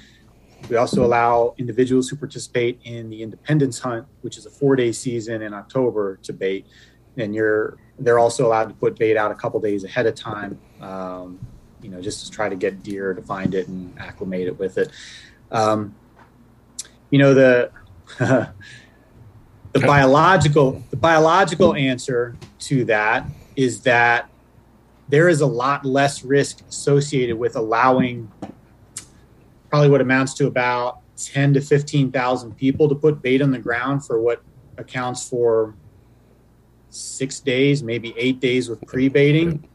we 0.68 0.76
also 0.76 1.04
allow 1.04 1.54
individuals 1.58 2.08
who 2.08 2.16
participate 2.16 2.80
in 2.84 3.08
the 3.10 3.22
Independence 3.22 3.78
Hunt, 3.78 4.06
which 4.22 4.36
is 4.36 4.46
a 4.46 4.50
four-day 4.50 4.92
season 4.92 5.42
in 5.42 5.54
October, 5.54 6.18
to 6.22 6.32
bait. 6.32 6.66
And 7.16 7.34
you're 7.34 7.78
they're 7.98 8.18
also 8.18 8.46
allowed 8.46 8.68
to 8.68 8.74
put 8.74 8.98
bait 8.98 9.16
out 9.16 9.30
a 9.30 9.34
couple 9.34 9.58
days 9.60 9.84
ahead 9.84 10.06
of 10.06 10.14
time, 10.14 10.58
um, 10.80 11.38
you 11.82 11.88
know, 11.88 12.00
just 12.02 12.26
to 12.26 12.30
try 12.30 12.48
to 12.48 12.56
get 12.56 12.82
deer 12.82 13.14
to 13.14 13.22
find 13.22 13.54
it 13.54 13.68
and 13.68 13.98
acclimate 13.98 14.48
it 14.48 14.58
with 14.58 14.76
it. 14.76 14.90
Um, 15.50 15.94
you 17.10 17.18
know 17.18 17.34
the 17.34 17.70
the 18.18 19.80
biological 19.80 20.82
the 20.90 20.96
biological 20.96 21.74
answer 21.74 22.36
to 22.58 22.84
that 22.86 23.26
is 23.54 23.82
that 23.82 24.28
there 25.08 25.28
is 25.28 25.40
a 25.40 25.46
lot 25.46 25.84
less 25.84 26.24
risk 26.24 26.66
associated 26.68 27.38
with 27.38 27.56
allowing 27.56 28.30
probably 29.68 29.88
what 29.88 30.00
amounts 30.00 30.34
to 30.34 30.46
about 30.46 31.00
10 31.16 31.54
to 31.54 31.60
15,000 31.60 32.56
people 32.56 32.88
to 32.88 32.94
put 32.94 33.22
bait 33.22 33.42
on 33.42 33.50
the 33.50 33.58
ground 33.58 34.04
for 34.04 34.20
what 34.20 34.42
accounts 34.76 35.28
for 35.28 35.74
six 36.90 37.40
days, 37.40 37.82
maybe 37.82 38.14
eight 38.16 38.40
days 38.40 38.68
with 38.68 38.80
pre 38.86 39.08
baiting, 39.08 39.68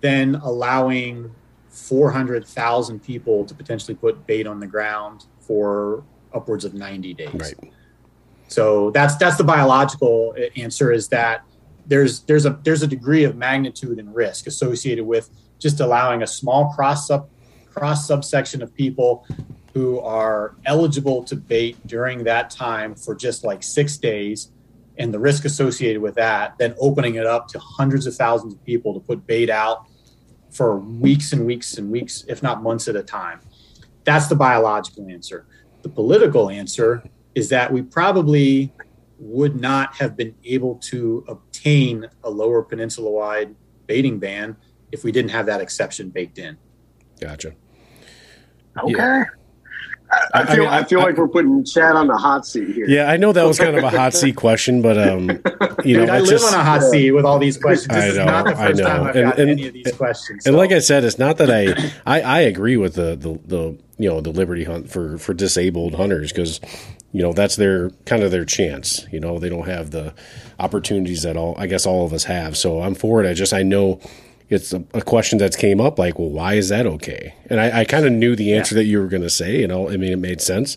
then 0.00 0.36
allowing 0.36 1.34
400,000 1.68 3.02
people 3.02 3.44
to 3.44 3.54
potentially 3.54 3.94
put 3.94 4.26
bait 4.26 4.46
on 4.46 4.60
the 4.60 4.66
ground 4.66 5.26
for 5.40 6.04
upwards 6.32 6.64
of 6.64 6.74
90 6.74 7.14
days. 7.14 7.34
Right. 7.34 7.72
So 8.48 8.90
that's 8.90 9.14
that's 9.16 9.36
the 9.36 9.44
biological 9.44 10.34
uh, 10.36 10.42
answer 10.60 10.90
is 10.90 11.08
that 11.08 11.44
there's 11.86 12.20
there's 12.22 12.46
a 12.46 12.58
there's 12.64 12.82
a 12.82 12.86
degree 12.86 13.22
of 13.22 13.36
magnitude 13.36 13.98
and 14.00 14.12
risk 14.12 14.48
associated 14.48 15.04
with 15.04 15.30
just 15.60 15.78
allowing 15.78 16.22
a 16.22 16.26
small 16.26 16.72
cross 16.72 17.10
up 17.10 17.30
cross 17.72 18.06
subsection 18.06 18.62
of 18.62 18.74
people 18.74 19.26
who 19.74 20.00
are 20.00 20.56
eligible 20.66 21.22
to 21.24 21.36
bait 21.36 21.76
during 21.86 22.24
that 22.24 22.50
time 22.50 22.94
for 22.94 23.14
just 23.14 23.44
like 23.44 23.62
six 23.62 23.96
days 23.96 24.50
and 24.98 25.14
the 25.14 25.18
risk 25.18 25.44
associated 25.44 26.02
with 26.02 26.14
that, 26.16 26.58
then 26.58 26.74
opening 26.78 27.14
it 27.14 27.26
up 27.26 27.48
to 27.48 27.58
hundreds 27.58 28.06
of 28.06 28.14
thousands 28.14 28.54
of 28.54 28.64
people 28.64 28.92
to 28.92 29.00
put 29.00 29.26
bait 29.26 29.48
out 29.48 29.86
for 30.50 30.78
weeks 30.78 31.32
and 31.32 31.46
weeks 31.46 31.78
and 31.78 31.90
weeks, 31.90 32.24
if 32.28 32.42
not 32.42 32.62
months 32.62 32.88
at 32.88 32.96
a 32.96 33.02
time. 33.02 33.40
That's 34.04 34.26
the 34.26 34.34
biological 34.34 35.08
answer. 35.08 35.46
The 35.82 35.88
political 35.88 36.50
answer 36.50 37.02
is 37.34 37.48
that 37.50 37.72
we 37.72 37.82
probably 37.82 38.72
would 39.18 39.60
not 39.60 39.94
have 39.94 40.16
been 40.16 40.34
able 40.44 40.76
to 40.76 41.24
obtain 41.28 42.06
a 42.24 42.30
lower 42.30 42.62
peninsula 42.62 43.10
wide 43.10 43.54
baiting 43.86 44.18
ban 44.18 44.56
if 44.92 45.04
we 45.04 45.12
didn't 45.12 45.30
have 45.30 45.46
that 45.46 45.60
exception 45.60 46.10
baked 46.10 46.38
in. 46.38 46.56
Gotcha. 47.20 47.54
Okay. 48.82 48.92
Yeah. 48.96 49.24
I, 50.10 50.42
I 50.42 50.46
feel 50.46 50.54
I, 50.54 50.58
mean, 50.58 50.68
I 50.68 50.84
feel 50.84 51.00
I, 51.00 51.04
like 51.04 51.16
we're 51.16 51.28
putting 51.28 51.64
Chad 51.64 51.94
on 51.94 52.08
the 52.08 52.16
hot 52.16 52.44
seat 52.44 52.74
here. 52.74 52.88
Yeah, 52.88 53.08
I 53.08 53.16
know 53.16 53.32
that 53.32 53.44
was 53.44 53.58
kind 53.58 53.76
of 53.76 53.84
a 53.84 53.90
hot 53.90 54.12
seat 54.12 54.36
question, 54.36 54.82
but 54.82 54.98
um, 54.98 55.28
you 55.84 55.96
know, 55.96 56.00
Dude, 56.00 56.10
I 56.10 56.18
live 56.20 56.28
just, 56.28 56.52
on 56.52 56.58
a 56.58 56.64
hot 56.64 56.82
seat 56.82 57.12
with 57.12 57.24
all 57.24 57.38
these 57.38 57.56
questions. 57.56 57.94
This 57.94 57.96
I 57.96 58.16
know, 58.16 58.22
is 58.22 58.26
not 58.26 58.44
the 58.46 58.56
first 58.56 58.82
time 58.82 59.02
I've 59.02 59.16
and, 59.16 59.30
got 59.30 59.38
and, 59.38 59.50
any 59.50 59.66
of 59.68 59.72
these 59.72 59.92
questions. 59.92 60.44
So. 60.44 60.50
And 60.50 60.56
like 60.56 60.72
I 60.72 60.80
said, 60.80 61.04
it's 61.04 61.18
not 61.18 61.36
that 61.36 61.50
I, 61.50 61.92
I, 62.06 62.22
I 62.22 62.40
agree 62.40 62.76
with 62.76 62.94
the, 62.94 63.14
the 63.14 63.38
the 63.46 63.78
you 63.98 64.08
know 64.08 64.20
the 64.20 64.30
liberty 64.30 64.64
hunt 64.64 64.90
for 64.90 65.16
for 65.18 65.32
disabled 65.32 65.94
hunters 65.94 66.32
because 66.32 66.60
you 67.12 67.22
know 67.22 67.32
that's 67.32 67.54
their 67.56 67.90
kind 68.06 68.22
of 68.22 68.32
their 68.32 68.44
chance. 68.44 69.06
You 69.12 69.20
know, 69.20 69.38
they 69.38 69.48
don't 69.48 69.66
have 69.66 69.92
the 69.92 70.12
opportunities 70.58 71.22
that 71.22 71.36
all 71.36 71.54
I 71.56 71.66
guess 71.66 71.86
all 71.86 72.04
of 72.04 72.12
us 72.12 72.24
have. 72.24 72.56
So 72.56 72.82
I'm 72.82 72.96
for 72.96 73.22
it. 73.22 73.30
I 73.30 73.34
just 73.34 73.52
I 73.52 73.62
know 73.62 74.00
it's 74.50 74.72
a, 74.72 74.84
a, 74.92 75.00
question 75.00 75.38
that's 75.38 75.56
came 75.56 75.80
up 75.80 75.98
like, 75.98 76.18
well, 76.18 76.28
why 76.28 76.54
is 76.54 76.68
that 76.68 76.84
okay? 76.84 77.34
And 77.48 77.60
I, 77.60 77.80
I 77.80 77.84
kind 77.84 78.04
of 78.04 78.12
knew 78.12 78.34
the 78.34 78.52
answer 78.52 78.74
yeah. 78.74 78.80
that 78.80 78.84
you 78.86 78.98
were 79.00 79.06
going 79.06 79.22
to 79.22 79.30
say. 79.30 79.60
You 79.60 79.68
know, 79.68 79.88
I 79.88 79.96
mean, 79.96 80.12
it 80.12 80.18
made 80.18 80.40
sense, 80.40 80.76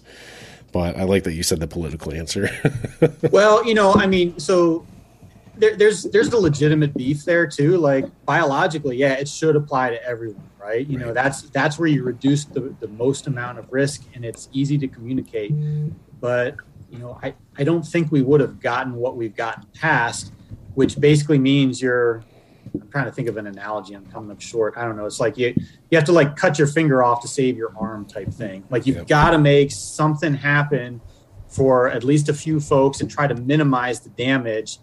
but 0.72 0.96
I 0.96 1.04
like 1.04 1.24
that 1.24 1.34
you 1.34 1.42
said 1.42 1.60
the 1.60 1.68
political 1.68 2.14
answer. 2.14 2.50
well, 3.32 3.66
you 3.66 3.74
know, 3.74 3.94
I 3.96 4.06
mean, 4.06 4.40
so 4.40 4.86
there, 5.58 5.76
there's 5.76 6.04
there's 6.04 6.30
the 6.30 6.38
legitimate 6.38 6.94
beef 6.94 7.26
there 7.26 7.48
too. 7.48 7.78
Like 7.78 8.06
biologically, 8.26 8.98
yeah, 8.98 9.14
it 9.14 9.28
should 9.28 9.56
apply 9.56 9.90
to 9.90 10.04
everyone, 10.04 10.48
right? 10.60 10.86
You 10.86 11.00
right. 11.00 11.08
know, 11.08 11.14
that's 11.14 11.42
that's 11.50 11.80
where 11.80 11.88
you 11.88 12.04
reduce 12.04 12.46
the, 12.46 12.76
the 12.80 12.88
most 12.90 13.26
amount 13.26 13.58
of 13.58 13.72
risk, 13.74 14.04
and 14.14 14.24
it's 14.24 14.50
easy 14.54 14.78
to 14.78 14.88
communicate. 14.88 15.52
But 16.22 16.58
you 16.92 17.00
know, 17.00 17.20
I 17.24 17.34
I 17.58 17.64
don't 17.64 17.84
think 17.84 18.12
we 18.12 18.22
would 18.22 18.40
have 18.40 18.60
gotten 18.60 18.94
what 18.94 19.18
we've 19.18 19.36
gotten 19.36 19.64
past, 19.74 20.32
which 20.76 21.00
basically 21.00 21.40
means 21.40 21.82
you're 21.82 22.24
I'm 22.82 22.90
trying 22.90 23.06
to 23.06 23.12
think 23.12 23.28
of 23.28 23.38
an 23.38 23.48
analogy. 23.48 23.94
I'm 23.94 24.06
coming 24.08 24.32
up 24.32 24.42
short. 24.42 24.76
I 24.78 24.84
don't 24.84 24.96
know. 24.96 25.06
It's 25.06 25.20
like 25.20 25.38
you 25.38 25.54
you 25.90 25.98
have 25.98 26.06
to 26.06 26.12
like 26.12 26.36
cut 26.36 26.58
your 26.58 26.68
finger 26.68 27.04
off 27.04 27.22
to 27.22 27.28
save 27.28 27.58
your 27.58 27.74
arm 27.78 28.06
type 28.06 28.30
thing. 28.34 28.64
Like 28.70 28.86
you've 28.86 29.08
got 29.08 29.32
to 29.32 29.38
make 29.38 29.72
something 29.72 30.34
happen 30.34 31.02
for 31.48 31.90
at 31.90 32.04
least 32.04 32.30
a 32.30 32.34
few 32.34 32.60
folks 32.60 33.02
and 33.02 33.10
try 33.10 33.28
to 33.28 33.36
minimize 33.36 34.00
the 34.00 34.10
damage 34.10 34.80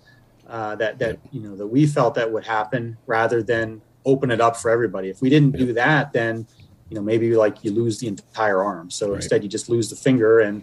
uh, 0.47 0.77
that 0.77 0.99
that 0.99 1.19
you 1.31 1.41
know 1.41 1.57
that 1.57 1.67
we 1.67 1.87
felt 1.87 2.15
that 2.15 2.31
would 2.31 2.45
happen 2.45 2.97
rather 3.07 3.43
than 3.43 3.81
open 4.05 4.31
it 4.31 4.41
up 4.41 4.57
for 4.57 4.71
everybody. 4.71 5.09
If 5.09 5.21
we 5.21 5.31
didn't 5.31 5.57
do 5.57 5.73
that, 5.75 6.13
then 6.13 6.47
you 6.89 6.97
know 6.97 7.03
maybe 7.03 7.35
like 7.35 7.65
you 7.65 7.73
lose 7.73 7.99
the 7.99 8.09
entire 8.09 8.63
arm. 8.63 8.91
So 8.91 9.09
right. 9.09 9.17
instead, 9.17 9.43
you 9.43 9.49
just 9.49 9.69
lose 9.69 9.91
the 9.91 9.97
finger, 9.97 10.41
and 10.41 10.63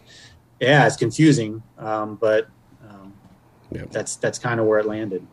yeah, 0.59 0.85
it's 0.85 0.97
confusing. 0.97 1.63
Um, 1.77 2.15
but 2.15 2.47
um, 2.89 3.13
that's 3.91 4.15
that's 4.17 4.39
kind 4.39 4.59
of 4.59 4.65
where 4.65 4.79
it 4.79 4.85
landed. 4.85 5.25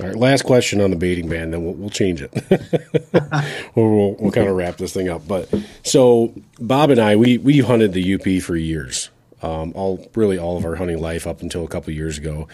All 0.00 0.06
right, 0.06 0.16
last 0.16 0.44
question 0.44 0.80
on 0.80 0.90
the 0.90 0.96
baiting 0.96 1.28
ban, 1.28 1.50
then 1.50 1.64
we'll, 1.64 1.74
we'll 1.74 1.90
change 1.90 2.22
it. 2.22 2.32
we'll, 3.74 3.90
we'll, 3.90 4.16
we'll 4.18 4.32
kind 4.32 4.48
of 4.48 4.56
wrap 4.56 4.78
this 4.78 4.94
thing 4.94 5.10
up. 5.10 5.28
But 5.28 5.52
so 5.82 6.32
Bob 6.58 6.90
and 6.90 6.98
I, 6.98 7.16
we 7.16 7.36
we 7.36 7.58
hunted 7.58 7.92
the 7.92 8.14
UP 8.14 8.42
for 8.42 8.56
years, 8.56 9.10
um, 9.42 9.72
all 9.74 10.10
really 10.14 10.38
all 10.38 10.56
of 10.56 10.64
our 10.64 10.76
hunting 10.76 10.98
life 10.98 11.26
up 11.26 11.42
until 11.42 11.62
a 11.62 11.68
couple 11.68 11.92
years 11.92 12.16
ago, 12.16 12.48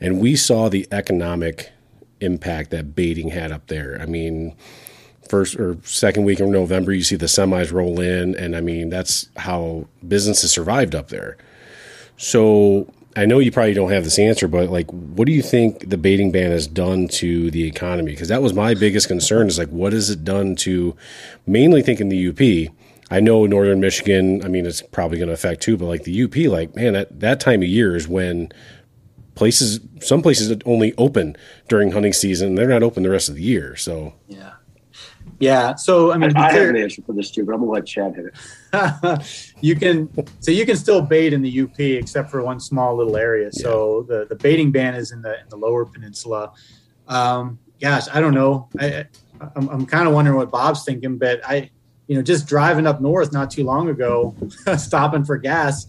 and 0.00 0.20
we 0.20 0.34
saw 0.34 0.68
the 0.68 0.88
economic 0.90 1.70
impact 2.20 2.70
that 2.70 2.96
baiting 2.96 3.28
had 3.28 3.52
up 3.52 3.68
there. 3.68 3.96
I 4.00 4.06
mean, 4.06 4.56
first 5.28 5.54
or 5.56 5.78
second 5.84 6.24
week 6.24 6.40
of 6.40 6.48
November, 6.48 6.92
you 6.92 7.04
see 7.04 7.16
the 7.16 7.26
semis 7.26 7.72
roll 7.72 8.00
in, 8.00 8.34
and 8.34 8.56
I 8.56 8.60
mean 8.60 8.90
that's 8.90 9.28
how 9.36 9.86
businesses 10.06 10.50
survived 10.50 10.96
up 10.96 11.08
there. 11.08 11.38
So 12.16 12.92
I 13.16 13.26
know 13.26 13.40
you 13.40 13.50
probably 13.50 13.74
don't 13.74 13.90
have 13.90 14.04
this 14.04 14.18
answer, 14.18 14.46
but 14.46 14.70
like, 14.70 14.88
what 14.90 15.26
do 15.26 15.32
you 15.32 15.42
think 15.42 15.90
the 15.90 15.96
baiting 15.96 16.30
ban 16.30 16.52
has 16.52 16.66
done 16.66 17.08
to 17.08 17.50
the 17.50 17.64
economy? 17.64 18.12
Because 18.12 18.28
that 18.28 18.42
was 18.42 18.54
my 18.54 18.74
biggest 18.74 19.08
concern. 19.08 19.48
Is 19.48 19.58
like, 19.58 19.68
what 19.68 19.92
has 19.92 20.10
it 20.10 20.24
done 20.24 20.54
to 20.56 20.96
mainly 21.46 21.82
thinking 21.82 22.08
the 22.08 22.28
UP? 22.28 22.72
I 23.10 23.18
know 23.18 23.44
Northern 23.46 23.80
Michigan. 23.80 24.44
I 24.44 24.48
mean, 24.48 24.64
it's 24.64 24.80
probably 24.80 25.18
going 25.18 25.28
to 25.28 25.34
affect 25.34 25.62
too, 25.62 25.76
but 25.76 25.86
like 25.86 26.04
the 26.04 26.22
UP, 26.22 26.36
like 26.36 26.76
man, 26.76 26.92
that 26.92 27.18
that 27.20 27.40
time 27.40 27.62
of 27.62 27.68
year 27.68 27.96
is 27.96 28.06
when 28.06 28.52
places, 29.34 29.80
some 30.00 30.22
places 30.22 30.56
only 30.64 30.94
open 30.96 31.36
during 31.68 31.90
hunting 31.90 32.12
season. 32.12 32.54
They're 32.54 32.68
not 32.68 32.84
open 32.84 33.02
the 33.02 33.10
rest 33.10 33.28
of 33.28 33.34
the 33.34 33.42
year. 33.42 33.74
So 33.74 34.14
yeah, 34.28 34.52
yeah. 35.40 35.74
So 35.74 36.12
I 36.12 36.18
mean, 36.18 36.36
I, 36.36 36.48
I 36.48 36.52
have 36.52 36.68
an 36.68 36.76
answer 36.76 37.02
for 37.02 37.12
this 37.12 37.30
too, 37.30 37.44
but 37.44 37.54
I'm 37.54 37.60
gonna 37.60 37.72
let 37.72 37.86
Chad 37.86 38.14
hit 38.14 38.26
it. 38.26 39.52
you 39.60 39.74
can 39.74 40.08
so 40.40 40.52
you 40.52 40.64
can 40.64 40.76
still 40.76 41.02
bait 41.02 41.32
in 41.32 41.42
the 41.42 41.60
UP 41.62 41.80
except 41.80 42.30
for 42.30 42.42
one 42.44 42.60
small 42.60 42.96
little 42.96 43.16
area. 43.16 43.50
Yeah. 43.52 43.62
So 43.62 44.06
the 44.08 44.26
the 44.28 44.36
baiting 44.36 44.70
ban 44.70 44.94
is 44.94 45.10
in 45.10 45.22
the 45.22 45.40
in 45.40 45.48
the 45.48 45.56
lower 45.56 45.84
peninsula. 45.84 46.52
Um, 47.08 47.58
gosh, 47.80 48.06
I 48.12 48.20
don't 48.20 48.34
know. 48.34 48.68
I, 48.78 49.06
I'm, 49.56 49.68
I'm 49.68 49.86
kind 49.86 50.06
of 50.06 50.14
wondering 50.14 50.36
what 50.36 50.50
Bob's 50.50 50.84
thinking, 50.84 51.18
but 51.18 51.40
I, 51.48 51.70
you 52.06 52.16
know, 52.16 52.22
just 52.22 52.46
driving 52.46 52.86
up 52.86 53.00
north 53.00 53.32
not 53.32 53.50
too 53.50 53.64
long 53.64 53.88
ago, 53.88 54.34
stopping 54.76 55.24
for 55.24 55.38
gas, 55.38 55.86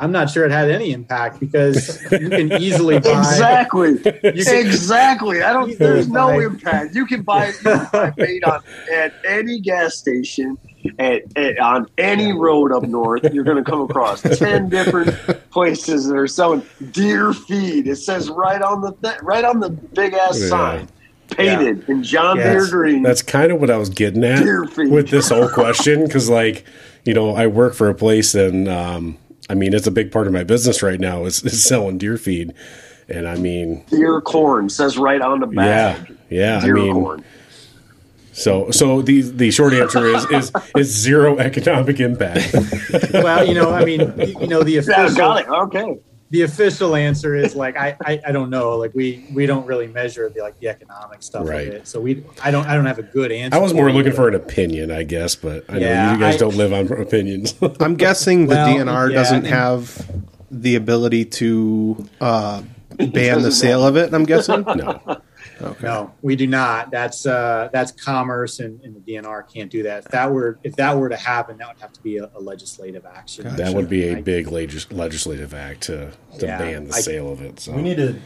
I'm 0.00 0.12
not 0.12 0.30
sure 0.30 0.44
it 0.44 0.50
had 0.50 0.70
any 0.70 0.92
impact 0.92 1.40
because 1.40 2.00
you 2.12 2.30
can 2.30 2.52
easily 2.54 2.98
buy 3.00 3.18
exactly, 3.18 3.98
can, 3.98 4.14
exactly. 4.24 5.42
I 5.42 5.52
don't. 5.52 5.78
There's 5.78 6.08
no 6.08 6.28
buy. 6.28 6.44
impact. 6.44 6.94
You 6.94 7.06
can 7.06 7.22
buy, 7.22 7.48
you 7.48 7.52
can 7.54 7.88
buy 7.92 8.10
bait 8.10 8.44
on 8.44 8.62
at 8.92 9.14
any 9.26 9.60
gas 9.60 9.96
station 9.96 10.58
at, 10.98 11.36
at, 11.36 11.58
on 11.58 11.86
any 11.98 12.32
road 12.32 12.72
up 12.72 12.82
north, 12.84 13.32
you're 13.32 13.44
going 13.44 13.62
to 13.62 13.68
come 13.68 13.80
across 13.82 14.22
10 14.38 14.68
different 14.68 15.10
places 15.50 16.06
that 16.06 16.16
are 16.16 16.26
selling 16.26 16.62
deer 16.92 17.32
feed. 17.32 17.86
It 17.86 17.96
says 17.96 18.30
right 18.30 18.60
on 18.62 18.80
the 18.80 18.92
th- 18.92 19.22
right 19.22 19.44
on 19.44 19.60
the 19.60 19.70
big 19.70 20.14
ass 20.14 20.40
yeah. 20.40 20.48
sign. 20.48 20.88
Painted 21.30 21.84
yeah. 21.86 21.94
in 21.94 22.02
John 22.02 22.38
yeah, 22.38 22.52
Deere 22.52 22.70
green. 22.70 23.02
That's 23.02 23.20
kind 23.20 23.52
of 23.52 23.60
what 23.60 23.70
I 23.70 23.76
was 23.76 23.90
getting 23.90 24.24
at 24.24 24.42
with 24.76 25.10
this 25.10 25.28
whole 25.28 25.50
question. 25.50 26.04
Because, 26.04 26.30
like, 26.30 26.64
you 27.04 27.12
know, 27.12 27.34
I 27.34 27.48
work 27.48 27.74
for 27.74 27.90
a 27.90 27.94
place, 27.94 28.34
and 28.34 28.66
um, 28.66 29.18
I 29.48 29.54
mean, 29.54 29.72
it's 29.74 29.86
a 29.86 29.90
big 29.90 30.12
part 30.12 30.26
of 30.26 30.32
my 30.32 30.44
business 30.44 30.82
right 30.82 31.00
now 31.00 31.24
is, 31.24 31.42
is 31.44 31.64
selling 31.64 31.98
deer 31.98 32.18
feed. 32.18 32.54
And 33.08 33.26
I 33.26 33.36
mean, 33.36 33.84
deer 33.90 34.20
corn 34.20 34.68
says 34.68 34.98
right 34.98 35.20
on 35.22 35.40
the 35.40 35.46
back. 35.46 36.08
Yeah, 36.08 36.14
yeah. 36.28 36.60
Deer 36.60 36.76
I 36.76 36.80
mean, 36.80 36.92
corn. 36.92 37.24
So, 38.32 38.70
so 38.70 39.02
the 39.02 39.22
the 39.22 39.50
short 39.50 39.72
answer 39.72 40.06
is 40.06 40.24
is 40.30 40.52
is 40.76 40.94
zero 40.94 41.38
economic 41.38 42.00
impact. 42.00 42.54
well, 43.14 43.46
you 43.46 43.54
know, 43.54 43.72
I 43.72 43.84
mean, 43.84 44.00
you 44.40 44.46
know, 44.46 44.62
the 44.62 44.76
official 44.78 45.14
got 45.16 45.40
it. 45.40 45.48
okay. 45.48 45.98
The 46.30 46.42
official 46.42 46.94
answer 46.94 47.34
is 47.34 47.54
like 47.54 47.76
I, 47.76 47.96
I, 48.04 48.20
I 48.26 48.32
don't 48.32 48.50
know 48.50 48.76
like 48.76 48.94
we 48.94 49.26
we 49.32 49.46
don't 49.46 49.66
really 49.66 49.86
measure 49.86 50.28
the 50.28 50.42
like 50.42 50.58
the 50.60 50.68
economic 50.68 51.22
stuff 51.22 51.48
right. 51.48 51.68
of 51.68 51.74
it 51.74 51.88
so 51.88 52.00
we 52.00 52.22
I 52.42 52.50
don't 52.50 52.66
I 52.66 52.74
don't 52.74 52.84
have 52.84 52.98
a 52.98 53.02
good 53.02 53.32
answer. 53.32 53.56
I 53.56 53.60
was 53.60 53.72
more 53.72 53.90
looking 53.90 54.12
for 54.12 54.28
an 54.28 54.34
opinion 54.34 54.90
I 54.90 55.04
guess 55.04 55.36
but 55.36 55.64
I 55.70 55.78
yeah, 55.78 56.06
know 56.06 56.12
you 56.12 56.18
guys 56.18 56.34
I, 56.34 56.38
don't 56.38 56.56
live 56.56 56.72
on 56.72 56.92
opinions. 57.00 57.54
I'm 57.80 57.96
guessing 57.96 58.46
the 58.46 58.56
well, 58.56 58.76
DNR 58.76 59.10
yeah, 59.10 59.14
doesn't 59.14 59.44
have 59.44 60.06
the 60.50 60.76
ability 60.76 61.24
to 61.24 62.08
uh, 62.20 62.62
ban 62.96 63.42
the 63.42 63.52
sale 63.52 63.86
of 63.86 63.96
it. 63.96 64.12
I'm 64.12 64.24
guessing 64.24 64.62
no. 64.76 65.20
Okay. 65.60 65.86
No, 65.86 66.12
we 66.22 66.36
do 66.36 66.46
not. 66.46 66.90
That's 66.90 67.26
uh, 67.26 67.68
that's 67.72 67.90
commerce, 67.90 68.60
and, 68.60 68.80
and, 68.82 68.94
the 68.94 69.00
DNR 69.00 69.52
can't 69.52 69.70
do 69.70 69.82
that. 69.82 70.04
If 70.04 70.10
that 70.12 70.30
were 70.30 70.58
if 70.62 70.76
that 70.76 70.96
were 70.96 71.08
to 71.08 71.16
happen, 71.16 71.58
that 71.58 71.68
would 71.68 71.80
have 71.80 71.92
to 71.92 72.02
be 72.02 72.18
a, 72.18 72.30
a 72.34 72.40
legislative 72.40 73.04
action. 73.04 73.44
Gotcha. 73.44 73.56
That 73.56 73.74
would 73.74 73.88
be 73.88 74.08
a 74.08 74.18
I, 74.18 74.20
big 74.20 74.48
legis- 74.48 74.90
legislative 74.92 75.54
act 75.54 75.82
to 75.82 76.12
to 76.38 76.46
yeah, 76.46 76.58
ban 76.58 76.84
the 76.88 76.94
I, 76.94 77.00
sale 77.00 77.32
of 77.32 77.42
it. 77.42 77.58
So 77.60 77.72
we 77.72 77.82
need 77.82 77.96
to. 77.96 78.20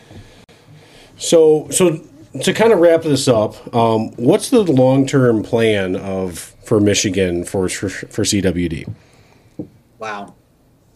So 1.16 1.68
so 1.70 2.04
to 2.42 2.52
kind 2.52 2.72
of 2.72 2.80
wrap 2.80 3.02
this 3.02 3.28
up, 3.28 3.74
um, 3.74 4.10
what's 4.16 4.50
the 4.50 4.62
long 4.62 5.06
term 5.06 5.42
plan 5.42 5.96
of 5.96 6.38
for 6.64 6.80
Michigan 6.80 7.44
for 7.44 7.68
for, 7.68 7.88
for 7.88 8.24
CWD? 8.24 8.92
Wow. 9.98 10.34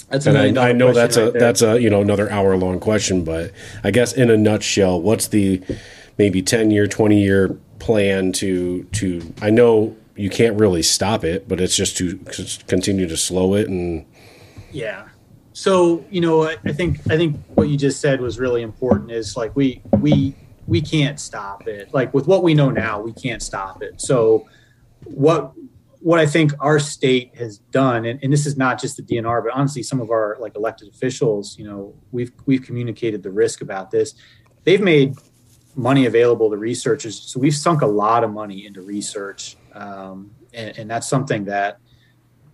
That's 0.09 0.27
and 0.27 0.59
I, 0.59 0.69
I 0.69 0.73
know 0.73 0.93
that's 0.93 1.17
right 1.17 1.29
a 1.29 1.31
there. 1.33 1.41
that's 1.41 1.63
a 1.63 1.81
you 1.81 1.91
know 1.91 2.01
another 2.01 2.31
hour 2.31 2.57
long 2.57 2.79
question, 2.79 3.25
but 3.25 3.53
I 3.83 3.91
guess 3.91 4.13
in 4.13 4.31
a 4.31 4.37
nutshell, 4.37 5.01
what's 5.01 5.29
the 5.29 5.63
maybe 6.19 6.43
10 6.43 6.71
year 6.71 6.87
20 6.87 7.21
year 7.21 7.49
plan 7.79 8.33
to 8.33 8.85
to 8.85 9.35
i 9.43 9.51
know 9.51 9.95
you 10.17 10.31
can't 10.31 10.59
really 10.59 10.83
stop 10.83 11.25
it 11.25 11.47
but 11.47 11.61
it's 11.61 11.77
just 11.77 11.97
to 11.97 12.19
continue 12.67 13.07
to 13.07 13.17
slow 13.17 13.55
it 13.55 13.69
and 13.69 14.05
yeah. 14.73 15.09
So 15.53 16.05
you 16.11 16.21
know 16.21 16.43
I, 16.43 16.57
think 16.73 17.01
i 17.11 17.17
think 17.17 17.41
what 17.55 17.69
you 17.69 17.79
just 17.79 18.01
said 18.01 18.21
was 18.21 18.39
really 18.39 18.61
important 18.63 19.11
is 19.11 19.37
like 19.37 19.57
we 19.57 19.81
we 20.01 20.35
we 20.67 20.81
can't 20.81 21.19
stop 21.19 21.67
it. 21.69 21.93
Like 21.95 22.13
with 22.13 22.27
what 22.27 22.43
we 22.43 22.55
know 22.55 22.71
now 22.71 23.01
we 23.01 23.13
can't 23.13 23.43
stop 23.43 23.83
it. 23.83 24.01
So 24.01 24.49
what 25.05 25.53
what 26.01 26.21
I 26.21 26.27
think 26.27 26.53
our 26.61 26.79
state 26.79 27.35
has 27.37 27.59
done, 27.59 28.05
and, 28.05 28.23
and, 28.23 28.33
this 28.33 28.47
is 28.47 28.57
not 28.57 28.81
just 28.81 28.97
the 28.97 29.03
DNR, 29.03 29.43
but 29.43 29.53
honestly, 29.53 29.83
some 29.83 30.01
of 30.01 30.11
our 30.11 30.37
like 30.39 30.55
elected 30.55 30.89
officials, 30.89 31.59
you 31.59 31.67
know, 31.67 31.95
we've 32.13 32.33
we've 32.45 32.63
communicated 32.63 33.23
the 33.23 33.31
risk 33.31 33.61
about 33.61 33.91
this. 33.91 34.15
They've 34.65 34.81
made 34.81 35.17
money 35.77 36.07
available 36.07 36.51
to 36.51 36.57
researchers. 36.57 37.21
So 37.21 37.39
we've 37.39 37.55
sunk 37.55 37.83
a 37.83 37.87
lot 37.87 38.25
of 38.25 38.33
money 38.33 38.67
into 38.67 38.81
research, 38.81 39.57
um, 39.75 40.31
and, 40.53 40.77
and, 40.79 40.91
that's 40.91 41.07
something 41.07 41.45
that 41.45 41.79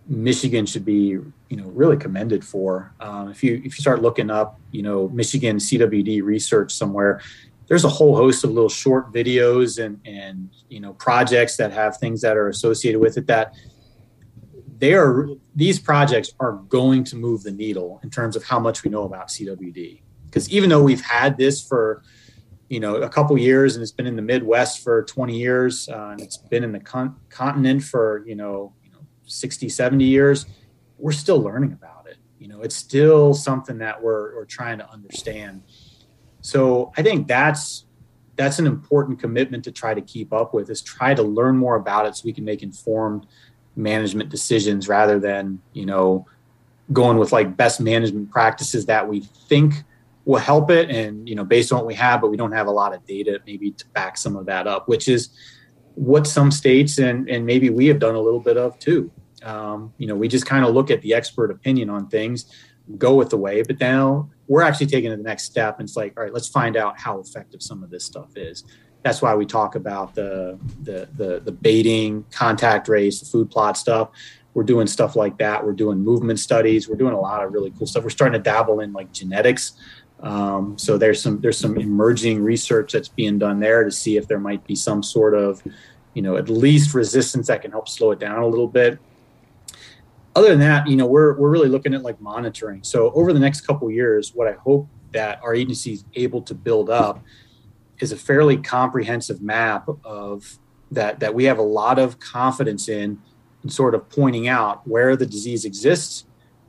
Michigan 0.07 0.65
should 0.65 0.83
be, 0.83 1.17
you 1.49 1.57
know, 1.57 1.69
really 1.69 1.95
commended 1.95 2.43
for. 2.43 2.93
Um, 2.99 3.29
if 3.29 3.41
you 3.43 3.55
if 3.55 3.77
you 3.77 3.81
start 3.81 4.01
looking 4.01 4.29
up, 4.29 4.59
you 4.71 4.83
know, 4.83 5.07
Michigan 5.09 5.57
CWD 5.57 6.21
research 6.21 6.73
somewhere, 6.73 7.21
there's 7.67 7.85
a 7.85 7.89
whole 7.89 8.15
host 8.15 8.43
of 8.43 8.51
little 8.51 8.69
short 8.69 9.11
videos 9.13 9.83
and 9.83 9.99
and 10.05 10.49
you 10.69 10.81
know 10.81 10.93
projects 10.93 11.55
that 11.57 11.71
have 11.71 11.97
things 11.97 12.21
that 12.21 12.35
are 12.35 12.49
associated 12.49 12.99
with 12.99 13.17
it 13.17 13.27
that 13.27 13.55
they 14.79 14.93
are 14.93 15.27
these 15.55 15.79
projects 15.79 16.33
are 16.41 16.53
going 16.67 17.05
to 17.05 17.15
move 17.15 17.43
the 17.43 17.51
needle 17.51 18.01
in 18.03 18.09
terms 18.09 18.35
of 18.35 18.43
how 18.43 18.59
much 18.59 18.83
we 18.83 18.89
know 18.89 19.03
about 19.03 19.29
CWD. 19.29 20.01
Because 20.25 20.49
even 20.49 20.69
though 20.69 20.83
we've 20.83 21.01
had 21.01 21.37
this 21.37 21.65
for 21.65 22.03
you 22.73 22.79
know 22.79 22.95
a 22.95 23.09
couple 23.09 23.37
years 23.37 23.75
and 23.75 23.83
it's 23.83 23.91
been 23.91 24.07
in 24.07 24.15
the 24.15 24.21
midwest 24.21 24.83
for 24.83 25.03
20 25.03 25.37
years 25.37 25.87
uh, 25.89 26.09
and 26.11 26.21
it's 26.21 26.37
been 26.37 26.63
in 26.63 26.71
the 26.71 26.79
con- 26.79 27.15
continent 27.29 27.83
for 27.83 28.23
you 28.25 28.33
know, 28.33 28.73
you 28.83 28.89
know 28.91 28.97
60 29.25 29.69
70 29.69 30.03
years. 30.03 30.47
We're 30.97 31.11
still 31.11 31.39
learning 31.39 31.73
about 31.73 32.07
it. 32.07 32.17
You 32.39 32.47
know 32.47 32.61
it's 32.61 32.75
still 32.75 33.35
something 33.35 33.77
that 33.77 34.01
we're, 34.01 34.35
we're 34.35 34.45
trying 34.45 34.79
to 34.79 34.89
understand. 34.89 35.61
So 36.41 36.91
i 36.97 37.03
think 37.03 37.27
that's 37.27 37.85
that's 38.35 38.57
an 38.57 38.65
important 38.65 39.19
commitment 39.19 39.63
to 39.65 39.71
try 39.71 39.93
to 39.93 40.01
keep 40.01 40.33
up 40.33 40.55
with 40.55 40.71
is 40.71 40.81
try 40.81 41.13
to 41.13 41.21
learn 41.21 41.55
more 41.55 41.75
about 41.75 42.07
it 42.07 42.15
so 42.15 42.23
we 42.25 42.33
can 42.33 42.43
make 42.43 42.63
informed 42.63 43.27
management 43.75 44.29
decisions 44.31 44.87
rather 44.87 45.19
than 45.19 45.61
you 45.73 45.85
know 45.85 46.25
going 46.91 47.17
with 47.17 47.31
like 47.31 47.55
best 47.55 47.79
management 47.79 48.31
practices 48.31 48.87
that 48.87 49.07
we 49.07 49.19
think 49.47 49.83
will 50.25 50.39
help 50.39 50.69
it. 50.69 50.89
And 50.89 51.27
you 51.27 51.35
know 51.35 51.43
based 51.43 51.71
on 51.71 51.79
what 51.79 51.87
we 51.87 51.95
have 51.95 52.21
but 52.21 52.29
we 52.29 52.37
don't 52.37 52.51
have 52.51 52.67
a 52.67 52.71
lot 52.71 52.93
of 52.93 53.05
data 53.05 53.39
maybe 53.45 53.71
to 53.71 53.87
back 53.89 54.17
some 54.17 54.35
of 54.35 54.45
that 54.45 54.67
up 54.67 54.87
which 54.87 55.07
is 55.07 55.29
what 55.95 56.25
some 56.25 56.51
states 56.51 56.97
and 56.97 57.29
and 57.29 57.45
maybe 57.45 57.69
we 57.69 57.87
have 57.87 57.99
done 57.99 58.15
a 58.15 58.21
little 58.21 58.39
bit 58.39 58.57
of 58.57 58.77
too. 58.79 59.11
Um, 59.43 59.93
you 59.97 60.07
know 60.07 60.15
we 60.15 60.27
just 60.27 60.45
kind 60.45 60.65
of 60.65 60.73
look 60.73 60.89
at 60.89 61.01
the 61.01 61.13
expert 61.13 61.51
opinion 61.51 61.89
on 61.89 62.07
things 62.07 62.45
go 62.97 63.15
with 63.15 63.29
the 63.29 63.37
way 63.37 63.61
but 63.61 63.79
now 63.79 64.29
we're 64.47 64.61
actually 64.61 64.87
taking 64.87 65.09
the 65.09 65.17
next 65.17 65.43
step. 65.43 65.79
And 65.79 65.87
it's 65.87 65.95
like 65.95 66.13
all 66.17 66.23
right 66.23 66.33
let's 66.33 66.47
find 66.47 66.77
out 66.77 66.99
how 66.99 67.19
effective 67.19 67.61
some 67.61 67.83
of 67.83 67.89
this 67.89 68.05
stuff 68.05 68.35
is. 68.35 68.63
That's 69.03 69.21
why 69.21 69.35
we 69.35 69.45
talk 69.45 69.75
about 69.75 70.15
the 70.15 70.57
the 70.83 71.09
the, 71.15 71.41
the 71.41 71.51
baiting 71.51 72.25
contact 72.31 72.87
rates 72.87 73.19
the 73.19 73.25
food 73.25 73.49
plot 73.51 73.77
stuff. 73.77 74.09
We're 74.53 74.63
doing 74.63 74.85
stuff 74.85 75.15
like 75.15 75.39
that. 75.39 75.65
We're 75.65 75.73
doing 75.73 75.97
movement 75.97 76.39
studies. 76.39 76.87
We're 76.87 76.95
doing 76.95 77.13
a 77.13 77.19
lot 77.19 77.43
of 77.43 77.51
really 77.53 77.71
cool 77.71 77.87
stuff. 77.87 78.03
We're 78.03 78.11
starting 78.11 78.39
to 78.39 78.43
dabble 78.43 78.81
in 78.81 78.93
like 78.93 79.11
genetics 79.11 79.73
um, 80.23 80.77
so 80.77 80.97
there's 80.97 81.21
some 81.21 81.41
there's 81.41 81.57
some 81.57 81.77
emerging 81.77 82.41
research 82.41 82.93
that's 82.93 83.09
being 83.09 83.37
done 83.37 83.59
there 83.59 83.83
to 83.83 83.91
see 83.91 84.15
if 84.15 84.27
there 84.27 84.39
might 84.39 84.65
be 84.65 84.73
some 84.73 85.03
sort 85.03 85.35
of, 85.35 85.61
you 86.13 86.21
know, 86.21 86.37
at 86.37 86.47
least 86.47 86.93
resistance 86.93 87.47
that 87.47 87.61
can 87.61 87.71
help 87.71 87.89
slow 87.89 88.11
it 88.11 88.19
down 88.19 88.41
a 88.41 88.47
little 88.47 88.69
bit. 88.69 88.99
Other 90.35 90.49
than 90.49 90.59
that, 90.59 90.87
you 90.87 90.95
know, 90.95 91.05
we're 91.05 91.37
we're 91.37 91.49
really 91.49 91.67
looking 91.67 91.93
at 91.93 92.03
like 92.03 92.21
monitoring. 92.21 92.83
So 92.83 93.11
over 93.11 93.33
the 93.33 93.39
next 93.39 93.61
couple 93.61 93.91
years, 93.91 94.33
what 94.33 94.47
I 94.47 94.53
hope 94.53 94.87
that 95.11 95.41
our 95.43 95.53
agency 95.53 95.93
is 95.93 96.05
able 96.15 96.41
to 96.43 96.55
build 96.55 96.89
up 96.89 97.21
is 97.99 98.13
a 98.13 98.17
fairly 98.17 98.57
comprehensive 98.57 99.41
map 99.41 99.89
of 100.05 100.57
that 100.91 101.19
that 101.19 101.35
we 101.35 101.43
have 101.43 101.57
a 101.57 101.63
lot 101.63 101.99
of 101.99 102.19
confidence 102.19 102.87
in 102.87 103.19
in 103.61 103.69
sort 103.69 103.93
of 103.93 104.09
pointing 104.09 104.47
out 104.47 104.87
where 104.87 105.17
the 105.17 105.25
disease 105.25 105.65
exists 105.65 106.25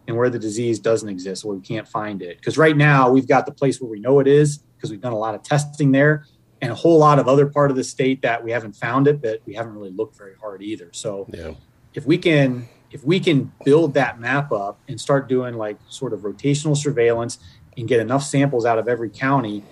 and 0.06 0.16
where 0.16 0.28
the 0.30 0.38
disease 0.38 0.78
doesn't 0.78 1.08
exist 1.08 1.44
where 1.44 1.56
we 1.56 1.62
can't 1.62 1.88
find 1.88 2.22
it 2.22 2.36
because 2.38 2.58
right 2.58 2.76
now 2.76 3.10
we've 3.10 3.28
got 3.28 3.46
the 3.46 3.52
place 3.52 3.80
where 3.80 3.90
we 3.90 4.00
know 4.00 4.20
it 4.20 4.26
is 4.26 4.58
because 4.76 4.90
we've 4.90 5.00
done 5.00 5.12
a 5.12 5.18
lot 5.18 5.34
of 5.34 5.42
testing 5.42 5.92
there 5.92 6.24
and 6.60 6.70
a 6.70 6.74
whole 6.74 6.98
lot 6.98 7.18
of 7.18 7.28
other 7.28 7.46
part 7.46 7.70
of 7.70 7.76
the 7.76 7.84
state 7.84 8.22
that 8.22 8.42
we 8.44 8.50
haven't 8.50 8.74
found 8.74 9.06
it 9.08 9.20
but 9.22 9.40
we 9.46 9.54
haven't 9.54 9.74
really 9.74 9.90
looked 9.90 10.16
very 10.16 10.34
hard 10.40 10.62
either 10.62 10.90
so 10.92 11.26
Yeah. 11.32 11.52
if 11.94 12.06
we 12.06 12.18
can 12.18 12.68
if 12.90 13.04
we 13.04 13.18
can 13.18 13.52
build 13.64 13.94
that 13.94 14.20
map 14.20 14.52
up 14.52 14.78
and 14.88 15.00
start 15.00 15.28
doing 15.28 15.54
like 15.54 15.78
sort 15.88 16.12
of 16.12 16.20
rotational 16.20 16.76
surveillance 16.76 17.38
and 17.76 17.88
get 17.88 17.98
enough 17.98 18.22
samples 18.22 18.64
out 18.64 18.78
of 18.78 18.88
every 18.88 19.10
county 19.10 19.64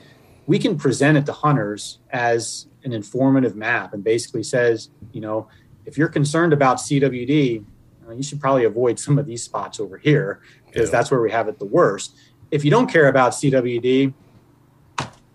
we 0.47 0.59
can 0.59 0.77
present 0.77 1.17
it 1.17 1.25
to 1.27 1.33
hunters 1.33 1.99
as 2.11 2.67
an 2.85 2.93
informative 2.93 3.55
map 3.55 3.93
and 3.95 4.03
basically 4.03 4.43
says 4.43 4.89
you 5.13 5.21
know 5.21 5.47
if 5.85 5.97
you're 5.99 6.09
concerned 6.09 6.53
about 6.53 6.79
cwd 6.79 7.65
uh, 8.09 8.13
you 8.13 8.23
should 8.23 8.41
probably 8.41 8.65
avoid 8.65 8.99
some 8.99 9.19
of 9.19 9.27
these 9.27 9.43
spots 9.43 9.79
over 9.81 9.97
here 9.99 10.41
because 10.67 10.89
Yeah. 10.89 10.93
that's 10.93 11.11
where 11.11 11.21
we 11.21 11.31
have 11.31 11.49
it 11.49 11.59
the 11.59 11.67
worst 11.67 12.17
if 12.51 12.65
you 12.65 12.71
don't 12.71 12.91
care 12.91 13.09
about 13.09 13.33
cwd 13.33 14.13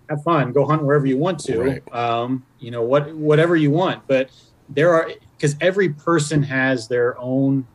have 0.09 0.23
fun 0.23 0.51
go 0.53 0.65
hunt 0.65 0.83
wherever 0.83 1.05
you 1.05 1.17
want 1.17 1.39
to 1.39 1.59
Right. 1.59 1.93
um, 1.93 2.45
you 2.59 2.71
know 2.71 2.81
what 2.83 3.13
whatever 3.15 3.55
you 3.55 3.71
want 3.71 4.03
but 4.07 4.29
there 4.69 4.93
are 4.93 5.09
because 5.35 5.55
every 5.61 5.89
person 5.89 6.43
has 6.43 6.87
their 6.87 7.17
own 7.19 7.67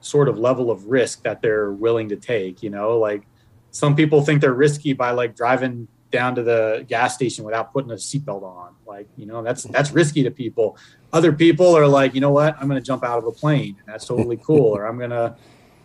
sort 0.00 0.28
of 0.28 0.38
level 0.38 0.70
of 0.70 0.86
risk 0.86 1.22
that 1.24 1.42
they're 1.42 1.72
willing 1.72 2.08
to 2.08 2.16
take 2.16 2.62
you 2.62 2.70
know 2.70 2.98
like 2.98 3.26
some 3.70 3.94
people 3.94 4.22
think 4.22 4.40
they're 4.40 4.52
risky 4.54 4.92
by 4.92 5.10
like 5.12 5.34
driving 5.36 5.86
down 6.10 6.34
to 6.34 6.42
the 6.42 6.84
gas 6.88 7.14
station 7.14 7.44
without 7.44 7.72
putting 7.72 7.90
a 7.90 7.94
seatbelt 7.94 8.42
on. 8.42 8.74
Like 8.86 9.08
you 9.16 9.26
know 9.26 9.42
that's 9.42 9.64
that's 9.64 9.92
risky 9.92 10.22
to 10.24 10.30
people. 10.30 10.76
Other 11.12 11.32
people 11.32 11.76
are 11.76 11.86
like 11.86 12.14
you 12.14 12.20
know 12.20 12.30
what? 12.30 12.56
I'm 12.60 12.68
going 12.68 12.80
to 12.80 12.86
jump 12.86 13.04
out 13.04 13.18
of 13.18 13.24
a 13.24 13.32
plane. 13.32 13.76
And 13.78 13.88
that's 13.92 14.06
totally 14.06 14.36
cool. 14.44 14.76
Or 14.76 14.86
i'm 14.86 14.98
going 14.98 15.10
to 15.10 15.36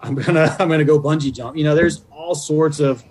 i'm 0.01 0.15
to 0.15 0.55
i'm 0.59 0.69
to 0.69 0.83
go 0.83 0.99
bungee 0.99 1.33
jump. 1.33 1.57
You 1.57 1.63
know 1.63 1.75
there's 1.75 2.05
all 2.11 2.35
sorts 2.35 2.79
of 2.79 3.03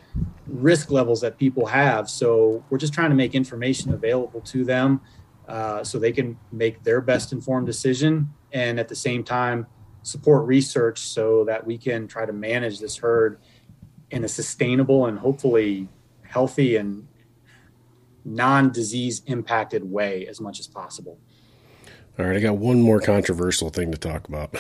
risk 0.47 0.91
levels 0.91 1.21
that 1.23 1.39
people 1.39 1.67
have. 1.67 2.09
So 2.11 2.65
we're 2.71 2.79
just 2.79 2.93
trying 2.93 3.11
to 3.11 3.17
make 3.17 3.35
information 3.35 3.93
available 3.95 4.41
to 4.43 4.65
them 4.65 5.01
uh, 5.49 5.83
so 5.85 5.99
they 5.99 6.13
can 6.13 6.39
make 6.53 6.83
their 6.83 7.01
best 7.01 7.33
informed 7.33 7.67
decision 7.67 8.33
and 8.53 8.79
at 8.79 8.89
the 8.89 8.95
same 8.95 9.25
time 9.25 9.67
support 10.03 10.47
research 10.47 10.99
so 10.99 11.45
that 11.45 11.67
we 11.67 11.79
can 11.79 12.07
try 12.07 12.27
to 12.27 12.33
manage 12.33 12.79
this 12.79 12.97
herd 12.99 13.39
in 14.11 14.25
a 14.25 14.29
sustainable 14.29 15.07
and 15.07 15.19
hopefully 15.19 15.89
healthy 16.39 16.77
and 16.77 17.07
non-disease 18.25 19.23
impacted 19.27 19.89
way 19.91 20.27
as 20.27 20.41
much 20.41 20.59
as 20.61 20.67
possible. 20.67 21.19
All 22.19 22.27
right, 22.27 22.37
I 22.37 22.41
got 22.41 22.57
one 22.59 22.81
more 22.83 23.01
controversial 23.01 23.71
thing 23.71 23.93
to 23.93 23.99
talk 23.99 24.29
about. 24.29 24.53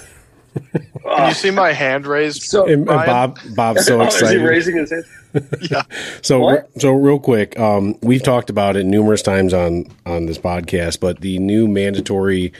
Can 0.72 1.28
you 1.28 1.34
see 1.34 1.50
my 1.50 1.72
hand 1.72 2.06
raised? 2.06 2.42
So, 2.44 2.64
And, 2.64 2.88
and 2.88 3.06
Bob, 3.06 3.38
Bob's 3.56 3.86
so 3.86 4.00
is 4.02 4.14
he 4.14 4.20
excited. 4.20 4.42
raising 4.42 4.76
his 4.76 4.90
hand? 4.90 5.04
yeah. 5.70 5.82
So, 6.22 6.40
What? 6.40 6.70
so 6.80 6.92
real 6.92 7.18
quick, 7.18 7.58
um, 7.58 7.96
we've 8.02 8.22
talked 8.22 8.50
about 8.50 8.76
it 8.76 8.86
numerous 8.86 9.20
times 9.22 9.52
on 9.52 9.86
on 10.06 10.26
this 10.26 10.38
podcast, 10.38 11.00
but 11.00 11.20
the 11.22 11.38
new 11.40 11.66
mandatory 11.66 12.52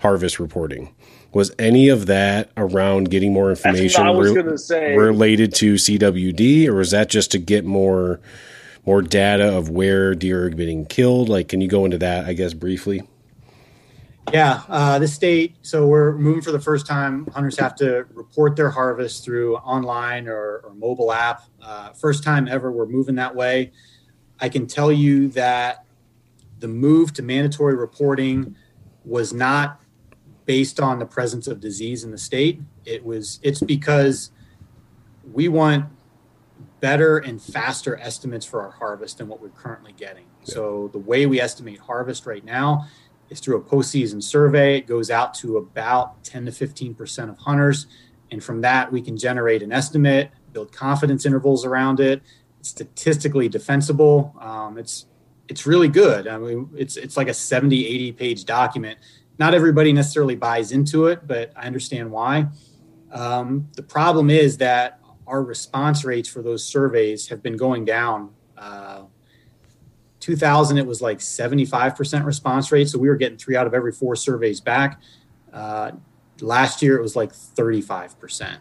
harvest 0.00 0.40
reporting 0.40 0.94
was 1.34 1.54
any 1.58 1.88
of 1.88 2.06
that 2.06 2.50
around 2.56 3.10
getting 3.10 3.32
more 3.34 3.50
information 3.50 4.02
I 4.06 4.10
was 4.10 4.28
re- 4.28 4.34
going 4.34 4.46
to 4.46 4.58
say. 4.58 4.96
related 4.96 5.54
to 5.56 5.74
CWD, 5.74 6.68
or 6.68 6.74
was 6.76 6.90
that 6.92 7.08
just 7.10 7.30
to 7.32 7.38
get 7.38 7.64
more 7.66 8.18
more 8.84 9.02
data 9.02 9.56
of 9.56 9.68
where 9.68 10.14
deer 10.14 10.46
are 10.46 10.50
getting 10.50 10.86
killed? 10.86 11.28
Like, 11.28 11.48
can 11.48 11.60
you 11.60 11.68
go 11.68 11.84
into 11.84 11.98
that? 11.98 12.26
I 12.26 12.32
guess 12.32 12.52
briefly. 12.54 13.08
Yeah, 14.32 14.62
uh, 14.68 14.98
the 14.98 15.08
state. 15.08 15.56
So 15.62 15.86
we're 15.86 16.16
moving 16.16 16.42
for 16.42 16.52
the 16.52 16.60
first 16.60 16.86
time. 16.86 17.26
Hunters 17.34 17.58
have 17.58 17.74
to 17.76 18.06
report 18.14 18.56
their 18.56 18.70
harvest 18.70 19.24
through 19.24 19.56
online 19.56 20.28
or, 20.28 20.62
or 20.64 20.74
mobile 20.74 21.12
app. 21.12 21.42
Uh, 21.60 21.90
first 21.92 22.22
time 22.22 22.48
ever, 22.48 22.70
we're 22.70 22.86
moving 22.86 23.16
that 23.16 23.34
way. 23.34 23.72
I 24.40 24.48
can 24.48 24.66
tell 24.66 24.92
you 24.92 25.28
that 25.28 25.84
the 26.60 26.68
move 26.68 27.12
to 27.14 27.22
mandatory 27.22 27.74
reporting 27.74 28.56
was 29.04 29.32
not 29.32 29.80
based 30.46 30.80
on 30.80 30.98
the 30.98 31.06
presence 31.06 31.46
of 31.46 31.60
disease 31.60 32.04
in 32.04 32.10
the 32.10 32.18
state. 32.18 32.60
It 32.84 33.04
was. 33.04 33.38
It's 33.42 33.60
because 33.60 34.30
we 35.32 35.48
want 35.48 35.86
better 36.82 37.18
and 37.18 37.40
faster 37.40 37.96
estimates 37.98 38.44
for 38.44 38.60
our 38.60 38.72
harvest 38.72 39.18
than 39.18 39.28
what 39.28 39.40
we're 39.40 39.48
currently 39.50 39.92
getting. 39.92 40.24
So 40.42 40.90
the 40.92 40.98
way 40.98 41.26
we 41.26 41.40
estimate 41.40 41.78
harvest 41.78 42.26
right 42.26 42.44
now 42.44 42.88
is 43.30 43.38
through 43.38 43.56
a 43.56 43.62
postseason 43.62 44.20
survey. 44.20 44.78
It 44.78 44.88
goes 44.88 45.08
out 45.08 45.32
to 45.34 45.58
about 45.58 46.24
10 46.24 46.46
to 46.46 46.50
15% 46.50 47.30
of 47.30 47.38
hunters. 47.38 47.86
And 48.32 48.42
from 48.42 48.62
that, 48.62 48.90
we 48.90 49.00
can 49.00 49.16
generate 49.16 49.62
an 49.62 49.70
estimate, 49.70 50.32
build 50.52 50.72
confidence 50.72 51.24
intervals 51.24 51.64
around 51.64 52.00
it. 52.00 52.20
It's 52.58 52.70
statistically 52.70 53.48
defensible. 53.48 54.34
Um, 54.40 54.76
it's 54.76 55.06
it's 55.48 55.66
really 55.66 55.88
good. 55.88 56.26
I 56.26 56.38
mean, 56.38 56.68
it's 56.76 56.96
it's 56.96 57.16
like 57.16 57.28
a 57.28 57.34
70, 57.34 57.86
80 57.86 58.12
page 58.12 58.44
document. 58.44 58.98
Not 59.38 59.54
everybody 59.54 59.92
necessarily 59.92 60.34
buys 60.34 60.72
into 60.72 61.06
it, 61.06 61.28
but 61.28 61.52
I 61.54 61.66
understand 61.66 62.10
why. 62.10 62.48
Um, 63.12 63.68
the 63.76 63.82
problem 63.82 64.30
is 64.30 64.56
that 64.58 64.98
our 65.32 65.42
response 65.42 66.04
rates 66.04 66.28
for 66.28 66.42
those 66.42 66.62
surveys 66.62 67.28
have 67.28 67.42
been 67.42 67.56
going 67.56 67.86
down. 67.86 68.34
Uh, 68.56 69.04
2000, 70.20 70.76
it 70.76 70.86
was 70.86 71.00
like 71.00 71.18
75% 71.20 72.26
response 72.26 72.70
rate. 72.70 72.90
So 72.90 72.98
we 72.98 73.08
were 73.08 73.16
getting 73.16 73.38
three 73.38 73.56
out 73.56 73.66
of 73.66 73.72
every 73.72 73.92
four 73.92 74.14
surveys 74.14 74.60
back. 74.60 75.00
Uh, 75.50 75.92
last 76.42 76.82
year, 76.82 76.98
it 76.98 77.02
was 77.02 77.16
like 77.16 77.32
35%. 77.32 78.58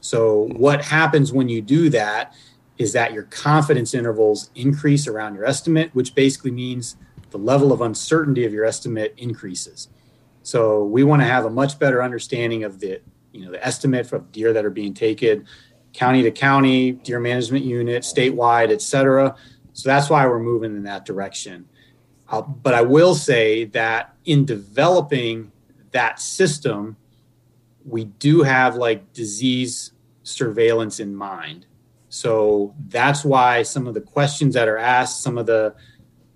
So 0.00 0.48
what 0.56 0.86
happens 0.86 1.34
when 1.34 1.50
you 1.50 1.60
do 1.60 1.90
that 1.90 2.34
is 2.78 2.94
that 2.94 3.12
your 3.12 3.24
confidence 3.24 3.92
intervals 3.92 4.50
increase 4.54 5.06
around 5.06 5.34
your 5.34 5.44
estimate, 5.44 5.94
which 5.94 6.14
basically 6.14 6.50
means 6.50 6.96
the 7.28 7.38
level 7.38 7.72
of 7.72 7.82
uncertainty 7.82 8.46
of 8.46 8.54
your 8.54 8.64
estimate 8.64 9.12
increases. 9.18 9.88
So 10.42 10.82
we 10.82 11.04
want 11.04 11.20
to 11.20 11.26
have 11.26 11.44
a 11.44 11.50
much 11.50 11.78
better 11.78 12.02
understanding 12.02 12.64
of 12.64 12.80
the, 12.80 13.02
you 13.32 13.44
know, 13.44 13.50
the 13.50 13.64
estimate 13.64 14.10
of 14.12 14.32
deer 14.32 14.54
that 14.54 14.64
are 14.64 14.70
being 14.70 14.94
taken 14.94 15.46
county 15.96 16.22
to 16.22 16.30
county, 16.30 16.92
deer 16.92 17.18
management 17.18 17.64
unit, 17.64 18.02
statewide, 18.02 18.70
et 18.70 18.82
cetera. 18.82 19.34
So 19.72 19.88
that's 19.88 20.08
why 20.10 20.26
we're 20.26 20.38
moving 20.38 20.76
in 20.76 20.84
that 20.84 21.04
direction. 21.04 21.68
Uh, 22.28 22.42
but 22.42 22.74
I 22.74 22.82
will 22.82 23.14
say 23.14 23.64
that 23.66 24.14
in 24.24 24.44
developing 24.44 25.52
that 25.92 26.20
system, 26.20 26.96
we 27.84 28.04
do 28.04 28.42
have 28.42 28.76
like 28.76 29.12
disease 29.12 29.92
surveillance 30.22 31.00
in 31.00 31.14
mind. 31.14 31.66
So 32.08 32.74
that's 32.88 33.24
why 33.24 33.62
some 33.62 33.86
of 33.86 33.94
the 33.94 34.00
questions 34.00 34.54
that 34.54 34.68
are 34.68 34.78
asked, 34.78 35.22
some 35.22 35.38
of 35.38 35.46
the 35.46 35.74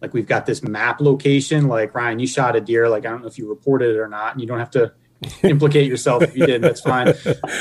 like 0.01 0.15
we've 0.15 0.27
got 0.27 0.47
this 0.47 0.63
map 0.63 1.01
location, 1.01 1.69
like 1.69 1.95
Ryan, 1.95 2.19
you 2.19 2.27
shot 2.27 2.57
a 2.57 2.61
deer, 2.61 2.89
like 2.89 3.05
I 3.05 3.11
don't 3.11 3.21
know 3.21 3.29
if 3.29 3.37
you 3.37 3.49
reported 3.49 3.95
it 3.95 3.99
or 3.99 4.09
not, 4.09 4.33
and 4.33 4.41
you 4.41 4.47
don't 4.47 4.59
have 4.59 4.71
to 4.71 4.93
implicate 5.43 5.87
yourself 5.87 6.23
if 6.23 6.37
you 6.37 6.47
did, 6.47 6.63
that's 6.63 6.81
fine. 6.81 7.15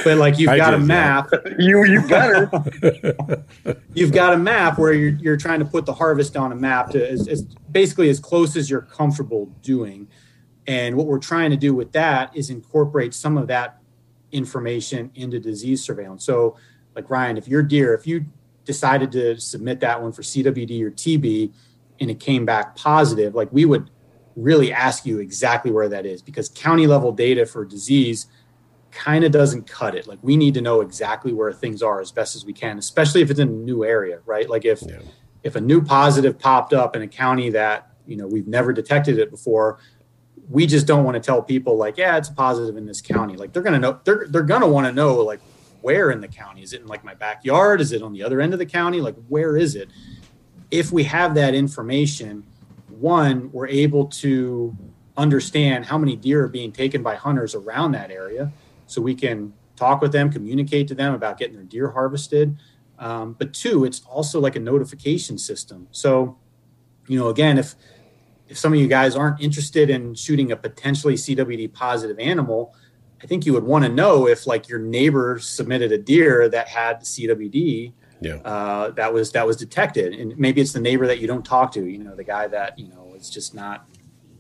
But 0.04 0.18
like 0.18 0.40
you've 0.40 0.50
I 0.50 0.58
got 0.58 0.72
did, 0.72 0.78
a 0.78 0.82
yeah. 0.82 0.86
map, 0.86 1.30
You 1.60 1.84
you 1.86 2.02
better. 2.08 2.50
you've 3.94 4.12
got 4.12 4.34
a 4.34 4.38
map 4.38 4.78
where 4.78 4.94
you're, 4.94 5.18
you're 5.20 5.38
trying 5.38 5.60
to 5.60 5.66
put 5.66 5.86
the 5.86 5.94
harvest 5.94 6.38
on 6.38 6.52
a 6.52 6.56
map 6.56 6.92
to 6.92 7.10
as, 7.10 7.28
as 7.28 7.44
basically 7.72 8.10
as 8.10 8.20
close 8.20 8.56
as 8.56 8.70
you're 8.70 8.82
comfortable 8.82 9.48
doing. 9.62 10.08
And 10.68 10.96
what 10.96 11.08
we're 11.08 11.20
trying 11.20 11.50
to 11.52 11.58
do 11.58 11.74
with 11.74 11.92
that 11.94 12.36
is 12.36 12.50
incorporate 12.50 13.14
some 13.14 13.38
of 13.38 13.48
that 13.48 13.80
information 14.32 15.12
into 15.16 15.40
disease 15.40 15.84
surveillance. 15.84 16.24
So, 16.24 16.58
like 16.96 17.10
Ryan, 17.10 17.38
if 17.38 17.48
your 17.48 17.64
deer, 17.64 17.94
if 17.94 18.06
you 18.06 18.26
decided 18.66 19.12
to 19.14 19.40
submit 19.40 19.80
that 19.80 20.02
one 20.02 20.12
for 20.12 20.22
CWD 20.22 20.82
or 20.84 20.92
TB 20.92 21.52
and 22.00 22.12
it 22.12 22.20
came 22.20 22.46
back 22.46 22.76
positive, 22.76 23.36
like 23.36 23.52
we 23.52 23.66
would 23.66 23.90
really 24.36 24.72
ask 24.72 25.06
you 25.06 25.20
exactly 25.20 25.72
where 25.72 25.90
that 25.90 26.06
is 26.06 26.22
because 26.22 26.50
county 26.50 26.88
level 26.88 27.12
data 27.12 27.46
for 27.46 27.66
disease 27.66 28.28
kind 28.92 29.24
of 29.24 29.32
doesn't 29.32 29.68
cut 29.68 29.96
it. 29.96 30.08
Like 30.08 30.20
we 30.22 30.36
need 30.38 30.54
to 30.56 30.62
know 30.62 30.82
exactly 30.82 31.34
where 31.34 31.54
things 31.54 31.82
are 31.84 32.00
as 32.02 32.12
best 32.12 32.36
as 32.36 32.46
we 32.46 32.54
can, 32.54 32.78
especially 32.78 33.22
if 33.22 33.30
it's 33.30 33.40
in 33.40 33.50
a 33.50 33.52
new 33.52 33.84
area, 33.84 34.20
right? 34.26 34.50
Like 34.50 34.66
if 34.66 34.82
Yeah. 34.82 35.00
if 35.44 35.56
a 35.56 35.62
new 35.62 35.82
positive 35.82 36.38
popped 36.40 36.74
up 36.74 36.96
in 36.96 37.02
a 37.02 37.08
county 37.08 37.50
that 37.52 37.92
you 38.08 38.18
know 38.18 38.28
we've 38.28 38.48
never 38.48 38.74
detected 38.74 39.20
it 39.20 39.30
before, 39.30 39.78
we 40.50 40.66
just 40.66 40.88
don't 40.88 41.04
want 41.04 41.14
to 41.16 41.20
tell 41.20 41.44
people 41.44 41.78
like, 41.78 41.98
yeah, 41.98 42.18
it's 42.18 42.30
a 42.30 42.34
positive 42.34 42.76
in 42.78 42.86
this 42.86 43.02
county. 43.02 43.36
Like 43.36 43.54
they're 43.54 43.62
gonna 43.64 43.80
know 43.80 44.00
they're 44.04 44.26
they're 44.30 44.42
gonna 44.42 44.68
want 44.68 44.88
to 44.88 44.94
know 44.94 45.16
like 45.22 45.40
where 45.82 46.12
in 46.12 46.20
the 46.20 46.28
county 46.28 46.62
is 46.64 46.74
it 46.74 46.82
in 46.82 46.88
like 46.88 47.04
my 47.04 47.14
backyard? 47.14 47.80
Is 47.82 47.92
it 47.92 48.02
on 48.02 48.12
the 48.14 48.24
other 48.24 48.42
end 48.42 48.54
of 48.54 48.60
the 48.60 48.66
county? 48.66 49.00
Like 49.02 49.16
where 49.28 49.56
is 49.56 49.76
it? 49.76 49.90
If 50.72 50.92
we 50.92 51.04
have 51.04 51.36
that 51.36 51.54
information, 51.54 52.44
one, 53.00 53.52
we're 53.52 53.68
able 53.68 54.06
to 54.06 54.76
understand 55.18 55.86
how 55.86 55.98
many 55.98 56.16
deer 56.16 56.46
are 56.46 56.48
being 56.48 56.72
taken 56.72 57.04
by 57.04 57.16
hunters 57.16 57.54
around 57.56 57.92
that 57.92 58.10
area 58.12 58.52
so 58.88 59.02
we 59.02 59.14
can 59.14 59.54
talk 59.76 60.02
with 60.02 60.12
them, 60.12 60.32
communicate 60.32 60.88
to 60.88 60.96
them 60.96 61.14
about 61.14 61.38
getting 61.38 61.56
their 61.56 61.66
deer 61.66 61.92
harvested. 61.92 62.58
Um, 62.98 63.34
but 63.38 63.54
two, 63.54 63.86
it's 63.86 64.02
also 64.10 64.40
like 64.40 64.56
a 64.56 64.60
notification 64.60 65.38
system. 65.38 65.88
So, 65.92 66.38
you 67.08 67.18
know, 67.18 67.30
again, 67.30 67.58
if 67.58 67.76
if 68.48 68.58
some 68.58 68.74
of 68.74 68.80
you 68.80 68.88
guys 68.88 69.16
aren't 69.16 69.40
interested 69.42 69.92
in 69.92 70.16
shooting 70.16 70.52
a 70.52 70.56
potentially 70.56 71.14
CWD 71.14 71.72
positive 71.72 72.18
animal, 72.18 72.74
I 73.22 73.28
think 73.28 73.46
you 73.46 73.54
would 73.54 73.64
want 73.64 73.86
to 73.86 73.92
know 73.92 74.28
if 74.28 74.48
like 74.48 74.68
your 74.68 74.80
neighbor 74.80 75.38
submitted 75.38 75.92
a 75.92 76.00
deer 76.00 76.50
that 76.50 76.68
had 76.68 77.02
CWD 77.02 77.94
Yeah. 78.22 78.36
uh, 78.36 78.92
that 78.92 79.14
was 79.14 79.32
that 79.32 79.48
was 79.48 79.56
detected, 79.56 80.14
and 80.14 80.38
maybe 80.38 80.62
it's 80.62 80.74
the 80.74 80.82
neighbor 80.82 81.08
that 81.08 81.20
you 81.20 81.28
don't 81.28 81.46
talk 81.46 81.72
to. 81.74 81.86
You 81.86 82.00
know, 82.00 82.16
the 82.16 82.24
guy 82.24 82.48
that 82.48 82.78
you 82.78 82.90
know 82.90 83.14
is 83.16 83.30
just 83.30 83.54
not 83.56 83.88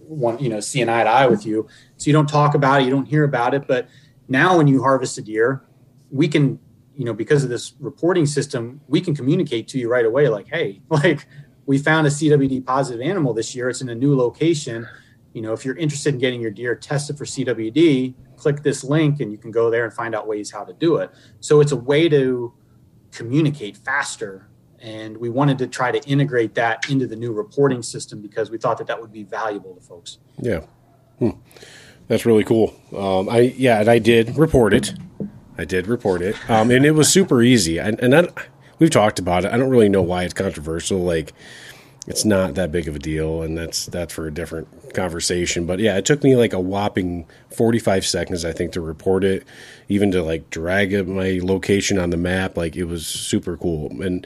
one, 0.10 0.40
you 0.40 0.50
know, 0.50 0.60
seeing 0.60 0.90
eye 0.90 1.04
to 1.04 1.10
eye 1.10 1.28
with 1.28 1.46
you. 1.46 1.68
So 1.98 2.08
you 2.08 2.14
don't 2.14 2.28
talk 2.28 2.56
about 2.56 2.82
it, 2.82 2.86
you 2.86 2.90
don't 2.90 3.06
hear 3.06 3.24
about 3.24 3.54
it. 3.54 3.68
But 3.68 3.88
now, 4.28 4.58
when 4.58 4.68
you 4.68 4.82
harvest 4.82 5.18
a 5.18 5.22
deer, 5.22 5.64
we 6.12 6.28
can, 6.28 6.60
you 6.96 7.06
know, 7.06 7.14
because 7.14 7.44
of 7.44 7.50
this 7.50 7.74
reporting 7.80 8.26
system, 8.26 8.82
we 8.88 9.02
can 9.02 9.16
communicate 9.16 9.68
to 9.70 9.80
you 9.80 9.90
right 9.90 10.06
away, 10.06 10.28
like, 10.28 10.48
hey, 10.48 10.82
like 10.90 11.28
we 11.66 11.78
found 11.78 12.08
a 12.08 12.10
CWD 12.10 12.66
positive 12.66 13.02
animal 13.02 13.34
this 13.34 13.56
year. 13.56 13.70
It's 13.70 13.82
in 13.82 13.90
a 13.90 13.96
new 13.96 14.16
location. 14.16 14.88
You 15.34 15.44
know, 15.44 15.54
if 15.54 15.64
you're 15.64 15.78
interested 15.78 16.16
in 16.16 16.20
getting 16.20 16.42
your 16.42 16.52
deer 16.52 16.76
tested 16.76 17.18
for 17.18 17.26
CWD, 17.26 18.16
click 18.36 18.64
this 18.64 18.84
link 18.84 19.20
and 19.20 19.32
you 19.32 19.38
can 19.38 19.52
go 19.52 19.70
there 19.70 19.86
and 19.86 19.94
find 19.94 20.16
out 20.16 20.28
ways 20.28 20.50
how 20.50 20.64
to 20.64 20.74
do 20.74 20.98
it. 20.98 21.12
So 21.40 21.60
it's 21.60 21.72
a 21.72 21.76
way 21.76 22.10
to 22.10 22.52
communicate 23.12 23.78
faster. 23.78 24.48
And 24.82 25.18
we 25.18 25.30
wanted 25.30 25.58
to 25.58 25.68
try 25.68 25.92
to 25.92 26.02
integrate 26.08 26.56
that 26.56 26.90
into 26.90 27.06
the 27.06 27.16
new 27.16 27.34
reporting 27.34 27.84
system 27.84 28.22
because 28.22 28.50
we 28.50 28.58
thought 28.58 28.78
that 28.78 28.88
that 28.88 29.02
would 29.02 29.12
be 29.12 29.24
valuable 29.24 29.76
to 29.76 29.82
folks. 29.82 30.20
Yeah. 30.42 30.62
Hmm. 31.20 31.32
That's 32.08 32.26
really 32.26 32.44
cool. 32.44 32.74
Um, 32.96 33.30
I 33.30 33.54
yeah, 33.56 33.80
and 33.80 33.90
I 33.90 34.00
did 34.00 34.36
report 34.36 34.74
it. 34.74 34.94
I 35.58 35.66
did 35.66 35.88
report 35.88 36.22
it, 36.22 36.36
um, 36.50 36.72
and 36.72 36.86
it 36.86 36.92
was 36.92 37.08
super 37.12 37.44
easy. 37.44 37.78
And, 37.78 38.00
and 38.00 38.16
I, 38.16 38.28
we've 38.80 38.90
talked 38.90 39.20
about 39.20 39.46
it. 39.46 39.54
I 39.54 39.58
don't 39.58 39.70
really 39.70 39.90
know 39.90 40.02
why 40.02 40.24
it's 40.24 40.34
controversial. 40.34 41.00
Like, 41.00 41.34
it's 42.10 42.26
not 42.26 42.56
that 42.56 42.72
big 42.72 42.88
of 42.88 42.96
a 42.96 43.00
deal, 43.00 43.44
and 43.44 43.56
that's 43.56 43.86
that's 43.86 44.14
for 44.14 44.28
a 44.28 44.34
different 44.34 44.94
conversation. 44.96 45.68
But 45.68 45.80
yeah, 45.80 45.96
it 45.96 46.06
took 46.06 46.24
me 46.24 46.36
like 46.36 46.54
a 46.54 46.60
whopping 46.60 47.28
forty 47.56 47.78
five 47.78 48.04
seconds, 48.04 48.44
I 48.44 48.52
think, 48.52 48.74
to 48.74 48.82
report 48.82 49.24
it, 49.24 49.46
even 49.88 50.12
to 50.12 50.24
like 50.24 50.50
drag 50.50 51.08
my 51.08 51.40
location 51.42 52.00
on 52.00 52.10
the 52.10 52.18
map. 52.18 52.58
Like, 52.58 52.76
it 52.76 52.86
was 52.86 53.06
super 53.06 53.56
cool. 53.58 54.02
And 54.02 54.26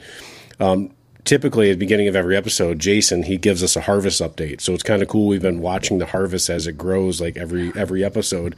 um, 0.58 0.92
typically 1.24 1.70
at 1.70 1.74
the 1.74 1.78
beginning 1.78 2.08
of 2.08 2.16
every 2.16 2.36
episode, 2.36 2.78
Jason 2.78 3.24
he 3.24 3.36
gives 3.36 3.62
us 3.62 3.76
a 3.76 3.82
harvest 3.82 4.22
update. 4.22 4.62
So 4.62 4.72
it's 4.72 4.82
kind 4.82 5.02
of 5.02 5.08
cool. 5.08 5.26
We've 5.26 5.42
been 5.42 5.60
watching 5.60 5.98
the 5.98 6.06
harvest 6.06 6.48
as 6.48 6.66
it 6.66 6.78
grows, 6.78 7.20
like 7.20 7.36
every 7.36 7.70
every 7.76 8.02
episode, 8.02 8.56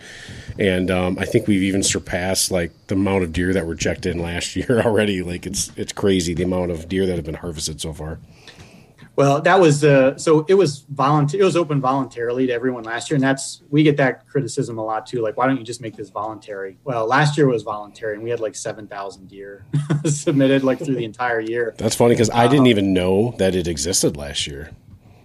and 0.59 0.89
um, 0.89 1.19
I 1.19 1.25
think 1.25 1.49
we've 1.49 1.63
even 1.63 1.83
surpassed 1.83 2.53
like 2.53 2.71
the 2.87 2.95
amount 2.95 3.25
of 3.25 3.33
deer 3.33 3.53
that 3.53 3.67
were 3.67 3.75
checked 3.75 4.07
in 4.07 4.21
last 4.21 4.55
year 4.57 4.83
already. 4.83 5.23
Like 5.23 5.47
it's 5.47 5.73
it's 5.77 5.93
crazy 5.93 6.35
the 6.35 6.45
amount 6.45 6.71
of 6.71 6.89
deer 6.89 7.07
that 7.07 7.17
have 7.17 7.27
been 7.27 7.35
harvested 7.35 7.81
so 7.81 7.93
far. 7.93 8.19
Well, 9.17 9.41
that 9.41 9.59
was 9.59 9.83
uh, 9.83 10.19
so 10.19 10.45
it 10.47 10.55
was 10.55 10.81
volunteer. 10.91 11.41
It 11.41 11.45
was 11.45 11.57
open 11.57 11.81
voluntarily 11.81 12.47
to 12.49 12.53
everyone 12.53 12.85
last 12.85 13.11
year, 13.11 13.17
and 13.17 13.25
that's 13.25 13.63
we 13.71 13.83
get 13.83 13.97
that 13.97 14.27
criticism 14.29 14.77
a 14.77 14.85
lot 14.85 15.07
too. 15.07 15.23
Like, 15.23 15.39
why 15.39 15.47
don't 15.47 15.57
you 15.57 15.65
just 15.65 15.81
make 15.81 15.97
this 15.97 16.11
voluntary? 16.11 16.77
Well, 16.85 17.07
last 17.07 17.39
year 17.39 17.47
was 17.49 17.63
voluntary, 17.63 18.15
and 18.15 18.23
we 18.23 18.29
had 18.29 18.41
like 18.41 18.55
seven 18.55 18.87
thousand 18.87 19.29
deer 19.29 19.65
submitted 20.05 20.65
like 20.65 20.79
through 20.85 20.97
the 20.97 21.05
entire 21.05 21.41
year. 21.41 21.75
That's 21.79 21.97
funny 21.97 22.13
because 22.13 22.29
I 22.29 22.47
didn't 22.47 22.67
even 22.67 22.93
know 22.93 23.35
that 23.39 23.55
it 23.55 23.67
existed 23.67 24.19
last 24.19 24.47
year. 24.47 24.71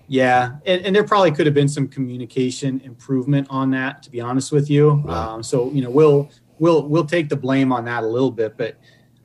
Yeah, 0.07 0.57
and, 0.65 0.85
and 0.85 0.95
there 0.95 1.03
probably 1.03 1.31
could 1.31 1.45
have 1.45 1.55
been 1.55 1.69
some 1.69 1.87
communication 1.89 2.79
improvement 2.81 3.47
on 3.49 3.71
that. 3.71 4.03
To 4.03 4.09
be 4.09 4.21
honest 4.21 4.53
with 4.53 4.69
you, 4.69 5.03
Wow. 5.05 5.35
um, 5.35 5.43
so 5.43 5.69
you 5.71 5.81
know 5.81 5.89
we'll 5.89 6.29
we'll 6.59 6.87
we'll 6.87 7.05
take 7.05 7.27
the 7.27 7.35
blame 7.35 7.73
on 7.73 7.83
that 7.85 8.03
a 8.03 8.07
little 8.07 8.31
bit, 8.31 8.55
but 8.57 8.77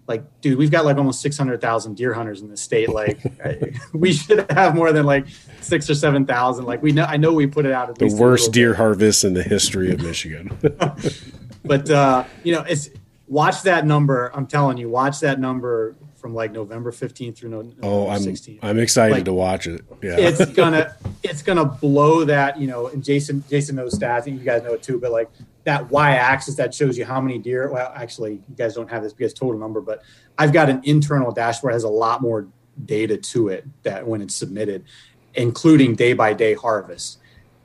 like, 0.09 0.41
dude, 0.41 0.57
we've 0.59 0.71
got 0.71 0.85
like 0.85 0.97
almost 0.97 1.21
six 1.21 1.37
hundred 1.37 1.61
thousand 1.61 1.97
deer 1.97 2.13
hunters 2.15 2.41
in 2.41 2.49
the 2.49 2.57
state. 2.57 2.89
Like, 2.89 3.19
I- 3.45 3.73
we 3.93 4.13
should 4.13 4.51
have 4.53 4.75
more 4.75 4.93
than 4.93 5.07
like 5.07 5.27
six 5.61 5.91
or 5.91 5.95
seven 5.95 6.25
thousand. 6.27 6.65
Like, 6.65 6.83
we 6.83 6.93
know 6.93 7.05
I 7.05 7.17
know 7.17 7.33
we 7.33 7.47
put 7.47 7.67
it 7.67 7.73
out 7.73 7.89
at 7.91 7.97
The 7.99 8.15
worst 8.15 8.53
deer 8.53 8.71
bit. 8.71 8.77
harvest 8.77 9.25
in 9.25 9.35
the 9.35 9.43
history 9.43 9.91
of 9.93 10.01
Michigan. 10.01 10.57
but 11.65 11.91
uh, 11.91 12.25
you 12.45 12.55
know, 12.55 12.63
it's 12.63 12.89
watch 13.27 13.63
that 13.63 13.85
number. 13.87 14.31
I'm 14.35 14.47
telling 14.47 14.77
you, 14.79 14.89
watch 14.89 15.21
that 15.21 15.41
number 15.41 15.97
from 16.17 16.35
like 16.35 16.53
November 16.53 16.91
15th 16.93 17.37
through 17.37 17.51
November 17.51 17.77
oh, 17.83 18.09
I'm 18.09 18.21
16th. 18.21 18.59
I'm 18.63 18.79
excited 18.79 19.13
Like, 19.15 19.25
to 19.27 19.33
watch 19.33 19.67
it. 19.67 19.83
Yeah. 20.03 20.17
it's 20.19 20.45
gonna 20.53 20.97
it's 21.23 21.43
gonna 21.43 21.65
blow 21.65 22.25
that 22.25 22.59
you 22.61 22.67
know 22.67 22.89
and 22.89 23.03
jason 23.03 23.43
jason 23.49 23.77
knows 23.77 23.99
stats 23.99 24.27
and 24.27 24.39
you 24.39 24.45
guys 24.45 24.63
know 24.63 24.75
it 24.75 24.83
too 24.83 24.99
but 24.99 25.11
like 25.13 25.31
that 25.65 25.91
y-axis 25.91 26.55
that 26.57 26.75
shows 26.75 26.97
you 26.97 27.05
how 27.05 27.21
many 27.21 27.39
deer 27.39 27.71
well 27.71 27.93
actually 27.95 28.33
you 28.49 28.55
guys 28.57 28.75
don't 28.75 28.91
have 28.91 29.03
this 29.03 29.13
because 29.13 29.33
total 29.35 29.59
number 29.59 29.81
but 29.81 30.03
i've 30.39 30.53
got 30.53 30.69
an 30.69 30.81
internal 30.85 31.33
dashboard 31.33 31.73
that 31.73 31.77
has 31.77 31.85
a 31.85 31.89
lot 31.89 32.23
more 32.23 32.47
data 32.85 33.17
to 33.17 33.49
it 33.49 33.65
that 33.83 34.07
when 34.07 34.21
it's 34.23 34.35
submitted 34.35 34.85
including 35.35 35.95
day 35.95 36.13
by 36.13 36.33
day 36.33 36.55
harvest 36.55 37.19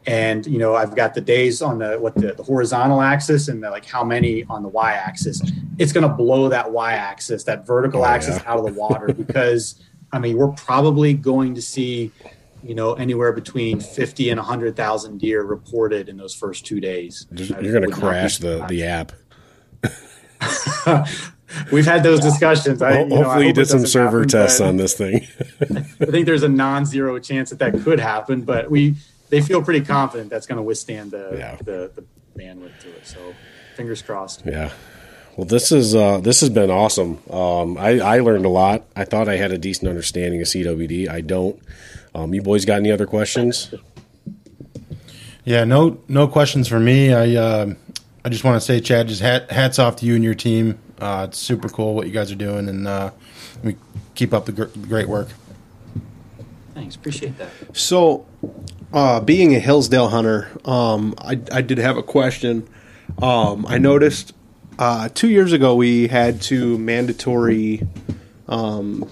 and 0.08 0.46
you 0.48 0.58
know 0.58 0.74
i've 0.76 0.96
got 0.96 1.14
the 1.14 1.22
days 1.22 1.62
on 1.62 1.78
the 1.78 1.98
what 2.00 2.16
the, 2.16 2.34
the 2.34 2.44
horizontal 2.44 3.02
axis 3.02 3.48
and 3.48 3.64
the, 3.64 3.70
like 3.70 3.86
how 3.86 4.04
many 4.04 4.44
on 4.50 4.64
the 4.64 4.70
y-axis 4.70 5.42
it's 5.78 5.94
going 5.94 6.08
to 6.08 6.14
blow 6.14 6.50
that 6.50 6.72
y-axis 6.72 7.44
that 7.44 7.66
vertical 7.68 8.02
Oh, 8.02 8.06
axis 8.06 8.38
yeah. 8.38 8.52
out 8.52 8.58
of 8.60 8.66
the 8.66 8.74
water 8.74 9.14
because 9.18 9.76
i 10.12 10.18
mean 10.20 10.38
we're 10.38 10.52
probably 10.54 11.14
going 11.14 11.54
to 11.56 11.62
see 11.62 12.12
you 12.64 12.74
know 12.74 12.94
anywhere 12.94 13.32
between 13.32 13.80
50 13.80 14.30
and 14.32 14.40
100000 14.40 15.18
deer 15.20 15.44
reported 15.44 16.10
in 16.10 16.18
those 16.18 16.34
first 16.34 16.66
two 16.66 16.80
days 16.80 17.28
You're 17.32 17.58
I 17.58 17.62
going 17.62 17.74
to 17.74 17.80
would 17.82 17.90
not 17.90 17.96
be 17.98 18.02
crash 18.02 18.38
the, 18.38 18.66
the 18.68 18.84
app. 18.84 19.12
we've 21.72 21.86
had 21.86 22.04
those 22.04 22.20
discussions 22.20 22.82
I, 22.82 23.00
you 23.02 23.06
know, 23.08 23.24
Hopefully, 23.24 23.48
you 23.48 23.54
did 23.54 23.68
some 23.68 23.86
server 23.86 24.20
happen, 24.20 24.30
tests 24.30 24.62
on 24.62 24.78
this 24.78 24.94
thing. 24.94 25.28
I 25.62 26.06
think 26.06 26.26
there's 26.26 26.44
a 26.44 26.50
non-zero 26.50 27.20
chance 27.20 27.50
that 27.50 27.60
that 27.60 27.82
could 27.84 28.00
happen, 28.00 28.42
but 28.42 28.70
we 28.72 28.96
they 29.32 29.42
feel 29.42 29.64
pretty 29.64 29.82
confident 29.84 30.30
that's 30.30 30.46
going 30.46 30.58
to 30.58 30.62
withstand 30.64 31.10
the, 31.12 31.36
Yeah. 31.38 31.56
the 31.58 31.92
the 31.96 32.04
bandwidth 32.40 32.80
to 32.82 32.90
it. 32.90 33.08
So 33.08 33.34
fingers 33.76 34.02
crossed. 34.04 34.44
Yeah. 34.46 34.72
Well, 35.38 35.46
this 35.48 35.72
is 35.72 35.96
uh, 35.96 36.20
this 36.20 36.42
has 36.42 36.50
been 36.50 36.70
awesome. 36.70 37.18
Um, 37.32 37.78
I, 37.78 38.00
I 38.00 38.20
learned 38.20 38.46
a 38.46 38.50
lot. 38.50 38.84
I 38.96 39.06
thought 39.06 39.28
I 39.30 39.38
had 39.38 39.52
a 39.52 39.58
decent 39.58 39.88
understanding 39.90 40.42
of 40.42 40.48
CWD. 40.48 41.10
I 41.10 41.22
don't. 41.22 41.60
Um, 42.14 42.34
you 42.34 42.42
boys 42.42 42.66
got 42.66 42.76
any 42.76 42.92
other 42.92 43.08
questions? 43.08 43.74
Yeah, 45.46 45.64
no, 45.64 46.00
no 46.08 46.28
questions 46.28 46.68
for 46.68 46.80
me. 46.80 47.14
I, 47.14 47.36
uh, 47.36 47.74
I 48.24 48.30
just 48.30 48.44
want 48.44 48.58
to 48.62 48.66
say, 48.66 48.80
Chad, 48.80 49.08
just 49.08 49.22
hat, 49.22 49.50
hats 49.50 49.80
off 49.80 49.96
to 49.98 50.06
you 50.06 50.16
and 50.16 50.24
your 50.24 50.36
team. 50.36 50.78
Uh, 51.00 51.26
it's 51.30 51.40
super 51.40 51.68
cool 51.70 51.96
what 51.96 52.06
you 52.06 52.14
guys 52.14 52.32
are 52.32 52.36
doing, 52.36 52.70
and 52.70 52.88
uh, 52.88 53.10
we 53.64 53.76
keep 54.14 54.34
up 54.34 54.46
the 54.46 54.52
gr- 54.52 54.66
great 54.88 55.08
work. 55.08 55.30
Thanks, 56.76 56.96
appreciate 56.96 57.38
that. 57.40 57.50
So, 57.74 58.26
uh, 58.94 59.22
being 59.22 59.56
a 59.56 59.60
Hillsdale 59.60 60.10
hunter, 60.10 60.50
um, 60.66 61.16
I, 61.18 61.40
I 61.52 61.62
did 61.62 61.78
have 61.78 61.98
a 61.98 62.04
question. 62.04 62.68
Um, 63.22 63.66
I 63.68 63.78
noticed 63.78 64.34
uh, 64.80 65.10
two 65.10 65.30
years 65.30 65.54
ago 65.54 65.76
we 65.76 66.08
had 66.08 66.42
to 66.44 66.78
mandatory 66.78 67.88
um, 68.48 69.10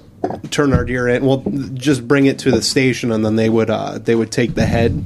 turn 0.52 0.74
our 0.74 0.84
deer 0.84 1.08
in. 1.08 1.26
Well, 1.26 1.44
just 1.74 2.08
bring 2.08 2.26
it 2.26 2.40
to 2.40 2.52
the 2.52 2.62
station, 2.62 3.12
and 3.12 3.24
then 3.24 3.36
they 3.36 3.50
would 3.50 3.70
uh, 3.70 4.00
they 4.00 4.16
would 4.16 4.32
take 4.32 4.56
the 4.56 4.66
head. 4.66 5.06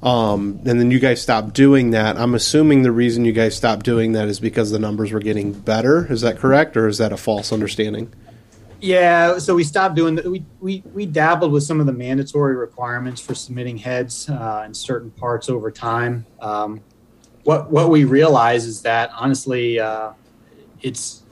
Um, 0.00 0.60
and 0.64 0.78
then 0.78 0.92
you 0.92 1.00
guys 1.00 1.20
stopped 1.20 1.54
doing 1.54 1.90
that. 1.90 2.16
I'm 2.16 2.34
assuming 2.34 2.82
the 2.82 2.92
reason 2.92 3.24
you 3.24 3.32
guys 3.32 3.56
stopped 3.56 3.84
doing 3.84 4.12
that 4.12 4.28
is 4.28 4.38
because 4.38 4.70
the 4.70 4.78
numbers 4.78 5.10
were 5.10 5.18
getting 5.18 5.52
better. 5.52 6.10
Is 6.12 6.20
that 6.20 6.38
correct, 6.38 6.76
or 6.76 6.86
is 6.86 6.98
that 6.98 7.12
a 7.12 7.16
false 7.16 7.52
understanding? 7.52 8.12
Yeah, 8.80 9.38
so 9.38 9.56
we 9.56 9.64
stopped 9.64 9.96
doing 9.96 10.14
that. 10.16 10.26
We, 10.26 10.44
we 10.60 10.84
we 10.94 11.04
dabbled 11.04 11.50
with 11.50 11.64
some 11.64 11.80
of 11.80 11.86
the 11.86 11.92
mandatory 11.92 12.54
requirements 12.54 13.20
for 13.20 13.34
submitting 13.34 13.76
heads 13.76 14.28
uh, 14.28 14.62
in 14.66 14.72
certain 14.72 15.10
parts 15.10 15.48
over 15.48 15.70
time. 15.70 16.24
Um, 16.40 16.80
what 17.42 17.70
what 17.70 17.90
we 17.90 18.04
realize 18.04 18.66
is 18.66 18.82
that 18.82 19.10
honestly, 19.18 19.80
uh, 19.80 20.12
it's 20.80 21.24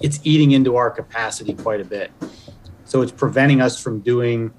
it's 0.00 0.20
eating 0.22 0.52
into 0.52 0.76
our 0.76 0.90
capacity 0.90 1.54
quite 1.54 1.80
a 1.80 1.84
bit. 1.84 2.12
So 2.84 3.02
it's 3.02 3.12
preventing 3.12 3.60
us 3.60 3.82
from 3.82 4.00
doing 4.00 4.52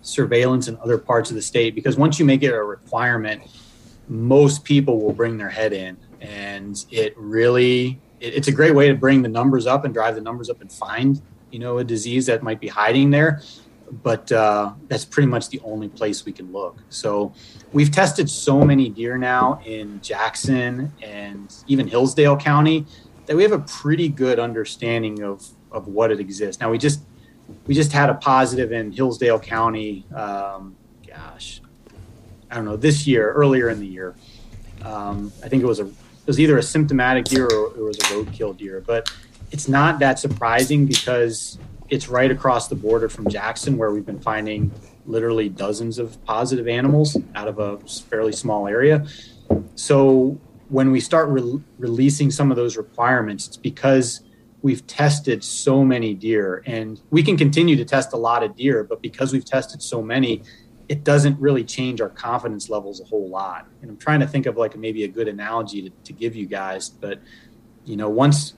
surveillance 0.00 0.68
in 0.68 0.78
other 0.78 0.96
parts 0.96 1.28
of 1.28 1.36
the 1.36 1.42
state 1.42 1.74
because 1.74 1.98
once 1.98 2.18
you 2.18 2.24
make 2.24 2.42
it 2.42 2.52
a 2.52 2.62
requirement, 2.62 3.42
most 4.08 4.64
people 4.64 5.00
will 5.00 5.12
bring 5.12 5.36
their 5.36 5.50
head 5.50 5.74
in, 5.74 5.98
and 6.22 6.82
it 6.90 7.12
really 7.18 8.00
it, 8.20 8.34
it's 8.34 8.48
a 8.48 8.52
great 8.52 8.74
way 8.74 8.88
to 8.88 8.94
bring 8.94 9.22
the 9.22 9.28
numbers 9.28 9.66
up 9.66 9.84
and 9.84 9.94
drive 9.94 10.14
the 10.14 10.20
numbers 10.20 10.50
up 10.50 10.60
and 10.60 10.70
find 10.72 11.20
you 11.50 11.58
know 11.58 11.78
a 11.78 11.84
disease 11.84 12.26
that 12.26 12.42
might 12.42 12.60
be 12.60 12.68
hiding 12.68 13.10
there. 13.10 13.42
But 13.90 14.30
uh, 14.30 14.74
that's 14.88 15.06
pretty 15.06 15.28
much 15.28 15.48
the 15.48 15.60
only 15.64 15.88
place 15.88 16.26
we 16.26 16.32
can 16.32 16.52
look. 16.52 16.76
So 16.90 17.32
we've 17.72 17.90
tested 17.90 18.28
so 18.28 18.62
many 18.62 18.90
deer 18.90 19.16
now 19.16 19.62
in 19.64 20.00
Jackson 20.02 20.92
and 21.02 21.54
even 21.68 21.88
Hillsdale 21.88 22.36
County 22.36 22.84
that 23.24 23.34
we 23.34 23.42
have 23.42 23.52
a 23.52 23.60
pretty 23.60 24.08
good 24.08 24.38
understanding 24.38 25.22
of 25.22 25.46
of 25.70 25.86
what 25.88 26.10
it 26.10 26.20
exists. 26.20 26.60
Now 26.60 26.70
we 26.70 26.78
just 26.78 27.00
we 27.66 27.74
just 27.74 27.92
had 27.92 28.10
a 28.10 28.14
positive 28.14 28.72
in 28.72 28.92
Hillsdale 28.92 29.38
County. 29.38 30.04
Um, 30.14 30.76
gosh, 31.06 31.62
I 32.50 32.56
don't 32.56 32.64
know 32.64 32.76
this 32.76 33.06
year, 33.06 33.32
earlier 33.32 33.70
in 33.70 33.80
the 33.80 33.86
year. 33.86 34.14
Um, 34.82 35.32
I 35.42 35.48
think 35.48 35.62
it 35.62 35.66
was 35.66 35.80
a 35.80 35.90
was 36.28 36.38
either 36.38 36.58
a 36.58 36.62
symptomatic 36.62 37.24
deer 37.24 37.46
or 37.46 37.74
it 37.74 37.82
was 37.82 37.96
a 37.96 38.02
roadkill 38.02 38.56
deer, 38.56 38.84
but 38.86 39.10
it's 39.50 39.66
not 39.66 39.98
that 39.98 40.18
surprising 40.18 40.84
because 40.84 41.58
it's 41.88 42.06
right 42.06 42.30
across 42.30 42.68
the 42.68 42.74
border 42.74 43.08
from 43.08 43.28
Jackson, 43.30 43.78
where 43.78 43.90
we've 43.90 44.04
been 44.04 44.20
finding 44.20 44.70
literally 45.06 45.48
dozens 45.48 45.98
of 45.98 46.22
positive 46.26 46.68
animals 46.68 47.16
out 47.34 47.48
of 47.48 47.58
a 47.58 47.78
fairly 48.10 48.32
small 48.32 48.68
area. 48.68 49.06
So 49.74 50.38
when 50.68 50.90
we 50.90 51.00
start 51.00 51.30
re- 51.30 51.62
releasing 51.78 52.30
some 52.30 52.50
of 52.50 52.58
those 52.58 52.76
requirements, 52.76 53.46
it's 53.46 53.56
because 53.56 54.20
we've 54.60 54.86
tested 54.86 55.42
so 55.42 55.82
many 55.82 56.12
deer, 56.12 56.62
and 56.66 57.00
we 57.10 57.22
can 57.22 57.38
continue 57.38 57.74
to 57.76 57.86
test 57.86 58.12
a 58.12 58.18
lot 58.18 58.42
of 58.42 58.54
deer, 58.54 58.84
but 58.84 59.00
because 59.00 59.32
we've 59.32 59.46
tested 59.46 59.80
so 59.80 60.02
many, 60.02 60.42
it 60.88 61.04
doesn't 61.04 61.38
really 61.38 61.64
change 61.64 62.00
our 62.00 62.08
confidence 62.08 62.70
levels 62.70 63.00
a 63.00 63.04
whole 63.04 63.28
lot. 63.28 63.66
And 63.82 63.90
I'm 63.90 63.98
trying 63.98 64.20
to 64.20 64.26
think 64.26 64.46
of 64.46 64.56
like 64.56 64.76
maybe 64.76 65.04
a 65.04 65.08
good 65.08 65.28
analogy 65.28 65.82
to, 65.82 65.90
to 66.04 66.12
give 66.12 66.34
you 66.34 66.46
guys, 66.46 66.88
but 66.88 67.20
you 67.84 67.96
know, 67.96 68.08
once 68.08 68.54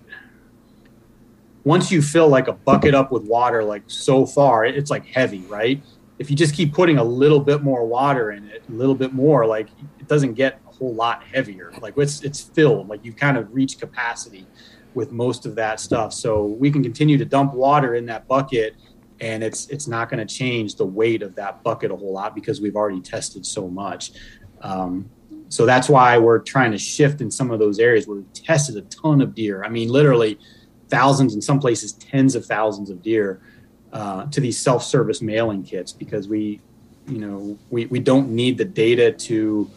once 1.65 1.91
you 1.91 2.01
fill 2.01 2.29
like 2.29 2.49
a 2.49 2.53
bucket 2.53 2.95
up 2.95 3.13
with 3.13 3.23
water 3.25 3.63
like 3.63 3.83
so 3.87 4.25
far 4.25 4.65
it's 4.65 4.91
like 4.91 5.05
heavy 5.07 5.41
right? 5.43 5.83
If 6.19 6.31
you 6.31 6.37
just 6.37 6.55
keep 6.55 6.73
putting 6.73 6.99
a 6.99 7.05
little 7.05 7.41
bit 7.41 7.63
more 7.63 7.87
water 7.87 8.33
in 8.33 8.47
it 8.49 8.65
a 8.69 8.73
little 8.73 8.95
bit 8.95 9.13
more 9.13 9.47
like 9.47 9.69
it 9.99 10.09
doesn't 10.09 10.35
get 10.35 10.61
a 10.67 10.73
whole 10.73 10.95
lot 10.95 11.23
heavier. 11.25 11.73
Like 11.81 11.95
it's 11.97 12.23
it's 12.23 12.41
filled 12.41 12.89
like 12.89 13.05
you've 13.05 13.17
kind 13.17 13.37
of 13.37 13.53
reach 13.55 13.79
capacity 13.79 14.47
with 14.95 15.13
most 15.13 15.47
of 15.47 15.55
that 15.55 15.81
stuff. 15.81 16.13
So 16.13 16.47
we 16.47 16.71
can 16.71 16.83
continue 16.83 17.19
to 17.19 17.25
dump 17.25 17.55
water 17.55 17.95
in 17.95 18.07
that 18.07 18.27
bucket 18.27 18.75
and 19.21 19.43
it's 19.43 19.67
it's 19.69 19.87
not 19.87 20.11
going 20.11 20.27
to 20.27 20.35
change 20.35 20.77
the 20.77 20.85
weight 20.85 21.23
of 21.23 21.35
that 21.37 21.63
bucket 21.63 21.91
a 21.91 21.97
whole 21.97 22.13
lot 22.13 22.35
because 22.35 22.61
we've 22.61 22.77
already 22.77 23.01
tested 23.01 23.45
so 23.45 23.69
much. 23.69 24.13
Um, 24.63 25.11
so 25.49 25.67
that's 25.67 25.89
why 25.89 26.17
we're 26.17 26.39
trying 26.39 26.71
to 26.73 26.79
shift 26.79 27.21
in 27.21 27.31
some 27.31 27.51
of 27.51 27.59
those 27.59 27.79
areas 27.79 28.07
where 28.07 28.19
we've 28.19 28.33
tested 28.33 28.77
a 28.77 28.83
ton 28.83 29.21
of 29.21 29.35
deer. 29.35 29.65
I 29.65 29.69
mean 29.69 29.89
literally 29.89 30.39
thousands, 30.89 31.35
in 31.35 31.41
some 31.41 31.59
places 31.59 31.93
tens 31.93 32.35
of 32.35 32.45
thousands 32.45 32.91
of 32.91 33.03
deer 33.03 33.41
uh, 33.93 34.27
to 34.27 34.41
these 34.41 34.59
self-service 34.59 35.23
mailing 35.23 35.63
kits 35.63 35.93
because 35.93 36.29
we, 36.29 36.61
you 37.09 37.19
know, 37.19 37.59
we, 37.71 37.87
we 37.87 37.99
don't 37.99 38.31
need 38.31 38.59
the 38.59 38.65
data 38.65 39.13
to 39.13 39.71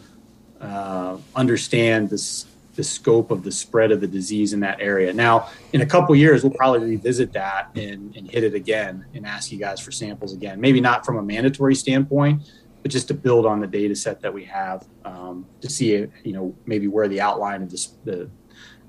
uh, 0.60 1.16
understand 1.34 2.10
this 2.10 2.46
the 2.74 2.84
scope 2.84 3.30
of 3.30 3.42
the 3.42 3.52
spread 3.52 3.92
of 3.92 4.00
the 4.00 4.06
disease 4.06 4.52
in 4.52 4.60
that 4.60 4.80
area. 4.80 5.12
Now, 5.12 5.50
in 5.72 5.80
a 5.80 5.86
couple 5.86 6.14
years, 6.16 6.42
we'll 6.42 6.52
probably 6.52 6.88
revisit 6.88 7.32
that 7.32 7.70
and, 7.74 8.14
and 8.16 8.30
hit 8.30 8.44
it 8.44 8.54
again 8.54 9.06
and 9.14 9.26
ask 9.26 9.52
you 9.52 9.58
guys 9.58 9.80
for 9.80 9.92
samples 9.92 10.32
again. 10.32 10.60
Maybe 10.60 10.80
not 10.80 11.06
from 11.06 11.16
a 11.16 11.22
mandatory 11.22 11.74
standpoint, 11.74 12.42
but 12.82 12.90
just 12.90 13.08
to 13.08 13.14
build 13.14 13.46
on 13.46 13.60
the 13.60 13.66
data 13.66 13.94
set 13.94 14.20
that 14.20 14.32
we 14.32 14.44
have 14.44 14.86
um, 15.04 15.46
to 15.60 15.70
see, 15.70 16.06
you 16.22 16.32
know, 16.32 16.54
maybe 16.66 16.88
where 16.88 17.08
the 17.08 17.20
outline 17.20 17.62
of 17.62 17.70
this, 17.70 17.94
the 18.04 18.30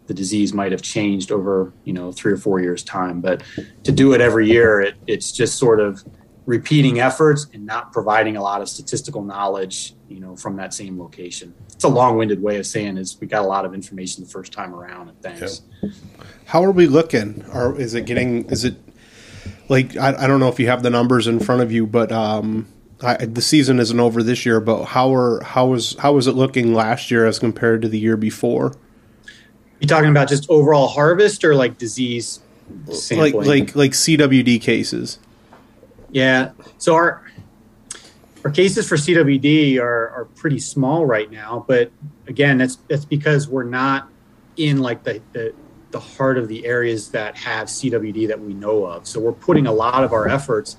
the 0.07 0.13
disease 0.13 0.53
might 0.53 0.71
have 0.71 0.83
changed 0.83 1.31
over 1.31 1.73
you 1.83 1.91
know 1.91 2.11
three 2.11 2.31
or 2.31 2.37
four 2.37 2.59
years 2.59 2.83
time 2.83 3.21
but 3.21 3.41
to 3.83 3.91
do 3.91 4.13
it 4.13 4.21
every 4.21 4.47
year 4.47 4.81
it, 4.81 4.93
it's 5.07 5.31
just 5.31 5.57
sort 5.57 5.79
of 5.79 6.03
repeating 6.45 6.99
efforts 6.99 7.47
and 7.53 7.65
not 7.65 7.91
providing 7.91 8.37
a 8.37 8.41
lot 8.41 8.61
of 8.61 8.69
statistical 8.69 9.23
knowledge 9.23 9.94
you 10.07 10.19
know 10.19 10.35
from 10.35 10.55
that 10.55 10.73
same 10.73 10.99
location 10.99 11.53
it's 11.69 11.83
a 11.83 11.87
long-winded 11.87 12.41
way 12.41 12.57
of 12.57 12.65
saying 12.65 12.97
is 12.97 13.19
we 13.19 13.27
got 13.27 13.43
a 13.43 13.47
lot 13.47 13.65
of 13.65 13.73
information 13.73 14.23
the 14.23 14.29
first 14.29 14.51
time 14.51 14.73
around 14.73 15.09
and 15.09 15.21
thanks 15.21 15.61
yep. 15.81 15.91
how 16.45 16.63
are 16.63 16.71
we 16.71 16.87
looking 16.87 17.43
or 17.53 17.79
is 17.79 17.93
it 17.93 18.05
getting 18.05 18.45
is 18.49 18.63
it 18.63 18.75
like 19.69 19.97
I, 19.97 20.23
I 20.23 20.27
don't 20.27 20.39
know 20.39 20.49
if 20.49 20.59
you 20.59 20.67
have 20.67 20.83
the 20.83 20.89
numbers 20.89 21.27
in 21.27 21.39
front 21.39 21.61
of 21.61 21.71
you 21.71 21.87
but 21.87 22.11
um 22.11 22.67
I, 23.01 23.17
the 23.25 23.41
season 23.41 23.79
isn't 23.79 23.99
over 23.99 24.23
this 24.23 24.45
year 24.45 24.59
but 24.59 24.85
how 24.85 25.13
are 25.13 25.43
how 25.43 25.73
is 25.73 25.95
how 25.99 26.13
was 26.13 26.27
it 26.27 26.33
looking 26.33 26.73
last 26.73 27.11
year 27.11 27.25
as 27.25 27.39
compared 27.39 27.81
to 27.81 27.87
the 27.87 27.99
year 27.99 28.17
before 28.17 28.73
you 29.79 29.87
talking 29.87 30.09
about 30.09 30.29
just 30.29 30.49
overall 30.49 30.87
harvest 30.87 31.43
or 31.43 31.55
like 31.55 31.77
disease 31.77 32.39
sampling? 32.91 33.33
Like 33.33 33.45
like 33.45 33.75
like 33.75 33.91
CWD 33.91 34.61
cases. 34.61 35.19
Yeah. 36.11 36.51
So 36.77 36.95
our 36.95 37.24
our 38.45 38.51
cases 38.51 38.87
for 38.87 38.95
CWD 38.95 39.79
are, 39.79 40.09
are 40.11 40.25
pretty 40.35 40.59
small 40.59 41.03
right 41.03 41.31
now, 41.31 41.65
but 41.67 41.91
again, 42.27 42.59
that's 42.59 42.75
that's 42.87 43.03
because 43.03 43.47
we're 43.47 43.63
not 43.63 44.07
in 44.55 44.79
like 44.81 45.03
the, 45.03 45.19
the 45.33 45.53
the 45.89 45.99
heart 45.99 46.37
of 46.37 46.47
the 46.47 46.63
areas 46.63 47.09
that 47.09 47.35
have 47.37 47.67
CWD 47.67 48.27
that 48.27 48.39
we 48.39 48.53
know 48.53 48.85
of. 48.85 49.07
So 49.07 49.19
we're 49.19 49.31
putting 49.31 49.65
a 49.65 49.71
lot 49.71 50.03
of 50.03 50.13
our 50.13 50.27
efforts 50.27 50.77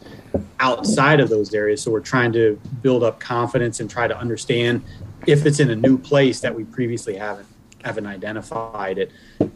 outside 0.61 1.19
of 1.19 1.29
those 1.29 1.53
areas. 1.55 1.83
So 1.83 1.91
we're 1.91 2.01
trying 2.01 2.33
to 2.35 2.61
build 2.83 3.03
up 3.03 3.19
confidence 3.19 3.81
and 3.81 3.91
try 3.91 4.07
to 4.07 4.17
understand 4.17 4.85
if 5.27 5.45
it's 5.45 5.59
in 5.59 5.71
a 5.71 5.77
new 5.77 5.99
place 5.99 6.39
that 6.41 6.55
we 6.55 6.63
previously 6.63 7.17
haven't 7.17 7.49
haven't 7.83 8.07
identified 8.07 8.99
it. 8.99 9.11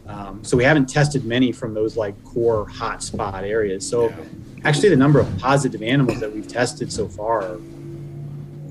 Um, 0.07 0.43
so 0.43 0.57
we 0.57 0.65
haven't 0.65 0.87
tested 0.87 1.23
many 1.23 1.53
from 1.53 1.73
those 1.73 1.95
like 1.95 2.21
core 2.25 2.65
hotspot 2.65 3.43
areas. 3.43 3.87
So 3.87 4.09
yeah. 4.09 4.17
actually, 4.65 4.89
the 4.89 4.97
number 4.97 5.21
of 5.21 5.37
positive 5.37 5.81
animals 5.81 6.19
that 6.19 6.33
we've 6.33 6.47
tested 6.47 6.91
so 6.91 7.07
far 7.07 7.43
are 7.43 7.61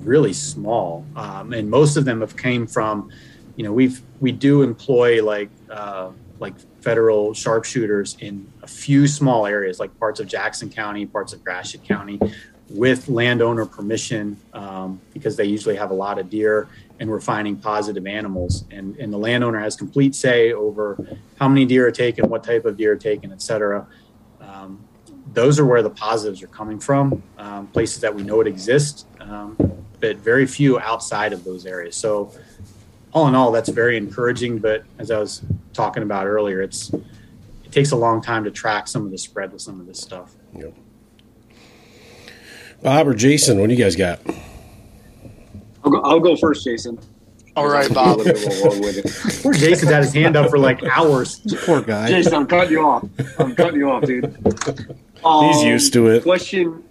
really 0.03 0.33
small, 0.33 1.05
um, 1.17 1.53
and 1.53 1.71
most 1.71 1.97
of 1.97 2.05
them 2.05 2.21
have 2.21 2.37
came 2.37 2.67
from, 2.67 3.11
you 3.57 3.65
know, 3.65 3.73
we've 3.73 4.01
we 4.21 4.33
do 4.33 4.63
employ 4.63 5.23
like 5.25 5.51
uh, 5.71 6.11
like 6.39 6.55
federal 6.81 7.35
sharpshooters 7.35 8.17
in 8.21 8.51
a 8.63 8.67
few 8.67 9.07
small 9.07 9.47
areas, 9.47 9.79
like 9.79 9.97
parts 9.99 10.21
of 10.21 10.27
Jackson 10.27 10.71
County, 10.71 11.07
parts 11.07 11.33
of 11.33 11.45
Gratiot 11.45 11.85
County, 11.85 12.19
with 12.71 13.09
landowner 13.09 13.67
permission 13.67 14.37
um, 14.55 15.01
because 15.13 15.37
they 15.37 15.45
usually 15.45 15.77
have 15.77 15.91
a 15.91 15.95
lot 15.95 16.19
of 16.19 16.31
deer 16.31 16.69
and 16.99 17.11
we're 17.11 17.21
finding 17.21 17.57
positive 17.57 18.07
animals. 18.07 18.65
And, 18.71 18.97
and 18.97 19.13
the 19.13 19.19
landowner 19.19 19.59
has 19.59 19.77
complete 19.77 20.15
say 20.15 20.53
over 20.53 20.97
how 21.39 21.49
many 21.49 21.67
deer 21.67 21.87
are 21.87 21.91
taken 21.91 22.29
what 22.29 22.45
type 22.45 22.65
of 22.65 22.77
deer 22.77 22.93
are 22.93 22.97
taken 22.97 23.33
et 23.33 23.43
cetera. 23.43 23.87
Um, 24.41 24.81
those 25.33 25.59
are 25.59 25.67
where 25.67 25.83
the 25.83 25.91
positives 25.91 26.43
are 26.43 26.49
coming 26.49 26.79
from 26.81 27.23
um, 27.39 27.67
places 27.69 28.01
that 28.01 28.15
we 28.15 28.23
know 28.23 28.41
it 28.41 28.47
exists. 28.47 29.05
Um, 29.21 29.57
but 30.01 30.17
very 30.17 30.47
few 30.47 30.79
outside 30.81 31.33
of 31.33 31.45
those 31.45 31.67
areas 31.67 31.97
so 31.97 32.33
all 33.13 33.27
in 33.29 33.35
all 33.35 33.51
that's 33.53 33.69
very 33.69 33.97
encouraging 33.97 34.59
but 34.59 34.85
as 34.99 35.11
i 35.11 35.19
was 35.19 35.43
talking 35.73 36.03
about 36.03 36.27
earlier 36.27 36.63
it's 36.63 36.93
it 36.93 37.73
takes 37.73 37.93
a 37.93 37.97
long 37.97 38.21
time 38.21 38.45
to 38.45 38.51
track 38.51 38.89
some 38.89 39.05
of 39.05 39.11
the 39.11 39.19
spread 39.19 39.53
with 39.53 39.63
some 39.63 39.81
of 39.81 39.87
this 39.87 40.01
stuff 40.01 40.35
yep. 40.57 40.75
Bob 42.83 43.09
or 43.09 43.15
Jason, 43.15 43.59
what 43.61 43.69
do 43.69 43.75
you 43.75 43.83
guys 43.83 43.95
got? 43.95 44.21
I'll 45.85 45.91
go, 45.91 46.01
I'll 46.01 46.21
go 46.21 46.37
first, 46.37 46.65
Jason. 46.65 46.99
All 47.57 47.69
right, 47.69 47.93
Bob. 47.93 48.19
Poor 49.43 49.53
Jason's 49.53 49.91
had 49.91 50.05
his 50.05 50.15
hand 50.15 50.37
up 50.37 50.51
for 50.51 50.59
like 50.59 50.83
hours. 50.85 51.41
Poor 51.65 51.83
guy. 51.83 52.09
Jason, 52.09 52.35
I'm 52.35 52.47
cutting 52.47 52.71
you 52.71 52.87
off. 52.87 53.05
I'm 53.39 53.55
cutting 53.55 53.81
you 53.81 53.91
off, 53.91 54.05
dude. 54.05 54.25
Um, 55.25 55.47
He's 55.47 55.63
used 55.63 55.93
to 55.95 56.09
it. 56.09 56.23
Question 56.23 56.83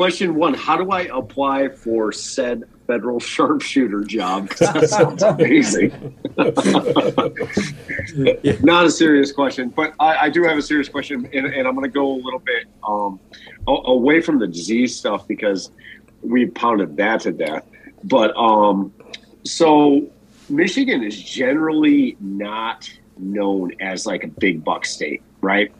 Question 0.00 0.34
one: 0.34 0.54
How 0.54 0.78
do 0.78 0.90
I 0.92 1.02
apply 1.12 1.68
for 1.68 2.10
said 2.10 2.64
federal 2.86 3.20
sharpshooter 3.34 4.02
job? 4.04 4.48
That 4.58 4.88
sounds 4.88 5.22
amazing. 5.22 6.16
Not 8.64 8.86
a 8.86 8.90
serious 8.90 9.30
question, 9.30 9.68
but 9.68 9.92
I, 10.00 10.16
I, 10.16 10.30
do 10.30 10.42
have 10.44 10.56
a 10.56 10.62
serious 10.62 10.88
question, 10.88 11.28
and, 11.34 11.44
and 11.44 11.68
I'm 11.68 11.74
going 11.74 11.84
to 11.84 11.90
go 11.90 12.12
a 12.12 12.16
little 12.16 12.38
bit 12.38 12.66
um, 12.82 13.20
away 13.66 14.22
from 14.22 14.38
the 14.38 14.46
disease 14.46 14.96
stuff 14.96 15.28
because 15.28 15.70
we 16.22 16.46
pounded 16.46 16.96
that 16.96 17.20
to 17.20 17.32
death. 17.32 17.66
But 18.04 18.34
um, 18.38 18.94
so 19.44 20.08
Michigan 20.48 21.02
is 21.02 21.22
generally 21.22 22.16
not 22.20 22.90
known 23.18 23.72
as 23.80 24.06
like 24.06 24.24
a 24.24 24.28
big 24.28 24.64
buck 24.64 24.86
state, 24.86 25.22
right? 25.42 25.70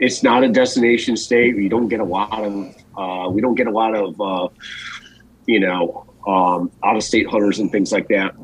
It's 0.00 0.24
not 0.24 0.42
a 0.42 0.48
destination 0.48 1.16
state. 1.16 1.54
You 1.54 1.68
don't 1.68 1.86
get 1.86 2.00
a 2.00 2.04
lot 2.04 2.42
of 2.42 2.74
uh, 2.96 3.28
we 3.28 3.40
don't 3.40 3.54
get 3.54 3.66
a 3.66 3.70
lot 3.70 3.94
of 3.94 4.20
uh, 4.20 4.48
you 5.46 5.60
know 5.60 6.06
um, 6.26 6.70
out 6.82 6.96
of 6.96 7.02
state 7.02 7.26
hunters 7.26 7.58
and 7.58 7.70
things 7.70 7.92
like 7.92 8.08
that 8.08 8.34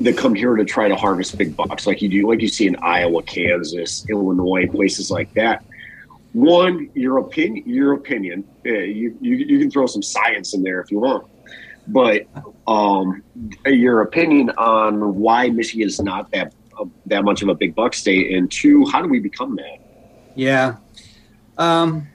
that 0.00 0.16
come 0.16 0.34
here 0.34 0.54
to 0.54 0.64
try 0.64 0.86
to 0.86 0.94
harvest 0.94 1.36
big 1.38 1.56
bucks 1.56 1.86
like 1.86 2.02
you 2.02 2.08
do 2.08 2.28
like 2.28 2.40
you 2.40 2.48
see 2.48 2.66
in 2.66 2.76
Iowa, 2.76 3.22
Kansas, 3.22 4.08
Illinois, 4.08 4.66
places 4.66 5.10
like 5.10 5.32
that. 5.34 5.64
One, 6.34 6.90
your 6.94 7.18
opinion, 7.18 7.64
your 7.66 7.94
opinion. 7.94 8.46
Uh, 8.66 8.70
you, 8.70 9.16
you 9.20 9.36
you 9.36 9.58
can 9.58 9.70
throw 9.70 9.86
some 9.86 10.02
science 10.02 10.54
in 10.54 10.62
there 10.62 10.80
if 10.80 10.90
you 10.90 11.00
want 11.00 11.26
but 11.88 12.26
um, 12.66 13.22
your 13.66 14.02
opinion 14.02 14.50
on 14.50 15.16
why 15.16 15.48
Michigan 15.48 15.86
is 15.86 16.00
not 16.00 16.30
that 16.30 16.52
that 17.06 17.24
much 17.24 17.42
of 17.42 17.48
a 17.48 17.54
big 17.54 17.74
buck 17.74 17.92
state, 17.92 18.32
and 18.36 18.50
two, 18.52 18.86
how 18.86 19.02
do 19.02 19.08
we 19.08 19.18
become 19.18 19.56
that? 19.56 19.78
Yeah. 20.36 20.76
Um, 21.56 22.06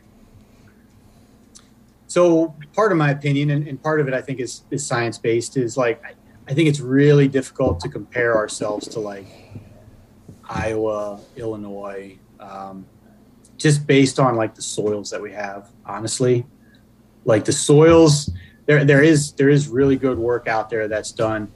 so 2.14 2.53
part 2.73 2.91
of 2.91 2.99
my 2.99 3.10
opinion, 3.10 3.49
and, 3.49 3.68
and, 3.68 3.81
part 3.81 3.99
of 3.99 4.07
it 4.07 4.14
I 4.14 4.22
think 4.22 4.40
is, 4.40 4.65
is 4.69 4.85
science 4.85 5.18
based, 5.18 5.57
is 5.57 5.77
like 5.77 5.99
I, 6.06 6.14
I 6.48 6.53
think 6.53 6.69
it's 6.69 6.80
really 6.80 7.27
difficult 7.27 7.80
to 7.80 7.90
compare 7.90 8.38
ourselves 8.38 8.88
to 8.90 8.99
like 8.99 9.26
Iowa, 10.48 11.19
Illinois, 11.38 12.19
um, 12.40 12.85
just 13.57 13.88
based 13.88 14.19
on 14.19 14.35
like 14.35 14.53
the 14.53 14.61
soils 14.61 15.10
that 15.10 15.19
we 15.19 15.31
have. 15.31 15.72
Honestly, 15.88 16.45
like 17.26 17.45
the 17.45 17.52
soils 17.52 18.30
there 18.68 18.85
there 18.85 19.02
is 19.02 19.31
there 19.34 19.49
is 19.49 19.68
really 19.68 19.95
good 19.95 20.19
work 20.19 20.48
out 20.48 20.69
there 20.69 20.88
that's 20.88 21.11
done. 21.11 21.52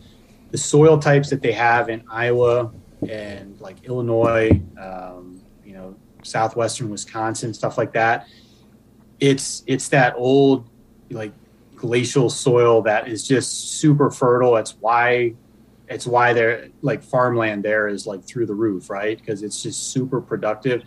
The 0.50 0.58
soil 0.58 0.98
types 0.98 1.30
that 1.30 1.44
they 1.44 1.52
have 1.52 1.88
in 1.90 2.04
Iowa 2.10 2.72
and 3.08 3.62
like 3.62 3.84
Illinois, 3.84 4.60
um, 4.82 5.40
you 5.64 5.74
know, 5.74 5.96
southwestern 6.24 6.90
Wisconsin, 6.90 7.54
stuff 7.54 7.78
like 7.78 7.94
that. 7.94 8.26
It's 9.20 9.64
it's 9.68 9.90
that 9.90 10.14
old 10.16 10.70
like 11.10 11.34
glacial 11.76 12.30
soil 12.30 12.82
that 12.82 13.08
is 13.08 13.28
just 13.28 13.80
super 13.80 14.10
fertile. 14.12 14.58
It's 14.58 14.76
why 14.80 15.34
it's 15.88 16.06
why 16.06 16.34
they're 16.34 16.70
like 16.82 17.02
farmland 17.02 17.64
there 17.64 17.88
is 17.88 18.06
like 18.06 18.24
through 18.24 18.46
the 18.46 18.56
roof, 18.56 18.90
right? 18.90 19.18
Because 19.18 19.44
it's 19.44 19.64
just 19.64 19.92
super 19.92 20.20
productive, 20.20 20.84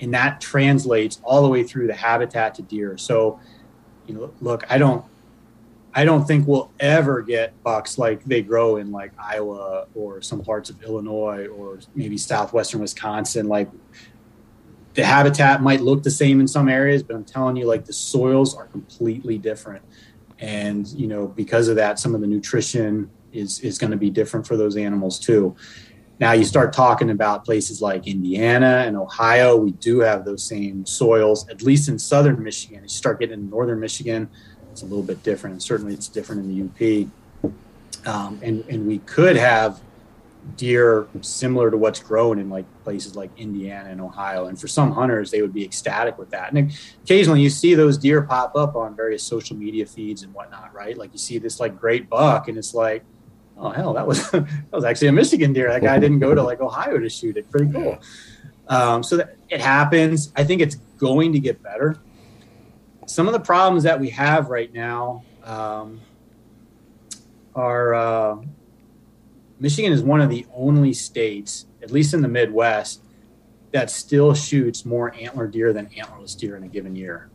and 0.00 0.12
that 0.14 0.40
translates 0.40 1.20
all 1.22 1.42
the 1.42 1.48
way 1.48 1.62
through 1.62 1.86
the 1.86 1.94
habitat 1.94 2.54
to 2.56 2.62
deer. 2.62 2.96
So, 2.98 3.38
you 4.06 4.14
know, 4.14 4.32
look, 4.40 4.64
I 4.68 4.78
don't, 4.78 5.04
I 5.94 6.04
don't 6.04 6.24
think 6.24 6.48
we'll 6.48 6.72
ever 6.80 7.22
get 7.22 7.62
bucks 7.62 7.98
like 7.98 8.24
they 8.24 8.42
grow 8.42 8.76
in 8.76 8.90
like 8.90 9.12
Iowa 9.18 9.86
or 9.94 10.20
some 10.22 10.42
parts 10.42 10.70
of 10.70 10.82
Illinois 10.82 11.46
or 11.46 11.78
maybe 11.94 12.16
southwestern 12.16 12.80
Wisconsin. 12.80 13.46
Like 13.46 13.68
the 14.94 15.04
habitat 15.04 15.62
might 15.62 15.80
look 15.80 16.02
the 16.02 16.10
same 16.10 16.40
in 16.40 16.48
some 16.48 16.68
areas, 16.68 17.02
but 17.02 17.14
I'm 17.14 17.24
telling 17.24 17.56
you, 17.56 17.66
like 17.66 17.84
the 17.84 17.92
soils 17.92 18.56
are 18.56 18.66
completely 18.66 19.38
different. 19.38 19.82
And 20.38 20.86
you 20.88 21.06
know, 21.06 21.28
because 21.28 21.68
of 21.68 21.76
that, 21.76 21.98
some 21.98 22.14
of 22.14 22.20
the 22.20 22.26
nutrition 22.26 23.10
is 23.32 23.60
is 23.60 23.78
going 23.78 23.92
to 23.92 23.96
be 23.96 24.10
different 24.10 24.46
for 24.46 24.56
those 24.56 24.76
animals 24.76 25.18
too. 25.18 25.54
Now 26.18 26.32
you 26.32 26.44
start 26.44 26.72
talking 26.72 27.10
about 27.10 27.44
places 27.44 27.80
like 27.80 28.06
Indiana 28.06 28.84
and 28.86 28.96
Ohio. 28.96 29.56
We 29.56 29.72
do 29.72 30.00
have 30.00 30.24
those 30.24 30.42
same 30.42 30.84
soils, 30.84 31.48
at 31.48 31.62
least 31.62 31.88
in 31.88 31.98
southern 31.98 32.42
Michigan. 32.42 32.82
You 32.82 32.88
start 32.88 33.20
getting 33.20 33.40
in 33.40 33.50
northern 33.50 33.80
Michigan, 33.80 34.28
it's 34.70 34.82
a 34.82 34.86
little 34.86 35.02
bit 35.02 35.22
different, 35.22 35.54
and 35.54 35.62
certainly 35.62 35.94
it's 35.94 36.08
different 36.08 36.44
in 36.44 36.70
the 36.70 37.04
UP. 37.04 37.52
Um, 38.06 38.40
and 38.42 38.64
and 38.68 38.86
we 38.86 38.98
could 38.98 39.36
have 39.36 39.80
deer 40.56 41.06
similar 41.20 41.70
to 41.70 41.76
what's 41.76 42.00
grown 42.00 42.38
in 42.38 42.50
like 42.50 42.64
places 42.82 43.16
like 43.16 43.30
Indiana 43.36 43.90
and 43.90 44.00
Ohio. 44.00 44.46
And 44.46 44.60
for 44.60 44.68
some 44.68 44.90
hunters, 44.90 45.30
they 45.30 45.42
would 45.42 45.52
be 45.52 45.64
ecstatic 45.64 46.18
with 46.18 46.30
that. 46.30 46.52
And 46.52 46.72
occasionally 47.04 47.40
you 47.40 47.50
see 47.50 47.74
those 47.74 47.98
deer 47.98 48.22
pop 48.22 48.56
up 48.56 48.76
on 48.76 48.96
various 48.96 49.22
social 49.22 49.56
media 49.56 49.86
feeds 49.86 50.22
and 50.22 50.32
whatnot, 50.34 50.74
right? 50.74 50.96
Like 50.96 51.12
you 51.12 51.18
see 51.18 51.38
this 51.38 51.60
like 51.60 51.78
great 51.78 52.08
buck 52.08 52.48
and 52.48 52.58
it's 52.58 52.74
like, 52.74 53.04
oh 53.56 53.70
hell, 53.70 53.92
that 53.94 54.06
was 54.06 54.30
that 54.32 54.72
was 54.72 54.84
actually 54.84 55.08
a 55.08 55.12
Michigan 55.12 55.52
deer. 55.52 55.68
That 55.68 55.82
guy 55.82 55.98
didn't 55.98 56.20
go 56.20 56.34
to 56.34 56.42
like 56.42 56.60
Ohio 56.60 56.98
to 56.98 57.08
shoot 57.08 57.36
it. 57.36 57.50
Pretty 57.50 57.72
cool. 57.72 57.98
Um, 58.68 59.02
so 59.02 59.16
that 59.16 59.36
it 59.48 59.60
happens. 59.60 60.32
I 60.36 60.44
think 60.44 60.62
it's 60.62 60.76
going 60.98 61.32
to 61.32 61.40
get 61.40 61.62
better. 61.62 61.96
Some 63.06 63.26
of 63.26 63.32
the 63.32 63.40
problems 63.40 63.82
that 63.82 63.98
we 63.98 64.10
have 64.10 64.48
right 64.48 64.72
now 64.72 65.24
um, 65.42 66.00
are 67.54 67.94
uh, 67.94 68.36
Michigan 69.60 69.92
is 69.92 70.02
one 70.02 70.22
of 70.22 70.30
the 70.30 70.46
only 70.54 70.92
states, 70.94 71.66
at 71.82 71.90
least 71.90 72.14
in 72.14 72.22
the 72.22 72.28
Midwest, 72.28 73.02
that 73.72 73.90
still 73.90 74.34
shoots 74.34 74.84
more 74.84 75.14
antler 75.14 75.46
deer 75.46 75.72
than 75.72 75.86
antlerless 75.88 76.36
deer 76.36 76.56
in 76.56 76.64
a 76.64 76.68
given 76.68 76.96
year. 76.96 77.30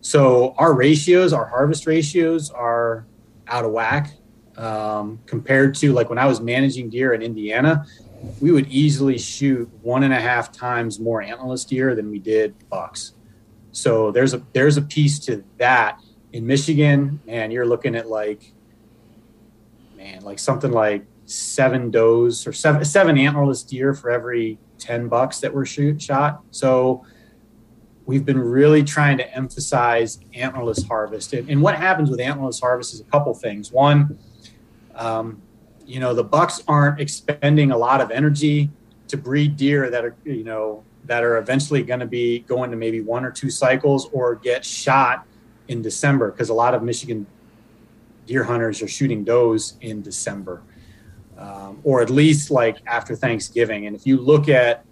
So 0.00 0.54
our 0.58 0.74
ratios, 0.74 1.32
our 1.32 1.46
harvest 1.46 1.86
ratios, 1.86 2.50
are 2.50 3.06
out 3.46 3.64
of 3.64 3.70
whack 3.70 4.12
um, 4.56 5.20
compared 5.24 5.74
to 5.76 5.92
like 5.92 6.08
when 6.08 6.18
I 6.18 6.26
was 6.26 6.40
managing 6.40 6.90
deer 6.90 7.14
in 7.14 7.22
Indiana. 7.22 7.86
We 8.40 8.50
would 8.50 8.66
easily 8.66 9.16
shoot 9.16 9.70
one 9.80 10.02
and 10.02 10.12
a 10.12 10.20
half 10.20 10.50
times 10.50 10.98
more 10.98 11.22
antlerless 11.22 11.66
deer 11.66 11.94
than 11.94 12.10
we 12.10 12.18
did 12.18 12.54
bucks. 12.68 13.14
So 13.70 14.10
there's 14.10 14.34
a 14.34 14.42
there's 14.52 14.76
a 14.76 14.82
piece 14.82 15.18
to 15.20 15.44
that. 15.58 16.00
In 16.32 16.46
Michigan, 16.46 17.20
man, 17.24 17.50
you're 17.50 17.64
looking 17.64 17.94
at 17.94 18.08
like 18.08 18.52
man, 19.96 20.22
like 20.22 20.38
something 20.38 20.72
like 20.72 21.06
seven 21.28 21.90
does 21.90 22.46
or 22.46 22.52
seven 22.52 22.82
seven 22.84 23.16
antlerless 23.16 23.66
deer 23.66 23.92
for 23.92 24.10
every 24.10 24.58
10 24.78 25.08
bucks 25.08 25.40
that 25.40 25.52
were 25.52 25.66
shoot 25.66 26.00
shot. 26.00 26.42
So 26.50 27.04
we've 28.06 28.24
been 28.24 28.38
really 28.38 28.82
trying 28.82 29.18
to 29.18 29.34
emphasize 29.34 30.18
antlerless 30.34 30.86
harvest. 30.86 31.34
And, 31.34 31.50
and 31.50 31.60
what 31.60 31.76
happens 31.76 32.10
with 32.10 32.18
antlerless 32.20 32.60
harvest 32.60 32.94
is 32.94 33.00
a 33.00 33.04
couple 33.04 33.34
things. 33.34 33.70
One, 33.70 34.18
um, 34.94 35.42
you 35.84 36.00
know, 36.00 36.14
the 36.14 36.24
bucks 36.24 36.62
aren't 36.66 37.00
expending 37.00 37.72
a 37.72 37.76
lot 37.76 38.00
of 38.00 38.10
energy 38.10 38.70
to 39.08 39.16
breed 39.18 39.56
deer 39.56 39.90
that 39.90 40.04
are, 40.04 40.16
you 40.24 40.44
know, 40.44 40.82
that 41.04 41.22
are 41.24 41.36
eventually 41.36 41.82
going 41.82 42.00
to 42.00 42.06
be 42.06 42.40
going 42.40 42.70
to 42.70 42.76
maybe 42.76 43.00
one 43.00 43.24
or 43.24 43.30
two 43.30 43.50
cycles 43.50 44.08
or 44.12 44.34
get 44.34 44.64
shot 44.64 45.26
in 45.68 45.82
December 45.82 46.30
because 46.30 46.48
a 46.48 46.54
lot 46.54 46.74
of 46.74 46.82
Michigan 46.82 47.26
deer 48.26 48.44
hunters 48.44 48.82
are 48.82 48.88
shooting 48.88 49.24
does 49.24 49.76
in 49.80 50.02
December 50.02 50.62
um, 51.38 51.78
or 51.84 52.02
at 52.02 52.10
least 52.10 52.50
like 52.50 52.78
after 52.86 53.14
Thanksgiving. 53.16 53.86
And 53.86 53.96
if 53.96 54.06
you 54.06 54.18
look 54.18 54.48
at, 54.48 54.84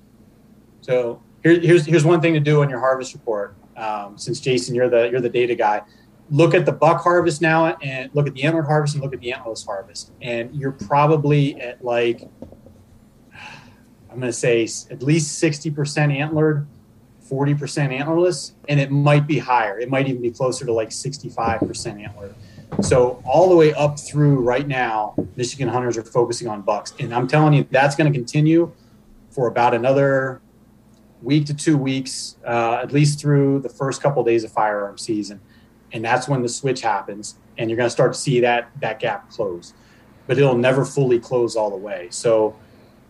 so 0.81 1.21
here, 1.43 1.59
here's 1.61 1.85
here's 1.85 2.05
one 2.05 2.21
thing 2.21 2.35
to 2.35 2.41
do 2.41 2.63
on 2.63 2.71
your 2.71 2.81
harvest 2.81 3.13
report. 3.13 3.57
Um, 3.77 4.17
since 4.17 4.41
Jason, 4.41 4.75
you're 4.75 4.89
the 4.89 5.11
you're 5.11 5.21
the 5.21 5.29
data 5.29 5.55
guy. 5.55 5.83
Look 6.31 6.55
at 6.55 6.67
the 6.67 6.73
buck 6.73 7.03
harvest 7.03 7.41
now, 7.41 7.67
and 7.67 8.11
look 8.15 8.27
at 8.27 8.35
the 8.35 8.43
antler 8.45 8.63
harvest, 8.63 8.95
and 8.95 9.05
look 9.05 9.15
at 9.15 9.21
the 9.21 9.33
antlerless 9.33 9.65
harvest, 9.65 10.13
and 10.23 10.55
you're 10.55 10.73
probably 10.73 11.61
at 11.61 11.85
like 11.85 12.29
I'm 14.17 14.21
going 14.21 14.33
to 14.33 14.39
say 14.39 14.63
at 14.91 15.03
least 15.03 15.43
60% 15.43 16.17
antlered, 16.17 16.67
40% 17.31 17.59
antlerless, 18.01 18.53
and 18.67 18.81
it 18.81 18.91
might 18.91 19.27
be 19.27 19.39
higher. 19.39 19.79
It 19.79 19.91
might 19.91 20.09
even 20.09 20.23
be 20.23 20.31
closer 20.31 20.65
to 20.65 20.73
like 20.73 20.89
65% 20.89 22.03
antlered. 22.03 22.35
So 22.83 23.23
all 23.25 23.49
the 23.49 23.57
way 23.57 23.73
up 23.73 23.99
through 23.99 24.41
right 24.41 24.67
now, 24.67 25.15
Michigan 25.37 25.69
hunters 25.69 25.97
are 25.97 26.05
focusing 26.05 26.47
on 26.47 26.63
bucks, 26.63 26.95
and 26.99 27.15
I'm 27.15 27.27
telling 27.27 27.55
you 27.55 27.67
that's 27.71 27.97
going 27.97 28.13
to 28.13 28.17
continue 28.17 28.73
for 29.31 29.49
about 29.49 29.75
another 29.75 30.43
week 31.23 31.47
to 31.47 31.55
two 31.55 31.79
weeks, 31.79 32.37
uh, 32.47 32.75
at 32.83 32.93
least 32.93 33.19
through 33.19 33.61
the 33.61 33.69
first 33.69 34.03
couple 34.03 34.21
of 34.21 34.27
days 34.27 34.45
of 34.45 34.53
firearm 34.53 34.99
season, 34.99 35.41
and 35.93 36.05
that's 36.05 36.29
when 36.29 36.43
the 36.43 36.49
switch 36.49 36.83
happens, 36.83 37.37
and 37.57 37.71
you're 37.71 37.79
going 37.79 37.87
to 37.87 37.91
start 37.91 38.13
to 38.13 38.19
see 38.19 38.41
that 38.41 38.71
that 38.81 39.01
gap 39.01 39.31
close, 39.31 39.73
but 40.27 40.39
it'll 40.39 40.59
never 40.59 40.85
fully 40.85 41.19
close 41.19 41.57
all 41.57 41.71
the 41.71 41.77
way. 41.77 42.09
So 42.11 42.55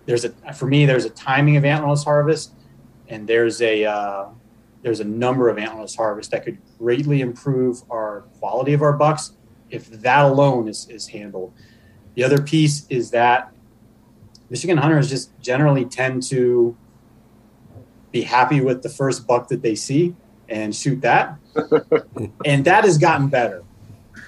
there's 0.07 0.25
a 0.25 0.31
for 0.55 0.67
me 0.67 0.87
there's 0.87 1.07
a 1.07 1.11
timing 1.11 1.57
of 1.57 1.65
antlerless 1.65 2.05
harvest, 2.05 2.53
and 3.09 3.27
there's 3.27 3.61
a 3.61 3.85
uh, 3.85 4.27
there's 4.83 5.01
a 5.01 5.05
number 5.05 5.49
of 5.49 5.57
antlerless 5.57 5.97
harvests 5.97 6.31
that 6.31 6.45
could 6.45 6.59
greatly 6.79 7.21
improve 7.21 7.83
our 7.91 8.23
quality 8.39 8.73
of 8.73 8.83
our 8.83 8.93
bucks 8.93 9.33
if 9.71 9.91
that 9.91 10.25
alone 10.25 10.69
is, 10.69 10.89
is 10.89 11.09
handled. 11.09 11.53
The 12.15 12.25
other 12.25 12.41
piece 12.41 12.87
is 12.89 13.11
that 13.11 13.53
Michigan 14.49 14.79
hunters 14.79 15.11
just 15.11 15.31
generally 15.41 15.85
tend 15.85 16.23
to 16.25 16.77
be 18.13 18.23
happy 18.23 18.61
with 18.61 18.83
the 18.83 18.89
first 18.89 19.27
buck 19.27 19.49
that 19.49 19.63
they 19.63 19.75
see 19.75 20.15
and 20.49 20.75
shoot 20.75 21.01
that. 21.01 21.37
and 22.45 22.65
that 22.65 22.85
has 22.85 22.99
gotten 22.99 23.29
better 23.29 23.65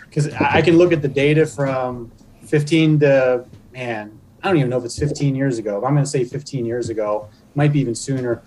because 0.04 0.32
I 0.34 0.62
can 0.62 0.76
look 0.76 0.92
at 0.92 1.02
the 1.02 1.08
data 1.08 1.46
from 1.46 2.10
15 2.44 3.00
to, 3.00 3.44
man, 3.72 4.18
I 4.42 4.48
don't 4.48 4.56
even 4.58 4.70
know 4.70 4.78
if 4.78 4.84
it's 4.84 4.98
15 4.98 5.34
years 5.34 5.58
ago. 5.58 5.78
If 5.78 5.84
I'm 5.84 5.92
going 5.92 6.04
to 6.04 6.10
say 6.10 6.24
15 6.24 6.64
years 6.64 6.88
ago, 6.88 7.28
might 7.54 7.72
be 7.72 7.80
even 7.80 7.94
sooner. 7.94 8.42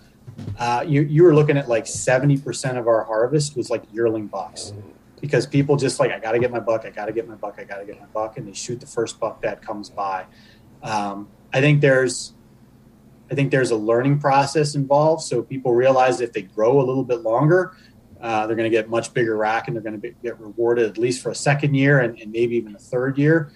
Uh, 0.57 0.83
you, 0.87 1.01
you 1.01 1.23
were 1.23 1.35
looking 1.35 1.57
at 1.57 1.69
like 1.69 1.85
70% 1.85 2.77
of 2.77 2.87
our 2.87 3.03
harvest 3.03 3.55
was 3.55 3.69
like 3.69 3.83
yearling 3.91 4.27
bucks 4.27 4.73
because 5.21 5.45
people 5.45 5.77
just 5.77 5.99
like 5.99 6.11
I 6.11 6.19
got 6.19 6.31
to 6.33 6.39
get 6.39 6.51
my 6.51 6.59
buck, 6.59 6.83
I 6.83 6.89
got 6.89 7.05
to 7.05 7.13
get 7.13 7.27
my 7.27 7.35
buck, 7.35 7.55
I 7.59 7.63
got 7.63 7.77
to 7.77 7.85
get 7.85 7.99
my 7.99 8.07
buck, 8.07 8.37
and 8.37 8.47
they 8.47 8.53
shoot 8.53 8.79
the 8.79 8.87
first 8.87 9.19
buck 9.19 9.41
that 9.43 9.61
comes 9.61 9.89
by. 9.89 10.25
Um, 10.81 11.29
I 11.53 11.61
think 11.61 11.79
there's, 11.79 12.33
I 13.29 13.35
think 13.35 13.51
there's 13.51 13.71
a 13.71 13.75
learning 13.75 14.19
process 14.19 14.73
involved. 14.73 15.21
So 15.23 15.43
people 15.43 15.73
realize 15.73 16.19
if 16.19 16.33
they 16.33 16.41
grow 16.41 16.81
a 16.81 16.83
little 16.83 17.03
bit 17.03 17.21
longer, 17.21 17.77
uh, 18.19 18.47
they're 18.47 18.55
going 18.55 18.69
to 18.69 18.75
get 18.75 18.89
much 18.89 19.13
bigger 19.13 19.37
rack, 19.37 19.67
and 19.67 19.75
they're 19.75 19.83
going 19.83 19.99
to 20.01 20.11
get 20.23 20.39
rewarded 20.39 20.89
at 20.89 20.97
least 20.97 21.21
for 21.21 21.29
a 21.29 21.35
second 21.35 21.75
year 21.75 21.99
and, 21.99 22.19
and, 22.19 22.31
maybe 22.31 22.55
even 22.55 22.75
a 22.75 22.79
third 22.79 23.17
year. 23.17 23.51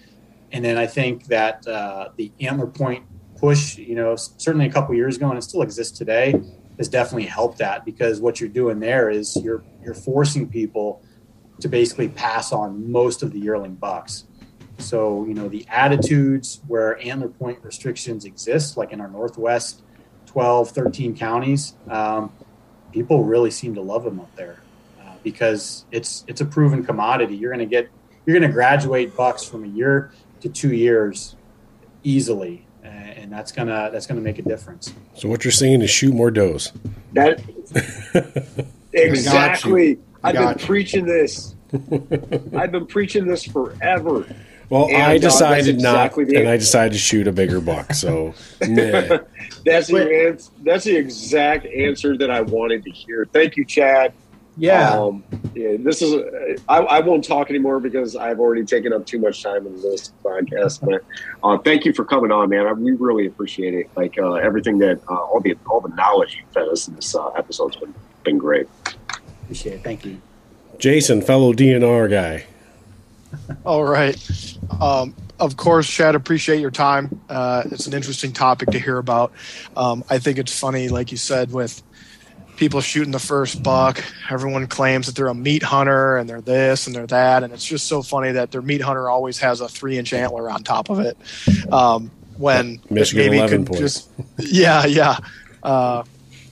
And 0.52 0.64
then 0.64 0.78
I 0.78 0.86
think 0.86 1.26
that 1.26 1.66
uh, 1.66 2.10
the 2.16 2.32
antler 2.40 2.66
point 2.66 3.04
push, 3.36 3.76
you 3.76 3.94
know, 3.94 4.16
certainly 4.16 4.66
a 4.66 4.72
couple 4.72 4.94
years 4.94 5.16
ago, 5.16 5.28
and 5.28 5.38
it 5.38 5.42
still 5.42 5.62
exists 5.62 5.96
today, 5.96 6.40
has 6.78 6.88
definitely 6.88 7.26
helped 7.26 7.58
that 7.58 7.84
because 7.84 8.20
what 8.20 8.40
you're 8.40 8.48
doing 8.48 8.80
there 8.80 9.10
is 9.10 9.36
you're 9.36 9.64
you're 9.82 9.94
forcing 9.94 10.48
people 10.48 11.02
to 11.60 11.68
basically 11.68 12.08
pass 12.08 12.52
on 12.52 12.90
most 12.90 13.22
of 13.22 13.32
the 13.32 13.38
yearling 13.38 13.74
bucks. 13.74 14.24
So, 14.78 15.24
you 15.26 15.34
know, 15.34 15.48
the 15.48 15.66
attitudes 15.68 16.60
where 16.66 16.98
antler 17.02 17.28
point 17.28 17.58
restrictions 17.62 18.24
exist, 18.24 18.76
like 18.76 18.92
in 18.92 19.00
our 19.00 19.08
Northwest 19.08 19.82
12, 20.26 20.70
13 20.70 21.16
counties, 21.16 21.74
um, 21.88 22.30
people 22.92 23.24
really 23.24 23.50
seem 23.50 23.74
to 23.74 23.80
love 23.80 24.04
them 24.04 24.20
up 24.20 24.34
there 24.36 24.60
uh, 25.00 25.14
because 25.22 25.86
it's, 25.92 26.24
it's 26.28 26.42
a 26.42 26.44
proven 26.44 26.84
commodity. 26.84 27.36
You're 27.36 27.52
going 27.52 27.66
to 27.66 27.70
get, 27.70 27.88
you're 28.26 28.38
going 28.38 28.48
to 28.48 28.52
graduate 28.52 29.16
bucks 29.16 29.44
from 29.44 29.64
a 29.64 29.68
year 29.68 30.12
to 30.40 30.48
two 30.48 30.74
years 30.74 31.36
easily. 32.02 32.62
And 32.84 33.32
that's 33.32 33.50
gonna 33.50 33.90
that's 33.92 34.06
gonna 34.06 34.20
make 34.20 34.38
a 34.38 34.42
difference. 34.42 34.94
So 35.14 35.28
what 35.28 35.44
you're 35.44 35.50
saying 35.50 35.82
is 35.82 35.90
shoot 35.90 36.14
more 36.14 36.30
does. 36.30 36.72
That 37.14 37.42
exactly. 38.92 39.98
I've 40.22 40.34
been 40.34 40.66
preaching 40.66 41.06
this. 41.06 41.54
I've 41.72 42.72
been 42.72 42.86
preaching 42.86 43.26
this 43.26 43.44
forever. 43.44 44.26
Well, 44.68 44.86
and, 44.86 45.02
I 45.02 45.16
uh, 45.16 45.18
decided 45.18 45.76
uh, 45.76 45.78
exactly 45.78 46.24
not, 46.24 46.36
and 46.36 46.48
I 46.48 46.56
decided 46.56 46.92
to 46.92 46.98
shoot 46.98 47.28
a 47.28 47.32
bigger 47.32 47.60
buck. 47.60 47.94
So 47.94 48.34
nah. 48.66 49.18
that's 49.64 49.88
the 49.88 50.50
that's 50.62 50.84
the 50.84 50.96
exact 50.96 51.66
answer 51.66 52.16
that 52.18 52.30
I 52.30 52.40
wanted 52.40 52.84
to 52.84 52.90
hear. 52.90 53.26
Thank 53.32 53.56
you, 53.56 53.64
Chad. 53.64 54.12
Yeah. 54.56 54.98
Um, 54.98 55.22
yeah, 55.54 55.76
this 55.78 56.02
is. 56.02 56.60
I, 56.68 56.78
I 56.78 57.00
won't 57.00 57.24
talk 57.24 57.50
anymore 57.50 57.78
because 57.78 58.16
I've 58.16 58.40
already 58.40 58.64
taken 58.64 58.92
up 58.92 59.04
too 59.06 59.18
much 59.18 59.42
time 59.42 59.66
in 59.66 59.80
this 59.82 60.12
podcast. 60.24 60.80
But 60.80 61.04
uh, 61.46 61.58
thank 61.58 61.84
you 61.84 61.92
for 61.92 62.04
coming 62.04 62.32
on, 62.32 62.48
man. 62.48 62.66
I, 62.66 62.72
we 62.72 62.92
really 62.92 63.26
appreciate 63.26 63.74
it. 63.74 63.90
Like 63.96 64.18
uh, 64.18 64.34
everything 64.34 64.78
that 64.78 65.00
uh, 65.08 65.14
all 65.14 65.40
the 65.40 65.56
all 65.66 65.80
the 65.80 65.94
knowledge 65.94 66.36
you 66.36 66.42
fed 66.52 66.68
us 66.68 66.88
in 66.88 66.94
this 66.96 67.14
uh, 67.14 67.28
episode's 67.30 67.76
been 67.76 67.94
been 68.24 68.38
great. 68.38 68.66
Appreciate 69.46 69.74
it. 69.74 69.84
Thank 69.84 70.04
you. 70.04 70.20
Jason, 70.78 71.22
fellow 71.22 71.52
DNR 71.52 72.10
guy. 72.10 72.44
All 73.64 73.84
right. 73.84 74.16
Um, 74.80 75.14
of 75.38 75.56
course, 75.56 75.88
Chad, 75.88 76.16
appreciate 76.16 76.60
your 76.60 76.72
time. 76.72 77.20
Uh, 77.28 77.62
it's 77.66 77.86
an 77.86 77.94
interesting 77.94 78.32
topic 78.32 78.70
to 78.70 78.78
hear 78.80 78.98
about. 78.98 79.32
Um, 79.76 80.02
I 80.10 80.18
think 80.18 80.38
it's 80.38 80.58
funny, 80.58 80.88
like 80.88 81.12
you 81.12 81.16
said, 81.16 81.52
with 81.52 81.80
people 82.56 82.80
shooting 82.80 83.12
the 83.12 83.20
first 83.20 83.62
buck. 83.62 84.02
Everyone 84.30 84.66
claims 84.66 85.06
that 85.06 85.14
they're 85.14 85.28
a 85.28 85.34
meat 85.34 85.62
hunter 85.62 86.16
and 86.16 86.28
they're 86.28 86.40
this 86.40 86.88
and 86.88 86.96
they're 86.96 87.06
that, 87.06 87.44
and 87.44 87.52
it's 87.52 87.64
just 87.64 87.86
so 87.86 88.02
funny 88.02 88.32
that 88.32 88.50
their 88.50 88.62
meat 88.62 88.80
hunter 88.80 89.08
always 89.08 89.38
has 89.38 89.60
a 89.60 89.68
three-inch 89.68 90.12
antler 90.12 90.50
on 90.50 90.64
top 90.64 90.90
of 90.90 90.98
it. 90.98 91.16
Um, 91.72 92.10
when 92.36 92.80
Michigan 92.90 93.26
maybe 93.26 93.38
11 93.38 93.58
could 93.58 93.66
point. 93.68 93.80
just 93.80 94.10
yeah, 94.38 94.86
yeah. 94.86 95.18
Uh, 95.62 96.02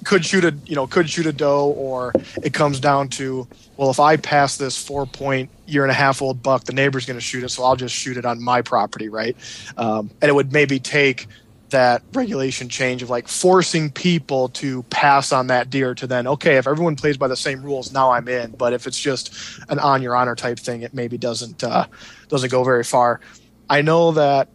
could 0.05 0.25
shoot 0.25 0.45
a 0.45 0.55
you 0.67 0.75
know 0.75 0.87
could 0.87 1.09
shoot 1.09 1.27
a 1.27 1.33
doe 1.33 1.71
or 1.71 2.13
it 2.43 2.53
comes 2.53 2.79
down 2.81 3.09
to 3.09 3.47
well 3.77 3.91
if 3.91 3.99
i 3.99 4.17
pass 4.17 4.57
this 4.57 4.77
four 4.77 5.07
point 5.07 5.51
year 5.67 5.83
and 5.83 5.91
a 5.91 5.95
half 5.95 6.21
old 6.21 6.43
buck 6.43 6.65
the 6.65 6.73
neighbor's 6.73 7.07
going 7.07 7.17
to 7.17 7.25
shoot 7.25 7.43
it 7.43 7.49
so 7.49 7.65
i'll 7.65 7.77
just 7.77 7.95
shoot 7.95 8.17
it 8.17 8.25
on 8.25 8.43
my 8.43 8.61
property 8.61 9.09
right? 9.09 9.37
Um, 9.77 10.11
and 10.21 10.29
it 10.29 10.35
would 10.35 10.53
maybe 10.53 10.79
take 10.79 11.27
that 11.71 12.03
regulation 12.13 12.69
change 12.69 13.03
of 13.03 13.11
like 13.11 13.27
forcing 13.27 13.91
people 13.91 14.49
to 14.51 14.83
pass 14.85 15.33
on 15.33 15.49
that 15.49 15.71
deer 15.71 15.95
to 15.95 16.07
then 16.07 16.27
okay 16.27 16.57
if 16.57 16.67
everyone 16.69 16.95
plays 16.95 17.17
by 17.17 17.27
the 17.27 17.37
same 17.37 17.63
rules 17.63 17.93
now 17.93 18.11
i'm 18.11 18.29
in. 18.29 18.53
But 18.53 18.73
if 18.73 18.87
it's 18.87 19.01
just 19.01 19.35
an 19.69 19.79
on 19.79 20.03
your 20.03 20.15
honor 20.15 20.35
type 20.35 20.59
thing 20.59 20.83
it 20.83 20.95
maybe 20.95 21.19
doesn't 21.19 21.65
uh, 21.65 21.87
doesn't 22.29 22.51
go 22.51 22.63
very 22.65 22.85
far. 22.85 23.21
I 23.69 23.83
know 23.83 24.13
that 24.13 24.49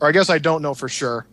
or 0.00 0.08
i 0.08 0.12
guess 0.12 0.30
i 0.30 0.38
don't 0.38 0.62
know 0.62 0.74
for 0.74 0.88
sure 0.88 1.26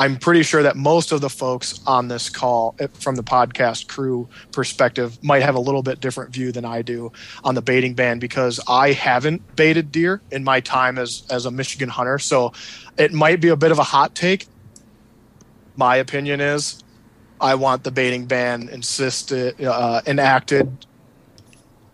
I'm 0.00 0.16
pretty 0.16 0.42
sure 0.42 0.62
that 0.62 0.76
most 0.76 1.12
of 1.12 1.20
the 1.20 1.28
folks 1.28 1.78
on 1.86 2.08
this 2.08 2.30
call, 2.30 2.74
eh, 2.78 2.86
from 2.94 3.16
the 3.16 3.22
podcast 3.22 3.86
crew 3.86 4.30
perspective, 4.50 5.22
might 5.22 5.42
have 5.42 5.56
a 5.56 5.60
little 5.60 5.82
bit 5.82 6.00
different 6.00 6.32
view 6.32 6.52
than 6.52 6.64
I 6.64 6.80
do 6.80 7.12
on 7.44 7.54
the 7.54 7.60
baiting 7.60 7.92
ban 7.92 8.18
because 8.18 8.58
I 8.66 8.92
haven't 8.92 9.56
baited 9.56 9.92
deer 9.92 10.22
in 10.30 10.42
my 10.42 10.60
time 10.60 10.96
as 10.96 11.24
as 11.28 11.44
a 11.44 11.50
Michigan 11.50 11.90
hunter. 11.90 12.18
So 12.18 12.54
it 12.96 13.12
might 13.12 13.42
be 13.42 13.48
a 13.48 13.56
bit 13.56 13.72
of 13.72 13.78
a 13.78 13.82
hot 13.82 14.14
take. 14.14 14.46
My 15.76 15.96
opinion 15.96 16.40
is, 16.40 16.82
I 17.38 17.54
want 17.56 17.84
the 17.84 17.90
baiting 17.90 18.24
ban 18.24 18.70
insisted 18.70 19.62
uh, 19.62 20.00
enacted 20.06 20.86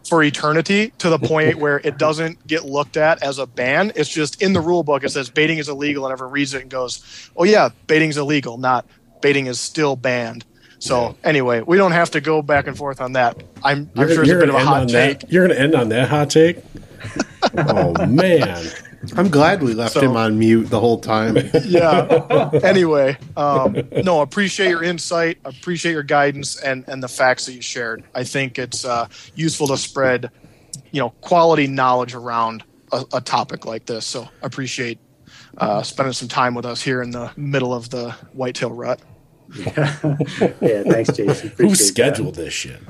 for 0.09 0.23
eternity 0.23 0.93
to 0.99 1.11
the 1.11 1.19
point 1.19 1.59
where 1.59 1.81
it 1.85 1.99
doesn't 1.99 2.47
get 2.47 2.65
looked 2.65 2.97
at 2.97 3.23
as 3.23 3.39
a 3.39 3.47
ban. 3.47 3.93
It's 3.97 4.11
just 4.11 4.43
in 4.43 4.53
the 4.53 4.61
rule 4.61 4.83
book. 4.83 5.05
It 5.05 5.11
says 5.11 5.31
baiting 5.31 5.59
is 5.59 5.69
illegal, 5.69 6.07
and 6.07 6.13
everyone 6.13 6.33
reads 6.33 6.55
it 6.55 6.63
and 6.63 6.71
goes, 6.71 7.31
"Oh 7.37 7.45
yeah, 7.45 7.71
baiting's 7.87 8.17
illegal." 8.17 8.59
Not 8.59 8.87
baiting 9.21 9.47
is 9.47 9.61
still 9.61 9.97
banned. 9.97 10.45
So 10.79 11.17
anyway, 11.25 11.63
we 11.63 11.77
don't 11.77 11.93
have 11.93 12.11
to 12.13 12.21
go 12.21 12.43
back 12.43 12.67
and 12.67 12.77
forth 12.77 13.01
on 13.01 13.13
that. 13.13 13.43
I'm, 13.65 13.91
I'm 13.97 14.09
sure 14.09 14.23
it's 14.23 14.31
a 14.31 14.39
bit 14.39 14.49
of 14.49 14.55
a 14.55 14.65
hot 14.65 14.89
take. 14.89 15.21
That, 15.21 15.33
you're 15.33 15.47
going 15.47 15.57
to 15.57 15.63
end 15.63 15.75
on 15.75 15.89
that 15.89 16.09
hot 16.09 16.31
take? 16.31 16.59
oh, 17.59 18.07
man. 18.07 18.67
I'm 19.17 19.29
glad 19.29 19.63
we 19.63 19.75
left 19.75 19.95
So- 19.95 20.01
him 20.01 20.17
on 20.17 20.39
mute 20.39 20.65
the 20.71 20.81
whole 20.81 20.99
time. 20.99 21.37
yeah. 21.65 22.51
anyway, 22.63 23.17
um, 23.37 23.77
no, 24.05 24.23
appreciate 24.23 24.69
your 24.71 24.83
insight, 24.83 25.39
appreciate 25.45 25.93
your 25.93 26.03
guidance, 26.03 26.57
and 26.61 26.85
and 26.89 27.03
the 27.03 27.09
facts 27.09 27.47
that 27.47 27.53
you 27.53 27.63
shared. 27.63 28.05
I 28.15 28.25
think 28.25 28.59
it's 28.59 28.85
uh, 28.85 29.09
useful 29.35 29.69
to 29.69 29.77
spread, 29.77 30.31
you 30.91 31.01
know, 31.01 31.11
quality 31.11 31.67
knowledge 31.67 32.15
around 32.15 32.65
a, 32.93 33.05
a 33.15 33.21
topic 33.21 33.65
like 33.67 33.87
this. 33.87 34.05
So 34.07 34.29
appreciate 34.43 34.99
uh, 35.59 35.83
spending 35.83 36.13
some 36.13 36.29
time 36.29 36.55
with 36.55 36.67
us 36.67 36.83
here 36.83 37.03
in 37.03 37.11
the 37.11 37.31
middle 37.37 37.73
of 37.75 37.91
the 37.91 38.11
whitetail 38.33 38.71
rut. 38.73 39.01
Yeah, 40.61 40.83
thanks, 40.83 41.13
Jason. 41.13 41.49
Who 41.51 41.55
Appreciate 41.55 41.69
that. 41.69 41.77
scheduled 41.77 42.35
this 42.35 42.53
shit? 42.53 42.81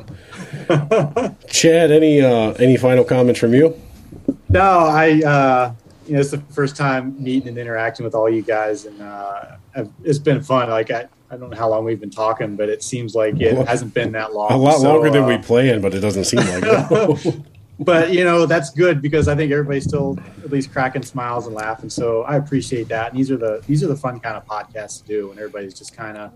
Chad, 1.49 1.91
any 1.91 2.20
uh, 2.23 2.53
any 2.53 2.77
final 2.77 3.05
comments 3.05 3.39
from 3.41 3.55
you? 3.55 3.78
No, 4.49 4.62
I. 4.62 5.20
Uh, 5.23 5.74
you 6.07 6.15
know, 6.15 6.20
it's 6.20 6.31
the 6.31 6.41
first 6.51 6.77
time 6.77 7.20
meeting 7.23 7.49
and 7.49 7.59
interacting 7.59 8.05
with 8.05 8.15
all 8.15 8.28
you 8.28 8.43
guys, 8.43 8.85
and 8.85 9.01
uh, 9.03 9.57
I've, 9.74 9.91
it's 10.05 10.19
been 10.19 10.43
fun. 10.43 10.70
Like 10.70 10.91
I, 10.91 11.07
I 11.31 11.37
don't 11.37 11.51
know 11.51 11.57
how 11.57 11.69
long 11.69 11.85
we've 11.85 12.01
been 12.01 12.11
talking, 12.11 12.57
but 12.57 12.69
it 12.69 12.83
seems 12.83 13.15
like 13.15 13.41
it 13.41 13.66
hasn't 13.66 13.95
been 13.95 14.12
that 14.12 14.33
long. 14.33 14.53
A 14.53 14.57
lot 14.57 14.81
So, 14.81 14.93
longer 14.93 15.11
than 15.11 15.27
we 15.27 15.35
uh, 15.35 15.43
planned, 15.43 15.83
but 15.83 15.95
it 15.95 16.01
doesn't 16.01 16.24
seem 16.24 16.41
like 16.41 16.62
it. 16.65 17.37
but 17.81 18.12
you 18.12 18.24
know 18.24 18.47
that's 18.47 18.70
good 18.70 19.03
because 19.03 19.28
I 19.28 19.35
think 19.35 19.53
everybody's 19.53 19.85
still 19.85 20.19
at 20.43 20.51
least 20.51 20.73
cracking 20.73 21.03
smiles 21.03 21.47
and 21.47 21.55
laughing. 21.55 21.91
So 21.91 22.23
I 22.23 22.37
appreciate 22.37 22.89
that. 22.89 23.11
And 23.11 23.19
these 23.19 23.31
are 23.31 23.37
the 23.37 23.62
these 23.66 23.83
are 23.83 23.89
the 23.89 23.97
fun 23.97 24.20
kind 24.20 24.37
of 24.37 24.47
podcasts 24.47 25.03
to 25.03 25.09
do 25.09 25.28
when 25.28 25.39
everybody's 25.39 25.74
just 25.74 25.97
kind 25.97 26.16
of 26.16 26.33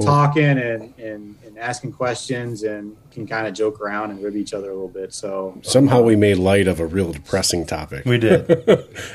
talking 0.00 0.44
and, 0.44 0.94
and 0.98 1.36
and 1.44 1.58
asking 1.58 1.92
questions 1.92 2.62
and 2.62 2.96
can 3.10 3.26
kind 3.26 3.46
of 3.46 3.54
joke 3.54 3.80
around 3.80 4.10
and 4.10 4.22
rib 4.22 4.36
each 4.36 4.54
other 4.54 4.70
a 4.70 4.72
little 4.72 4.88
bit. 4.88 5.12
So 5.12 5.58
Somehow 5.62 6.02
we 6.02 6.16
made 6.16 6.38
light 6.38 6.66
of 6.68 6.80
a 6.80 6.86
real 6.86 7.12
depressing 7.12 7.66
topic. 7.66 8.04
We 8.04 8.18
did. 8.18 8.46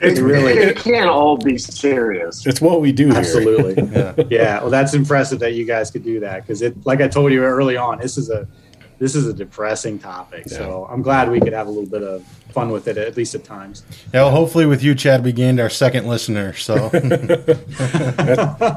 it's 0.02 0.20
really 0.20 0.54
It 0.54 0.78
can't 0.78 1.10
all 1.10 1.38
be 1.38 1.58
serious. 1.58 2.46
It's 2.46 2.62
what 2.62 2.82
we 2.82 2.92
do 2.92 3.08
here. 3.08 3.18
absolutely 3.18 3.84
Yeah. 3.92 4.14
yeah. 4.30 4.62
Well, 4.62 4.70
that's 4.70 4.94
impressive 4.94 5.40
that 5.40 5.54
you 5.54 5.66
guys 5.66 5.92
could 5.92 6.04
do 6.04 6.20
that 6.20 6.42
because 6.42 6.62
it 6.62 6.86
like 6.86 7.02
I 7.02 7.08
told 7.08 7.32
you 7.32 7.44
early 7.44 7.78
on, 7.78 8.00
this 8.00 8.18
is 8.18 8.30
a 8.30 8.48
this 8.98 9.16
is 9.16 9.28
a 9.28 9.34
depressing 9.34 10.00
topic. 10.00 10.50
So 10.50 10.88
I'm 10.90 11.02
glad 11.02 11.30
we 11.30 11.40
could 11.40 11.54
have 11.54 11.68
a 11.68 11.70
little 11.70 11.90
bit 11.90 12.04
of 12.04 12.26
fun 12.56 12.72
with 12.72 12.88
it 12.88 12.98
at 12.98 13.18
least 13.18 13.36
at 13.36 13.44
times. 13.44 13.84
Yeah, 14.14 14.24
well, 14.24 14.32
hopefully 14.32 14.66
with 14.66 14.82
you, 14.82 14.96
Chad, 14.96 15.26
we 15.26 15.34
gained 15.34 15.60
our 15.60 15.70
second 15.70 16.08
listener. 16.08 16.54
So 16.54 16.90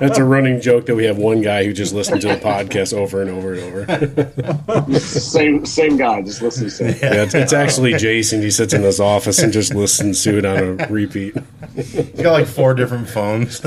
That's 0.01 0.19
a 0.19 0.25
running 0.25 0.61
joke 0.61 0.87
that 0.87 0.97
we 0.97 1.05
have 1.05 1.19
one 1.19 1.41
guy 1.41 1.65
who 1.65 1.73
just 1.73 1.95
listens 1.95 2.23
to 2.23 2.29
the 2.29 2.37
podcast 2.37 2.93
over 2.93 3.23
and 3.23 3.31
over 3.31 3.55
and 3.55 4.81
over. 4.81 4.99
same 5.01 5.65
same 5.65 5.97
guy. 5.97 6.23
Just 6.23 6.43
listen 6.43 6.69
to 6.69 6.89
it. 6.89 7.03
Yeah, 7.03 7.23
it's, 7.23 7.35
it's 7.35 7.53
actually 7.53 7.95
Jason. 7.95 8.43
He 8.43 8.51
sits 8.51 8.75
in 8.75 8.83
his 8.83 8.99
office 8.99 9.39
and 9.39 9.53
just 9.53 9.73
listens 9.75 10.23
to 10.25 10.39
it 10.39 10.45
on 10.45 10.59
a 10.59 10.73
repeat. 10.89 11.37
he's 11.77 12.21
got 12.21 12.33
like 12.33 12.49
four 12.49 12.75
different 12.75 13.09
phones. 13.09 13.61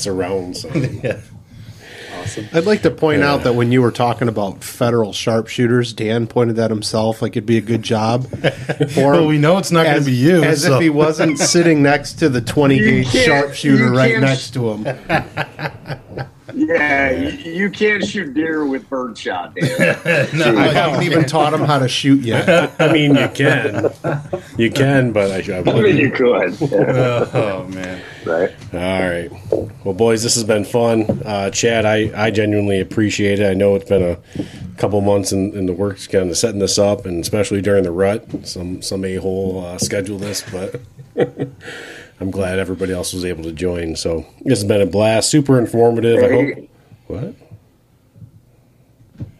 Surround 0.00 0.56
sound. 0.56 1.00
yeah. 1.02 1.20
Awesome. 2.28 2.48
I'd 2.52 2.66
like 2.66 2.82
to 2.82 2.90
point 2.90 3.22
out 3.22 3.44
that 3.44 3.54
when 3.54 3.72
you 3.72 3.80
were 3.82 3.90
talking 3.90 4.28
about 4.28 4.62
federal 4.62 5.12
sharpshooters, 5.12 5.92
Dan 5.92 6.26
pointed 6.26 6.56
that 6.56 6.70
himself 6.70 7.22
like 7.22 7.32
it'd 7.32 7.46
be 7.46 7.56
a 7.58 7.62
good 7.62 7.82
job 7.82 8.26
for 8.90 9.12
Well, 9.12 9.26
we 9.26 9.38
know 9.38 9.58
it's 9.58 9.70
not 9.70 9.84
going 9.84 9.98
to 10.00 10.04
be 10.04 10.12
you. 10.12 10.42
as 10.42 10.62
so- 10.62 10.76
if 10.76 10.82
he 10.82 10.90
wasn't 10.90 11.38
sitting 11.38 11.82
next 11.82 12.14
to 12.14 12.28
the 12.28 12.40
20 12.40 12.78
gauge 12.78 13.06
sharpshooter 13.08 13.90
right 13.90 14.18
next 14.20 14.50
to 14.54 14.72
him. 14.72 16.26
Yeah, 16.54 17.10
you, 17.10 17.52
you 17.52 17.70
can't 17.70 18.04
shoot 18.04 18.32
deer 18.34 18.66
with 18.66 18.88
birdshot. 18.88 19.54
Dan. 19.54 19.78
I 20.58 20.68
haven't 20.68 21.02
even 21.04 21.24
taught 21.26 21.52
him 21.52 21.60
how 21.60 21.78
to 21.78 21.88
shoot 21.88 22.22
yet. 22.22 22.72
I 22.80 22.90
mean, 22.90 23.14
you 23.14 23.28
can, 23.28 23.92
you 24.56 24.70
can, 24.70 25.12
but 25.12 25.30
I, 25.30 25.54
I 25.54 25.58
I 25.58 25.62
mean, 25.62 25.96
you 25.98 26.10
wouldn't. 26.10 26.58
could. 26.58 26.70
Yeah, 26.70 27.30
oh 27.34 27.68
man. 27.68 28.02
Right. 28.28 28.54
All 28.74 28.78
right. 28.80 29.30
Well, 29.84 29.94
boys, 29.94 30.22
this 30.22 30.34
has 30.34 30.44
been 30.44 30.64
fun. 30.64 31.22
Uh, 31.24 31.50
Chad, 31.50 31.84
I, 31.84 32.10
I 32.14 32.30
genuinely 32.30 32.80
appreciate 32.80 33.40
it. 33.40 33.50
I 33.50 33.54
know 33.54 33.74
it's 33.74 33.88
been 33.88 34.02
a 34.02 34.18
couple 34.76 35.00
months 35.00 35.32
in, 35.32 35.54
in 35.56 35.66
the 35.66 35.72
works, 35.72 36.06
kind 36.06 36.30
of 36.30 36.36
setting 36.36 36.60
this 36.60 36.78
up, 36.78 37.06
and 37.06 37.20
especially 37.20 37.62
during 37.62 37.84
the 37.84 37.92
rut. 37.92 38.46
Some 38.46 38.82
some 38.82 39.04
a 39.04 39.16
hole 39.16 39.64
uh, 39.64 39.78
scheduled 39.78 40.20
this, 40.20 40.42
but 40.50 40.80
I'm 42.20 42.30
glad 42.30 42.58
everybody 42.58 42.92
else 42.92 43.12
was 43.12 43.24
able 43.24 43.44
to 43.44 43.52
join. 43.52 43.96
So 43.96 44.26
this 44.42 44.58
has 44.60 44.68
been 44.68 44.80
a 44.80 44.86
blast, 44.86 45.30
super 45.30 45.58
informative. 45.58 46.22
I 46.22 46.28
hope. 46.30 46.70
What? 47.06 47.47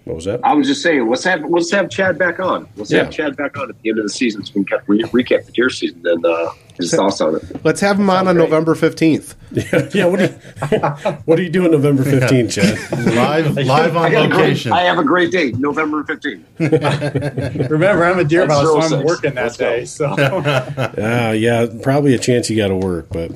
What 0.08 0.14
was 0.14 0.24
that? 0.24 0.40
I 0.42 0.54
was 0.54 0.66
just 0.66 0.80
saying, 0.82 1.06
let's 1.06 1.22
have 1.24 1.44
let's 1.50 1.70
have 1.70 1.90
Chad 1.90 2.16
back 2.18 2.40
on. 2.40 2.66
Let's 2.76 2.90
Yeah. 2.90 3.04
have 3.04 3.10
Chad 3.12 3.36
back 3.36 3.58
on 3.58 3.68
at 3.68 3.78
the 3.82 3.90
end 3.90 3.98
of 3.98 4.04
the 4.06 4.08
season 4.08 4.42
so 4.42 4.52
we 4.56 4.64
can 4.64 4.78
re- 4.86 5.02
recap 5.02 5.44
the 5.44 5.52
deer 5.52 5.68
season 5.68 6.00
and 6.02 6.24
uh, 6.24 6.50
his 6.78 6.94
thoughts 6.94 7.20
on 7.20 7.36
it. 7.36 7.42
Let's 7.62 7.82
have 7.82 8.00
him 8.00 8.08
on 8.08 8.26
on 8.26 8.36
great. 8.36 8.44
November 8.48 8.74
15th. 8.74 9.34
yeah. 9.94 10.06
What 10.06 10.18
do 10.18 10.24
you 10.24 10.78
What 11.26 11.38
are 11.38 11.42
you 11.42 11.50
doing 11.50 11.72
November 11.72 12.04
15th, 12.04 12.52
Chad? 12.52 13.14
Live, 13.14 13.54
live 13.66 13.96
on 13.98 14.04
I, 14.06 14.10
got 14.10 14.24
a 14.24 14.28
great, 14.28 14.38
location. 14.40 14.72
I 14.72 14.80
have 14.84 14.98
a 14.98 15.04
great 15.04 15.30
date, 15.30 15.58
November 15.58 16.02
15th. 16.04 17.68
Remember, 17.68 18.04
I'm 18.06 18.18
a 18.18 18.24
deer 18.24 18.46
That's 18.46 18.60
pilot, 18.62 18.84
so 18.84 18.98
I'm 19.00 19.04
working 19.04 19.34
that 19.34 19.42
Let's 19.42 19.56
go. 19.58 19.64
day. 19.76 19.84
So 19.84 20.06
Uh, 20.06 21.34
yeah, 21.36 21.66
probably 21.82 22.14
a 22.14 22.18
chance 22.18 22.48
you 22.48 22.56
got 22.56 22.68
to 22.68 22.76
work, 22.76 23.08
but 23.10 23.30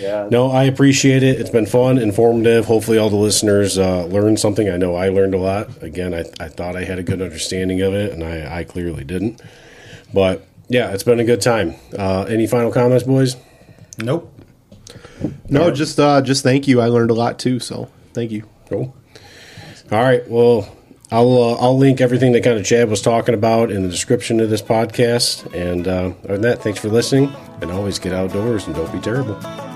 yeah, 0.00 0.28
no, 0.30 0.50
I 0.50 0.64
appreciate 0.64 1.22
it. 1.22 1.40
It's 1.40 1.50
been 1.50 1.66
fun, 1.66 1.98
informative. 1.98 2.66
Hopefully, 2.66 2.98
all 2.98 3.10
the 3.10 3.16
listeners 3.16 3.78
uh, 3.78 4.04
learned 4.06 4.38
something. 4.38 4.68
I 4.68 4.76
know 4.76 4.94
I 4.94 5.08
learned 5.08 5.34
a 5.34 5.38
lot. 5.38 5.82
Again, 5.82 6.14
I, 6.14 6.24
I 6.40 6.48
thought 6.48 6.76
I 6.76 6.84
had 6.84 6.98
a 6.98 7.02
good 7.02 7.20
understanding 7.22 7.80
of 7.82 7.94
it, 7.94 8.12
and 8.12 8.24
I, 8.24 8.60
I 8.60 8.64
clearly 8.64 9.04
didn't. 9.04 9.40
But 10.12 10.46
yeah, 10.68 10.92
it's 10.92 11.02
been 11.02 11.20
a 11.20 11.24
good 11.24 11.40
time. 11.40 11.74
Uh, 11.96 12.22
any 12.28 12.46
final 12.46 12.72
comments, 12.72 13.04
boys? 13.04 13.36
Nope. 13.98 14.32
No, 15.48 15.70
just 15.70 15.98
uh, 15.98 16.22
just 16.22 16.42
thank 16.42 16.68
you. 16.68 16.80
I 16.80 16.86
learned 16.86 17.10
a 17.10 17.14
lot 17.14 17.38
too, 17.38 17.58
so 17.58 17.90
thank 18.12 18.30
you. 18.30 18.44
Cool. 18.68 18.94
All 19.90 20.02
right. 20.02 20.28
Well, 20.28 20.76
I'll 21.10 21.42
uh, 21.42 21.54
I'll 21.54 21.78
link 21.78 22.00
everything 22.00 22.32
that 22.32 22.44
kind 22.44 22.58
of 22.58 22.64
Chad 22.64 22.90
was 22.90 23.00
talking 23.00 23.34
about 23.34 23.70
in 23.70 23.82
the 23.82 23.88
description 23.88 24.40
of 24.40 24.50
this 24.50 24.62
podcast. 24.62 25.52
And 25.54 25.88
uh, 25.88 26.12
other 26.24 26.34
than 26.34 26.42
that, 26.42 26.62
thanks 26.62 26.78
for 26.78 26.88
listening. 26.88 27.32
And 27.60 27.70
always 27.70 27.98
get 27.98 28.12
outdoors 28.12 28.66
and 28.66 28.76
don't 28.76 28.92
be 28.92 29.00
terrible. 29.00 29.67